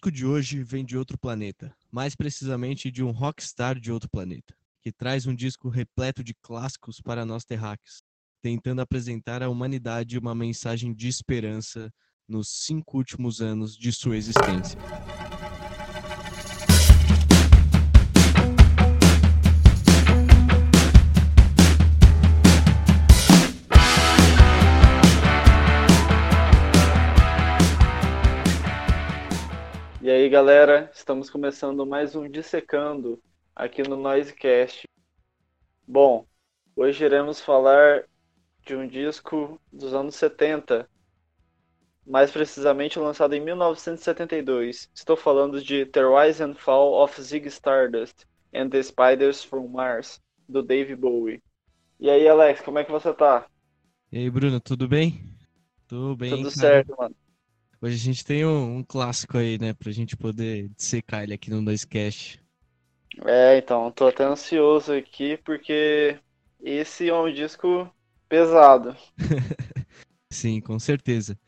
disco 0.00 0.10
de 0.10 0.24
hoje 0.24 0.62
vem 0.62 0.82
de 0.82 0.96
outro 0.96 1.18
planeta, 1.18 1.76
mais 1.92 2.16
precisamente 2.16 2.90
de 2.90 3.04
um 3.04 3.10
rockstar 3.10 3.78
de 3.78 3.92
outro 3.92 4.08
planeta, 4.08 4.54
que 4.80 4.90
traz 4.90 5.26
um 5.26 5.34
disco 5.34 5.68
repleto 5.68 6.24
de 6.24 6.32
clássicos 6.32 7.02
para 7.02 7.26
nós 7.26 7.44
terráqueos, 7.44 8.02
tentando 8.40 8.80
apresentar 8.80 9.42
à 9.42 9.50
humanidade 9.50 10.16
uma 10.16 10.34
mensagem 10.34 10.94
de 10.94 11.06
esperança 11.06 11.92
nos 12.26 12.48
cinco 12.48 12.96
últimos 12.96 13.42
anos 13.42 13.76
de 13.76 13.92
sua 13.92 14.16
existência. 14.16 14.78
Galera, 30.30 30.88
estamos 30.94 31.28
começando 31.28 31.84
mais 31.84 32.14
um 32.14 32.30
Dissecando 32.30 33.20
aqui 33.52 33.82
no 33.82 33.96
Noisecast. 33.96 34.86
Bom, 35.84 36.24
hoje 36.76 37.04
iremos 37.04 37.40
falar 37.40 38.04
de 38.64 38.76
um 38.76 38.86
disco 38.86 39.60
dos 39.72 39.92
anos 39.92 40.14
70, 40.14 40.88
mais 42.06 42.30
precisamente 42.30 42.96
lançado 42.96 43.34
em 43.34 43.40
1972. 43.40 44.88
Estou 44.94 45.16
falando 45.16 45.60
de 45.60 45.84
The 45.86 46.02
Rise 46.02 46.44
and 46.44 46.54
Fall 46.54 47.02
of 47.02 47.20
Zig 47.20 47.48
Stardust 47.48 48.24
and 48.54 48.68
the 48.68 48.80
Spiders 48.84 49.42
from 49.42 49.66
Mars, 49.66 50.20
do 50.48 50.62
Dave 50.62 50.94
Bowie. 50.94 51.42
E 51.98 52.08
aí, 52.08 52.28
Alex, 52.28 52.60
como 52.60 52.78
é 52.78 52.84
que 52.84 52.92
você 52.92 53.12
tá? 53.12 53.48
E 54.12 54.18
aí, 54.18 54.30
Bruno, 54.30 54.60
tudo 54.60 54.86
bem? 54.86 55.24
Tudo 55.88 56.14
bem. 56.14 56.30
Tudo 56.30 56.42
cara. 56.44 56.54
certo, 56.54 56.94
mano. 56.96 57.16
Hoje 57.82 57.94
a 57.94 57.98
gente 57.98 58.22
tem 58.22 58.44
um, 58.44 58.76
um, 58.76 58.82
clássico 58.82 59.38
aí, 59.38 59.58
né? 59.58 59.72
Pra 59.72 59.90
gente 59.90 60.14
poder 60.14 60.68
dissecar 60.76 61.22
ele 61.22 61.32
aqui 61.32 61.48
no 61.48 61.62
Noisecast. 61.62 62.38
É, 63.24 63.56
então, 63.56 63.90
tô 63.90 64.08
até 64.08 64.22
ansioso 64.22 64.92
aqui, 64.92 65.38
porque 65.38 66.18
esse 66.62 67.08
é 67.08 67.14
um 67.14 67.32
disco 67.32 67.90
pesado. 68.28 68.94
Sim, 70.30 70.60
com 70.60 70.78
certeza. 70.78 71.38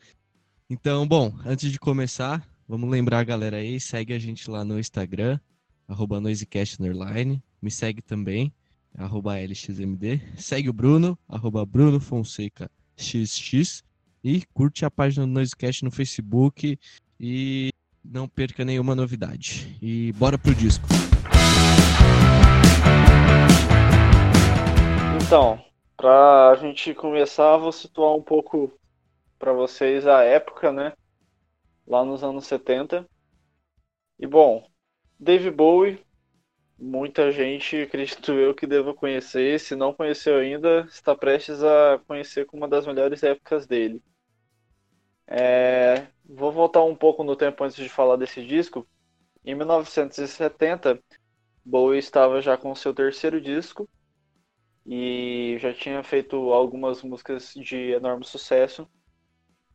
Então, 0.67 1.07
bom, 1.07 1.31
antes 1.45 1.71
de 1.71 1.77
começar, 1.77 2.43
vamos 2.67 2.89
lembrar 2.89 3.19
a 3.19 3.23
galera 3.23 3.57
aí, 3.57 3.79
segue 3.79 4.11
a 4.11 4.19
gente 4.19 4.49
lá 4.49 4.65
no 4.65 4.79
Instagram, 4.79 5.39
arroba 5.87 6.19
me 6.19 7.69
segue 7.69 8.01
também, 8.01 8.51
arroba 8.97 9.39
LXMD, 9.39 10.19
segue 10.35 10.67
o 10.67 10.73
Bruno, 10.73 11.17
arroba 11.29 11.63
Bruno 11.63 11.99
Fonseca 11.99 12.71
XX, 12.97 13.83
e 14.23 14.43
curte 14.53 14.85
a 14.85 14.91
página 14.91 15.25
do 15.25 15.31
Noisecast 15.33 15.83
no 15.83 15.91
Facebook 15.91 16.79
e 17.19 17.69
não 18.03 18.27
perca 18.27 18.63
nenhuma 18.63 18.95
novidade. 18.95 19.77
E 19.81 20.13
bora 20.13 20.37
pro 20.37 20.55
disco. 20.55 20.85
Então, 25.25 25.63
pra 25.97 26.55
gente 26.61 26.93
começar, 26.93 27.57
vou 27.57 27.71
situar 27.71 28.15
um 28.15 28.21
pouco 28.21 28.71
para 29.37 29.51
vocês 29.51 30.07
a 30.07 30.23
época, 30.23 30.71
né? 30.71 30.93
Lá 31.87 32.05
nos 32.05 32.23
anos 32.23 32.45
70. 32.45 33.05
E 34.19 34.27
bom, 34.27 34.65
Dave 35.19 35.51
Bowie, 35.51 35.99
muita 36.77 37.31
gente, 37.31 37.81
acredito 37.81 38.31
eu, 38.31 38.53
que 38.53 38.67
deva 38.67 38.93
conhecer. 38.93 39.59
Se 39.59 39.75
não 39.75 39.93
conheceu 39.93 40.37
ainda, 40.37 40.81
está 40.89 41.15
prestes 41.15 41.63
a 41.63 41.99
conhecer 42.07 42.45
como 42.45 42.63
uma 42.63 42.69
das 42.69 42.85
melhores 42.85 43.23
épocas 43.23 43.65
dele. 43.65 44.01
É, 45.35 46.05
vou 46.23 46.51
voltar 46.51 46.83
um 46.83 46.95
pouco 46.95 47.23
no 47.23 47.35
tempo 47.35 47.63
antes 47.63 47.75
de 47.75 47.89
falar 47.89 48.17
desse 48.17 48.45
disco. 48.45 48.87
Em 49.43 49.55
1970, 49.55 50.99
Bowie 51.65 51.97
estava 51.97 52.39
já 52.39 52.55
com 52.55 52.75
seu 52.75 52.93
terceiro 52.93 53.41
disco 53.41 53.89
e 54.85 55.57
já 55.59 55.73
tinha 55.73 56.03
feito 56.03 56.35
algumas 56.53 57.01
músicas 57.01 57.51
de 57.55 57.93
enorme 57.93 58.23
sucesso. 58.23 58.87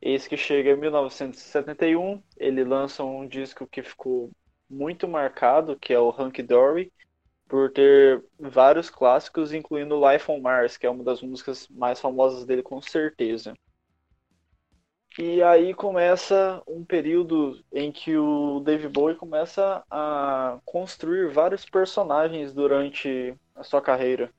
Eis 0.00 0.28
que 0.28 0.36
chega 0.36 0.70
em 0.70 0.76
1971, 0.76 2.22
ele 2.36 2.62
lança 2.62 3.02
um 3.02 3.26
disco 3.26 3.66
que 3.66 3.82
ficou 3.82 4.30
muito 4.70 5.08
marcado, 5.08 5.76
que 5.76 5.92
é 5.92 5.98
o 5.98 6.10
Hunky 6.10 6.42
Dory, 6.44 6.92
por 7.48 7.72
ter 7.72 8.24
vários 8.38 8.90
clássicos, 8.90 9.52
incluindo 9.52 10.00
Life 10.08 10.30
on 10.30 10.40
Mars, 10.40 10.76
que 10.76 10.86
é 10.86 10.90
uma 10.90 11.02
das 11.02 11.20
músicas 11.20 11.66
mais 11.68 12.00
famosas 12.00 12.46
dele 12.46 12.62
com 12.62 12.80
certeza. 12.80 13.54
E 15.20 15.42
aí 15.42 15.74
começa 15.74 16.62
um 16.66 16.84
período 16.84 17.60
em 17.72 17.90
que 17.90 18.16
o 18.16 18.60
Dave 18.60 18.88
Bowie 18.88 19.16
começa 19.16 19.84
a 19.90 20.60
construir 20.64 21.28
vários 21.32 21.64
personagens 21.64 22.52
durante 22.52 23.34
a 23.54 23.64
sua 23.64 23.82
carreira. 23.82 24.32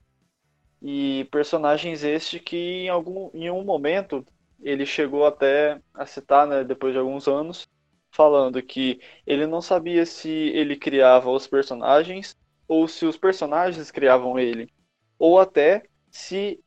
E 0.82 1.28
personagens 1.32 2.04
estes 2.04 2.42
que 2.42 2.58
em 2.86 2.90
algum 2.90 3.30
em 3.34 3.52
um 3.52 3.64
momento 3.64 4.26
ele 4.62 4.86
chegou 4.86 5.26
até 5.26 5.82
a 5.94 6.06
citar, 6.06 6.48
né, 6.48 6.64
depois 6.64 6.94
de 6.94 7.00
alguns 7.00 7.28
anos, 7.28 7.68
falando 8.12 8.62
que 8.64 9.02
ele 9.28 9.48
não 9.48 9.62
sabia 9.62 10.06
se 10.06 10.30
ele 10.30 10.78
criava 10.78 11.30
os 11.32 11.48
personagens 11.48 12.36
ou 12.68 12.88
se 12.88 13.06
os 13.06 13.18
personagens 13.18 13.92
criavam 13.92 14.40
ele, 14.40 14.72
ou 15.18 15.40
até 15.40 15.84
se 16.12 16.60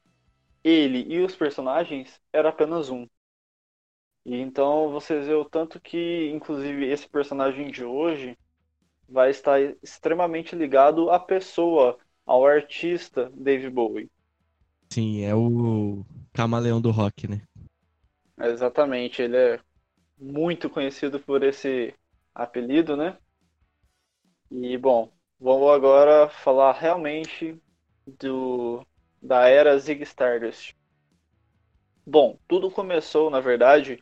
ele 0.65 1.06
e 1.09 1.21
os 1.21 1.37
personagens 1.37 2.21
era 2.33 2.50
apenas 2.50 2.91
um. 2.91 3.06
E 4.25 4.37
então 4.37 4.91
vocês 4.91 5.27
vê 5.27 5.34
o 5.34 5.44
tanto 5.44 5.81
que, 5.81 6.28
inclusive, 6.31 6.87
esse 6.88 7.09
personagem 7.09 7.71
de 7.71 7.84
hoje 7.84 8.37
vai 9.09 9.31
estar 9.31 9.60
extremamente 9.83 10.56
ligado 10.56 11.10
à 11.10 11.21
pessoa, 11.21 11.99
ao 12.27 12.47
artista 12.47 13.31
Dave 13.34 13.71
Bowie. 13.71 14.11
Sim, 14.93 15.22
é 15.22 15.34
o 15.34 16.05
camaleão 16.32 16.81
do 16.81 16.91
rock, 16.91 17.27
né? 17.27 17.43
Exatamente, 18.38 19.22
ele 19.22 19.37
é 19.38 19.61
muito 20.19 20.71
conhecido 20.71 21.21
por 21.21 21.43
esse 21.44 21.94
apelido, 22.34 22.97
né? 22.97 23.19
E 24.53 24.78
bom, 24.78 25.12
vamos 25.41 25.69
agora 25.72 26.28
falar 26.28 26.72
realmente 26.75 27.61
do 28.06 28.87
da 29.21 29.49
era 29.49 29.77
Zig 29.78 30.03
Stardust. 30.05 30.77
Bom, 32.06 32.38
tudo 32.47 32.71
começou, 32.71 33.28
na 33.28 33.41
verdade, 33.41 34.00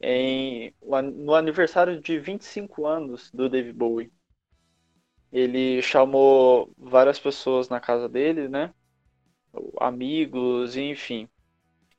em, 0.00 0.72
no 1.14 1.34
aniversário 1.34 2.00
de 2.00 2.18
25 2.18 2.86
anos 2.86 3.30
do 3.32 3.48
Dave 3.48 3.72
Bowie. 3.72 4.12
Ele 5.32 5.82
chamou 5.82 6.72
várias 6.76 7.18
pessoas 7.18 7.68
na 7.68 7.80
casa 7.80 8.08
dele, 8.08 8.48
né? 8.48 8.72
Amigos, 9.80 10.76
enfim. 10.76 11.28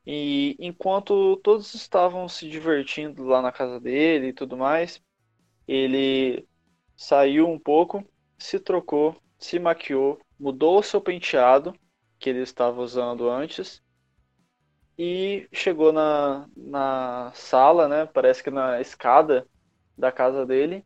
E 0.05 0.55
enquanto 0.59 1.37
todos 1.37 1.73
estavam 1.75 2.27
se 2.27 2.49
divertindo 2.49 3.23
lá 3.23 3.41
na 3.41 3.51
casa 3.51 3.79
dele 3.79 4.27
e 4.27 4.33
tudo 4.33 4.57
mais, 4.57 5.01
ele 5.67 6.47
saiu 6.97 7.47
um 7.47 7.59
pouco, 7.59 8.03
se 8.37 8.59
trocou, 8.59 9.15
se 9.37 9.59
maquiou, 9.59 10.19
mudou 10.39 10.79
o 10.79 10.83
seu 10.83 10.99
penteado 10.99 11.75
que 12.17 12.29
ele 12.29 12.41
estava 12.41 12.81
usando 12.81 13.29
antes 13.29 13.81
e 15.01 15.47
chegou 15.53 15.93
na, 15.93 16.45
na 16.57 17.31
sala, 17.33 17.87
né? 17.87 18.05
Parece 18.05 18.43
que 18.43 18.49
na 18.49 18.81
escada 18.81 19.47
da 19.97 20.11
casa 20.11 20.45
dele 20.45 20.85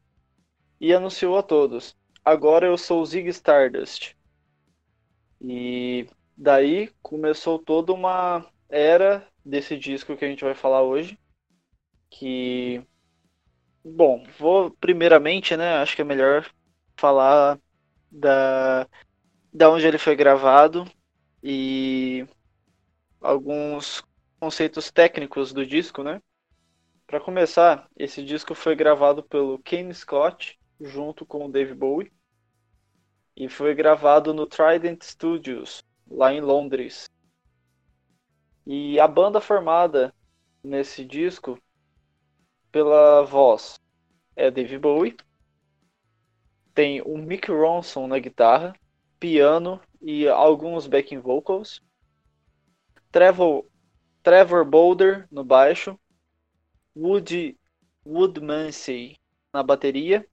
e 0.79 0.94
anunciou 0.94 1.35
a 1.35 1.41
todos: 1.41 1.97
Agora 2.23 2.68
eu 2.68 2.78
sou 2.78 3.03
Zig 3.03 3.28
Stardust. 3.29 4.16
E 5.41 6.07
daí 6.38 6.91
começou 7.02 7.57
toda 7.57 7.91
uma 7.91 8.46
era 8.69 9.28
desse 9.44 9.75
disco 9.75 10.16
que 10.16 10.23
a 10.23 10.28
gente 10.28 10.44
vai 10.44 10.53
falar 10.53 10.84
hoje. 10.84 11.18
Que. 12.12 12.84
Bom, 13.84 14.23
vou 14.38 14.69
primeiramente, 14.79 15.57
né? 15.57 15.78
Acho 15.78 15.96
que 15.96 16.03
é 16.03 16.05
melhor 16.05 16.47
falar 16.96 17.59
da, 18.11 18.87
da 19.52 19.72
onde 19.72 19.87
ele 19.87 19.97
foi 19.97 20.16
gravado 20.16 20.85
e 21.41 22.28
alguns 23.23 24.03
conceitos 24.43 24.91
técnicos 24.91 25.53
do 25.53 25.66
disco, 25.66 26.03
né? 26.03 26.22
Para 27.07 27.22
começar, 27.22 27.87
esse 27.95 28.22
disco 28.22 28.53
foi 28.53 28.75
gravado 28.75 29.23
pelo 29.23 29.57
Kane 29.59 29.93
Scott 29.93 30.59
junto 30.81 31.25
com 31.25 31.45
o 31.45 31.49
Dave 31.49 31.73
Bowie 31.73 32.11
e 33.37 33.47
foi 33.47 33.73
gravado 33.73 34.34
no 34.34 34.45
Trident 34.45 35.01
Studios, 35.01 35.81
lá 36.05 36.34
em 36.34 36.41
Londres. 36.41 37.09
E 38.67 38.99
a 38.99 39.07
banda 39.07 39.40
formada 39.40 40.13
nesse 40.61 41.05
disco 41.05 41.57
pela 42.69 43.22
voz 43.22 43.79
é 44.35 44.51
Dave 44.51 44.78
Bowie, 44.78 45.16
tem 46.75 47.01
o 47.01 47.17
Mick 47.17 47.49
Ronson 47.49 48.07
na 48.07 48.19
guitarra, 48.19 48.75
piano 49.22 49.79
e 50.01 50.28
alguns 50.28 50.85
backing 50.85 51.19
vocals. 51.19 51.81
Trevor, 53.09 53.66
Trevor 54.23 54.66
Boulder 54.66 55.28
no 55.29 55.43
baixo, 55.43 55.99
Woody 56.96 57.58
Woodmansey 58.05 59.17
na 59.53 59.61
bateria. 59.61 60.25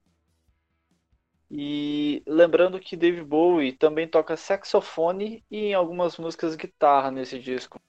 E 1.50 2.22
lembrando 2.26 2.78
que 2.78 2.96
Dave 2.96 3.24
Bowie 3.24 3.72
também 3.72 4.06
toca 4.06 4.36
saxofone 4.36 5.44
e 5.50 5.58
em 5.66 5.74
algumas 5.74 6.16
músicas 6.16 6.54
guitarra 6.54 7.10
nesse 7.10 7.40
disco. 7.40 7.80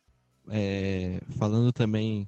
É, 0.50 1.22
falando 1.38 1.72
também 1.72 2.28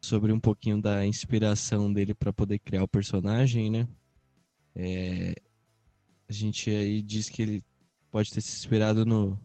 sobre 0.00 0.32
um 0.32 0.38
pouquinho 0.38 0.80
da 0.80 1.04
inspiração 1.04 1.92
dele 1.92 2.14
para 2.14 2.32
poder 2.32 2.60
criar 2.60 2.84
o 2.84 2.88
personagem, 2.88 3.68
né? 3.68 3.88
É, 4.76 5.34
a 6.28 6.32
gente 6.32 6.70
aí 6.70 7.02
diz 7.02 7.28
que 7.28 7.42
ele 7.42 7.64
pode 8.10 8.32
ter 8.32 8.40
se 8.40 8.56
inspirado 8.56 9.04
no, 9.04 9.36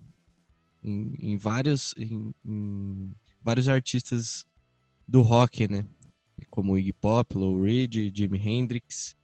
em, 0.84 1.16
em 1.20 1.38
vários, 1.38 1.96
em, 1.98 2.34
em, 2.46 3.16
vários 3.44 3.68
artistas 3.68 4.46
do 5.08 5.22
rock, 5.22 5.68
né? 5.68 5.86
Como 6.50 6.78
Iggy 6.78 6.94
Pop, 6.94 7.38
Lou 7.38 7.62
Reed, 7.62 8.16
Jimi 8.16 8.38
Hendrix. 8.38 9.16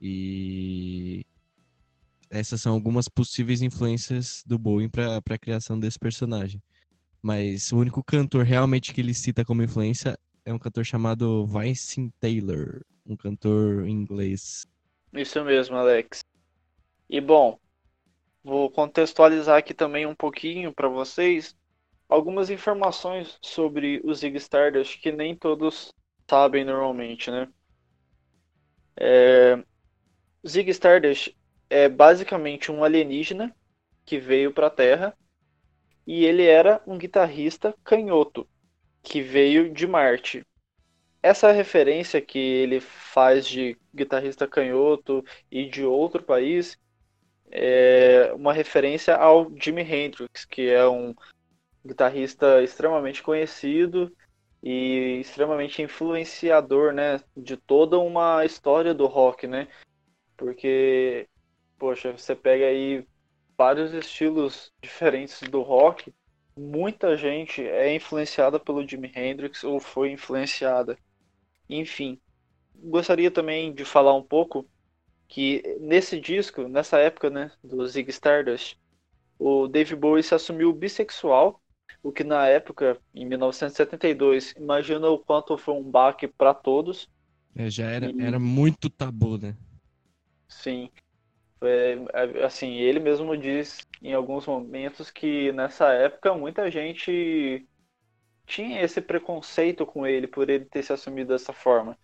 E 0.00 1.24
essas 2.30 2.60
são 2.60 2.72
algumas 2.74 3.08
possíveis 3.08 3.62
influências 3.62 4.42
do 4.46 4.58
Bowie 4.58 4.88
para 4.88 5.16
a 5.16 5.38
criação 5.38 5.78
desse 5.78 5.98
personagem. 5.98 6.62
Mas 7.22 7.72
o 7.72 7.78
único 7.78 8.02
cantor 8.02 8.44
realmente 8.44 8.94
que 8.94 9.00
ele 9.00 9.14
cita 9.14 9.44
como 9.44 9.62
influência 9.62 10.16
é 10.44 10.52
um 10.52 10.58
cantor 10.58 10.84
chamado 10.84 11.46
Vincent 11.46 12.12
Taylor, 12.20 12.82
um 13.04 13.16
cantor 13.16 13.88
inglês. 13.88 14.66
Isso 15.12 15.42
mesmo, 15.44 15.76
Alex. 15.76 16.20
E 17.08 17.20
bom, 17.20 17.58
vou 18.44 18.70
contextualizar 18.70 19.58
aqui 19.58 19.74
também 19.74 20.06
um 20.06 20.14
pouquinho 20.14 20.72
para 20.72 20.88
vocês 20.88 21.56
algumas 22.08 22.50
informações 22.50 23.38
sobre 23.42 24.00
o 24.04 24.14
Zig 24.14 24.36
Stardust 24.36 25.00
que 25.00 25.12
nem 25.12 25.36
todos 25.36 25.92
sabem 26.28 26.64
normalmente, 26.64 27.30
né? 27.30 27.48
É, 28.96 29.62
Zig 30.46 30.70
Stardust 30.70 31.36
é 31.70 31.88
basicamente 31.88 32.72
um 32.72 32.82
alienígena 32.82 33.54
que 34.04 34.18
veio 34.18 34.52
para 34.52 34.68
a 34.68 34.70
Terra 34.70 35.16
e 36.06 36.24
ele 36.24 36.44
era 36.44 36.82
um 36.86 36.96
guitarrista 36.96 37.74
canhoto 37.84 38.48
que 39.02 39.20
veio 39.20 39.72
de 39.72 39.86
Marte. 39.86 40.44
Essa 41.22 41.52
referência 41.52 42.20
que 42.20 42.38
ele 42.38 42.80
faz 42.80 43.46
de 43.46 43.76
guitarrista 43.94 44.46
canhoto 44.46 45.24
e 45.50 45.68
de 45.68 45.84
outro 45.84 46.22
país 46.22 46.78
é 47.50 48.32
uma 48.34 48.52
referência 48.52 49.16
ao 49.16 49.50
Jimi 49.56 49.82
Hendrix, 49.82 50.44
que 50.44 50.68
é 50.68 50.86
um 50.88 51.14
guitarrista 51.88 52.62
extremamente 52.62 53.22
conhecido 53.22 54.14
e 54.62 55.18
extremamente 55.20 55.82
influenciador, 55.82 56.92
né, 56.92 57.20
de 57.36 57.56
toda 57.56 57.98
uma 57.98 58.44
história 58.44 58.92
do 58.92 59.06
rock, 59.06 59.46
né? 59.46 59.68
Porque, 60.36 61.28
poxa, 61.78 62.12
você 62.12 62.34
pega 62.34 62.66
aí 62.66 63.06
vários 63.56 63.92
estilos 63.92 64.72
diferentes 64.80 65.40
do 65.48 65.62
rock, 65.62 66.12
muita 66.56 67.16
gente 67.16 67.62
é 67.62 67.94
influenciada 67.94 68.58
pelo 68.58 68.86
Jimi 68.86 69.12
Hendrix 69.14 69.64
ou 69.64 69.80
foi 69.80 70.10
influenciada. 70.10 70.98
Enfim, 71.68 72.20
gostaria 72.74 73.30
também 73.30 73.72
de 73.72 73.84
falar 73.84 74.14
um 74.14 74.22
pouco 74.22 74.68
que 75.28 75.62
nesse 75.80 76.18
disco, 76.18 76.68
nessa 76.68 76.98
época, 76.98 77.30
né, 77.30 77.52
do 77.62 77.86
Zig 77.86 78.10
Stardust, 78.10 78.76
o 79.38 79.68
Dave 79.68 79.94
Bowie 79.94 80.22
se 80.22 80.34
assumiu 80.34 80.72
bissexual, 80.72 81.60
o 82.02 82.12
que 82.12 82.24
na 82.24 82.46
época, 82.46 82.98
em 83.14 83.24
1972, 83.26 84.52
imagina 84.56 85.08
o 85.08 85.18
quanto 85.18 85.58
foi 85.58 85.74
um 85.74 85.82
baque 85.82 86.28
para 86.28 86.54
todos. 86.54 87.08
É, 87.54 87.68
já 87.70 87.90
era, 87.90 88.10
e... 88.10 88.20
era 88.20 88.38
muito 88.38 88.88
tabu, 88.88 89.38
né? 89.38 89.56
Sim. 90.48 90.90
É, 91.60 92.44
assim, 92.44 92.74
ele 92.74 93.00
mesmo 93.00 93.36
diz 93.36 93.80
em 94.00 94.14
alguns 94.14 94.46
momentos 94.46 95.10
que 95.10 95.50
nessa 95.52 95.92
época 95.92 96.32
muita 96.34 96.70
gente 96.70 97.66
tinha 98.46 98.80
esse 98.80 99.00
preconceito 99.00 99.84
com 99.84 100.06
ele 100.06 100.26
por 100.26 100.48
ele 100.48 100.64
ter 100.64 100.82
se 100.82 100.92
assumido 100.92 101.32
dessa 101.32 101.52
forma. 101.52 101.98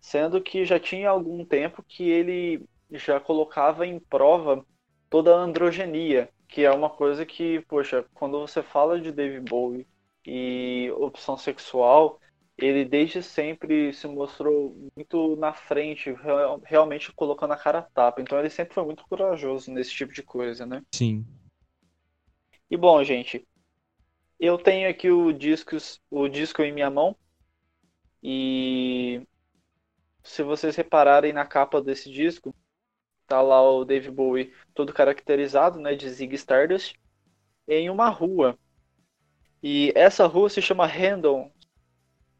Sendo 0.00 0.40
que 0.40 0.64
já 0.64 0.78
tinha 0.78 1.08
algum 1.08 1.44
tempo 1.44 1.82
que 1.82 2.08
ele 2.08 2.68
já 2.90 3.18
colocava 3.18 3.86
em 3.86 3.98
prova 3.98 4.64
toda 5.08 5.34
a 5.34 5.38
androgenia, 5.38 6.28
que 6.48 6.64
é 6.64 6.70
uma 6.70 6.90
coisa 6.90 7.26
que, 7.26 7.60
poxa, 7.62 8.04
quando 8.14 8.38
você 8.40 8.62
fala 8.62 9.00
de 9.00 9.12
David 9.12 9.48
Bowie 9.48 9.86
e 10.24 10.90
opção 10.96 11.36
sexual, 11.36 12.20
ele 12.56 12.84
desde 12.84 13.22
sempre 13.22 13.92
se 13.92 14.06
mostrou 14.06 14.74
muito 14.96 15.36
na 15.36 15.52
frente, 15.52 16.14
realmente 16.64 17.12
colocando 17.12 17.52
a 17.52 17.56
cara 17.56 17.80
a 17.80 17.82
tapa. 17.82 18.22
Então 18.22 18.38
ele 18.38 18.48
sempre 18.48 18.74
foi 18.74 18.84
muito 18.84 19.04
corajoso 19.06 19.70
nesse 19.70 19.90
tipo 19.90 20.12
de 20.12 20.22
coisa, 20.22 20.64
né? 20.64 20.82
Sim. 20.94 21.26
E 22.70 22.76
bom, 22.76 23.02
gente, 23.04 23.46
eu 24.40 24.56
tenho 24.58 24.88
aqui 24.88 25.10
o 25.10 25.32
disco, 25.32 25.76
o 26.10 26.28
disco 26.28 26.62
em 26.62 26.72
minha 26.72 26.90
mão. 26.90 27.16
E 28.22 29.22
se 30.22 30.42
vocês 30.42 30.74
repararem 30.74 31.32
na 31.32 31.44
capa 31.46 31.80
desse 31.80 32.10
disco, 32.10 32.54
tá 33.26 33.40
lá 33.42 33.62
o 33.62 33.84
Dave 33.84 34.10
Bowie 34.10 34.52
todo 34.74 34.92
caracterizado, 34.92 35.78
né, 35.80 35.94
de 35.94 36.08
Zig 36.08 36.34
Stardust, 36.34 36.94
em 37.68 37.90
uma 37.90 38.08
rua. 38.08 38.58
E 39.62 39.92
essa 39.96 40.26
rua 40.26 40.48
se 40.48 40.62
chama 40.62 40.86
Random 40.86 41.50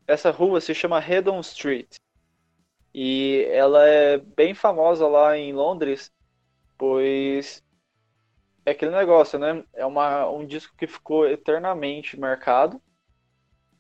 essa 0.07 0.31
rua 0.31 0.61
se 0.61 0.75
chama 0.75 1.01
Redon 1.01 1.41
Street. 1.41 1.97
E 2.95 3.47
ela 3.51 3.87
é 3.87 4.19
bem 4.19 4.55
famosa 4.55 5.07
lá 5.07 5.37
em 5.37 5.53
Londres, 5.53 6.11
pois 6.79 7.63
é 8.65 8.71
aquele 8.71 8.93
negócio, 8.93 9.39
né? 9.39 9.65
É 9.75 9.85
uma, 9.85 10.29
um 10.31 10.47
disco 10.47 10.75
que 10.77 10.87
ficou 10.87 11.29
eternamente 11.29 12.19
marcado 12.19 12.81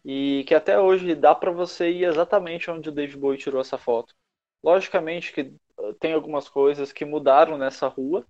e 0.04 0.44
que 0.46 0.54
até 0.54 0.78
hoje 0.78 1.14
dá 1.14 1.34
para 1.34 1.50
você 1.50 1.90
ir 1.90 2.04
exatamente 2.04 2.70
onde 2.70 2.88
o 2.88 2.92
Dave 2.92 3.16
Bowie 3.16 3.38
tirou 3.38 3.60
essa 3.60 3.78
foto. 3.78 4.14
Logicamente 4.62 5.32
que 5.32 5.52
tem 6.00 6.12
algumas 6.12 6.48
coisas 6.48 6.92
que 6.92 7.04
mudaram 7.04 7.58
nessa 7.58 7.88
rua, 7.88 8.26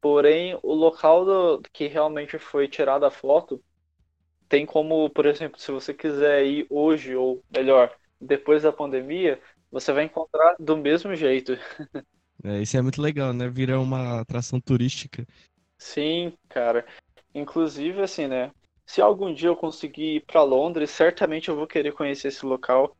porém 0.00 0.58
o 0.62 0.74
local 0.74 1.24
do, 1.24 1.62
que 1.72 1.86
realmente 1.86 2.38
foi 2.38 2.68
tirada 2.68 3.06
a 3.06 3.10
foto 3.10 3.62
tem 4.48 4.64
como, 4.64 5.10
por 5.10 5.26
exemplo, 5.26 5.60
se 5.60 5.70
você 5.70 5.92
quiser 5.92 6.44
ir 6.46 6.66
hoje, 6.70 7.14
ou 7.14 7.44
melhor, 7.54 7.94
depois 8.20 8.62
da 8.62 8.72
pandemia, 8.72 9.40
você 9.70 9.92
vai 9.92 10.04
encontrar 10.04 10.56
do 10.58 10.76
mesmo 10.76 11.14
jeito. 11.14 11.52
É, 12.44 12.62
isso 12.62 12.76
é 12.76 12.80
muito 12.80 13.02
legal, 13.02 13.32
né? 13.32 13.48
Vira 13.48 13.80
uma 13.80 14.20
atração 14.20 14.60
turística. 14.60 15.26
Sim, 15.76 16.32
cara. 16.48 16.86
Inclusive, 17.34 18.00
assim, 18.00 18.28
né? 18.28 18.52
Se 18.86 19.00
algum 19.02 19.34
dia 19.34 19.48
eu 19.48 19.56
conseguir 19.56 20.18
ir 20.18 20.20
para 20.24 20.44
Londres, 20.44 20.90
certamente 20.90 21.48
eu 21.48 21.56
vou 21.56 21.66
querer 21.66 21.90
conhecer 21.90 22.28
esse 22.28 22.46
local. 22.46 22.96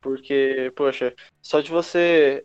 Porque, 0.00 0.72
poxa, 0.74 1.14
só 1.40 1.60
de 1.60 1.70
você 1.70 2.44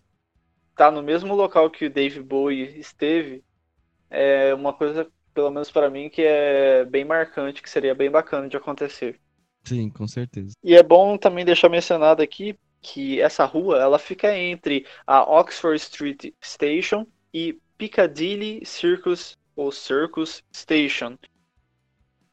tá 0.75 0.91
no 0.91 1.01
mesmo 1.01 1.33
local 1.33 1.69
que 1.69 1.85
o 1.85 1.89
Dave 1.89 2.21
Bowie 2.21 2.79
esteve, 2.79 3.43
é 4.09 4.53
uma 4.53 4.73
coisa 4.73 5.07
pelo 5.35 5.51
menos 5.51 5.69
para 5.69 5.89
mim, 5.89 6.09
que 6.09 6.21
é 6.21 6.85
bem 6.85 7.03
marcante, 7.03 7.61
que 7.61 7.69
seria 7.69 7.93
bem 7.93 8.09
bacana 8.09 8.47
de 8.47 8.55
acontecer. 8.55 9.19
Sim, 9.65 9.89
com 9.89 10.07
certeza. 10.07 10.53
E 10.63 10.75
é 10.75 10.81
bom 10.81 11.17
também 11.17 11.43
deixar 11.43 11.67
mencionado 11.67 12.23
aqui 12.23 12.57
que 12.81 13.19
essa 13.19 13.43
rua 13.43 13.81
ela 13.81 13.99
fica 13.99 14.35
entre 14.37 14.85
a 15.05 15.23
Oxford 15.23 15.75
Street 15.75 16.31
Station 16.41 17.05
e 17.33 17.59
Piccadilly 17.77 18.65
Circus 18.65 19.37
ou 19.55 19.71
Circus 19.71 20.41
Station. 20.55 21.17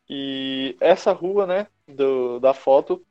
E 0.08 0.76
essa 0.78 1.12
rua, 1.12 1.46
né, 1.46 1.66
do, 1.88 2.38
da 2.38 2.54
foto, 2.54 3.04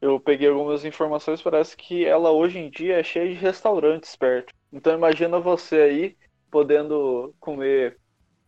eu 0.00 0.18
peguei 0.18 0.48
algumas 0.48 0.84
informações, 0.84 1.40
parece 1.40 1.76
que 1.76 2.04
ela 2.04 2.32
hoje 2.32 2.58
em 2.58 2.68
dia 2.68 2.98
é 2.98 3.02
cheia 3.02 3.28
de 3.28 3.34
restaurantes 3.34 4.14
perto. 4.16 4.52
Então 4.72 4.94
imagina 4.94 5.38
você 5.38 5.76
aí 5.76 6.16
podendo 6.50 7.34
comer 7.38 7.98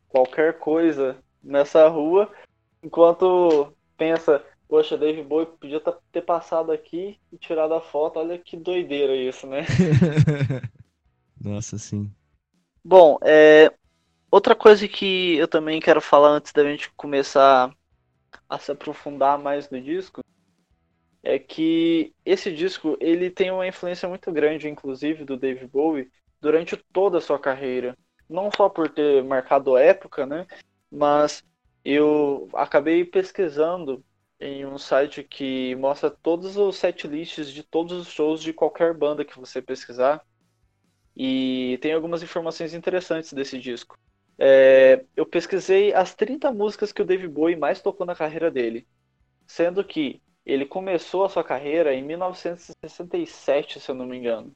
qualquer 0.08 0.58
coisa 0.58 1.18
nessa 1.42 1.86
rua, 1.88 2.32
enquanto 2.82 3.74
pensa, 3.96 4.44
poxa, 4.68 4.96
Dave 4.96 5.22
Bowie 5.22 5.46
podia 5.46 5.80
tá, 5.80 5.96
ter 6.10 6.22
passado 6.22 6.72
aqui 6.72 7.18
e 7.32 7.36
tirado 7.36 7.74
a 7.74 7.80
foto, 7.80 8.18
olha 8.18 8.38
que 8.38 8.56
doideira 8.56 9.14
isso, 9.14 9.46
né? 9.46 9.64
Nossa, 11.40 11.76
sim. 11.78 12.10
Bom, 12.82 13.18
é, 13.22 13.72
outra 14.30 14.54
coisa 14.54 14.86
que 14.88 15.36
eu 15.36 15.48
também 15.48 15.80
quero 15.80 16.00
falar 16.00 16.30
antes 16.30 16.52
da 16.52 16.62
gente 16.62 16.90
começar 16.96 17.74
a 18.48 18.58
se 18.58 18.72
aprofundar 18.72 19.38
mais 19.38 19.68
no 19.68 19.80
disco 19.80 20.23
é 21.24 21.38
que 21.38 22.14
esse 22.24 22.52
disco 22.52 22.96
ele 23.00 23.30
tem 23.30 23.50
uma 23.50 23.66
influência 23.66 24.08
muito 24.08 24.30
grande, 24.30 24.68
inclusive, 24.68 25.24
do 25.24 25.36
Dave 25.36 25.66
Bowie 25.66 26.10
durante 26.40 26.76
toda 26.92 27.18
a 27.18 27.20
sua 27.20 27.38
carreira 27.38 27.96
não 28.28 28.50
só 28.50 28.68
por 28.68 28.88
ter 28.88 29.22
marcado 29.22 29.76
época, 29.76 30.26
né? 30.26 30.46
Mas 30.90 31.42
eu 31.84 32.48
acabei 32.54 33.04
pesquisando 33.04 34.04
em 34.40 34.66
um 34.66 34.78
site 34.78 35.22
que 35.22 35.74
mostra 35.76 36.10
todos 36.10 36.56
os 36.56 36.76
set 36.76 37.06
lists 37.06 37.50
de 37.50 37.62
todos 37.62 37.98
os 37.98 38.08
shows 38.08 38.42
de 38.42 38.52
qualquer 38.52 38.94
banda 38.94 39.24
que 39.24 39.38
você 39.38 39.60
pesquisar. 39.62 40.22
E 41.16 41.78
tem 41.80 41.92
algumas 41.92 42.22
informações 42.22 42.74
interessantes 42.74 43.32
desse 43.32 43.58
disco. 43.58 43.96
É, 44.36 45.04
eu 45.14 45.24
pesquisei 45.24 45.94
as 45.94 46.14
30 46.14 46.50
músicas 46.52 46.92
que 46.92 47.00
o 47.00 47.04
David 47.04 47.28
Bowie 47.28 47.56
mais 47.56 47.80
tocou 47.80 48.04
na 48.04 48.16
carreira 48.16 48.50
dele, 48.50 48.84
sendo 49.46 49.84
que 49.84 50.20
ele 50.44 50.66
começou 50.66 51.24
a 51.24 51.28
sua 51.28 51.44
carreira 51.44 51.94
em 51.94 52.02
1967, 52.02 53.80
se 53.80 53.90
eu 53.90 53.94
não 53.94 54.06
me 54.06 54.16
engano. 54.18 54.54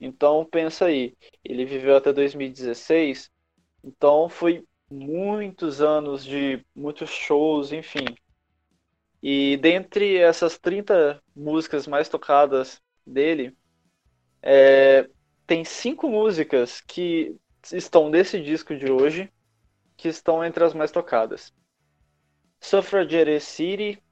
Então 0.00 0.44
pensa 0.44 0.86
aí, 0.86 1.14
ele 1.44 1.64
viveu 1.64 1.96
até 1.96 2.12
2016, 2.12 3.30
então 3.82 4.28
foi 4.28 4.64
muitos 4.90 5.80
anos 5.80 6.24
de 6.24 6.64
muitos 6.74 7.10
shows, 7.10 7.72
enfim. 7.72 8.04
E 9.22 9.56
dentre 9.56 10.18
essas 10.18 10.58
30 10.58 11.20
músicas 11.34 11.86
mais 11.86 12.08
tocadas 12.08 12.80
dele, 13.06 13.56
é, 14.42 15.08
tem 15.46 15.64
cinco 15.64 16.08
músicas 16.08 16.80
que 16.80 17.34
estão 17.72 18.10
nesse 18.10 18.40
disco 18.40 18.76
de 18.76 18.90
hoje, 18.92 19.32
que 19.96 20.08
estão 20.08 20.44
entre 20.44 20.62
as 20.62 20.74
mais 20.74 20.92
tocadas. 20.92 21.52
Suffragette 22.60 23.40
City, 23.40 24.02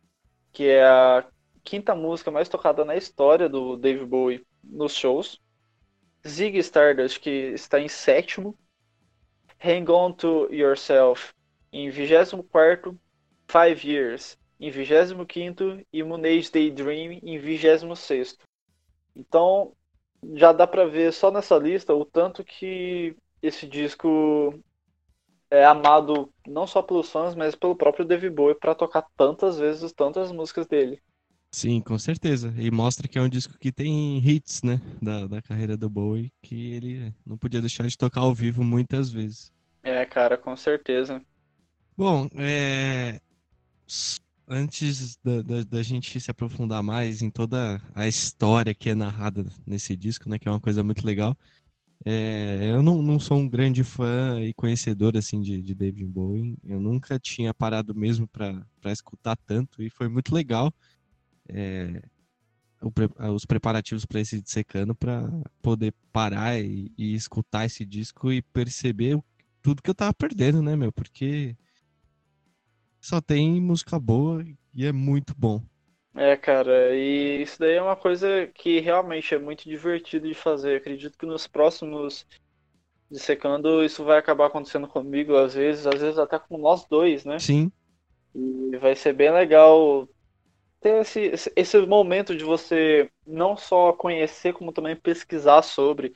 que 0.54 0.68
é 0.68 0.84
a 0.84 1.26
quinta 1.64 1.94
música 1.94 2.30
mais 2.30 2.48
tocada 2.48 2.84
na 2.84 2.96
história 2.96 3.48
do 3.48 3.76
Dave 3.76 4.06
Bowie 4.06 4.46
nos 4.62 4.94
shows. 4.94 5.40
Zig 6.26 6.56
Stardust, 6.58 7.20
que 7.20 7.52
está 7.52 7.80
em 7.80 7.88
sétimo. 7.88 8.56
Hang 9.62 9.90
On 9.90 10.12
To 10.12 10.48
Yourself, 10.52 11.32
em 11.72 11.90
24 11.90 12.98
Five 13.48 13.86
Years, 13.86 14.38
em 14.60 14.70
25 14.70 15.84
e 15.92 16.02
Moonage 16.02 16.50
Daydream, 16.50 17.18
em 17.22 17.38
26 17.38 18.38
Então, 19.16 19.72
já 20.34 20.52
dá 20.52 20.66
para 20.66 20.86
ver 20.86 21.12
só 21.12 21.30
nessa 21.30 21.56
lista 21.56 21.94
o 21.94 22.04
tanto 22.04 22.44
que 22.44 23.16
esse 23.42 23.66
disco 23.66 24.54
é 25.50 25.64
amado 25.64 26.32
não 26.46 26.66
só 26.66 26.82
pelos 26.82 27.10
fãs, 27.10 27.34
mas 27.34 27.54
pelo 27.54 27.76
próprio 27.76 28.04
David 28.04 28.34
Bowie 28.34 28.54
para 28.54 28.74
tocar 28.74 29.06
tantas 29.16 29.58
vezes 29.58 29.92
tantas 29.92 30.32
músicas 30.32 30.66
dele. 30.66 31.00
Sim, 31.54 31.80
com 31.80 31.96
certeza. 31.96 32.52
E 32.58 32.68
mostra 32.68 33.06
que 33.06 33.16
é 33.16 33.22
um 33.22 33.28
disco 33.28 33.56
que 33.56 33.70
tem 33.70 34.18
hits, 34.18 34.62
né, 34.64 34.80
da, 35.00 35.28
da 35.28 35.40
carreira 35.40 35.76
do 35.76 35.88
Bowie, 35.88 36.32
que 36.42 36.72
ele 36.72 37.14
não 37.24 37.38
podia 37.38 37.60
deixar 37.60 37.86
de 37.86 37.96
tocar 37.96 38.22
ao 38.22 38.34
vivo 38.34 38.64
muitas 38.64 39.12
vezes. 39.12 39.52
É, 39.80 40.04
cara, 40.04 40.36
com 40.36 40.56
certeza. 40.56 41.22
Bom, 41.96 42.28
é... 42.34 43.20
antes 44.48 45.16
da, 45.22 45.42
da, 45.42 45.62
da, 45.62 45.82
gente 45.82 46.18
se 46.18 46.28
aprofundar 46.28 46.82
mais 46.82 47.22
em 47.22 47.30
toda 47.30 47.80
a 47.94 48.08
história 48.08 48.74
que 48.74 48.90
é 48.90 48.94
narrada 48.96 49.46
nesse 49.64 49.94
disco, 49.94 50.28
né, 50.28 50.40
que 50.40 50.48
é 50.48 50.50
uma 50.50 50.60
coisa 50.60 50.82
muito 50.82 51.06
legal, 51.06 51.36
é... 52.04 52.70
eu 52.70 52.82
não, 52.82 53.02
não 53.02 53.18
sou 53.18 53.38
um 53.38 53.48
grande 53.48 53.84
fã 53.84 54.40
e 54.40 54.54
conhecedor 54.54 55.16
assim 55.16 55.40
de, 55.40 55.60
de 55.62 55.74
David 55.74 56.06
Bowie. 56.06 56.56
Eu 56.64 56.80
nunca 56.80 57.18
tinha 57.18 57.52
parado 57.52 57.94
mesmo 57.94 58.26
para 58.28 58.92
escutar 58.92 59.36
tanto 59.46 59.82
e 59.82 59.90
foi 59.90 60.08
muito 60.08 60.34
legal 60.34 60.72
é, 61.48 62.02
os 63.32 63.44
preparativos 63.44 64.04
para 64.04 64.20
esse 64.20 64.42
secando 64.44 64.94
para 64.94 65.28
poder 65.62 65.94
parar 66.12 66.60
e, 66.60 66.92
e, 66.96 67.14
escutar 67.14 67.64
esse 67.64 67.84
disco 67.84 68.32
e 68.32 68.42
perceber 68.42 69.18
tudo 69.62 69.82
que 69.82 69.90
eu 69.90 69.94
tava 69.94 70.12
perdendo, 70.12 70.62
né, 70.62 70.76
meu? 70.76 70.92
Porque 70.92 71.56
só 73.00 73.20
tem 73.20 73.60
música 73.60 73.98
boa 73.98 74.44
e 74.72 74.84
é 74.84 74.92
muito 74.92 75.34
bom. 75.36 75.62
É, 76.16 76.36
cara, 76.36 76.94
e 76.94 77.42
isso 77.42 77.58
daí 77.58 77.74
é 77.74 77.82
uma 77.82 77.96
coisa 77.96 78.46
que 78.54 78.78
realmente 78.78 79.34
é 79.34 79.38
muito 79.38 79.68
divertido 79.68 80.28
de 80.28 80.34
fazer. 80.34 80.76
acredito 80.76 81.18
que 81.18 81.26
nos 81.26 81.46
próximos 81.46 82.24
dissecando 83.10 83.84
isso 83.84 84.04
vai 84.04 84.18
acabar 84.18 84.46
acontecendo 84.46 84.88
comigo 84.88 85.36
às 85.36 85.54
vezes, 85.54 85.86
às 85.86 86.00
vezes 86.00 86.18
até 86.18 86.38
com 86.38 86.56
nós 86.56 86.84
dois, 86.86 87.24
né? 87.24 87.38
Sim. 87.38 87.70
E 88.34 88.76
vai 88.76 88.94
ser 88.94 89.12
bem 89.12 89.32
legal 89.32 90.08
ter 90.80 91.00
esse, 91.00 91.50
esse 91.56 91.78
momento 91.86 92.36
de 92.36 92.44
você 92.44 93.10
não 93.26 93.56
só 93.56 93.92
conhecer, 93.92 94.52
como 94.52 94.72
também 94.72 94.94
pesquisar 94.94 95.62
sobre. 95.62 96.12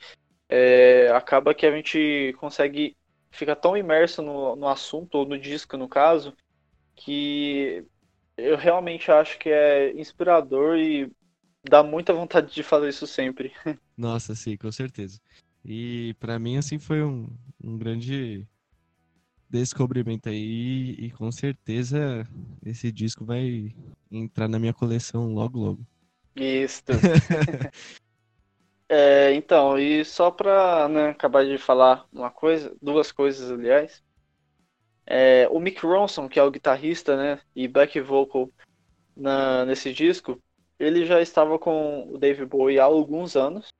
É, 0.47 1.09
acaba 1.09 1.53
que 1.53 1.65
a 1.65 1.71
gente 1.71 2.35
consegue 2.39 2.95
ficar 3.31 3.55
tão 3.55 3.75
imerso 3.75 4.21
no, 4.21 4.55
no 4.55 4.67
assunto, 4.67 5.15
ou 5.15 5.25
no 5.25 5.39
disco 5.39 5.75
no 5.77 5.87
caso, 5.87 6.35
que 6.95 7.85
eu 8.39 8.57
realmente 8.57 9.11
acho 9.11 9.37
que 9.37 9.49
é 9.49 9.91
inspirador 9.99 10.77
e 10.77 11.11
dá 11.67 11.83
muita 11.83 12.13
vontade 12.13 12.53
de 12.53 12.63
fazer 12.63 12.89
isso 12.89 13.07
sempre. 13.07 13.51
Nossa, 13.97 14.33
sim, 14.35 14.55
com 14.55 14.71
certeza. 14.71 15.19
E 15.63 16.15
para 16.19 16.39
mim, 16.39 16.57
assim, 16.57 16.79
foi 16.79 17.03
um, 17.03 17.27
um 17.61 17.77
grande 17.77 18.47
descobrimento 19.49 20.29
aí 20.29 20.91
e 20.91 21.11
com 21.11 21.31
certeza 21.31 22.25
esse 22.63 22.91
disco 22.91 23.25
vai 23.25 23.73
entrar 24.11 24.47
na 24.47 24.59
minha 24.59 24.73
coleção 24.73 25.33
logo 25.33 25.59
logo. 25.59 25.85
Isso. 26.35 26.83
é, 28.87 29.33
então, 29.33 29.77
e 29.77 30.05
só 30.05 30.29
pra 30.29 30.87
né, 30.87 31.09
acabar 31.09 31.45
de 31.45 31.57
falar 31.57 32.07
uma 32.13 32.29
coisa, 32.29 32.75
duas 32.81 33.11
coisas 33.11 33.51
aliás. 33.51 34.03
É, 35.11 35.47
o 35.49 35.59
Mick 35.59 35.83
Ronson, 35.83 36.29
que 36.29 36.39
é 36.39 36.43
o 36.43 36.51
guitarrista 36.51 37.17
né, 37.17 37.41
e 37.55 37.67
back 37.67 37.99
vocal 37.99 38.47
na, 39.17 39.65
nesse 39.65 39.91
disco, 39.91 40.39
ele 40.77 41.03
já 41.03 41.19
estava 41.19 41.57
com 41.57 42.07
o 42.13 42.17
Dave 42.19 42.45
Bowie 42.45 42.79
há 42.79 42.83
alguns 42.83 43.35
anos. 43.35 43.73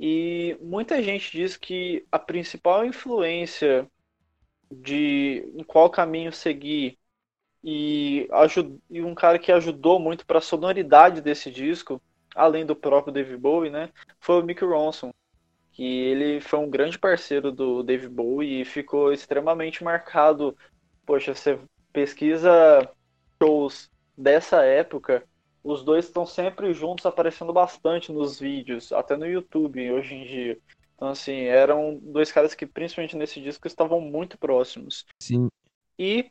E 0.00 0.56
muita 0.62 1.02
gente 1.02 1.30
diz 1.30 1.58
que 1.58 2.06
a 2.10 2.18
principal 2.18 2.86
influência 2.86 3.86
de 4.70 5.46
em 5.54 5.62
qual 5.62 5.90
caminho 5.90 6.32
seguir 6.32 6.98
e, 7.62 8.26
e 8.90 9.02
um 9.02 9.14
cara 9.14 9.38
que 9.38 9.52
ajudou 9.52 10.00
muito 10.00 10.24
para 10.24 10.38
a 10.38 10.42
sonoridade 10.42 11.20
desse 11.20 11.50
disco, 11.50 12.00
além 12.34 12.64
do 12.64 12.74
próprio 12.74 13.12
Dave 13.12 13.36
Bowie, 13.36 13.70
né, 13.70 13.90
foi 14.20 14.40
o 14.40 14.44
Mick 14.44 14.64
Ronson, 14.64 15.12
que 15.76 15.84
ele 15.84 16.40
foi 16.40 16.58
um 16.58 16.70
grande 16.70 16.98
parceiro 16.98 17.52
do 17.52 17.82
Dave 17.82 18.08
Bowie 18.08 18.62
e 18.62 18.64
ficou 18.64 19.12
extremamente 19.12 19.84
marcado. 19.84 20.56
Poxa, 21.04 21.34
você 21.34 21.60
pesquisa 21.92 22.90
shows 23.40 23.90
dessa 24.16 24.64
época, 24.64 25.22
os 25.62 25.84
dois 25.84 26.06
estão 26.06 26.24
sempre 26.24 26.72
juntos 26.72 27.04
aparecendo 27.04 27.52
bastante 27.52 28.10
nos 28.10 28.40
vídeos, 28.40 28.90
até 28.90 29.18
no 29.18 29.26
YouTube 29.26 29.92
hoje 29.92 30.14
em 30.14 30.24
dia. 30.24 30.58
Então, 30.94 31.08
assim, 31.08 31.42
eram 31.42 32.00
dois 32.02 32.32
caras 32.32 32.54
que, 32.54 32.64
principalmente 32.64 33.14
nesse 33.14 33.38
disco, 33.38 33.66
estavam 33.66 34.00
muito 34.00 34.38
próximos. 34.38 35.04
Sim. 35.20 35.48
E, 35.98 36.30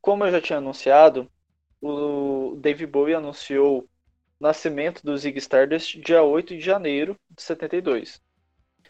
como 0.00 0.24
eu 0.24 0.32
já 0.32 0.40
tinha 0.40 0.58
anunciado, 0.58 1.30
o 1.80 2.56
Dave 2.56 2.84
Bowie 2.84 3.14
anunciou 3.14 3.82
o 3.82 3.88
nascimento 4.40 5.04
do 5.04 5.16
Zig 5.16 5.38
Stardust 5.38 6.00
dia 6.00 6.24
8 6.24 6.56
de 6.56 6.60
janeiro 6.60 7.16
de 7.30 7.40
72. 7.40 8.23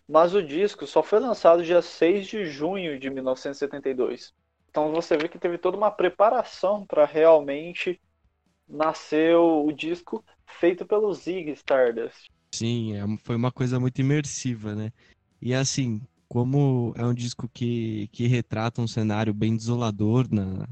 Mas 0.09 0.35
o 0.35 0.43
disco 0.43 0.87
só 0.87 1.03
foi 1.03 1.19
lançado 1.19 1.65
dia 1.65 1.81
6 1.81 2.27
de 2.27 2.45
junho 2.47 2.99
de 2.99 3.09
1972. 3.09 4.35
Então 4.69 4.93
você 4.93 5.17
vê 5.17 5.29
que 5.29 5.39
teve 5.39 5.57
toda 5.57 5.77
uma 5.77 5.91
preparação 5.91 6.85
para 6.85 7.07
realmente 7.07 8.01
nascer 8.69 9.37
o 9.37 9.71
disco 9.73 10.25
feito 10.47 10.85
pelo 10.85 11.13
Zig 11.13 11.51
Stardust. 11.53 12.29
Sim, 12.53 12.97
é, 12.97 13.05
foi 13.19 13.37
uma 13.37 13.53
coisa 13.53 13.81
muito 13.81 14.01
imersiva, 14.01 14.75
né? 14.75 14.93
E 15.41 15.55
assim, 15.55 16.01
como 16.29 16.93
é 16.97 17.05
um 17.05 17.15
disco 17.15 17.49
que, 17.49 18.09
que 18.13 18.27
retrata 18.27 18.81
um 18.81 18.89
cenário 18.89 19.33
bem 19.33 19.57
desolador 19.57 20.27
na, 20.31 20.69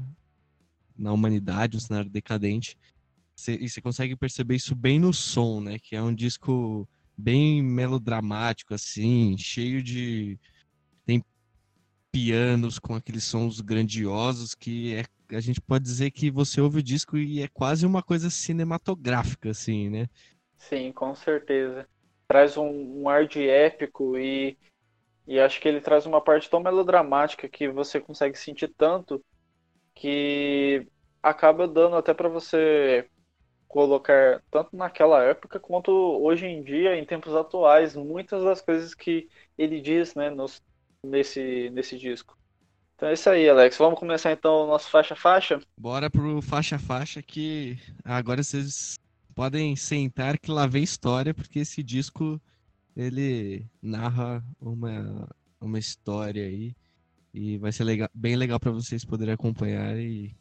na 0.97 1.11
humanidade, 1.11 1.77
um 1.77 1.79
cenário 1.79 2.09
decadente, 2.09 2.77
cê, 3.35 3.57
e 3.59 3.69
você 3.69 3.81
consegue 3.81 4.15
perceber 4.15 4.55
isso 4.55 4.75
bem 4.75 4.99
no 4.99 5.13
som, 5.13 5.61
né? 5.61 5.77
Que 5.79 5.95
é 5.95 6.01
um 6.01 6.13
disco 6.13 6.87
bem 7.17 7.61
melodramático, 7.61 8.73
assim, 8.73 9.37
cheio 9.37 9.81
de. 9.81 10.39
Tem 11.05 11.23
pianos 12.11 12.79
com 12.79 12.95
aqueles 12.95 13.23
sons 13.23 13.59
grandiosos 13.61 14.53
que 14.53 14.95
é, 14.95 15.03
a 15.35 15.39
gente 15.39 15.59
pode 15.59 15.83
dizer 15.83 16.11
que 16.11 16.29
você 16.29 16.61
ouve 16.61 16.79
o 16.79 16.83
disco 16.83 17.17
e 17.17 17.41
é 17.41 17.47
quase 17.47 17.85
uma 17.85 18.03
coisa 18.03 18.29
cinematográfica, 18.29 19.49
assim, 19.49 19.89
né? 19.89 20.07
Sim, 20.57 20.91
com 20.91 21.13
certeza. 21.15 21.87
Traz 22.27 22.55
um, 22.55 23.01
um 23.01 23.09
ar 23.09 23.27
de 23.27 23.47
épico 23.47 24.17
e, 24.17 24.57
e 25.27 25.39
acho 25.39 25.59
que 25.59 25.67
ele 25.67 25.81
traz 25.81 26.05
uma 26.05 26.21
parte 26.21 26.49
tão 26.49 26.59
melodramática 26.59 27.49
que 27.49 27.67
você 27.67 27.99
consegue 27.99 28.37
sentir 28.37 28.73
tanto 28.77 29.23
que 29.95 30.87
acaba 31.21 31.67
dando 31.67 31.95
até 31.95 32.13
para 32.13 32.29
você 32.29 33.07
colocar 33.73 34.39
tanto 34.51 34.77
naquela 34.77 35.23
época 35.23 35.59
quanto 35.59 35.91
hoje 35.91 36.45
em 36.45 36.61
dia, 36.61 36.95
em 36.95 37.03
tempos 37.03 37.33
atuais, 37.33 37.95
muitas 37.95 38.43
das 38.43 38.61
coisas 38.61 38.93
que 38.93 39.27
ele 39.57 39.81
diz 39.81 40.13
né, 40.13 40.29
nos, 40.29 40.61
nesse, 41.03 41.71
nesse 41.71 41.97
disco. 41.97 42.37
Então 42.95 43.09
é 43.09 43.13
isso 43.13 43.27
aí, 43.27 43.49
Alex. 43.49 43.75
Vamos 43.75 43.97
começar 43.97 44.31
então 44.31 44.65
o 44.65 44.67
nosso 44.67 44.91
faixa-faixa? 44.91 45.59
Bora 45.75 46.07
pro 46.07 46.39
faixa-faixa 46.39 47.23
que 47.23 47.79
agora 48.05 48.43
vocês 48.43 48.95
podem 49.33 49.75
sentar 49.75 50.37
que 50.37 50.51
lá 50.51 50.67
vem 50.67 50.83
história, 50.83 51.33
porque 51.33 51.59
esse 51.59 51.81
disco 51.81 52.39
ele 52.95 53.65
narra 53.81 54.43
uma, 54.61 55.27
uma 55.59 55.79
história 55.79 56.43
aí 56.45 56.75
e 57.33 57.57
vai 57.57 57.71
ser 57.71 57.85
legal, 57.85 58.07
bem 58.13 58.35
legal 58.35 58.59
para 58.59 58.69
vocês 58.69 59.03
poderem 59.03 59.33
acompanhar 59.33 59.97
e 59.97 60.31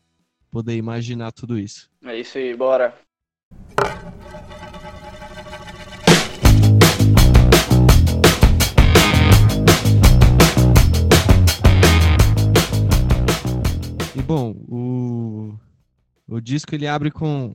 poder 0.51 0.77
imaginar 0.77 1.33
tudo 1.33 1.59
isso. 1.59 1.91
É 2.05 2.21
isso 2.21 2.37
aí, 2.37 2.55
bora. 2.55 2.95
E 14.15 14.23
bom, 14.23 14.55
o, 14.69 15.55
o 16.29 16.41
disco 16.41 16.75
ele 16.75 16.87
abre 16.87 17.11
com 17.11 17.55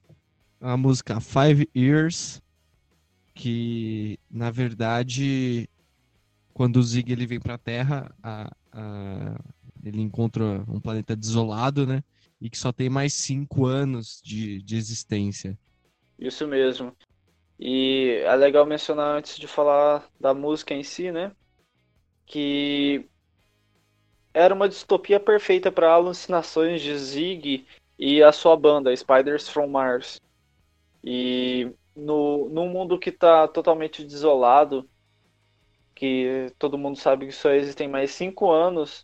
a 0.59 0.75
música 0.75 1.19
Five 1.19 1.69
Years, 1.75 2.41
que 3.33 4.19
na 4.29 4.49
verdade 4.49 5.69
quando 6.57 6.77
o 6.77 6.83
Zig 6.83 7.11
ele 7.11 7.27
vem 7.27 7.39
para 7.39 7.53
a 7.53 7.59
Terra, 7.59 8.11
ele 9.83 10.01
encontra 10.01 10.63
um 10.67 10.79
planeta 10.79 11.15
desolado, 11.15 11.85
né? 11.85 12.03
E 12.41 12.49
que 12.49 12.57
só 12.57 12.71
tem 12.71 12.89
mais 12.89 13.13
cinco 13.13 13.67
anos 13.67 14.19
de, 14.23 14.63
de 14.63 14.75
existência. 14.75 15.55
Isso 16.19 16.47
mesmo. 16.47 16.95
E 17.59 18.21
é 18.23 18.35
legal 18.35 18.65
mencionar 18.65 19.17
antes 19.17 19.37
de 19.37 19.47
falar 19.47 20.07
da 20.19 20.33
música 20.33 20.73
em 20.73 20.83
si, 20.83 21.11
né? 21.11 21.31
Que 22.25 23.09
era 24.33 24.53
uma 24.53 24.69
distopia 24.69 25.19
perfeita 25.19 25.71
para 25.71 25.91
alucinações 25.91 26.81
de 26.81 26.95
Zig 26.97 27.65
e 27.97 28.21
a 28.21 28.31
sua 28.31 28.55
banda, 28.55 28.95
Spiders 28.95 29.49
from 29.49 29.67
Mars. 29.67 30.21
E 31.03 31.71
no, 31.95 32.47
num 32.49 32.69
mundo 32.69 32.99
que 32.99 33.09
está 33.09 33.47
totalmente 33.47 34.03
desolado, 34.03 34.87
que 35.95 36.53
todo 36.59 36.77
mundo 36.77 36.99
sabe 36.99 37.25
que 37.25 37.31
só 37.31 37.49
existem 37.49 37.87
mais 37.87 38.11
cinco 38.11 38.51
anos 38.51 39.03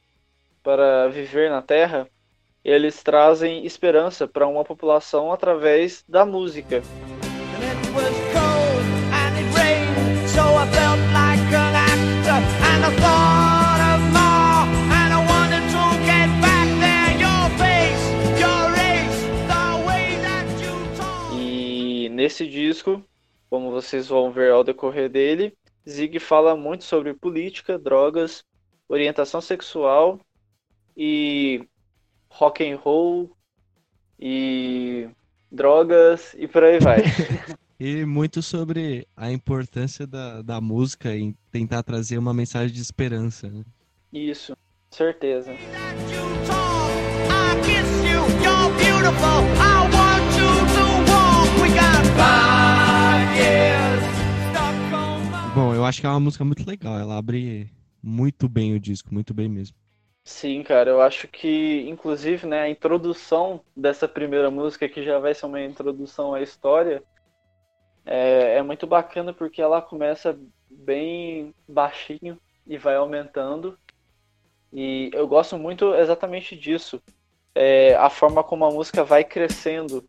para 0.62 1.08
viver 1.08 1.50
na 1.50 1.62
Terra, 1.62 2.08
eles 2.64 3.04
trazem 3.04 3.66
esperança 3.66 4.28
para 4.28 4.48
uma 4.48 4.64
população 4.64 5.32
através 5.32 6.04
da 6.08 6.26
música. 6.26 6.82
E 21.36 22.10
nesse 22.10 22.48
disco, 22.48 23.04
como 23.50 23.72
vocês 23.72 24.08
vão 24.08 24.32
ver 24.32 24.52
ao 24.52 24.64
decorrer 24.64 25.10
dele, 25.10 25.54
Zig 25.88 26.18
fala 26.20 26.56
muito 26.56 26.86
sobre 26.86 27.14
política, 27.14 27.78
drogas, 27.78 28.46
orientação 28.88 29.42
sexual 29.42 30.20
e 30.96 31.68
rock 32.34 32.64
and 32.64 32.78
roll 32.78 33.30
e 34.20 35.08
drogas 35.52 36.36
e 36.38 36.48
por 36.48 36.64
aí 36.64 36.80
vai. 36.80 37.04
e 37.80 38.06
muito 38.06 38.42
sobre 38.42 39.08
a 39.16 39.32
importância 39.32 40.08
da, 40.08 40.42
da 40.42 40.60
música 40.60 41.16
em 41.16 41.36
tentar 41.52 41.84
trazer 41.84 42.18
uma 42.18 42.34
mensagem 42.34 42.74
de 42.74 42.82
esperança. 42.82 43.48
Né? 43.50 43.64
Isso, 44.12 44.58
certeza. 44.90 45.54
Bom, 55.56 55.76
eu 55.76 55.86
acho 55.86 56.02
que 56.02 56.08
é 56.08 56.10
uma 56.10 56.20
música 56.20 56.44
muito 56.44 56.68
legal. 56.68 56.98
Ela 56.98 57.16
abre 57.16 57.70
muito 58.02 58.50
bem 58.50 58.74
o 58.74 58.80
disco, 58.80 59.14
muito 59.14 59.36
bem 59.36 59.48
mesmo. 59.48 59.83
Sim, 60.26 60.64
cara, 60.64 60.90
eu 60.90 61.02
acho 61.02 61.28
que, 61.28 61.88
inclusive, 61.90 62.48
né, 62.48 62.62
a 62.62 62.70
introdução 62.70 63.62
dessa 63.76 64.08
primeira 64.08 64.50
música, 64.50 64.88
que 64.88 65.04
já 65.04 65.20
vai 65.20 65.34
ser 65.34 65.46
uma 65.46 65.62
introdução 65.62 66.34
à 66.34 66.42
história, 66.42 67.04
é, 68.06 68.58
é 68.58 68.64
muito 68.64 68.88
bacana 68.88 69.34
porque 69.34 69.62
ela 69.62 69.82
começa 69.82 70.38
bem 70.70 71.54
baixinho 71.68 72.40
e 72.66 72.78
vai 72.78 72.96
aumentando. 72.96 73.78
E 74.72 75.12
eu 75.14 75.28
gosto 75.28 75.58
muito 75.58 75.94
exatamente 75.94 76.56
disso. 76.56 77.02
É, 77.54 77.96
a 77.96 78.10
forma 78.10 78.44
como 78.44 78.66
a 78.66 78.72
música 78.72 79.04
vai 79.04 79.24
crescendo 79.24 80.04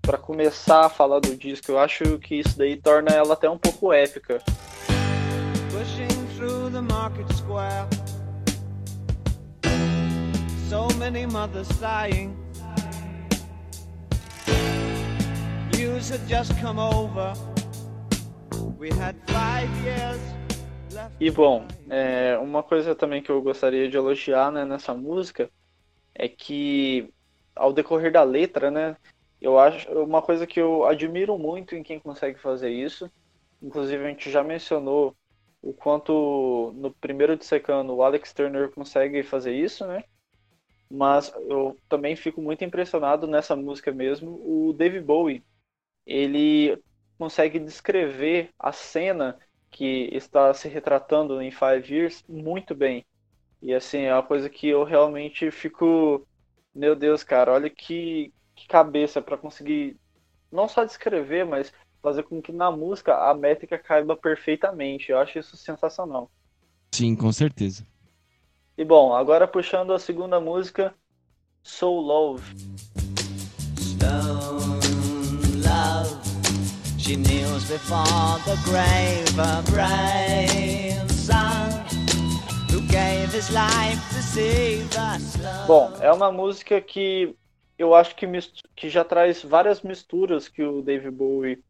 para 0.00 0.16
começar 0.16 0.86
a 0.86 0.90
falar 0.90 1.20
do 1.20 1.36
disco. 1.36 1.70
Eu 1.70 1.78
acho 1.78 2.18
que 2.18 2.36
isso 2.36 2.56
daí 2.58 2.76
torna 2.76 3.12
ela 3.12 3.34
até 3.34 3.48
um 3.48 3.58
pouco 3.58 3.92
épica. 3.92 4.38
Pushing 5.70 6.08
through 6.36 6.70
the 6.72 6.80
market 6.80 7.30
square 7.34 7.99
so 10.70 10.86
many 11.00 11.26
mothers 11.26 11.66
sighing. 11.80 12.30
News 15.72 16.08
had 16.08 16.20
just 16.28 16.56
come 16.60 16.78
over. 16.78 17.34
We 18.78 18.90
had 18.90 19.16
five 19.26 19.68
years 19.84 20.20
E 21.18 21.28
bom, 21.28 21.66
é, 21.88 22.38
uma 22.38 22.62
coisa 22.62 22.94
também 22.94 23.20
que 23.20 23.30
eu 23.30 23.42
gostaria 23.42 23.88
de 23.88 23.96
elogiar 23.96 24.52
né, 24.52 24.64
nessa 24.64 24.94
música 24.94 25.50
é 26.14 26.28
que 26.28 27.12
ao 27.56 27.72
decorrer 27.72 28.12
da 28.12 28.22
letra, 28.22 28.70
né, 28.70 28.96
eu 29.40 29.58
acho 29.58 29.90
uma 29.92 30.22
coisa 30.22 30.46
que 30.46 30.60
eu 30.60 30.84
admiro 30.84 31.36
muito 31.36 31.74
em 31.74 31.82
quem 31.82 31.98
consegue 31.98 32.38
fazer 32.38 32.70
isso. 32.70 33.10
Inclusive 33.60 34.04
a 34.04 34.08
gente 34.08 34.30
já 34.30 34.44
mencionou 34.44 35.16
o 35.60 35.72
quanto 35.72 36.72
no 36.76 36.92
primeiro 36.92 37.36
de 37.36 37.44
secando 37.44 37.92
o 37.92 38.04
Alex 38.04 38.32
Turner 38.32 38.70
consegue 38.70 39.24
fazer 39.24 39.52
isso, 39.52 39.84
né? 39.84 40.04
Mas 40.90 41.32
eu 41.48 41.78
também 41.88 42.16
fico 42.16 42.42
muito 42.42 42.64
impressionado 42.64 43.26
nessa 43.26 43.56
música 43.56 43.92
mesmo. 43.92 44.32
O 44.44 44.72
Dave 44.72 45.00
Bowie, 45.00 45.44
ele 46.06 46.82
consegue 47.18 47.58
descrever 47.58 48.50
a 48.58 48.72
cena 48.72 49.38
que 49.70 50.08
está 50.12 50.52
se 50.54 50.68
retratando 50.68 51.40
em 51.42 51.50
Five 51.50 51.92
Years 51.94 52.24
muito 52.28 52.74
bem. 52.74 53.06
E 53.62 53.74
assim, 53.74 54.00
é 54.02 54.14
uma 54.14 54.22
coisa 54.22 54.50
que 54.50 54.68
eu 54.68 54.84
realmente 54.84 55.50
fico, 55.50 56.26
meu 56.74 56.96
Deus, 56.96 57.24
cara, 57.24 57.52
olha 57.52 57.70
que, 57.70 58.32
que 58.56 58.66
cabeça 58.68 59.22
para 59.22 59.38
conseguir 59.38 59.98
não 60.52 60.68
só 60.68 60.84
descrever, 60.84 61.44
mas 61.44 61.72
fazer 62.02 62.24
com 62.24 62.42
que 62.42 62.52
na 62.52 62.70
música 62.70 63.16
a 63.30 63.34
métrica 63.34 63.78
caiba 63.78 64.16
perfeitamente. 64.16 65.10
Eu 65.12 65.18
acho 65.18 65.38
isso 65.38 65.56
sensacional. 65.56 66.30
Sim, 66.94 67.16
com 67.16 67.32
certeza. 67.32 67.84
E 68.80 68.84
bom, 68.84 69.14
agora 69.14 69.46
puxando 69.46 69.92
a 69.92 69.98
segunda 69.98 70.40
música, 70.40 70.94
Soul 71.62 72.00
Love. 72.00 72.42
Stone 73.78 74.80
Love, 75.62 76.18
she 76.98 77.14
kneels 77.14 77.68
before 77.68 78.40
the 78.46 78.56
grave, 78.64 79.38
a 79.38 79.60
brave 79.70 81.12
son 81.12 81.68
who 82.72 82.80
gave 82.88 83.30
his 83.34 83.50
life 83.50 84.00
to 84.14 84.22
save 84.22 84.88
us. 84.96 85.36
Bom, 85.66 85.92
é 86.00 86.10
uma 86.10 86.32
música 86.32 86.80
que 86.80 87.36
eu 87.78 87.94
acho 87.94 88.16
que, 88.16 88.26
que 88.74 88.88
já 88.88 89.04
traz 89.04 89.42
várias 89.42 89.82
misturas 89.82 90.48
que 90.48 90.62
o 90.62 90.80
David 90.80 91.10
Bowie 91.10 91.62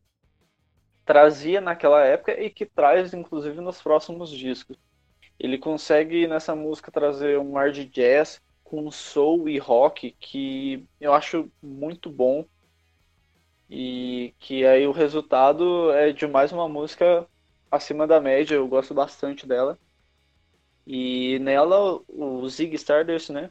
trazia 1.05 1.61
naquela 1.61 2.05
época 2.05 2.41
e 2.41 2.49
que 2.49 2.65
traz 2.65 3.13
inclusive 3.13 3.61
nos 3.61 3.83
próximos 3.83 4.31
discos. 4.31 4.79
Ele 5.41 5.57
consegue 5.57 6.27
nessa 6.27 6.55
música 6.55 6.93
trazer 6.93 7.39
um 7.39 7.57
ar 7.57 7.73
de 7.73 7.87
jazz 7.87 8.43
com 8.63 8.91
soul 8.91 9.49
e 9.49 9.57
rock 9.59 10.15
que 10.21 10.87
eu 11.01 11.15
acho 11.15 11.51
muito 11.63 12.11
bom. 12.11 12.45
E 13.71 14.35
que 14.39 14.67
aí 14.67 14.87
o 14.87 14.93
resultado 14.93 15.91
é 15.93 16.13
de 16.13 16.27
mais 16.27 16.53
uma 16.53 16.69
música 16.69 17.27
acima 17.71 18.07
da 18.07 18.21
média, 18.21 18.57
eu 18.57 18.69
gosto 18.69 18.93
bastante 18.93 19.47
dela. 19.47 19.79
E 20.87 21.39
nela 21.39 22.03
o 22.07 22.47
Zig 22.47 22.75
Stardust, 22.75 23.31
né? 23.31 23.51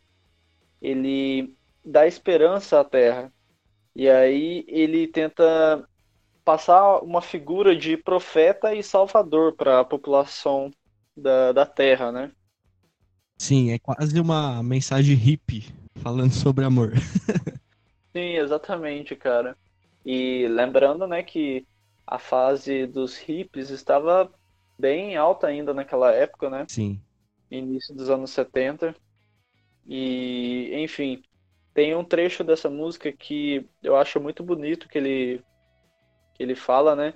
Ele 0.79 1.55
dá 1.83 2.05
esperança 2.05 2.79
à 2.79 2.83
Terra. 2.85 3.33
E 3.95 4.07
aí 4.07 4.63
ele 4.67 5.07
tenta 5.07 5.89
passar 6.45 6.99
uma 6.99 7.21
figura 7.21 7.75
de 7.75 7.97
profeta 7.97 8.75
e 8.75 8.83
salvador 8.83 9.55
para 9.55 9.79
a 9.79 9.85
população 9.85 10.71
da, 11.15 11.51
da 11.51 11.65
Terra, 11.65 12.11
né? 12.11 12.31
Sim, 13.37 13.71
é 13.71 13.79
quase 13.79 14.19
uma 14.19 14.61
mensagem 14.61 15.15
hippie 15.15 15.65
falando 15.95 16.33
sobre 16.33 16.65
amor. 16.65 16.93
Sim, 18.15 18.35
exatamente, 18.35 19.15
cara. 19.15 19.57
E 20.05 20.47
lembrando, 20.47 21.07
né, 21.07 21.23
que 21.23 21.65
a 22.05 22.17
fase 22.17 22.87
dos 22.87 23.17
hippies 23.17 23.69
estava 23.69 24.31
bem 24.77 25.15
alta 25.15 25.47
ainda 25.47 25.73
naquela 25.73 26.11
época, 26.11 26.49
né? 26.49 26.65
Sim. 26.67 26.99
Início 27.51 27.95
dos 27.95 28.09
anos 28.09 28.31
70. 28.31 28.95
E, 29.85 30.71
enfim, 30.83 31.21
tem 31.73 31.95
um 31.95 32.03
trecho 32.03 32.43
dessa 32.43 32.69
música 32.69 33.11
que 33.11 33.65
eu 33.83 33.95
acho 33.95 34.19
muito 34.19 34.43
bonito 34.43 34.87
que 34.89 34.97
ele 34.97 35.43
que 36.33 36.43
ele 36.43 36.55
fala, 36.55 36.95
né? 36.95 37.13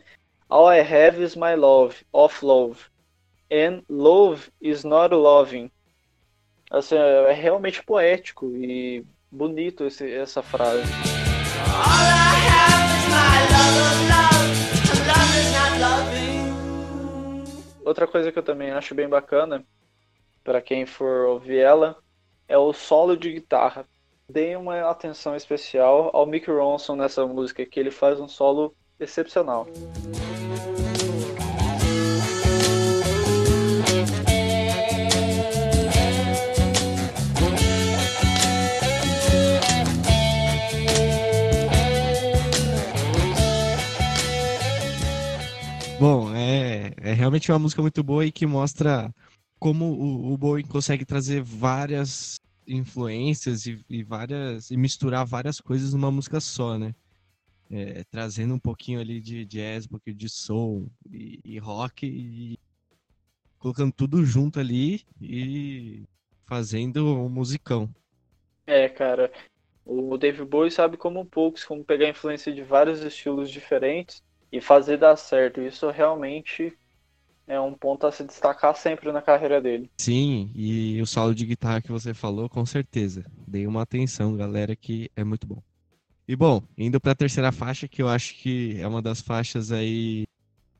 All 0.50 0.72
I 0.72 0.80
have 0.82 1.22
is 1.24 1.36
my 1.36 1.56
love, 1.56 2.06
of 2.12 2.46
love. 2.46 2.93
And 3.54 3.84
love 3.88 4.50
is 4.60 4.84
not 4.84 5.14
loving. 5.14 5.70
Assim, 6.72 6.96
é 6.96 7.32
realmente 7.34 7.84
poético 7.84 8.48
e 8.48 9.06
bonito 9.32 9.84
esse, 9.84 10.12
essa 10.12 10.42
frase. 10.42 10.82
Outra 17.86 18.08
coisa 18.08 18.32
que 18.32 18.40
eu 18.40 18.44
também 18.44 18.72
acho 18.72 18.96
bem 18.96 19.08
bacana, 19.08 19.64
para 20.44 20.60
quem 20.60 20.88
for 20.88 21.28
ouvir 21.28 21.60
ela, 21.60 21.96
é 22.48 22.58
o 22.58 22.74
solo 22.74 23.16
de 23.16 23.34
guitarra. 23.34 23.86
Deem 24.28 24.56
uma 24.56 24.90
atenção 24.90 25.36
especial 25.36 26.10
ao 26.12 26.26
Mick 26.26 26.50
Ronson 26.50 26.96
nessa 26.96 27.24
música, 27.28 27.64
que 27.68 27.80
ele 27.80 27.92
faz 27.92 28.20
um 28.20 28.28
solo 28.28 28.76
excepcional. 29.00 29.68
Bom, 29.68 30.73
é, 47.04 47.12
realmente 47.12 47.52
uma 47.52 47.60
música 47.60 47.82
muito 47.82 48.02
boa 48.02 48.26
e 48.26 48.32
que 48.32 48.46
mostra 48.46 49.14
como 49.60 49.86
o, 49.86 50.32
o 50.32 50.38
Bowie 50.38 50.64
consegue 50.64 51.04
trazer 51.04 51.44
várias 51.44 52.40
influências 52.66 53.66
e, 53.66 53.78
e, 53.90 54.02
várias 54.04 54.72
e 54.72 54.78
misturar 54.78 55.26
várias 55.26 55.60
coisas 55.60 55.94
numa 55.94 56.10
música 56.10 56.40
só, 56.40 56.78
né? 56.78 56.96
É, 57.70 58.06
trazendo 58.10 58.54
um 58.54 58.60
pouquinho 58.60 59.02
ali 59.02 59.20
de 59.20 59.44
jazz, 59.46 59.86
um 59.86 59.90
pouquinho 59.90 60.16
de 60.16 60.30
soul 60.30 60.90
e, 61.12 61.42
e 61.44 61.60
rock 61.60 62.08
e 62.08 62.58
colocando 63.60 63.92
tudo 63.92 64.24
junto 64.24 64.58
ali 64.58 65.02
e 65.22 66.04
fazendo 66.46 67.18
um 67.18 67.28
musicão. 67.28 67.94
É, 68.66 68.88
cara, 68.88 69.30
o 69.86 70.18
Dave 70.18 70.46
Bowie 70.46 70.72
sabe 70.72 70.96
como 70.96 71.26
poucos 71.26 71.66
como 71.66 71.84
pegar 71.84 72.08
influência 72.08 72.54
de 72.54 72.64
vários 72.64 73.02
estilos 73.02 73.52
diferentes 73.52 74.24
e 74.50 74.62
fazer 74.62 74.96
dar 74.96 75.18
certo. 75.18 75.60
Isso 75.60 75.90
realmente 75.90 76.74
é 77.48 77.60
um 77.60 77.74
ponto 77.74 78.08
a 78.08 78.12
se 78.12 78.24
destacar 78.24 78.76
sempre 78.76 79.12
na 79.12 79.22
carreira 79.22 79.62
dele. 79.62 79.90
Sim, 79.98 80.52
e 80.56 81.02
o 81.02 81.06
solo 81.06 81.36
de 81.36 81.46
guitarra 81.46 81.82
que 81.82 81.92
você 81.92 82.14
falou, 82.14 82.50
com 82.50 82.66
certeza. 82.66 83.26
Dei 83.48 83.68
uma 83.68 83.82
atenção, 83.82 84.36
galera, 84.36 84.76
que 84.76 85.10
é 85.16 85.24
muito 85.24 85.46
bom. 85.46 85.62
E 86.28 86.36
bom, 86.36 86.64
indo 86.78 87.02
para 87.02 87.12
a 87.12 87.16
terceira 87.16 87.52
faixa, 87.52 87.88
que 87.88 88.02
eu 88.02 88.08
acho 88.08 88.36
que 88.36 88.80
é 88.80 88.88
uma 88.88 89.02
das 89.02 89.20
faixas 89.20 89.72
aí 89.72 90.26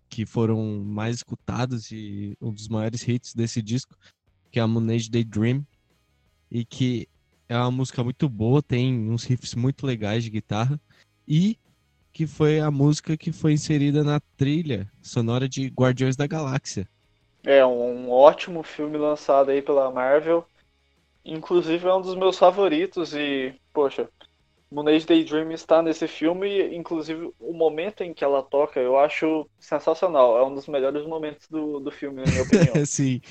que 0.10 0.26
foram 0.26 0.84
mais 0.86 1.18
escutados 1.18 1.92
e 1.92 2.38
um 2.40 2.54
dos 2.54 2.68
maiores 2.68 3.06
hits 3.08 3.34
desse 3.34 3.62
disco, 3.62 3.98
que 4.52 4.60
é 4.60 4.62
a 4.62 4.68
Moonage 4.68 5.10
Daydream, 5.10 5.66
e 6.50 6.64
que 6.64 7.10
é 7.50 7.58
uma 7.58 7.72
música 7.72 8.04
muito 8.04 8.30
boa, 8.30 8.62
tem 8.62 9.10
uns 9.10 9.26
riffs 9.26 9.56
muito 9.56 9.86
legais 9.86 10.24
de 10.24 10.30
guitarra, 10.30 10.80
e 11.28 11.58
que 12.14 12.28
foi 12.28 12.60
a 12.60 12.72
música 12.72 13.18
que 13.18 13.32
foi 13.32 13.54
inserida 13.54 14.04
na 14.04 14.20
trilha 14.38 14.90
sonora 15.02 15.50
de 15.50 15.68
Guardiões 15.68 16.16
da 16.16 16.28
Galáxia. 16.28 16.88
É 17.46 17.66
um 17.66 18.10
ótimo 18.10 18.64
filme 18.64 18.98
lançado 18.98 19.52
aí 19.52 19.62
pela 19.62 19.92
Marvel. 19.92 20.46
Inclusive 21.26 21.88
é 21.88 21.94
um 21.94 22.02
dos 22.02 22.16
meus 22.16 22.38
favoritos 22.38 23.14
e, 23.14 23.56
poxa, 23.74 24.10
Moonage 24.72 25.06
Daydream 25.06 25.52
está 25.52 25.82
nesse 25.82 26.08
filme, 26.08 26.76
inclusive 26.76 27.32
o 27.40 27.54
momento 27.54 28.04
em 28.04 28.14
que 28.14 28.24
ela 28.24 28.44
toca, 28.44 28.80
eu 28.80 28.98
acho 29.00 29.50
sensacional. 29.60 30.38
É 30.38 30.46
um 30.46 30.54
dos 30.56 30.68
melhores 30.68 31.06
momentos 31.06 31.48
do, 31.50 31.80
do 31.80 31.92
filme, 31.92 32.22
na 32.22 32.28
minha 32.28 32.44
opinião. 32.44 32.84
Sim. 32.86 33.22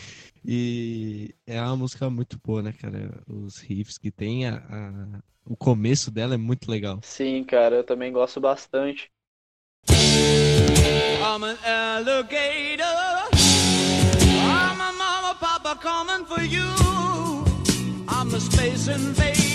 E 0.45 1.35
é 1.47 1.61
uma 1.61 1.77
música 1.77 2.11
muito 2.11 2.39
boa, 2.45 2.63
né, 2.63 2.73
cara? 2.73 3.23
Os 3.29 3.59
riffs 3.59 3.97
que 3.97 4.11
tem, 4.11 4.49
a, 4.49 4.57
a, 4.57 5.23
o 5.45 5.57
começo 5.57 6.11
dela 6.11 6.35
é 6.35 6.39
muito 6.39 6.71
legal. 6.71 6.99
Sim, 7.03 7.45
cara, 7.45 7.77
eu 7.77 7.85
também 7.85 8.13
gosto 8.13 8.41
bastante. 8.41 9.11
I'm 9.89 11.45
an 11.45 11.57
alligator. 11.65 12.85
I'm 14.35 14.81
a 14.81 14.93
mama, 14.93 15.35
papa 15.37 15.77
coming 15.77 16.25
for 16.27 16.43
you. 16.43 16.65
I'm 18.09 18.35
a 18.35 18.41
space 18.41 18.89
invader. 18.89 19.53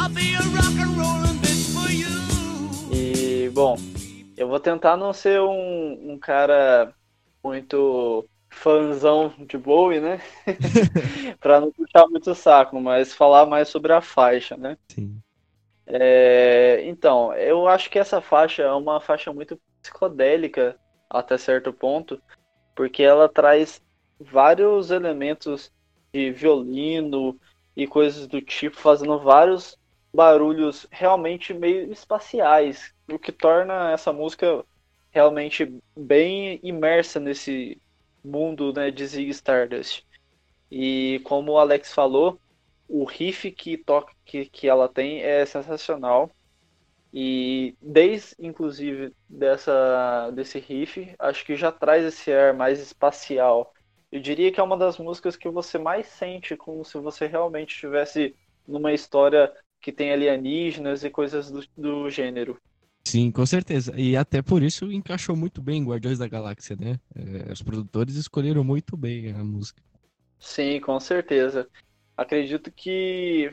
I'll 0.00 0.08
be 0.08 0.34
a 0.34 0.40
rock 0.40 0.78
and 0.78 0.96
rollin' 0.96 1.38
bitch 1.40 1.74
for 1.74 1.90
you. 1.90 2.08
E, 2.92 3.50
bom, 3.50 3.76
eu 4.36 4.48
vou 4.48 4.60
tentar 4.60 4.96
não 4.96 5.12
ser 5.12 5.40
um, 5.40 6.12
um 6.12 6.18
cara 6.18 6.94
muito 7.42 8.24
fãzão 8.50 9.32
de 9.38 9.56
Bowie, 9.56 10.00
né? 10.00 10.20
para 11.40 11.60
não 11.60 11.72
puxar 11.72 12.06
muito 12.08 12.30
o 12.30 12.34
saco, 12.34 12.80
mas 12.80 13.14
falar 13.14 13.46
mais 13.46 13.68
sobre 13.68 13.92
a 13.92 14.00
faixa, 14.00 14.56
né? 14.56 14.76
Sim. 14.88 15.20
É, 15.86 16.82
então, 16.84 17.32
eu 17.34 17.66
acho 17.66 17.90
que 17.90 17.98
essa 17.98 18.20
faixa 18.20 18.62
é 18.62 18.72
uma 18.72 19.00
faixa 19.00 19.32
muito 19.32 19.58
psicodélica 19.82 20.78
até 21.08 21.36
certo 21.36 21.72
ponto, 21.72 22.20
porque 22.76 23.02
ela 23.02 23.28
traz 23.28 23.82
vários 24.20 24.90
elementos 24.90 25.72
de 26.12 26.30
violino 26.30 27.38
e 27.76 27.86
coisas 27.86 28.26
do 28.26 28.40
tipo, 28.40 28.76
fazendo 28.76 29.18
vários 29.18 29.76
barulhos 30.14 30.86
realmente 30.90 31.54
meio 31.54 31.90
espaciais, 31.90 32.92
o 33.10 33.18
que 33.18 33.32
torna 33.32 33.90
essa 33.92 34.12
música 34.12 34.64
realmente 35.10 35.80
bem 35.96 36.60
imersa 36.62 37.18
nesse 37.18 37.80
mundo 38.24 38.72
né, 38.72 38.90
de 38.90 39.06
Zig 39.06 39.30
Stardust. 39.30 40.04
E 40.70 41.20
como 41.24 41.52
o 41.52 41.58
Alex 41.58 41.92
falou, 41.92 42.40
o 42.88 43.04
riff 43.04 43.50
que 43.52 43.76
toca 43.76 44.12
que, 44.24 44.46
que 44.46 44.68
ela 44.68 44.88
tem 44.88 45.22
é 45.22 45.44
sensacional. 45.46 46.30
E 47.12 47.74
desde 47.82 48.36
inclusive 48.38 49.12
dessa 49.28 50.30
desse 50.30 50.58
riff, 50.60 51.12
acho 51.18 51.44
que 51.44 51.56
já 51.56 51.72
traz 51.72 52.04
esse 52.04 52.32
ar 52.32 52.54
mais 52.54 52.80
espacial. 52.80 53.72
Eu 54.12 54.20
diria 54.20 54.52
que 54.52 54.60
é 54.60 54.62
uma 54.62 54.76
das 54.76 54.98
músicas 54.98 55.36
que 55.36 55.48
você 55.48 55.78
mais 55.78 56.06
sente 56.06 56.56
como 56.56 56.84
se 56.84 56.98
você 56.98 57.26
realmente 57.26 57.74
estivesse 57.74 58.34
numa 58.66 58.92
história 58.92 59.52
que 59.80 59.92
tem 59.92 60.12
alienígenas 60.12 61.04
e 61.04 61.10
coisas 61.10 61.50
do, 61.50 61.64
do 61.76 62.10
gênero. 62.10 62.60
Sim, 63.04 63.30
com 63.30 63.44
certeza. 63.44 63.92
E 63.98 64.16
até 64.16 64.42
por 64.42 64.62
isso 64.62 64.90
encaixou 64.92 65.34
muito 65.34 65.60
bem 65.60 65.78
em 65.78 65.84
Guardiões 65.84 66.18
da 66.18 66.28
Galáxia, 66.28 66.76
né? 66.76 66.98
É, 67.14 67.52
os 67.52 67.62
produtores 67.62 68.14
escolheram 68.14 68.62
muito 68.62 68.96
bem 68.96 69.32
a 69.32 69.42
música. 69.42 69.82
Sim, 70.38 70.80
com 70.80 70.98
certeza. 71.00 71.68
Acredito 72.16 72.70
que 72.70 73.52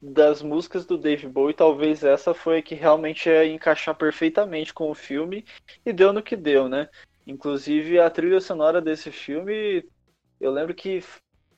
das 0.00 0.42
músicas 0.42 0.86
do 0.86 0.96
Dave 0.96 1.26
Bowie, 1.26 1.54
talvez 1.54 2.04
essa 2.04 2.32
foi 2.32 2.58
a 2.58 2.62
que 2.62 2.74
realmente 2.74 3.28
ia 3.28 3.46
encaixar 3.46 3.96
perfeitamente 3.96 4.72
com 4.72 4.90
o 4.90 4.94
filme 4.94 5.44
e 5.84 5.92
deu 5.92 6.12
no 6.12 6.22
que 6.22 6.36
deu, 6.36 6.68
né? 6.68 6.88
Inclusive 7.26 7.98
a 7.98 8.08
trilha 8.08 8.40
sonora 8.40 8.80
desse 8.80 9.10
filme, 9.10 9.84
eu 10.40 10.52
lembro 10.52 10.74
que 10.74 11.02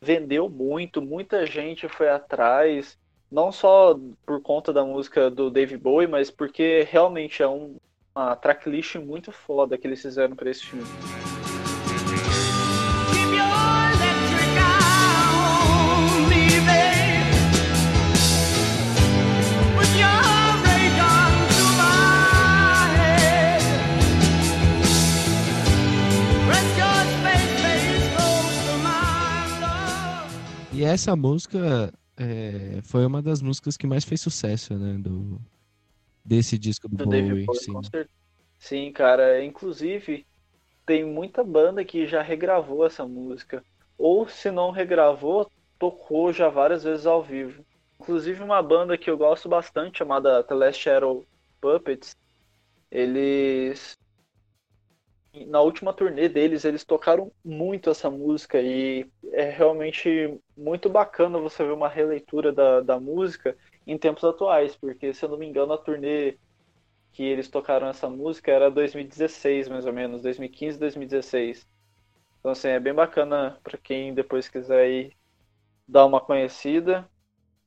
vendeu 0.02 0.48
muito, 0.48 1.02
muita 1.02 1.44
gente 1.44 1.86
foi 1.88 2.08
atrás 2.08 2.98
não 3.30 3.52
só 3.52 3.98
por 4.26 4.42
conta 4.42 4.72
da 4.72 4.84
música 4.84 5.30
do 5.30 5.50
Dave 5.50 5.76
Bowie, 5.76 6.08
mas 6.08 6.30
porque 6.30 6.86
realmente 6.90 7.42
é 7.42 7.48
um, 7.48 7.76
uma 8.14 8.34
tracklist 8.34 8.96
muito 8.96 9.30
foda 9.30 9.78
que 9.78 9.86
eles 9.86 10.02
fizeram 10.02 10.34
para 10.34 10.50
esse 10.50 10.66
filme. 10.66 10.86
E 30.72 30.84
essa 30.84 31.14
música 31.14 31.92
é, 32.20 32.82
foi 32.82 33.06
uma 33.06 33.22
das 33.22 33.40
músicas 33.40 33.78
que 33.78 33.86
mais 33.86 34.04
fez 34.04 34.20
sucesso, 34.20 34.74
né? 34.74 34.98
Do, 34.98 35.40
desse 36.22 36.58
disco 36.58 36.86
do, 36.86 36.98
do 36.98 37.04
Bowie. 37.06 37.46
Bowie 37.46 37.58
sim. 37.58 37.72
sim, 38.58 38.92
cara. 38.92 39.42
Inclusive, 39.42 40.26
tem 40.84 41.02
muita 41.02 41.42
banda 41.42 41.82
que 41.82 42.06
já 42.06 42.20
regravou 42.20 42.84
essa 42.84 43.06
música. 43.06 43.64
Ou 43.96 44.28
se 44.28 44.50
não 44.50 44.70
regravou, 44.70 45.50
tocou 45.78 46.30
já 46.30 46.50
várias 46.50 46.84
vezes 46.84 47.06
ao 47.06 47.22
vivo. 47.22 47.64
Inclusive 47.98 48.42
uma 48.42 48.62
banda 48.62 48.98
que 48.98 49.08
eu 49.08 49.16
gosto 49.16 49.48
bastante, 49.48 49.98
chamada 49.98 50.44
The 50.44 50.54
Last 50.54 50.82
Shadow 50.82 51.24
Puppets. 51.58 52.14
Eles 52.90 53.96
na 55.46 55.60
última 55.60 55.92
turnê 55.92 56.28
deles, 56.28 56.64
eles 56.64 56.84
tocaram 56.84 57.32
muito 57.44 57.90
essa 57.90 58.10
música 58.10 58.60
e 58.60 59.08
é 59.32 59.48
realmente 59.50 60.38
muito 60.56 60.88
bacana 60.88 61.38
você 61.38 61.64
ver 61.64 61.72
uma 61.72 61.88
releitura 61.88 62.52
da, 62.52 62.80
da 62.80 62.98
música 63.00 63.56
em 63.86 63.96
tempos 63.96 64.24
atuais, 64.24 64.76
porque 64.76 65.14
se 65.14 65.24
eu 65.24 65.28
não 65.28 65.38
me 65.38 65.46
engano 65.46 65.72
a 65.72 65.78
turnê 65.78 66.36
que 67.12 67.22
eles 67.22 67.48
tocaram 67.48 67.88
essa 67.88 68.08
música 68.08 68.50
era 68.50 68.70
2016, 68.70 69.68
mais 69.68 69.86
ou 69.86 69.92
menos, 69.92 70.22
2015, 70.22 70.78
2016. 70.78 71.66
Então, 72.38 72.52
assim, 72.52 72.68
é 72.68 72.80
bem 72.80 72.94
bacana 72.94 73.58
para 73.62 73.78
quem 73.78 74.14
depois 74.14 74.48
quiser 74.48 74.88
ir 74.90 75.16
dar 75.86 76.06
uma 76.06 76.20
conhecida, 76.20 77.08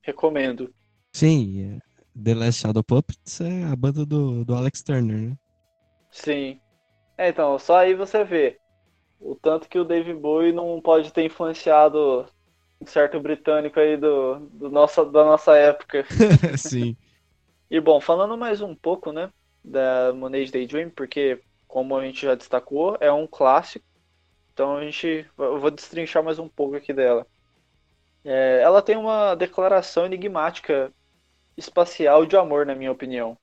recomendo. 0.02 0.74
Sim, 1.14 1.78
é, 1.78 1.80
The 2.22 2.34
Last 2.34 2.62
Shadow 2.62 2.84
Puppets 2.84 3.42
é 3.42 3.64
a 3.66 3.76
banda 3.76 4.06
do, 4.06 4.44
do 4.46 4.56
Alex 4.56 4.82
Turner, 4.82 5.30
né? 5.30 5.38
Sim. 6.12 6.63
É, 7.18 7.30
então, 7.30 7.58
só 7.60 7.78
aí 7.78 7.94
você 7.94 8.24
vê 8.24 8.60
o 9.20 9.36
tanto 9.36 9.70
que 9.70 9.80
o 9.80 9.86
David 9.86 10.16
Bowie 10.20 10.52
não 10.52 10.82
pode 10.82 11.12
ter 11.14 11.26
influenciado 11.26 12.26
um 12.82 12.86
certo 12.86 13.20
britânico 13.20 13.80
aí 13.80 13.98
do, 13.98 14.40
do 14.52 14.70
nossa, 14.70 15.06
da 15.06 15.24
nossa 15.24 15.56
época. 15.56 16.06
Sim. 16.58 16.96
E 17.70 17.80
bom, 17.80 18.00
falando 18.02 18.38
mais 18.38 18.62
um 18.62 18.76
pouco, 18.76 19.12
né, 19.12 19.32
da 19.64 20.14
Monet 20.14 20.52
Daydream, 20.52 20.90
porque 20.90 21.42
como 21.68 21.98
a 21.98 22.06
gente 22.06 22.22
já 22.26 22.36
destacou, 22.36 22.98
é 23.00 23.12
um 23.12 23.28
clássico. 23.28 23.86
Então 24.54 24.78
a 24.78 24.84
gente, 24.84 25.28
eu 25.38 25.60
vou 25.60 25.72
destrinchar 25.72 26.24
mais 26.24 26.40
um 26.40 26.48
pouco 26.50 26.76
aqui 26.76 26.94
dela. 26.94 27.26
É, 28.24 28.62
ela 28.62 28.82
tem 28.82 28.96
uma 28.98 29.36
declaração 29.36 30.06
enigmática 30.06 30.94
espacial 31.58 32.26
de 32.26 32.38
amor, 32.38 32.66
na 32.66 32.76
minha 32.76 32.92
opinião. 32.92 33.38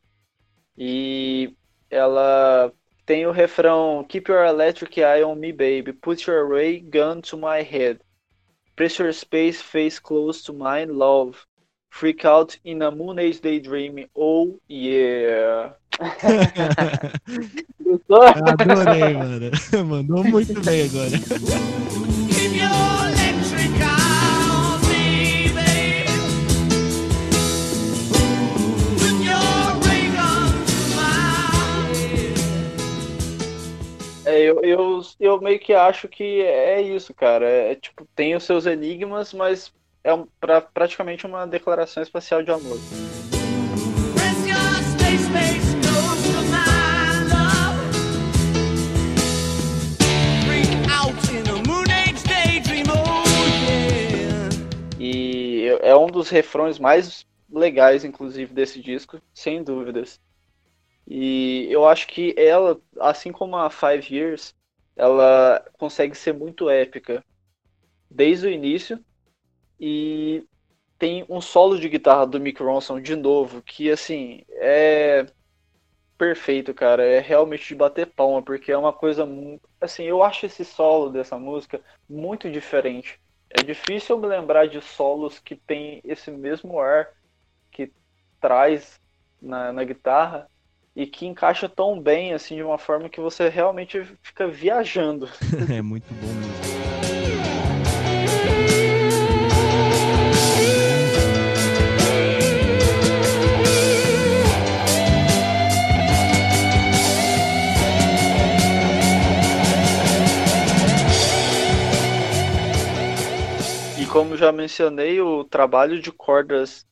E 0.76 1.56
ela 1.90 2.72
tem 3.10 3.26
o 3.26 3.32
refrão 3.32 4.06
Keep 4.08 4.30
your 4.30 4.44
electric 4.44 5.00
eye 5.00 5.24
on 5.24 5.34
me, 5.34 5.50
baby. 5.50 5.92
Put 5.92 6.28
your 6.28 6.46
ray 6.46 6.78
gun 6.78 7.20
to 7.22 7.36
my 7.36 7.60
head. 7.60 7.98
Press 8.76 9.00
your 9.00 9.12
space 9.12 9.60
face 9.60 9.98
close 9.98 10.44
to 10.44 10.52
mine, 10.52 10.96
love. 10.96 11.44
Freak 11.90 12.24
out 12.24 12.56
in 12.64 12.82
a 12.82 12.90
moon 12.92 13.18
age 13.18 13.40
daydream. 13.40 14.06
Oh 14.14 14.60
yeah. 14.68 15.70
Adorei, 18.46 19.14
mano. 19.14 19.50
Mandou 19.84 20.22
muito 20.22 20.60
bem 20.62 20.82
agora. 20.82 21.10
É, 34.30 34.40
eu, 34.42 34.60
eu, 34.62 35.00
eu 35.18 35.40
meio 35.40 35.58
que 35.58 35.72
acho 35.74 36.06
que 36.06 36.40
é 36.42 36.80
isso, 36.80 37.12
cara. 37.12 37.44
É, 37.44 37.72
é 37.72 37.74
tipo, 37.74 38.06
tem 38.14 38.36
os 38.36 38.44
seus 38.44 38.64
enigmas, 38.64 39.32
mas 39.32 39.72
é 40.04 40.14
um, 40.14 40.24
pra, 40.40 40.60
praticamente 40.60 41.26
uma 41.26 41.44
declaração 41.46 42.00
espacial 42.00 42.40
de 42.40 42.52
amor. 42.52 42.78
E 55.00 55.76
é 55.82 55.96
um 55.96 56.06
dos 56.06 56.28
refrões 56.28 56.78
mais 56.78 57.26
legais, 57.52 58.04
inclusive, 58.04 58.54
desse 58.54 58.80
disco, 58.80 59.20
sem 59.34 59.64
dúvidas. 59.64 60.20
E 61.12 61.66
eu 61.68 61.88
acho 61.88 62.06
que 62.06 62.32
ela, 62.38 62.80
assim 63.00 63.32
como 63.32 63.56
a 63.56 63.68
Five 63.68 64.14
Years, 64.14 64.54
ela 64.94 65.60
consegue 65.76 66.14
ser 66.14 66.32
muito 66.32 66.70
épica 66.70 67.24
desde 68.08 68.46
o 68.46 68.50
início 68.50 69.04
e 69.78 70.46
tem 70.96 71.26
um 71.28 71.40
solo 71.40 71.80
de 71.80 71.88
guitarra 71.88 72.26
do 72.28 72.38
Mick 72.38 72.62
Ronson 72.62 73.00
de 73.00 73.16
novo 73.16 73.60
que 73.60 73.90
assim 73.90 74.44
é 74.50 75.26
perfeito, 76.16 76.72
cara. 76.72 77.04
É 77.04 77.18
realmente 77.18 77.66
de 77.66 77.74
bater 77.74 78.06
palma 78.06 78.40
porque 78.40 78.70
é 78.70 78.78
uma 78.78 78.92
coisa 78.92 79.26
muito 79.26 79.68
assim. 79.80 80.04
Eu 80.04 80.22
acho 80.22 80.46
esse 80.46 80.64
solo 80.64 81.10
dessa 81.10 81.36
música 81.36 81.80
muito 82.08 82.48
diferente. 82.48 83.18
É 83.50 83.64
difícil 83.64 84.16
me 84.16 84.28
lembrar 84.28 84.68
de 84.68 84.80
solos 84.80 85.40
que 85.40 85.56
tem 85.56 86.00
esse 86.04 86.30
mesmo 86.30 86.78
ar 86.78 87.08
que 87.72 87.92
traz 88.40 89.00
na, 89.42 89.72
na 89.72 89.82
guitarra 89.82 90.48
e 90.94 91.06
que 91.06 91.26
encaixa 91.26 91.68
tão 91.68 92.00
bem, 92.00 92.32
assim, 92.32 92.56
de 92.56 92.62
uma 92.62 92.78
forma 92.78 93.08
que 93.08 93.20
você 93.20 93.48
realmente 93.48 94.02
fica 94.22 94.46
viajando. 94.48 95.28
é 95.72 95.80
muito 95.80 96.12
bom 96.14 96.26
mesmo. 96.26 96.60
E 113.98 114.06
como 114.06 114.36
já 114.36 114.50
mencionei, 114.50 115.20
o 115.20 115.44
trabalho 115.44 116.00
de 116.00 116.10
cordas 116.10 116.86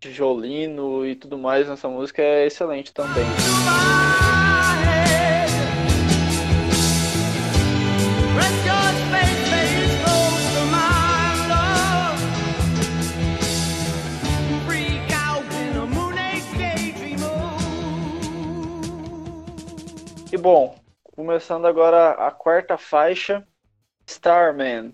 violino 0.00 1.04
e 1.04 1.16
tudo 1.16 1.36
mais 1.36 1.68
nessa 1.68 1.88
música 1.88 2.22
é 2.22 2.46
excelente 2.46 2.92
também. 2.92 3.24
E 20.30 20.36
bom, 20.36 20.78
começando 21.16 21.66
agora 21.66 22.10
a 22.10 22.30
quarta 22.30 22.76
faixa, 22.76 23.46
Starman 24.06 24.92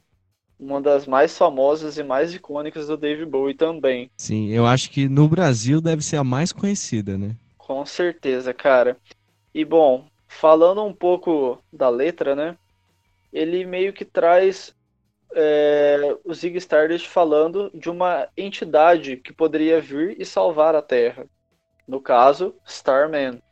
uma 0.59 0.81
das 0.81 1.07
mais 1.07 1.37
famosas 1.37 1.99
e 1.99 2.03
mais 2.03 2.35
icônicas 2.35 2.87
do 2.87 2.97
David 2.97 3.27
Bowie 3.27 3.55
também. 3.55 4.11
Sim, 4.17 4.51
eu 4.51 4.67
acho 4.67 4.90
que 4.90 5.09
no 5.09 5.29
Brasil 5.29 5.81
deve 5.81 6.03
ser 6.03 6.17
a 6.17 6.25
mais 6.25 6.53
conhecida, 6.53 7.19
né? 7.19 7.37
Com 7.59 7.85
certeza, 7.85 8.53
cara. 8.53 8.97
E 9.55 9.64
bom, 9.64 10.05
falando 10.29 10.85
um 10.85 10.93
pouco 10.93 11.59
da 11.73 11.88
letra, 11.88 12.35
né? 12.35 12.57
Ele 13.33 13.64
meio 13.64 13.93
que 13.93 14.05
traz 14.05 14.75
é, 15.35 16.17
o 16.25 16.33
Zig 16.33 16.57
Stardust 16.59 17.09
falando 17.09 17.71
de 17.75 17.90
uma 17.90 18.29
entidade 18.37 19.17
que 19.17 19.33
poderia 19.33 19.81
vir 19.81 20.17
e 20.19 20.25
salvar 20.25 20.75
a 20.75 20.83
Terra. 20.83 21.27
No 21.87 22.01
caso, 22.01 22.55
Starman. 22.67 23.43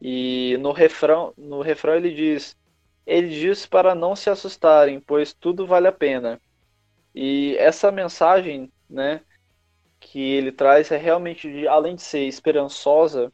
E 0.00 0.56
no 0.60 0.72
refrão, 0.72 1.32
no 1.36 1.62
refrão 1.62 1.94
ele 1.94 2.12
diz: 2.12 2.56
ele 3.06 3.28
diz 3.28 3.66
para 3.66 3.94
não 3.94 4.16
se 4.16 4.30
assustarem, 4.30 5.00
pois 5.00 5.32
tudo 5.32 5.66
vale 5.66 5.88
a 5.88 5.92
pena. 5.92 6.40
E 7.14 7.56
essa 7.58 7.92
mensagem, 7.92 8.72
né, 8.88 9.20
que 10.00 10.20
ele 10.20 10.52
traz 10.52 10.90
é 10.90 10.96
realmente, 10.96 11.50
de, 11.50 11.68
além 11.68 11.94
de 11.94 12.02
ser 12.02 12.24
esperançosa, 12.26 13.32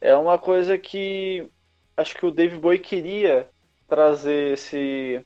é 0.00 0.14
uma 0.14 0.38
coisa 0.38 0.78
que 0.78 1.48
acho 1.96 2.14
que 2.14 2.26
o 2.26 2.30
Dave 2.30 2.58
Boy 2.58 2.78
queria 2.78 3.48
trazer 3.88 4.54
esse 4.54 5.24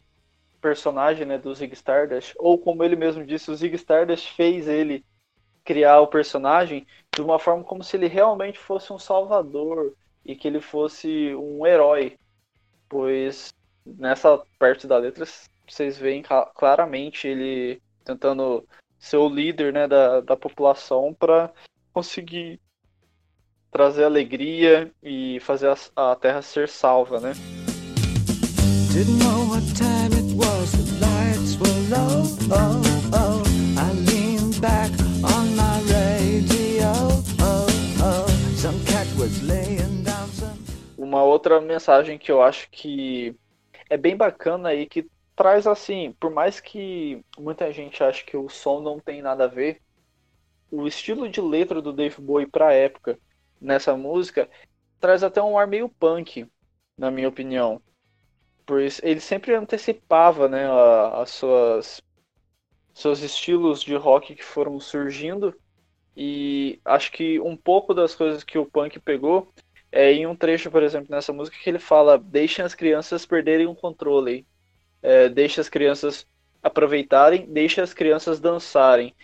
personagem, 0.61 1.25
né, 1.27 1.39
do 1.39 1.55
Zig 1.55 1.73
Stardust, 1.75 2.35
ou 2.39 2.59
como 2.59 2.83
ele 2.83 2.97
mesmo 2.97 3.25
disse, 3.25 3.51
o 3.51 3.55
Zig 3.55 3.75
Stardust 3.77 4.35
fez 4.35 4.67
ele 4.67 5.05
criar 5.65 6.01
o 6.01 6.07
personagem 6.07 6.87
de 7.15 7.23
uma 7.23 7.39
forma 7.39 7.65
como 7.65 7.83
se 7.83 7.97
ele 7.97 8.07
realmente 8.07 8.59
fosse 8.59 8.93
um 8.93 8.99
salvador 8.99 9.95
e 10.25 10.35
que 10.35 10.49
ele 10.49 10.61
fosse 10.61 11.35
um 11.35 11.67
herói, 11.67 12.19
pois 12.89 13.53
nessa 13.85 14.43
parte 14.59 14.87
da 14.87 14.99
letra 14.99 15.25
vocês 15.69 15.97
veem 15.99 16.23
claramente 16.55 17.27
ele 17.27 17.81
tentando 18.05 18.67
ser 18.99 19.17
o 19.17 19.29
líder 19.29 19.73
né, 19.73 19.87
da, 19.87 20.21
da 20.21 20.37
população 20.37 21.15
para 21.15 21.53
conseguir 21.93 22.61
trazer 23.71 24.05
alegria 24.05 24.93
e 25.03 25.39
fazer 25.41 25.69
a, 25.69 26.13
a 26.13 26.17
terra 26.17 26.41
ser 26.41 26.69
salva, 26.69 27.21
né? 27.21 27.33
Uma 41.07 41.23
outra 41.23 41.61
mensagem 41.61 42.19
que 42.19 42.33
eu 42.33 42.43
acho 42.43 42.69
que 42.69 43.37
é 43.89 43.97
bem 43.97 44.17
bacana 44.17 44.71
aí 44.71 44.87
que 44.87 45.09
traz 45.37 45.65
assim, 45.65 46.13
por 46.19 46.33
mais 46.33 46.59
que 46.59 47.25
muita 47.39 47.73
gente 47.73 48.03
ache 48.03 48.25
que 48.25 48.37
o 48.37 48.49
som 48.49 48.81
não 48.81 48.99
tem 48.99 49.23
nada 49.23 49.45
a 49.45 49.47
ver, 49.47 49.81
o 50.71 50.87
estilo 50.87 51.29
de 51.29 51.41
letra 51.41 51.81
do 51.81 51.93
Dave 51.93 52.21
Bowie 52.21 52.49
para 52.49 52.69
a 52.69 52.73
época 52.73 53.19
nessa 53.61 53.97
música 53.97 54.51
traz 55.01 55.23
até 55.23 55.41
um 55.41 55.57
ar 55.57 55.69
meio 55.69 55.89
punk, 55.89 56.47
na 56.99 57.09
minha 57.11 57.29
opinião. 57.29 57.81
Pois 58.67 59.01
ele 59.05 59.21
sempre 59.21 59.55
antecipava, 59.55 60.49
né, 60.49 60.67
as 61.15 61.31
suas 61.31 62.03
seus 62.95 63.21
estilos 63.21 63.83
de 63.83 63.95
rock 63.95 64.35
que 64.35 64.45
foram 64.45 64.81
surgindo 64.81 65.55
E 66.17 66.81
acho 66.85 67.13
que 67.13 67.41
um 67.41 67.57
pouco 67.57 67.95
das 67.95 68.15
coisas 68.15 68.45
que 68.45 68.59
o 68.59 68.67
punk 68.67 68.99
pegou 69.01 69.53
é 69.91 70.13
em 70.13 70.27
um 70.27 70.37
trecho, 70.37 70.71
por 70.71 70.83
exemplo, 70.83 71.09
nessa 71.11 71.33
música 71.33 71.57
que 71.61 71.69
ele 71.69 71.79
fala: 71.79 72.19
deixem 72.19 72.65
as 72.65 72.75
crianças 72.75 73.25
perderem 73.25 73.67
o 73.67 73.75
controle, 73.75 74.47
é, 75.03 75.29
deixem 75.29 75.61
as 75.61 75.69
crianças 75.69 76.27
aproveitarem, 76.63 77.47
deixem 77.47 77.83
as 77.83 77.95
crianças 77.95 78.41
dançarem. 78.41 79.15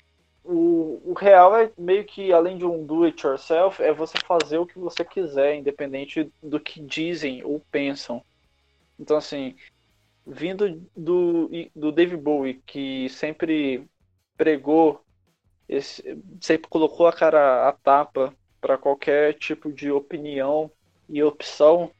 O, 0.44 1.00
o 1.04 1.12
real 1.12 1.56
é 1.56 1.70
meio 1.78 2.04
que, 2.04 2.32
além 2.32 2.58
de 2.58 2.64
um 2.64 2.84
do 2.84 3.04
it 3.04 3.24
yourself, 3.24 3.82
é 3.82 3.92
você 3.92 4.18
fazer 4.26 4.58
o 4.58 4.66
que 4.66 4.78
você 4.78 5.04
quiser, 5.04 5.56
independente 5.56 6.30
do 6.42 6.58
que 6.58 6.80
dizem 6.80 7.44
ou 7.44 7.60
pensam. 7.70 8.22
Então, 8.98 9.16
assim, 9.16 9.54
vindo 10.26 10.80
do, 10.96 11.50
do 11.74 11.92
David 11.92 12.20
Bowie, 12.20 12.62
que 12.66 13.08
sempre 13.08 13.86
pregou, 14.36 15.04
esse, 15.68 16.18
sempre 16.40 16.68
colocou 16.68 17.06
a 17.06 17.12
cara 17.12 17.68
a 17.68 17.72
tapa 17.72 18.34
para 18.62 18.78
qualquer 18.78 19.34
tipo 19.34 19.70
de 19.70 19.90
opinião 19.90 20.70
e 21.08 21.20
opção, 21.22 21.90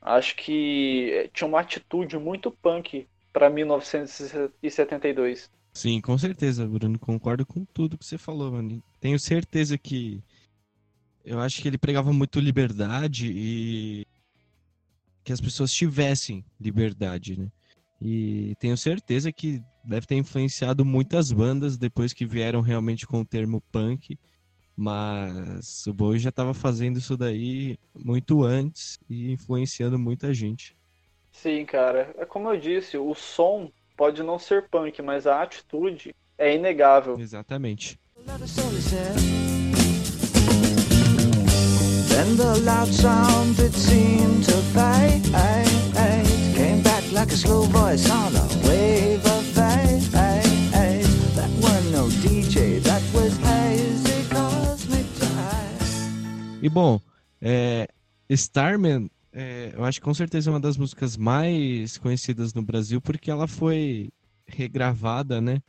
acho 0.00 0.36
que 0.36 1.28
tinha 1.32 1.48
uma 1.48 1.60
atitude 1.60 2.16
muito 2.18 2.50
punk 2.50 3.08
para 3.32 3.50
1972. 3.50 5.50
Sim, 5.72 6.00
com 6.00 6.16
certeza, 6.16 6.66
Bruno. 6.66 6.98
Concordo 6.98 7.44
com 7.44 7.64
tudo 7.64 7.98
que 7.98 8.04
você 8.04 8.16
falou, 8.16 8.52
mano. 8.52 8.82
Tenho 9.00 9.18
certeza 9.18 9.76
que. 9.76 10.22
Eu 11.24 11.40
acho 11.40 11.60
que 11.60 11.66
ele 11.66 11.78
pregava 11.78 12.12
muito 12.12 12.38
liberdade 12.38 13.32
e 13.34 14.06
que 15.24 15.32
as 15.32 15.40
pessoas 15.40 15.72
tivessem 15.72 16.44
liberdade, 16.60 17.36
né? 17.38 17.50
E 18.00 18.54
tenho 18.60 18.76
certeza 18.76 19.32
que 19.32 19.60
deve 19.84 20.06
ter 20.06 20.14
influenciado 20.16 20.84
muitas 20.84 21.32
bandas 21.32 21.76
depois 21.76 22.12
que 22.12 22.24
vieram 22.24 22.60
realmente 22.60 23.04
com 23.06 23.20
o 23.20 23.24
termo 23.24 23.60
punk. 23.72 24.16
Mas 24.76 25.86
o 25.86 25.94
Bowie 25.94 26.18
já 26.18 26.28
estava 26.28 26.52
fazendo 26.52 26.98
isso 26.98 27.16
daí 27.16 27.78
muito 27.94 28.44
antes 28.44 28.98
e 29.08 29.32
influenciando 29.32 29.98
muita 29.98 30.34
gente. 30.34 30.76
Sim, 31.32 31.64
cara. 31.64 32.14
É 32.18 32.26
como 32.26 32.50
eu 32.50 32.60
disse, 32.60 32.98
o 32.98 33.14
som 33.14 33.70
pode 33.96 34.22
não 34.22 34.38
ser 34.38 34.68
punk, 34.68 35.00
mas 35.00 35.26
a 35.26 35.42
atitude 35.42 36.14
é 36.36 36.54
inegável. 36.54 37.18
Exatamente. 37.18 37.98
Then 42.08 42.36
the 42.36 42.60
loud 42.64 42.88
sound 42.88 43.60
it 43.60 43.74
seemed 43.74 44.44
to 44.44 44.56
fade 44.72 45.22
Came 46.54 46.82
back 46.82 47.04
like 47.12 47.30
a 47.30 47.36
slow 47.36 47.64
voice 47.64 48.10
on 48.10 48.34
a 48.34 48.46
wave 48.66 49.24
of 49.26 49.44
fate 49.54 50.25
E 56.66 56.68
bom, 56.68 57.00
é, 57.40 57.86
Starman 58.28 59.08
é, 59.32 59.70
eu 59.72 59.84
acho 59.84 60.00
que 60.00 60.04
com 60.04 60.12
certeza 60.12 60.50
é 60.50 60.52
uma 60.52 60.58
das 60.58 60.76
músicas 60.76 61.16
mais 61.16 61.96
conhecidas 61.96 62.52
no 62.52 62.60
Brasil, 62.60 63.00
porque 63.00 63.30
ela 63.30 63.46
foi 63.46 64.10
regravada, 64.48 65.40
né? 65.40 65.62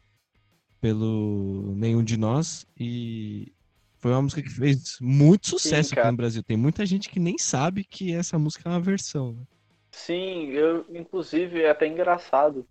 Pelo 0.81 1.75
Nenhum 1.75 2.03
de 2.03 2.17
Nós. 2.17 2.65
E 2.75 3.53
foi 3.99 4.09
uma 4.09 4.23
música 4.23 4.41
que 4.41 4.49
fez 4.49 4.97
muito 4.99 5.49
sucesso 5.49 5.89
Sim, 5.89 5.99
aqui 5.99 6.09
no 6.09 6.17
Brasil. 6.17 6.41
Tem 6.41 6.57
muita 6.57 6.83
gente 6.83 7.09
que 7.09 7.19
nem 7.19 7.37
sabe 7.37 7.83
que 7.83 8.11
essa 8.11 8.39
música 8.39 8.67
é 8.67 8.71
uma 8.71 8.79
versão. 8.79 9.33
Né? 9.33 9.43
Sim, 9.91 10.47
eu, 10.47 10.83
inclusive, 10.89 11.61
é 11.61 11.69
até 11.69 11.85
engraçado. 11.85 12.67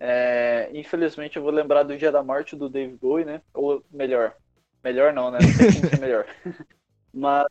É, 0.00 0.70
infelizmente, 0.72 1.36
eu 1.36 1.42
vou 1.42 1.52
lembrar 1.52 1.82
do 1.82 1.98
dia 1.98 2.10
da 2.10 2.22
morte 2.22 2.56
do 2.56 2.70
Dave 2.70 2.96
Bowie, 2.96 3.26
né? 3.26 3.42
Ou 3.52 3.84
melhor, 3.90 4.34
melhor 4.82 5.12
não, 5.12 5.30
né? 5.30 5.38
Não 5.42 5.58
tem 5.58 5.90
ser 5.90 6.00
melhor. 6.00 6.24
Mas 7.12 7.46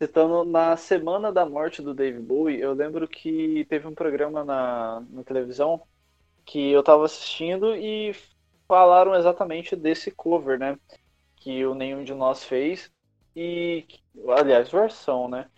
Citando 0.00 0.44
na 0.44 0.76
semana 0.76 1.32
da 1.32 1.44
morte 1.44 1.82
do 1.82 1.92
Dave 1.92 2.20
Bowie, 2.20 2.60
eu 2.60 2.72
lembro 2.72 3.08
que 3.08 3.66
teve 3.68 3.88
um 3.88 3.94
programa 3.94 4.44
na, 4.44 5.04
na 5.10 5.24
televisão 5.24 5.82
que 6.44 6.70
eu 6.70 6.84
tava 6.84 7.04
assistindo 7.04 7.74
e 7.74 8.14
falaram 8.68 9.16
exatamente 9.16 9.74
desse 9.74 10.12
cover, 10.12 10.56
né? 10.56 10.78
Que 11.34 11.66
o 11.66 11.74
Nenhum 11.74 12.04
de 12.04 12.14
Nós 12.14 12.44
fez. 12.44 12.92
E, 13.34 13.84
aliás, 14.38 14.70
versão, 14.70 15.28
né? 15.28 15.50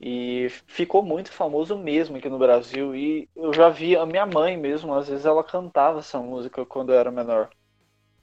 E 0.00 0.48
ficou 0.66 1.02
muito 1.02 1.30
famoso 1.30 1.76
mesmo 1.76 2.16
aqui 2.16 2.30
no 2.30 2.38
Brasil. 2.38 2.96
E 2.96 3.28
eu 3.36 3.52
já 3.52 3.68
vi 3.68 3.94
a 3.94 4.06
minha 4.06 4.24
mãe 4.24 4.56
mesmo, 4.56 4.94
às 4.94 5.08
vezes 5.08 5.26
ela 5.26 5.44
cantava 5.44 5.98
essa 5.98 6.18
música 6.18 6.64
quando 6.64 6.94
eu 6.94 6.98
era 6.98 7.10
menor. 7.10 7.50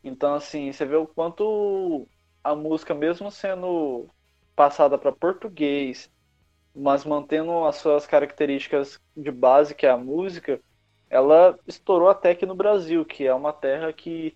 Então, 0.03 0.33
assim, 0.33 0.71
você 0.71 0.83
vê 0.83 0.95
o 0.95 1.05
quanto 1.05 2.07
a 2.43 2.55
música, 2.55 2.93
mesmo 2.93 3.31
sendo 3.31 4.07
passada 4.55 4.97
para 4.97 5.11
português, 5.11 6.09
mas 6.75 7.05
mantendo 7.05 7.65
as 7.65 7.77
suas 7.77 8.05
características 8.05 8.99
de 9.15 9.31
base, 9.31 9.75
que 9.75 9.85
é 9.85 9.89
a 9.89 9.97
música, 9.97 10.59
ela 11.09 11.59
estourou 11.67 12.09
até 12.09 12.31
aqui 12.31 12.45
no 12.45 12.55
Brasil, 12.55 13.03
que 13.05 13.25
é 13.25 13.33
uma 13.33 13.51
terra 13.51 13.91
que 13.91 14.35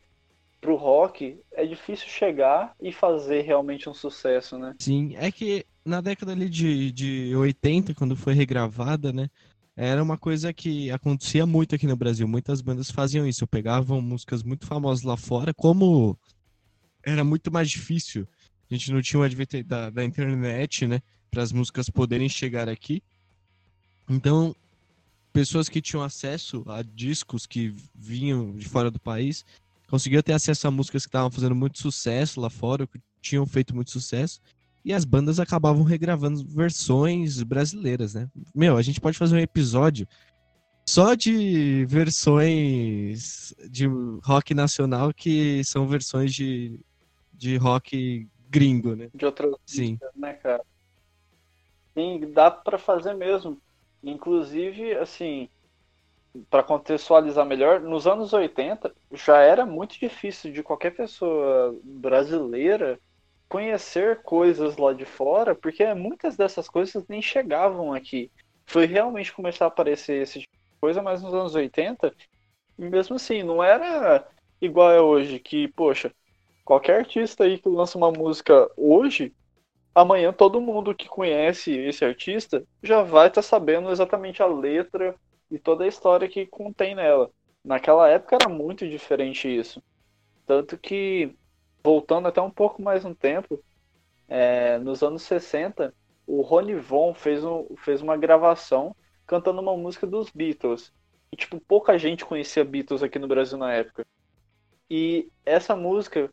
pro 0.59 0.75
rock 0.75 1.39
é 1.53 1.65
difícil 1.65 2.07
chegar 2.07 2.73
e 2.81 2.91
fazer 2.91 3.41
realmente 3.41 3.87
um 3.87 3.93
sucesso, 3.93 4.57
né? 4.57 4.75
Sim, 4.79 5.15
é 5.15 5.31
que 5.31 5.65
na 5.85 6.01
década 6.01 6.31
ali 6.31 6.49
de, 6.49 6.91
de 6.91 7.35
80, 7.35 7.93
quando 7.93 8.15
foi 8.15 8.33
regravada, 8.33 9.13
né? 9.13 9.29
Era 9.77 10.01
uma 10.01 10.17
coisa 10.17 10.53
que 10.53 10.89
acontecia 10.89 11.45
muito 11.45 11.75
aqui 11.75 11.85
no 11.85 11.97
Brasil. 11.97 12.27
Muitas 12.27 12.61
bandas 12.61 12.89
faziam 12.89 13.27
isso, 13.27 13.45
pegavam 13.45 14.01
músicas 14.01 14.41
muito 14.41 14.65
famosas 14.65 15.03
lá 15.03 15.17
fora, 15.17 15.53
como 15.53 16.17
era 17.05 17.23
muito 17.23 17.51
mais 17.51 17.69
difícil 17.69 18.27
a 18.69 18.73
gente 18.73 18.91
não 18.91 19.01
tinha 19.01 19.19
o 19.19 19.23
advento 19.23 19.63
da, 19.63 19.89
da 19.89 20.03
internet, 20.03 20.87
né? 20.87 21.01
Para 21.29 21.43
as 21.43 21.51
músicas 21.51 21.89
poderem 21.89 22.27
chegar 22.27 22.67
aqui. 22.67 23.03
Então, 24.09 24.55
pessoas 25.31 25.69
que 25.69 25.81
tinham 25.81 26.03
acesso 26.03 26.63
a 26.67 26.81
discos 26.81 27.45
que 27.45 27.75
vinham 27.93 28.55
de 28.55 28.67
fora 28.67 28.89
do 28.89 28.99
país 28.99 29.45
conseguiam 29.87 30.21
ter 30.21 30.33
acesso 30.33 30.67
a 30.67 30.71
músicas 30.71 31.03
que 31.03 31.09
estavam 31.09 31.29
fazendo 31.29 31.55
muito 31.55 31.79
sucesso 31.79 32.41
lá 32.41 32.49
fora, 32.49 32.87
que 32.87 32.99
tinham 33.21 33.45
feito 33.45 33.75
muito 33.75 33.91
sucesso. 33.91 34.41
E 34.83 34.93
as 34.93 35.05
bandas 35.05 35.39
acabavam 35.39 35.83
regravando 35.83 36.43
versões 36.43 37.41
brasileiras, 37.43 38.13
né? 38.13 38.29
Meu, 38.53 38.77
a 38.77 38.81
gente 38.81 38.99
pode 39.01 39.17
fazer 39.17 39.35
um 39.35 39.39
episódio 39.39 40.07
só 40.87 41.15
de 41.15 41.85
versões 41.85 43.53
de 43.69 43.87
rock 44.23 44.53
nacional 44.53 45.11
que 45.11 45.63
são 45.63 45.87
versões 45.87 46.33
de, 46.33 46.79
de 47.37 47.57
rock 47.57 48.27
gringo, 48.49 48.95
né? 48.95 49.09
De 49.13 49.25
outras 49.25 49.53
Sim. 49.65 49.97
né, 50.15 50.33
cara? 50.33 50.63
Sim, 51.93 52.31
dá 52.33 52.51
para 52.51 52.77
fazer 52.77 53.13
mesmo. 53.13 53.57
Inclusive, 54.03 54.93
assim, 54.95 55.49
para 56.49 56.63
contextualizar 56.63 57.45
melhor, 57.45 57.79
nos 57.79 58.05
anos 58.05 58.33
80 58.33 58.93
já 59.13 59.39
era 59.39 59.65
muito 59.65 59.97
difícil 59.99 60.51
de 60.51 60.61
qualquer 60.61 60.95
pessoa 60.95 61.77
brasileira 61.83 62.99
conhecer 63.47 64.21
coisas 64.23 64.75
lá 64.77 64.91
de 64.93 65.05
fora, 65.05 65.55
porque 65.55 65.93
muitas 65.93 66.35
dessas 66.35 66.67
coisas 66.67 67.05
nem 67.07 67.21
chegavam 67.21 67.93
aqui. 67.93 68.31
Foi 68.65 68.85
realmente 68.85 69.31
começar 69.33 69.65
a 69.65 69.67
aparecer 69.67 70.21
esse 70.21 70.41
tipo 70.41 70.51
de 70.51 70.79
coisa, 70.81 71.01
mas 71.01 71.21
nos 71.21 71.33
anos 71.33 71.55
80, 71.55 72.13
mesmo 72.77 73.15
assim, 73.15 73.43
não 73.43 73.63
era 73.63 74.27
igual 74.59 74.91
é 74.91 74.99
hoje, 75.01 75.39
que, 75.39 75.67
poxa, 75.69 76.11
Qualquer 76.65 76.97
artista 76.97 77.43
aí 77.43 77.59
que 77.59 77.69
lança 77.69 77.95
uma 77.95 78.11
música 78.11 78.67
hoje, 78.75 79.31
amanhã 79.93 80.33
todo 80.33 80.59
mundo 80.59 80.95
que 80.95 81.07
conhece 81.07 81.71
esse 81.71 82.03
artista 82.03 82.65
já 82.81 83.03
vai 83.03 83.27
estar 83.27 83.43
tá 83.43 83.47
sabendo 83.47 83.91
exatamente 83.91 84.41
a 84.41 84.47
letra 84.47 85.15
e 85.51 85.59
toda 85.59 85.83
a 85.83 85.87
história 85.87 86.27
que 86.27 86.47
contém 86.47 86.95
nela. 86.95 87.29
Naquela 87.63 88.09
época 88.09 88.37
era 88.41 88.49
muito 88.49 88.89
diferente 88.89 89.47
isso. 89.47 89.81
Tanto 90.47 90.75
que, 90.75 91.35
voltando 91.83 92.27
até 92.27 92.41
um 92.41 92.49
pouco 92.49 92.81
mais 92.81 93.03
no 93.03 93.13
tempo, 93.13 93.63
é, 94.27 94.79
nos 94.79 95.03
anos 95.03 95.21
60, 95.21 95.93
o 96.25 96.41
Rony 96.41 96.73
Von 96.73 97.13
fez, 97.13 97.43
um, 97.43 97.67
fez 97.77 98.01
uma 98.01 98.17
gravação 98.17 98.95
cantando 99.27 99.61
uma 99.61 99.77
música 99.77 100.07
dos 100.07 100.31
Beatles. 100.31 100.91
E, 101.31 101.35
tipo, 101.35 101.59
pouca 101.59 101.95
gente 101.99 102.25
conhecia 102.25 102.65
Beatles 102.65 103.03
aqui 103.03 103.19
no 103.19 103.27
Brasil 103.27 103.57
na 103.57 103.71
época. 103.71 104.03
E 104.89 105.29
essa 105.45 105.75
música 105.75 106.31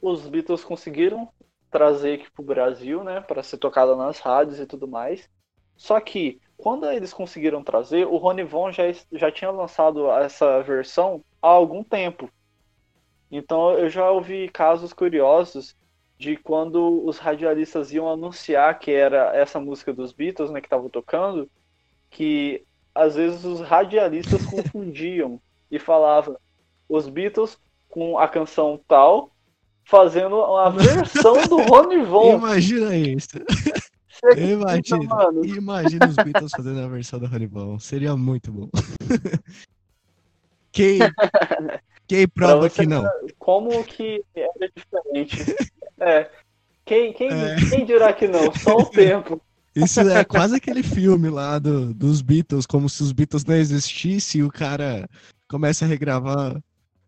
os 0.00 0.26
Beatles 0.28 0.64
conseguiram 0.64 1.28
trazer 1.70 2.14
aqui 2.14 2.30
pro 2.30 2.42
Brasil, 2.42 3.04
né, 3.04 3.20
para 3.20 3.42
ser 3.42 3.58
tocada 3.58 3.94
nas 3.96 4.18
rádios 4.18 4.58
e 4.58 4.66
tudo 4.66 4.88
mais. 4.88 5.28
Só 5.76 6.00
que 6.00 6.40
quando 6.56 6.90
eles 6.90 7.12
conseguiram 7.12 7.62
trazer, 7.62 8.06
o 8.06 8.16
Rony 8.16 8.42
Von 8.42 8.72
já, 8.72 8.84
já 9.12 9.30
tinha 9.30 9.50
lançado 9.50 10.10
essa 10.10 10.60
versão 10.62 11.22
há 11.40 11.48
algum 11.48 11.84
tempo. 11.84 12.30
Então 13.30 13.72
eu 13.72 13.88
já 13.88 14.10
ouvi 14.10 14.48
casos 14.48 14.92
curiosos 14.92 15.76
de 16.18 16.36
quando 16.36 17.06
os 17.06 17.18
radialistas 17.18 17.92
iam 17.92 18.10
anunciar 18.10 18.76
que 18.78 18.90
era 18.90 19.36
essa 19.36 19.60
música 19.60 19.92
dos 19.92 20.12
Beatles, 20.12 20.50
né, 20.50 20.60
que 20.60 20.66
estavam 20.66 20.88
tocando, 20.88 21.48
que 22.10 22.64
às 22.94 23.14
vezes 23.14 23.44
os 23.44 23.60
radialistas 23.60 24.44
confundiam 24.50 25.40
e 25.70 25.78
falavam 25.78 26.36
os 26.88 27.08
Beatles 27.08 27.56
com 27.88 28.18
a 28.18 28.26
canção 28.26 28.80
tal 28.88 29.30
fazendo 29.88 30.36
uma 30.36 30.70
versão 30.76 31.46
do 31.48 31.62
Rony 31.62 32.04
Von. 32.04 32.36
Imagina 32.36 32.94
isso. 32.94 33.28
Imagina, 34.36 35.30
imagina 35.44 36.08
os 36.08 36.16
Beatles 36.16 36.52
fazendo 36.54 36.80
a 36.80 36.88
versão 36.88 37.18
do 37.18 37.26
Rony 37.26 37.46
Von. 37.46 37.78
Seria 37.78 38.14
muito 38.16 38.52
bom. 38.52 38.68
Quem, 40.70 40.98
quem 42.06 42.28
prova 42.28 42.68
que 42.68 42.86
não? 42.86 43.08
Como 43.38 43.82
que 43.84 44.22
era 44.34 44.70
diferente. 44.76 45.56
É. 45.98 46.30
Quem, 46.84 47.12
quem, 47.12 47.28
é. 47.30 47.56
quem 47.70 47.84
dirá 47.84 48.12
que 48.12 48.28
não? 48.28 48.52
Só 48.54 48.76
o 48.76 48.86
tempo. 48.86 49.40
Isso 49.74 50.00
é 50.00 50.24
quase 50.24 50.56
aquele 50.56 50.82
filme 50.82 51.30
lá 51.30 51.58
do, 51.58 51.94
dos 51.94 52.20
Beatles, 52.20 52.66
como 52.66 52.88
se 52.88 53.02
os 53.02 53.12
Beatles 53.12 53.44
não 53.44 53.54
existissem 53.54 54.40
e 54.40 54.44
o 54.44 54.50
cara 54.50 55.08
começa 55.48 55.84
a 55.84 55.88
regravar. 55.88 56.60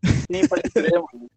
Sim, 0.04 0.46
pode 0.48 0.70
ser, 0.70 0.92
mano. 0.92 1.28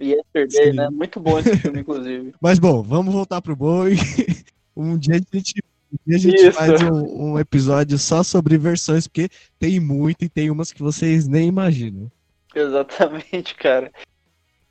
Yesterday, 0.00 0.70
Sim. 0.70 0.72
né? 0.72 0.88
Muito 0.90 1.20
bom 1.20 1.38
esse 1.38 1.56
filme, 1.56 1.80
inclusive. 1.80 2.34
Mas 2.40 2.58
bom, 2.58 2.82
vamos 2.82 3.12
voltar 3.12 3.40
pro 3.40 3.56
boi. 3.56 3.96
Um 4.76 4.98
dia 4.98 5.14
a 5.14 5.18
gente, 5.18 5.62
dia 6.04 6.16
a 6.16 6.18
gente 6.18 6.50
faz 6.50 6.82
um, 6.82 7.34
um, 7.34 7.38
episódio 7.38 7.96
só 7.96 8.24
sobre 8.24 8.58
versões, 8.58 9.06
porque 9.06 9.28
tem 9.56 9.78
muito 9.78 10.24
e 10.24 10.28
tem 10.28 10.50
umas 10.50 10.72
que 10.72 10.82
vocês 10.82 11.28
nem 11.28 11.46
imaginam. 11.46 12.10
Exatamente, 12.52 13.54
cara. 13.54 13.92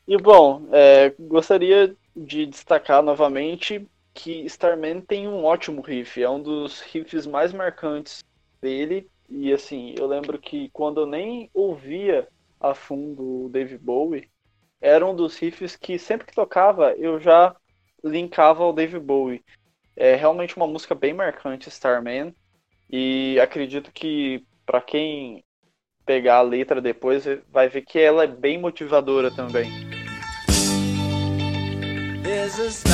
E 0.05 0.17
bom, 0.17 0.67
é, 0.73 1.13
gostaria 1.17 1.95
de 2.13 2.45
destacar 2.45 3.01
novamente 3.01 3.87
que 4.13 4.45
Starman 4.45 5.01
tem 5.01 5.27
um 5.27 5.43
ótimo 5.43 5.81
riff, 5.81 6.21
é 6.21 6.29
um 6.29 6.41
dos 6.41 6.81
riffs 6.81 7.25
mais 7.25 7.51
marcantes 7.53 8.23
dele. 8.61 9.07
E 9.29 9.51
assim, 9.51 9.95
eu 9.97 10.05
lembro 10.05 10.37
que 10.37 10.69
quando 10.69 11.01
eu 11.01 11.05
nem 11.05 11.49
ouvia 11.53 12.27
a 12.59 12.75
fundo 12.75 13.45
o 13.45 13.49
Dave 13.49 13.77
Bowie, 13.77 14.29
era 14.83 15.07
um 15.07 15.15
dos 15.15 15.37
riffs 15.37 15.77
que 15.77 15.97
sempre 15.97 16.27
que 16.27 16.35
tocava 16.35 16.91
eu 16.97 17.17
já 17.17 17.55
linkava 18.03 18.63
ao 18.63 18.73
Dave 18.73 18.99
Bowie. 18.99 19.41
É 19.95 20.13
realmente 20.13 20.57
uma 20.57 20.67
música 20.67 20.93
bem 20.93 21.13
marcante, 21.13 21.69
Starman. 21.69 22.35
E 22.91 23.39
acredito 23.39 23.91
que 23.93 24.45
para 24.65 24.81
quem 24.81 25.41
pegar 26.05 26.37
a 26.37 26.41
letra 26.41 26.81
depois 26.81 27.23
vai 27.49 27.69
ver 27.69 27.83
que 27.83 27.97
ela 27.97 28.25
é 28.25 28.27
bem 28.27 28.59
motivadora 28.59 29.31
também. 29.31 29.71
There's 32.21 32.59
a 32.59 32.93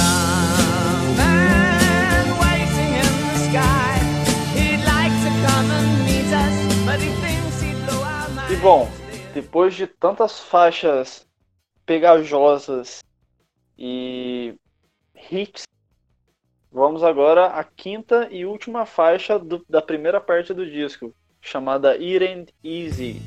E 8.51 8.55
bom, 8.55 8.89
depois 9.33 9.75
de 9.75 9.85
tantas 9.85 10.39
faixas 10.39 11.28
pegajosas 11.89 12.99
e 13.75 14.53
hits, 15.31 15.63
vamos 16.71 17.03
agora 17.03 17.47
à 17.47 17.63
quinta 17.63 18.27
e 18.29 18.45
última 18.45 18.85
faixa 18.85 19.39
do, 19.39 19.65
da 19.67 19.81
primeira 19.81 20.21
parte 20.21 20.53
do 20.53 20.69
disco, 20.69 21.11
chamada 21.41 21.93
It 21.93 22.23
Ain't 22.23 22.53
Easy. 22.63 23.19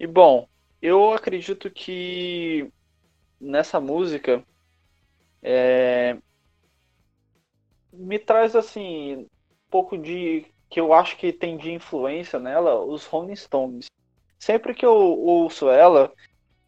E 0.00 0.06
bom, 0.06 0.48
eu 0.80 1.12
acredito 1.12 1.70
que 1.70 2.72
nessa 3.38 3.78
música 3.78 4.42
é, 5.42 6.16
me 7.92 8.18
traz 8.18 8.54
assim 8.56 9.16
um 9.16 9.26
pouco 9.70 9.98
de 9.98 10.46
que 10.70 10.80
eu 10.80 10.92
acho 10.92 11.16
que 11.16 11.32
tem 11.32 11.56
de 11.56 11.70
influência 11.70 12.38
nela 12.38 12.82
os 12.82 13.04
Rolling 13.04 13.36
Stones. 13.36 13.86
Sempre 14.38 14.74
que 14.74 14.86
eu 14.86 14.94
ouço 14.94 15.68
ela, 15.68 16.12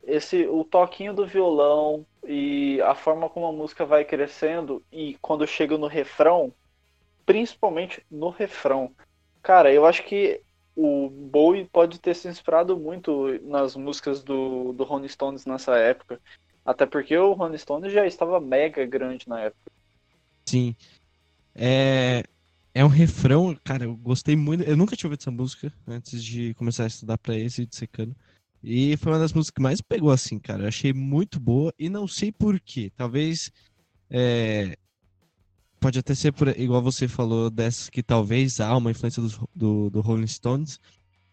esse 0.03 0.47
o 0.47 0.65
toquinho 0.65 1.15
do 1.15 1.27
violão 1.27 2.07
e 2.27 2.81
a 2.83 2.95
forma 2.95 3.29
como 3.29 3.47
a 3.47 3.53
música 3.53 3.87
vai 3.87 4.05
crescendo 4.05 4.83
e 4.93 5.17
quando 5.21 5.47
chega 5.47 5.79
no 5.79 5.87
refrão, 5.87 6.53
principalmente 7.25 8.05
no 8.11 8.29
refrão. 8.29 8.93
Cara, 9.43 9.73
eu 9.73 9.87
acho 9.87 10.05
que 10.05 10.43
o 10.77 11.09
Bowie 11.09 11.67
pode 11.67 12.01
ter 12.01 12.15
se 12.15 12.29
inspirado 12.29 12.77
muito 12.77 13.39
nas 13.43 13.77
músicas 13.77 14.23
do, 14.23 14.73
do 14.73 14.85
Rolling 14.85 15.09
Stones 15.09 15.47
nessa 15.47 15.77
época. 15.77 16.21
Até 16.65 16.87
porque 16.87 17.17
o 17.17 17.33
Rolling 17.33 17.59
Stones 17.59 17.93
já 17.93 18.07
estava 18.07 18.41
mega 18.41 18.87
grande 18.87 19.29
na 19.29 19.41
época. 19.41 19.71
Sim. 20.47 20.75
É, 21.55 22.23
é 22.75 22.85
um 22.85 22.89
refrão, 22.89 23.57
cara, 23.63 23.85
eu 23.85 23.97
gostei 23.97 24.35
muito. 24.35 24.65
Eu 24.65 24.77
nunca 24.77 24.97
tinha 24.97 25.09
ouvido 25.09 25.21
essa 25.21 25.31
música 25.31 25.73
antes 25.87 26.25
de 26.25 26.55
começar 26.55 26.85
a 26.85 26.89
estudar 26.89 27.19
pra 27.19 27.37
esse 27.37 27.67
de 27.67 27.77
secando. 27.77 28.17
E 28.63 28.97
foi 28.97 29.13
uma 29.13 29.19
das 29.19 29.33
músicas 29.33 29.55
que 29.55 29.63
mais 29.63 29.81
pegou 29.83 30.11
assim, 30.11 30.39
cara. 30.39 30.63
Eu 30.63 30.69
achei 30.69 30.93
muito 30.93 31.39
boa 31.39 31.73
e 31.79 31.89
não 31.91 32.09
sei 32.09 32.33
porquê. 32.33 32.91
Talvez. 32.97 33.53
É, 34.09 34.77
pode 35.79 35.99
até 35.99 36.15
ser 36.15 36.33
por, 36.33 36.49
igual 36.59 36.81
você 36.81 37.07
falou, 37.07 37.51
dessas 37.51 37.91
que 37.91 38.03
talvez 38.03 38.59
há 38.59 38.75
uma 38.75 38.91
influência 38.91 39.23
do, 39.23 39.49
do, 39.55 39.91
do 39.91 40.01
Rolling 40.01 40.27
Stones. 40.27 40.81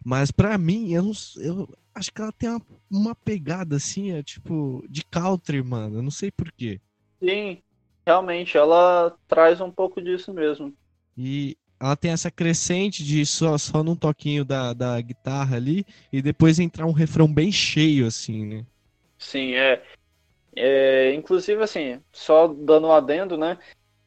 Mas 0.04 0.30
para 0.30 0.58
mim, 0.58 0.92
eu, 0.92 1.04
não, 1.04 1.12
eu 1.38 1.70
acho 1.94 2.12
que 2.12 2.22
ela 2.22 2.32
tem 2.32 2.50
uma, 2.50 2.62
uma 2.90 3.16
pegada 3.16 3.76
assim, 3.76 4.12
é, 4.12 4.24
tipo, 4.24 4.84
de 4.90 5.04
country, 5.06 5.62
mano. 5.62 5.98
Eu 5.98 6.02
não 6.02 6.12
sei 6.12 6.32
porquê. 6.32 6.80
Sim, 7.22 7.62
realmente, 8.06 8.58
ela 8.58 9.16
traz 9.28 9.62
um 9.62 9.72
pouco 9.72 10.02
disso 10.02 10.34
mesmo. 10.34 10.74
E 11.18 11.58
ela 11.80 11.96
tem 11.96 12.12
essa 12.12 12.30
crescente 12.30 13.04
de 13.04 13.26
só, 13.26 13.58
só 13.58 13.84
num 13.84 13.96
toquinho 13.96 14.46
da, 14.46 14.74
da 14.74 15.02
guitarra 15.02 15.56
ali 15.58 15.86
e 16.12 16.22
depois 16.22 16.60
entrar 16.60 16.86
um 16.86 16.92
refrão 16.92 17.32
bem 17.32 17.52
cheio, 17.52 18.06
assim, 18.06 18.46
né? 18.46 18.66
Sim, 19.18 19.54
é. 19.54 19.84
é 20.56 21.14
inclusive, 21.14 21.62
assim, 21.62 22.00
só 22.12 22.48
dando 22.48 22.88
um 22.88 22.92
adendo, 22.92 23.38
né? 23.38 23.58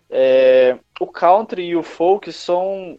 É, 0.09 0.78
o 1.01 1.07
country 1.07 1.64
e 1.64 1.76
o 1.76 1.82
folk 1.82 2.32
são 2.32 2.99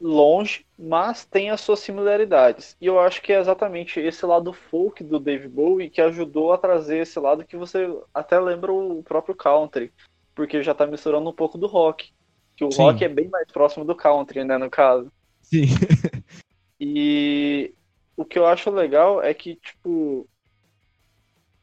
longe, 0.00 0.64
mas 0.78 1.24
tem 1.24 1.50
as 1.50 1.60
suas 1.60 1.80
similaridades. 1.80 2.76
E 2.80 2.86
eu 2.86 2.98
acho 2.98 3.20
que 3.20 3.32
é 3.32 3.38
exatamente 3.38 4.00
esse 4.00 4.24
lado 4.24 4.52
folk 4.52 5.02
do 5.04 5.18
Dave 5.18 5.48
Bowie 5.48 5.90
que 5.90 6.00
ajudou 6.00 6.52
a 6.52 6.58
trazer 6.58 6.98
esse 6.98 7.18
lado 7.18 7.44
que 7.44 7.56
você 7.56 7.86
até 8.12 8.38
lembra 8.40 8.72
o 8.72 9.02
próprio 9.02 9.34
country, 9.34 9.92
porque 10.34 10.62
já 10.62 10.72
está 10.72 10.86
misturando 10.86 11.28
um 11.28 11.34
pouco 11.34 11.58
do 11.58 11.66
rock. 11.66 12.12
Que 12.56 12.64
o 12.64 12.70
Sim. 12.70 12.82
rock 12.82 13.04
é 13.04 13.08
bem 13.08 13.28
mais 13.28 13.50
próximo 13.50 13.84
do 13.84 13.94
country, 13.94 14.44
né, 14.44 14.56
no 14.56 14.70
caso. 14.70 15.12
Sim. 15.42 15.66
e 16.80 17.74
o 18.16 18.24
que 18.24 18.38
eu 18.38 18.46
acho 18.46 18.70
legal 18.70 19.22
é 19.22 19.34
que, 19.34 19.56
tipo, 19.56 20.26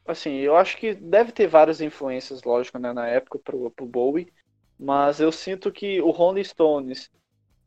assim, 0.06 0.36
eu 0.36 0.56
acho 0.56 0.78
que 0.78 0.94
deve 0.94 1.32
ter 1.32 1.48
várias 1.48 1.82
influências, 1.82 2.44
lógico, 2.44 2.78
né, 2.78 2.94
na 2.94 3.08
época 3.08 3.40
pro, 3.40 3.72
pro 3.72 3.86
Bowie, 3.86 4.32
mas 4.78 5.20
eu 5.20 5.32
sinto 5.32 5.72
que 5.72 6.02
o 6.02 6.12
Rolling 6.12 6.44
Stones 6.44 7.10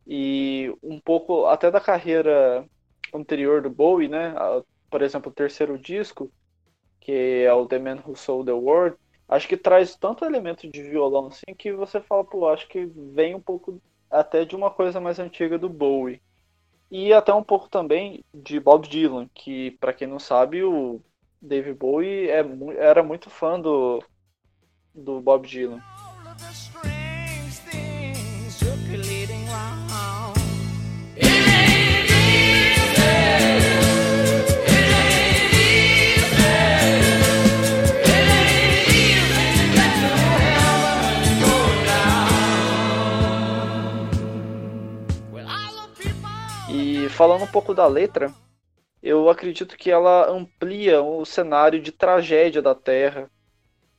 e 0.07 0.73
um 0.83 1.01
pouco 1.01 1.47
até 1.47 1.71
da 1.71 1.81
carreira 1.81 2.67
anterior 3.13 3.63
do 3.63 3.71
Bowie, 3.71 4.09
né, 4.09 4.35
por 4.91 5.03
exemplo, 5.03 5.31
o 5.31 5.35
terceiro 5.35 5.79
disco, 5.79 6.31
que 7.01 7.45
é 7.47 7.53
o 7.53 7.67
The 7.67 7.79
Man 7.79 8.03
Who 8.07 8.17
Sold 8.17 8.47
the 8.47 8.53
World, 8.53 8.97
acho 9.29 9.49
que 9.49 9.57
traz 9.57 9.97
tanto 9.97 10.25
elemento 10.25 10.69
de 10.71 10.83
violão 10.83 11.27
assim 11.27 11.55
que 11.57 11.73
você 11.73 12.01
fala, 12.01 12.25
pô, 12.25 12.49
acho 12.49 12.69
que 12.69 12.87
vem 12.87 13.35
um 13.35 13.41
pouco 13.41 13.81
até 14.11 14.45
de 14.45 14.55
uma 14.55 14.71
coisa 14.71 15.01
mais 15.01 15.19
antiga 15.19 15.59
do 15.59 15.69
Bowie. 15.69 16.21
E 16.91 17.13
até 17.13 17.33
um 17.35 17.43
pouco 17.43 17.69
também 17.69 18.25
de 18.33 18.61
Bob 18.61 18.87
Dylan, 18.87 19.29
que 19.35 19.73
para 19.73 19.93
quem 19.93 20.07
não 20.07 20.19
sabe, 20.19 20.63
o 20.63 21.01
Dave 21.43 21.75
Bowie 21.75 22.29
é, 22.29 22.45
era 22.79 23.03
muito 23.03 23.29
fã 23.29 23.59
do, 23.61 24.03
do 24.95 25.21
Bob 25.21 25.47
Dylan. 25.47 25.83
Falando 47.15 47.45
um 47.45 47.51
pouco 47.51 47.73
da 47.73 47.87
letra, 47.87 48.33
eu 49.03 49.29
acredito 49.31 49.77
que 49.77 49.91
ela 49.91 50.29
amplia 50.29 51.01
o 51.01 51.25
cenário 51.25 51.81
de 51.81 51.93
tragédia 51.93 52.61
da 52.61 52.75
Terra 52.75 53.31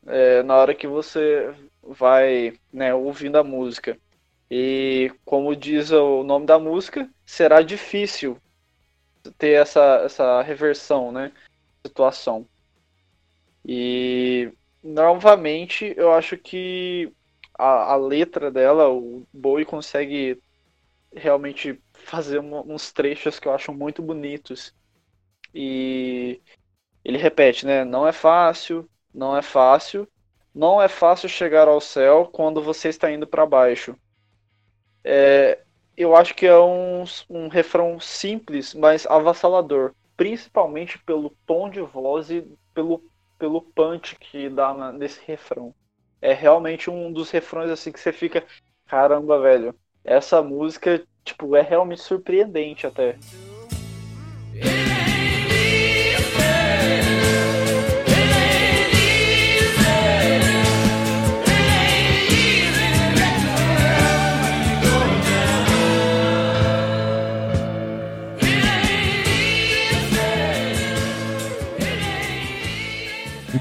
é, 0.05 0.43
na 0.43 0.55
hora 0.55 0.76
que 0.76 0.88
você 0.88 1.53
vai 1.82 2.59
né, 2.72 2.93
ouvindo 2.93 3.38
a 3.38 3.43
música. 3.43 3.97
E 4.51 5.11
como 5.24 5.55
diz 5.55 5.91
o 5.91 6.24
nome 6.24 6.45
da 6.45 6.59
música, 6.59 7.09
será 7.26 7.61
difícil 7.61 8.38
ter 9.38 9.61
essa, 9.61 10.01
essa 10.05 10.41
reversão, 10.41 11.11
né? 11.11 11.32
Situação. 11.86 12.45
E 13.63 14.51
novamente 14.84 15.93
eu 15.97 16.11
acho 16.11 16.38
que 16.38 17.11
a, 17.57 17.93
a 17.93 17.95
letra 17.95 18.51
dela, 18.51 18.89
o 18.89 19.26
Bowie 19.34 19.66
consegue 19.66 20.39
realmente 21.16 21.82
fazer 22.06 22.39
uns 22.39 22.91
trechos 22.91 23.39
que 23.39 23.47
eu 23.47 23.53
acho 23.53 23.74
muito 23.74 24.01
bonitos. 24.01 24.74
E 25.53 26.41
ele 27.03 27.18
repete, 27.18 27.66
né? 27.66 27.84
Não 27.86 28.08
é 28.08 28.12
fácil, 28.12 28.89
não 29.14 29.36
é 29.38 29.41
fácil, 29.41 30.08
não 30.53 30.82
é 30.82 30.88
fácil 30.88 31.30
chegar 31.30 31.68
ao 31.68 31.82
céu 31.82 32.30
quando 32.32 32.62
você 32.62 32.89
está 32.89 33.12
indo 33.12 33.28
para 33.28 33.45
baixo. 33.45 33.95
É, 35.03 35.60
eu 35.95 36.16
acho 36.16 36.34
que 36.34 36.45
é 36.45 36.58
um, 36.58 37.03
um 37.30 37.47
refrão 37.47 37.99
simples, 37.99 38.74
mas 38.74 39.06
avassalador, 39.06 39.93
principalmente 40.18 40.97
pelo 40.99 41.30
tom 41.45 41.70
de 41.70 41.82
voz 41.82 42.30
e 42.30 42.41
pelo, 42.74 43.03
pelo 43.38 43.62
punch 43.62 44.16
que 44.18 44.49
dá 44.49 44.74
na, 44.74 44.91
nesse 44.91 45.22
refrão. 45.26 45.74
É 46.22 46.34
realmente 46.34 46.89
um 46.89 47.12
dos 47.14 47.30
refrões 47.32 47.70
assim 47.70 47.91
que 47.91 47.99
você 47.99 48.12
fica, 48.12 48.45
caramba, 48.88 49.39
velho, 49.39 49.76
essa 50.03 50.41
música 50.41 51.06
tipo 51.26 51.55
é 51.55 51.61
realmente 51.61 52.01
surpreendente 52.01 52.88
até. 52.88 53.17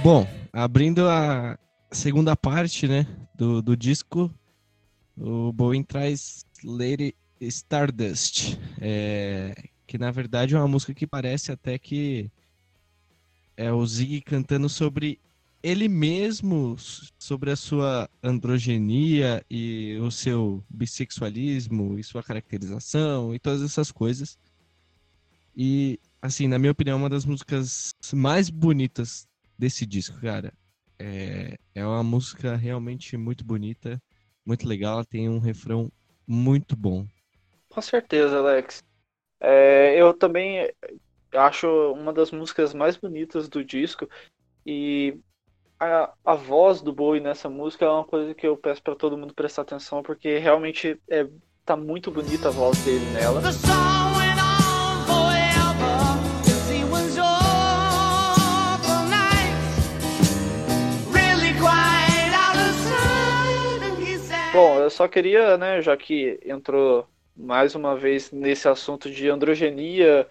Bom, 0.04 0.26
abrindo 0.52 1.08
a 1.08 1.58
segunda 1.90 2.36
parte, 2.36 2.86
né, 2.86 3.06
do, 3.34 3.62
do 3.62 3.74
disco, 3.74 4.30
o 5.16 5.50
Bowen 5.50 5.82
traz 5.82 6.44
Lady 6.62 7.14
Stardust, 7.40 8.56
é, 8.80 9.54
que 9.86 9.98
na 9.98 10.10
verdade 10.10 10.54
é 10.54 10.58
uma 10.58 10.68
música 10.68 10.94
que 10.94 11.06
parece 11.06 11.52
até 11.52 11.78
que 11.78 12.30
é 13.56 13.72
o 13.72 13.86
Zig 13.86 14.20
cantando 14.22 14.68
sobre 14.68 15.18
ele 15.62 15.88
mesmo, 15.88 16.76
sobre 17.18 17.50
a 17.50 17.56
sua 17.56 18.08
androgenia 18.22 19.44
e 19.50 19.96
o 20.02 20.10
seu 20.10 20.62
bissexualismo 20.68 21.98
e 21.98 22.04
sua 22.04 22.22
caracterização 22.22 23.34
e 23.34 23.38
todas 23.38 23.62
essas 23.62 23.90
coisas. 23.90 24.36
E, 25.56 25.98
assim, 26.20 26.48
na 26.48 26.58
minha 26.58 26.72
opinião, 26.72 26.98
é 26.98 27.00
uma 27.00 27.08
das 27.08 27.24
músicas 27.24 27.94
mais 28.12 28.50
bonitas 28.50 29.26
desse 29.58 29.86
disco, 29.86 30.20
cara. 30.20 30.52
É, 30.98 31.56
é 31.74 31.86
uma 31.86 32.02
música 32.02 32.56
realmente 32.56 33.16
muito 33.16 33.44
bonita, 33.44 34.02
muito 34.44 34.66
legal. 34.66 34.94
Ela 34.94 35.04
tem 35.04 35.28
um 35.28 35.38
refrão 35.38 35.90
muito 36.26 36.76
bom. 36.76 37.06
Com 37.74 37.82
certeza, 37.82 38.38
Alex. 38.38 38.84
É, 39.40 40.00
eu 40.00 40.14
também 40.14 40.72
acho 41.34 41.66
uma 41.92 42.12
das 42.12 42.30
músicas 42.30 42.72
mais 42.72 42.96
bonitas 42.96 43.48
do 43.48 43.64
disco 43.64 44.08
e 44.64 45.18
a, 45.80 46.14
a 46.24 46.34
voz 46.36 46.80
do 46.80 46.92
Bowie 46.92 47.20
nessa 47.20 47.50
música 47.50 47.84
é 47.84 47.88
uma 47.88 48.04
coisa 48.04 48.32
que 48.32 48.46
eu 48.46 48.56
peço 48.56 48.80
para 48.80 48.94
todo 48.94 49.18
mundo 49.18 49.34
prestar 49.34 49.62
atenção 49.62 50.04
porque 50.04 50.38
realmente 50.38 50.96
é, 51.10 51.26
tá 51.64 51.76
muito 51.76 52.12
bonita 52.12 52.46
a 52.46 52.52
voz 52.52 52.78
dele 52.84 53.04
nela. 53.06 53.42
Bom, 64.52 64.78
eu 64.78 64.88
só 64.88 65.08
queria, 65.08 65.58
né, 65.58 65.82
já 65.82 65.96
que 65.96 66.38
entrou 66.44 67.08
mais 67.36 67.74
uma 67.74 67.96
vez 67.96 68.30
nesse 68.30 68.68
assunto 68.68 69.10
de 69.10 69.28
androgenia, 69.28 70.28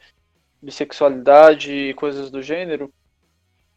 bissexualidade 0.62 1.72
e 1.72 1.93
coisas 1.93 2.32
do 2.32 2.41
gênero, 2.41 2.93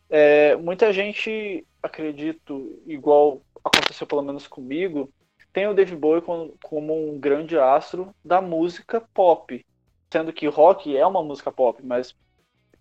é, 0.08 0.54
muita 0.56 0.92
gente, 0.92 1.66
acredito, 1.82 2.80
igual 2.86 3.42
aconteceu 3.64 4.06
pelo 4.06 4.22
menos 4.22 4.46
comigo, 4.46 5.12
tem 5.52 5.66
o 5.66 5.74
Dave 5.74 5.96
Bowie 5.96 6.22
como, 6.22 6.54
como 6.62 7.10
um 7.10 7.18
grande 7.18 7.58
astro 7.58 8.14
da 8.24 8.40
música 8.40 9.00
pop, 9.12 9.64
sendo 10.10 10.32
que 10.32 10.46
rock 10.46 10.96
é 10.96 11.06
uma 11.06 11.22
música 11.22 11.50
pop, 11.50 11.82
mas 11.84 12.14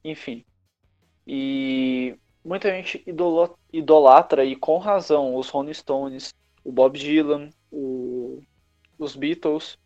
enfim. 0.03 0.45
E 1.25 2.15
muita 2.43 2.69
gente 2.69 3.03
idolatra 3.71 4.45
e 4.45 4.55
com 4.55 4.77
razão 4.77 5.35
os 5.35 5.49
Rolling 5.49 5.73
Stones, 5.73 6.33
o 6.63 6.71
Bob 6.71 6.99
Dylan, 6.99 7.49
o, 7.71 8.43
os 8.99 9.15
Beatles. 9.15 9.77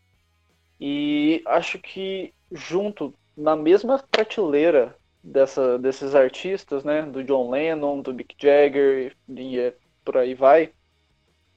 E 0.80 1.42
acho 1.46 1.78
que 1.80 2.34
junto, 2.52 3.14
na 3.36 3.56
mesma 3.56 4.00
prateleira 4.00 4.96
dessa, 5.24 5.78
desses 5.78 6.16
artistas, 6.16 6.84
né, 6.84 7.04
do 7.04 7.24
John 7.24 7.50
Lennon, 7.50 8.02
do 8.02 8.14
Mick 8.14 8.36
Jagger 8.38 9.16
e 9.28 9.74
por 10.04 10.18
aí 10.18 10.34
vai, 10.34 10.72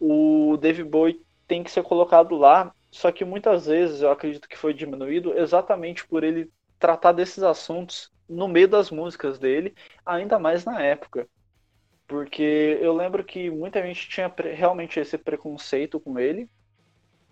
o 0.01 0.57
David 0.61 0.89
Bowie 0.89 1.23
tem 1.47 1.63
que 1.63 1.71
ser 1.71 1.83
colocado 1.83 2.37
lá, 2.37 2.75
só 2.91 3.13
que 3.13 3.25
muitas 3.25 3.67
vezes 3.67 4.03
eu 4.03 4.11
acredito 4.11 4.49
que 4.49 4.59
foi 4.59 4.75
diminuído 4.75 5.39
exatamente 5.39 6.07
por 6.07 6.25
ele 6.25 6.51
tratar 6.79 7.13
desses 7.13 7.43
assuntos 7.43 8.11
no 8.29 8.49
meio 8.49 8.67
das 8.67 8.91
músicas 8.91 9.39
dele, 9.39 9.75
ainda 10.05 10.39
mais 10.39 10.65
na 10.65 10.83
época. 10.83 11.29
Porque 12.07 12.79
eu 12.81 12.93
lembro 12.93 13.25
que 13.25 13.49
muita 13.51 13.83
gente 13.83 14.09
tinha 14.09 14.33
realmente 14.53 14.99
esse 14.99 15.17
preconceito 15.17 16.01
com 16.01 16.19
ele. 16.19 16.49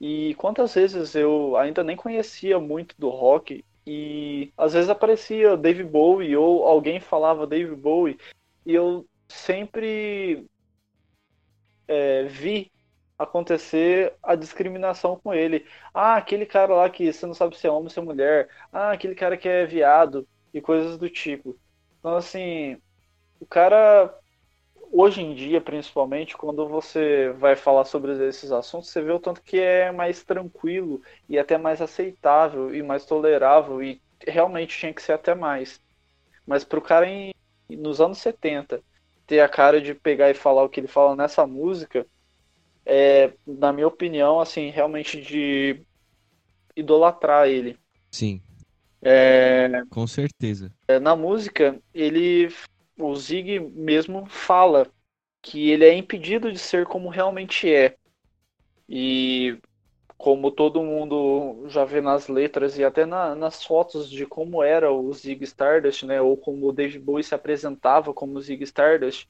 E 0.01 0.34
quantas 0.36 0.74
vezes 0.74 1.14
eu 1.14 1.57
ainda 1.57 1.84
nem 1.84 1.96
conhecia 1.96 2.59
muito 2.59 2.94
do 2.98 3.09
rock 3.11 3.64
e 3.86 4.53
às 4.57 4.72
vezes 4.72 4.88
aparecia 4.88 5.57
Dave 5.57 5.84
Bowie 5.84 6.36
ou 6.36 6.64
alguém 6.64 7.01
falava 7.01 7.46
Dave 7.46 7.74
Bowie 7.74 8.18
e 8.64 8.74
eu 8.74 9.07
sempre 9.28 10.46
é, 11.86 12.24
vi 12.24 12.72
acontecer 13.18 14.14
a 14.22 14.34
discriminação 14.34 15.16
com 15.16 15.34
ele. 15.34 15.66
Ah, 15.92 16.16
aquele 16.16 16.46
cara 16.46 16.74
lá 16.74 16.88
que 16.88 17.12
você 17.12 17.26
não 17.26 17.34
sabe 17.34 17.57
se 17.57 17.66
é 17.66 17.70
homem 17.70 17.84
ou 17.84 17.90
se 17.90 17.98
é 17.98 18.03
mulher. 18.03 18.48
Ah, 18.72 18.92
aquele 18.92 19.14
cara 19.14 19.36
que 19.36 19.48
é 19.48 19.66
viado 19.66 20.26
e 20.55 20.61
coisas 20.61 20.96
do 20.96 21.11
tipo. 21.11 21.59
Então, 21.98 22.16
assim, 22.16 22.80
o 23.38 23.46
cara 23.46 24.14
hoje 24.91 25.22
em 25.22 25.34
dia, 25.34 25.61
principalmente, 25.61 26.36
quando 26.36 26.68
você 26.68 27.30
vai 27.38 27.57
falar 27.57 27.84
sobre 27.84 28.12
esses 28.26 28.51
assuntos, 28.53 28.91
você 28.91 29.01
vê 29.01 29.12
o 29.12 29.20
tanto 29.20 29.43
que 29.43 29.59
é 29.59 29.93
mais 29.93 30.24
tranquilo 30.24 31.01
e 31.28 31.38
até 31.38 31.57
mais 31.57 31.80
aceitável 31.80 32.74
e 32.74 32.82
mais 32.82 33.05
tolerável 33.05 33.82
e 33.82 34.01
realmente 34.26 34.76
tinha 34.76 34.93
que 34.93 35.03
ser 35.03 35.12
até 35.12 35.34
mais. 35.34 35.80
Mas 36.47 36.64
pro 36.64 36.82
cara 36.82 37.07
em, 37.07 37.32
nos 37.70 38.01
anos 38.01 38.18
70 38.18 38.82
ter 39.26 39.41
a 39.41 39.49
cara 39.49 39.80
de 39.80 39.95
pegar 39.95 40.30
e 40.30 40.34
falar 40.34 40.64
o 40.64 40.68
que 40.68 40.80
ele 40.80 40.88
fala 40.88 41.14
nessa 41.14 41.47
música, 41.47 42.05
é, 42.84 43.32
na 43.47 43.72
minha 43.72 43.86
opinião, 43.86 44.41
assim, 44.41 44.70
realmente 44.70 45.20
de 45.20 45.80
idolatrar 46.74 47.47
ele. 47.47 47.78
Sim. 48.11 48.43
É, 49.03 49.82
Com 49.88 50.07
certeza. 50.07 50.72
É, 50.88 50.99
na 50.99 51.14
música, 51.14 51.80
ele 51.95 52.49
o 53.01 53.14
Zig 53.16 53.59
mesmo 53.61 54.26
fala 54.26 54.86
que 55.42 55.70
ele 55.70 55.84
é 55.84 55.94
impedido 55.94 56.53
de 56.53 56.59
ser 56.59 56.86
como 56.86 57.09
realmente 57.09 57.72
é. 57.72 57.96
E 58.88 59.59
como 60.18 60.51
todo 60.51 60.82
mundo 60.82 61.64
já 61.68 61.84
vê 61.84 62.01
nas 62.01 62.28
letras 62.28 62.76
e 62.76 62.84
até 62.84 63.07
na, 63.07 63.34
nas 63.34 63.64
fotos 63.64 64.11
de 64.11 64.26
como 64.26 64.62
era 64.62 64.92
o 64.92 65.11
Zig 65.14 65.42
Stardust, 65.44 66.05
né, 66.05 66.20
ou 66.20 66.36
como 66.36 66.68
o 66.68 66.72
David 66.72 66.98
Bowie 66.98 67.24
se 67.24 67.34
apresentava 67.34 68.12
como 68.12 68.40
Zig 68.40 68.62
Stardust, 68.64 69.26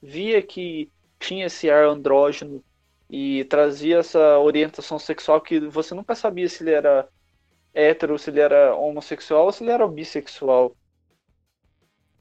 via 0.00 0.40
que 0.40 0.90
tinha 1.18 1.46
esse 1.46 1.68
ar 1.70 1.84
andrógeno 1.84 2.64
e 3.08 3.44
trazia 3.44 3.98
essa 3.98 4.38
orientação 4.38 4.98
sexual 4.98 5.40
que 5.40 5.60
você 5.60 5.94
nunca 5.94 6.14
sabia 6.14 6.48
se 6.48 6.62
ele 6.62 6.72
era 6.72 7.08
hétero, 7.74 8.18
se 8.18 8.30
ele 8.30 8.40
era 8.40 8.74
homossexual 8.74 9.44
ou 9.44 9.52
se 9.52 9.62
ele 9.62 9.72
era 9.72 9.86
bissexual. 9.86 10.74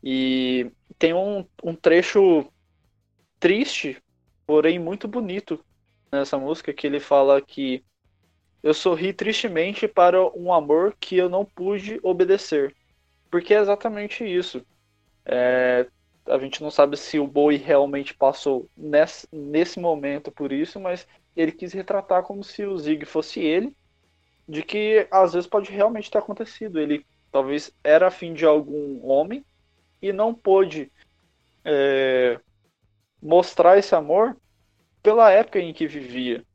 E 0.04 0.70
tem 1.00 1.14
um, 1.14 1.48
um 1.64 1.74
trecho 1.74 2.46
triste, 3.40 4.02
porém 4.46 4.78
muito 4.78 5.08
bonito 5.08 5.64
nessa 6.12 6.38
música, 6.38 6.74
que 6.74 6.86
ele 6.86 7.00
fala 7.00 7.42
que 7.42 7.84
eu 8.62 8.74
sorri 8.74 9.14
tristemente 9.14 9.88
para 9.88 10.22
um 10.38 10.54
amor 10.54 10.96
que 11.00 11.18
eu 11.18 11.30
não 11.30 11.46
pude 11.46 12.00
obedecer. 12.04 12.76
Porque 13.32 13.54
é 13.54 13.60
exatamente 13.60 14.24
isso. 14.24 14.66
É, 15.26 15.88
a 16.28 16.38
gente 16.38 16.62
não 16.62 16.70
sabe 16.70 16.98
se 16.98 17.18
o 17.20 17.28
Bowie 17.28 17.58
realmente 17.58 18.14
passou 18.14 18.70
nesse, 18.76 19.28
nesse 19.32 19.80
momento 19.80 20.32
por 20.32 20.52
isso, 20.52 20.80
mas 20.80 21.08
ele 21.36 21.52
quis 21.52 21.74
retratar 21.74 22.24
como 22.24 22.44
se 22.44 22.66
o 22.66 22.78
Zig 22.78 23.06
fosse 23.06 23.40
ele, 23.40 23.76
de 24.48 24.62
que 24.64 25.08
às 25.10 25.34
vezes 25.34 25.48
pode 25.48 25.72
realmente 25.72 26.12
ter 26.12 26.18
acontecido. 26.18 26.80
Ele 26.80 27.06
talvez 27.32 27.74
era 27.84 28.08
afim 28.08 28.34
de 28.34 28.46
algum 28.46 29.06
homem 29.06 29.44
e 30.04 30.12
não 30.12 30.36
pôde 30.36 30.92
é, 31.64 32.38
mostrar 33.22 33.78
esse 33.78 33.96
amor 33.96 34.36
pela 35.02 35.32
época 35.32 35.60
em 35.60 35.74
que 35.74 35.88
vivia. 35.88 36.46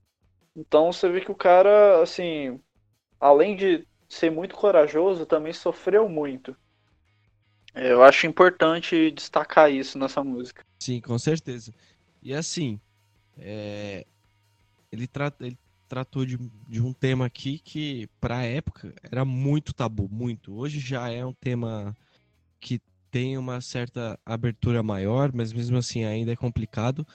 Então 0.54 0.92
você 0.92 1.08
vê 1.08 1.22
que 1.22 1.30
o 1.30 1.34
cara, 1.34 2.02
assim, 2.02 2.60
além 3.18 3.56
de 3.56 3.86
ser 4.06 4.30
muito 4.30 4.54
corajoso, 4.54 5.24
também 5.24 5.54
sofreu 5.54 6.06
muito. 6.10 6.54
É, 7.74 7.90
eu 7.90 8.02
acho 8.02 8.26
importante 8.26 9.10
destacar 9.12 9.72
isso 9.72 9.98
nessa 9.98 10.22
música. 10.22 10.62
Sim, 10.78 11.00
com 11.00 11.18
certeza. 11.18 11.72
E 12.22 12.34
assim, 12.34 12.78
é... 13.38 14.04
ele, 14.92 15.06
tra... 15.06 15.32
ele 15.40 15.56
tratou 15.88 16.26
de, 16.26 16.36
de 16.68 16.82
um 16.82 16.92
tema 16.92 17.24
aqui 17.24 17.58
que, 17.60 18.08
para 18.20 18.38
a 18.38 18.44
época, 18.44 18.92
era 19.02 19.24
muito 19.24 19.72
tabu, 19.72 20.06
muito. 20.10 20.54
Hoje 20.54 20.80
já 20.80 21.08
é 21.08 21.24
um 21.24 21.32
tema 21.32 21.96
que 22.60 22.80
tem 23.10 23.38
uma 23.38 23.60
certa 23.60 24.18
abertura 24.24 24.82
maior, 24.82 25.32
mas 25.32 25.52
mesmo 25.52 25.76
assim 25.76 26.04
ainda 26.04 26.32
é 26.32 26.36
complicado. 26.36 27.06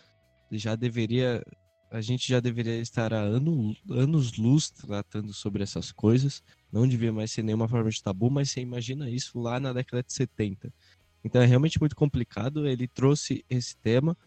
Já 0.52 0.76
deveria, 0.76 1.44
a 1.92 2.02
gente 2.02 2.28
já 2.28 2.40
deveria 2.40 2.80
estar 2.80 3.14
há 3.14 3.20
ano, 3.20 3.76
anos 3.90 4.38
luz 4.38 4.70
tratando 4.70 5.34
sobre 5.34 5.64
essas 5.64 5.92
coisas. 5.92 6.44
Não 6.72 6.88
devia 6.88 7.12
mais 7.12 7.32
ser 7.32 7.44
nenhuma 7.44 7.68
forma 7.68 7.90
de 7.90 8.02
tabu, 8.02 8.30
mas 8.30 8.52
você 8.52 8.62
imagina 8.62 9.10
isso 9.10 9.40
lá 9.40 9.60
na 9.60 9.74
década 9.74 10.04
de 10.04 10.14
70. 10.14 10.74
Então 11.24 11.42
é 11.42 11.46
realmente 11.46 11.80
muito 11.80 11.96
complicado. 11.96 12.68
Ele 12.68 12.88
trouxe 12.88 13.46
esse 13.50 13.76
tema. 13.78 14.18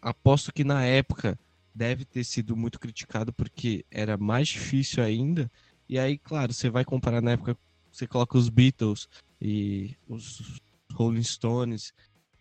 Aposto 0.00 0.52
que 0.52 0.64
na 0.64 0.84
época 0.84 1.38
deve 1.74 2.04
ter 2.04 2.24
sido 2.24 2.56
muito 2.56 2.78
criticado 2.78 3.32
porque 3.32 3.84
era 3.90 4.16
mais 4.16 4.48
difícil 4.48 5.02
ainda. 5.02 5.50
E 5.88 5.98
aí, 5.98 6.16
claro, 6.18 6.52
você 6.52 6.70
vai 6.70 6.84
comparar 6.84 7.20
na 7.20 7.32
época, 7.32 7.56
você 7.90 8.06
coloca 8.06 8.38
os 8.38 8.48
Beatles 8.48 9.08
e 9.40 9.94
os 10.08 10.60
Rolling 10.94 11.22
Stones 11.22 11.92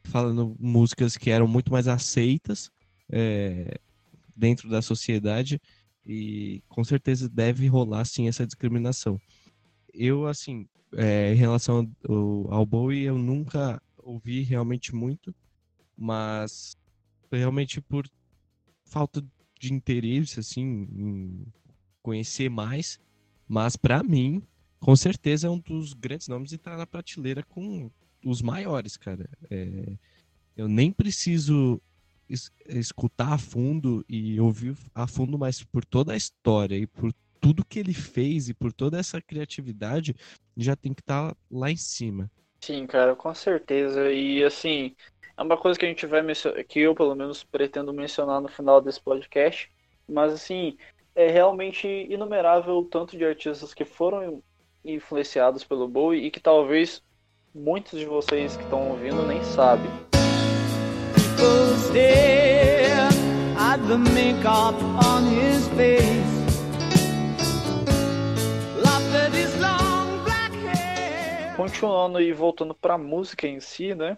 falando 0.04 0.56
músicas 0.60 1.18
que 1.18 1.30
eram 1.30 1.48
muito 1.48 1.72
mais 1.72 1.88
aceitas 1.88 2.72
é, 3.10 3.80
dentro 4.36 4.70
da 4.70 4.82
sociedade 4.82 5.60
e 6.06 6.62
com 6.68 6.84
certeza 6.84 7.30
deve 7.30 7.68
rolar 7.68 8.06
sim 8.06 8.28
essa 8.28 8.46
discriminação. 8.46 9.20
Eu, 9.94 10.28
assim, 10.28 10.68
é, 10.96 11.34
em 11.34 11.38
relação 11.38 11.90
ao, 12.08 12.54
ao 12.54 12.66
Bowie, 12.66 13.04
eu 13.04 13.18
nunca 13.18 13.82
ouvi 13.98 14.42
realmente 14.42 14.94
muito, 14.94 15.34
mas 15.98 16.76
realmente 17.32 17.80
por 17.80 18.08
falta 18.84 19.24
de 19.60 19.74
interesse, 19.74 20.40
assim, 20.40 20.88
em 20.92 21.46
conhecer 22.02 22.50
mais. 22.50 23.00
Mas 23.48 23.76
para 23.76 24.04
mim, 24.04 24.44
com 24.80 24.96
certeza 24.96 25.48
é 25.48 25.50
um 25.50 25.60
dos 25.60 25.94
grandes 25.94 26.28
nomes 26.28 26.52
e 26.52 26.58
tá 26.58 26.76
na 26.76 26.86
prateleira 26.86 27.44
com 27.44 27.90
os 28.24 28.42
maiores, 28.42 28.98
cara. 28.98 29.30
É, 29.50 29.94
eu 30.56 30.68
nem 30.68 30.92
preciso 30.92 31.82
es 32.30 32.52
escutar 32.68 33.34
a 33.34 33.38
fundo 33.38 34.04
e 34.08 34.40
ouvir 34.40 34.76
a 34.96 35.06
fundo, 35.06 35.38
mas 35.38 35.64
por 35.64 35.84
toda 35.86 36.14
a 36.14 36.18
história 36.18 36.76
e 36.76 36.88
por 36.88 37.14
tudo 37.40 37.66
que 37.66 37.80
ele 37.80 37.94
fez 37.94 38.48
e 38.48 38.54
por 38.54 38.72
toda 38.72 38.98
essa 38.98 39.22
criatividade, 39.22 40.16
já 40.56 40.76
tem 40.76 40.94
que 40.94 41.02
estar 41.02 41.32
tá 41.32 41.38
lá 41.52 41.70
em 41.70 41.76
cima. 41.76 42.32
Sim, 42.62 42.88
cara, 42.88 43.16
com 43.16 43.34
certeza. 43.34 44.10
E 44.12 44.42
assim, 44.44 44.96
é 45.36 45.42
uma 45.42 45.58
coisa 45.58 45.78
que 45.78 45.86
a 45.86 45.90
gente 45.90 46.06
vai 46.06 46.22
mencionar, 46.22 46.64
que 46.64 46.80
eu 46.80 46.96
pelo 46.96 47.14
menos 47.14 47.44
pretendo 47.44 47.92
mencionar 47.92 48.40
no 48.40 48.48
final 48.48 48.82
desse 48.82 49.02
podcast, 49.02 49.70
mas 50.08 50.32
assim, 50.32 50.78
é 51.14 51.30
realmente 51.30 51.88
inumerável 51.88 52.78
o 52.78 52.86
tanto 52.86 53.18
de 53.18 53.26
artistas 53.26 53.74
que 53.74 53.84
foram 53.84 54.42
influenciados 54.86 55.64
pelo 55.64 55.88
Bowie 55.88 56.26
e 56.26 56.32
que 56.32 56.40
talvez 56.40 57.04
muitos 57.54 58.00
de 58.00 58.06
vocês 58.06 58.58
que 58.58 58.64
estão 58.64 58.90
ouvindo 58.90 59.26
nem 59.28 59.44
sabem. 59.44 59.92
Continuando 71.56 72.20
e 72.20 72.34
voltando 72.34 72.74
para 72.74 72.96
a 72.96 72.98
música 72.98 73.48
em 73.48 73.60
si, 73.60 73.94
né? 73.94 74.18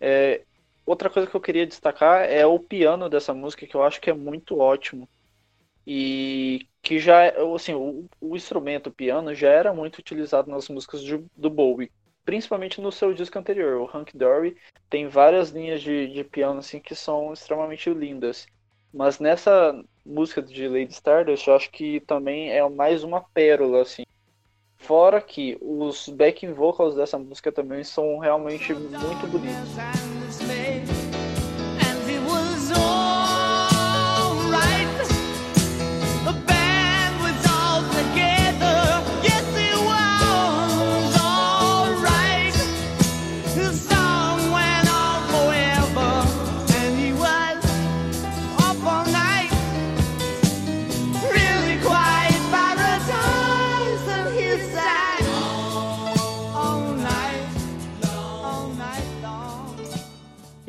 É, 0.00 0.42
outra 0.84 1.08
coisa 1.08 1.28
que 1.28 1.36
eu 1.36 1.40
queria 1.40 1.66
destacar 1.66 2.28
é 2.28 2.44
o 2.44 2.58
piano 2.58 3.08
dessa 3.08 3.32
música, 3.32 3.66
que 3.66 3.74
eu 3.74 3.84
acho 3.84 4.00
que 4.00 4.10
é 4.10 4.14
muito 4.14 4.58
ótimo. 4.58 5.08
E 5.86 6.66
que 6.82 6.98
já, 6.98 7.28
assim, 7.54 7.74
o, 7.74 8.06
o 8.20 8.34
instrumento, 8.36 8.88
o 8.88 8.92
piano, 8.92 9.32
já 9.34 9.50
era 9.50 9.72
muito 9.72 9.98
utilizado 9.98 10.50
nas 10.50 10.68
músicas 10.68 11.00
de, 11.00 11.24
do 11.36 11.48
Bowie. 11.48 11.92
Principalmente 12.26 12.80
no 12.80 12.90
seu 12.90 13.14
disco 13.14 13.38
anterior, 13.38 13.80
o 13.80 13.96
Hank 13.96 14.14
Dory, 14.14 14.56
tem 14.90 15.06
várias 15.08 15.50
linhas 15.50 15.80
de, 15.80 16.08
de 16.08 16.24
piano 16.24 16.58
assim 16.58 16.80
que 16.80 16.94
são 16.94 17.32
extremamente 17.32 17.88
lindas. 17.88 18.46
Mas 18.92 19.20
nessa 19.20 19.80
música 20.04 20.42
de 20.42 20.68
Lady 20.68 20.92
Stardust, 20.92 21.46
eu 21.46 21.54
acho 21.54 21.70
que 21.70 22.00
também 22.00 22.50
é 22.50 22.68
mais 22.68 23.04
uma 23.04 23.20
pérola, 23.20 23.82
assim. 23.82 24.02
Fora 24.76 25.20
que 25.20 25.56
os 25.60 26.08
backing 26.08 26.52
vocals 26.52 26.96
dessa 26.96 27.18
música 27.18 27.52
também 27.52 27.84
são 27.84 28.18
realmente 28.18 28.74
muito 28.74 29.26
bonitos. 29.28 30.15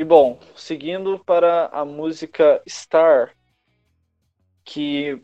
Bom, 0.07 0.39
seguindo 0.55 1.19
para 1.19 1.67
a 1.67 1.83
música 1.83 2.61
Star, 2.67 3.35
que 4.63 5.21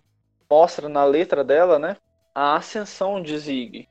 mostra 0.49 0.89
na 0.89 1.05
letra 1.05 1.41
dela, 1.41 1.79
né, 1.79 1.95
a 2.35 2.57
ascensão 2.57 3.21
de 3.21 3.37
Zig. 3.37 3.87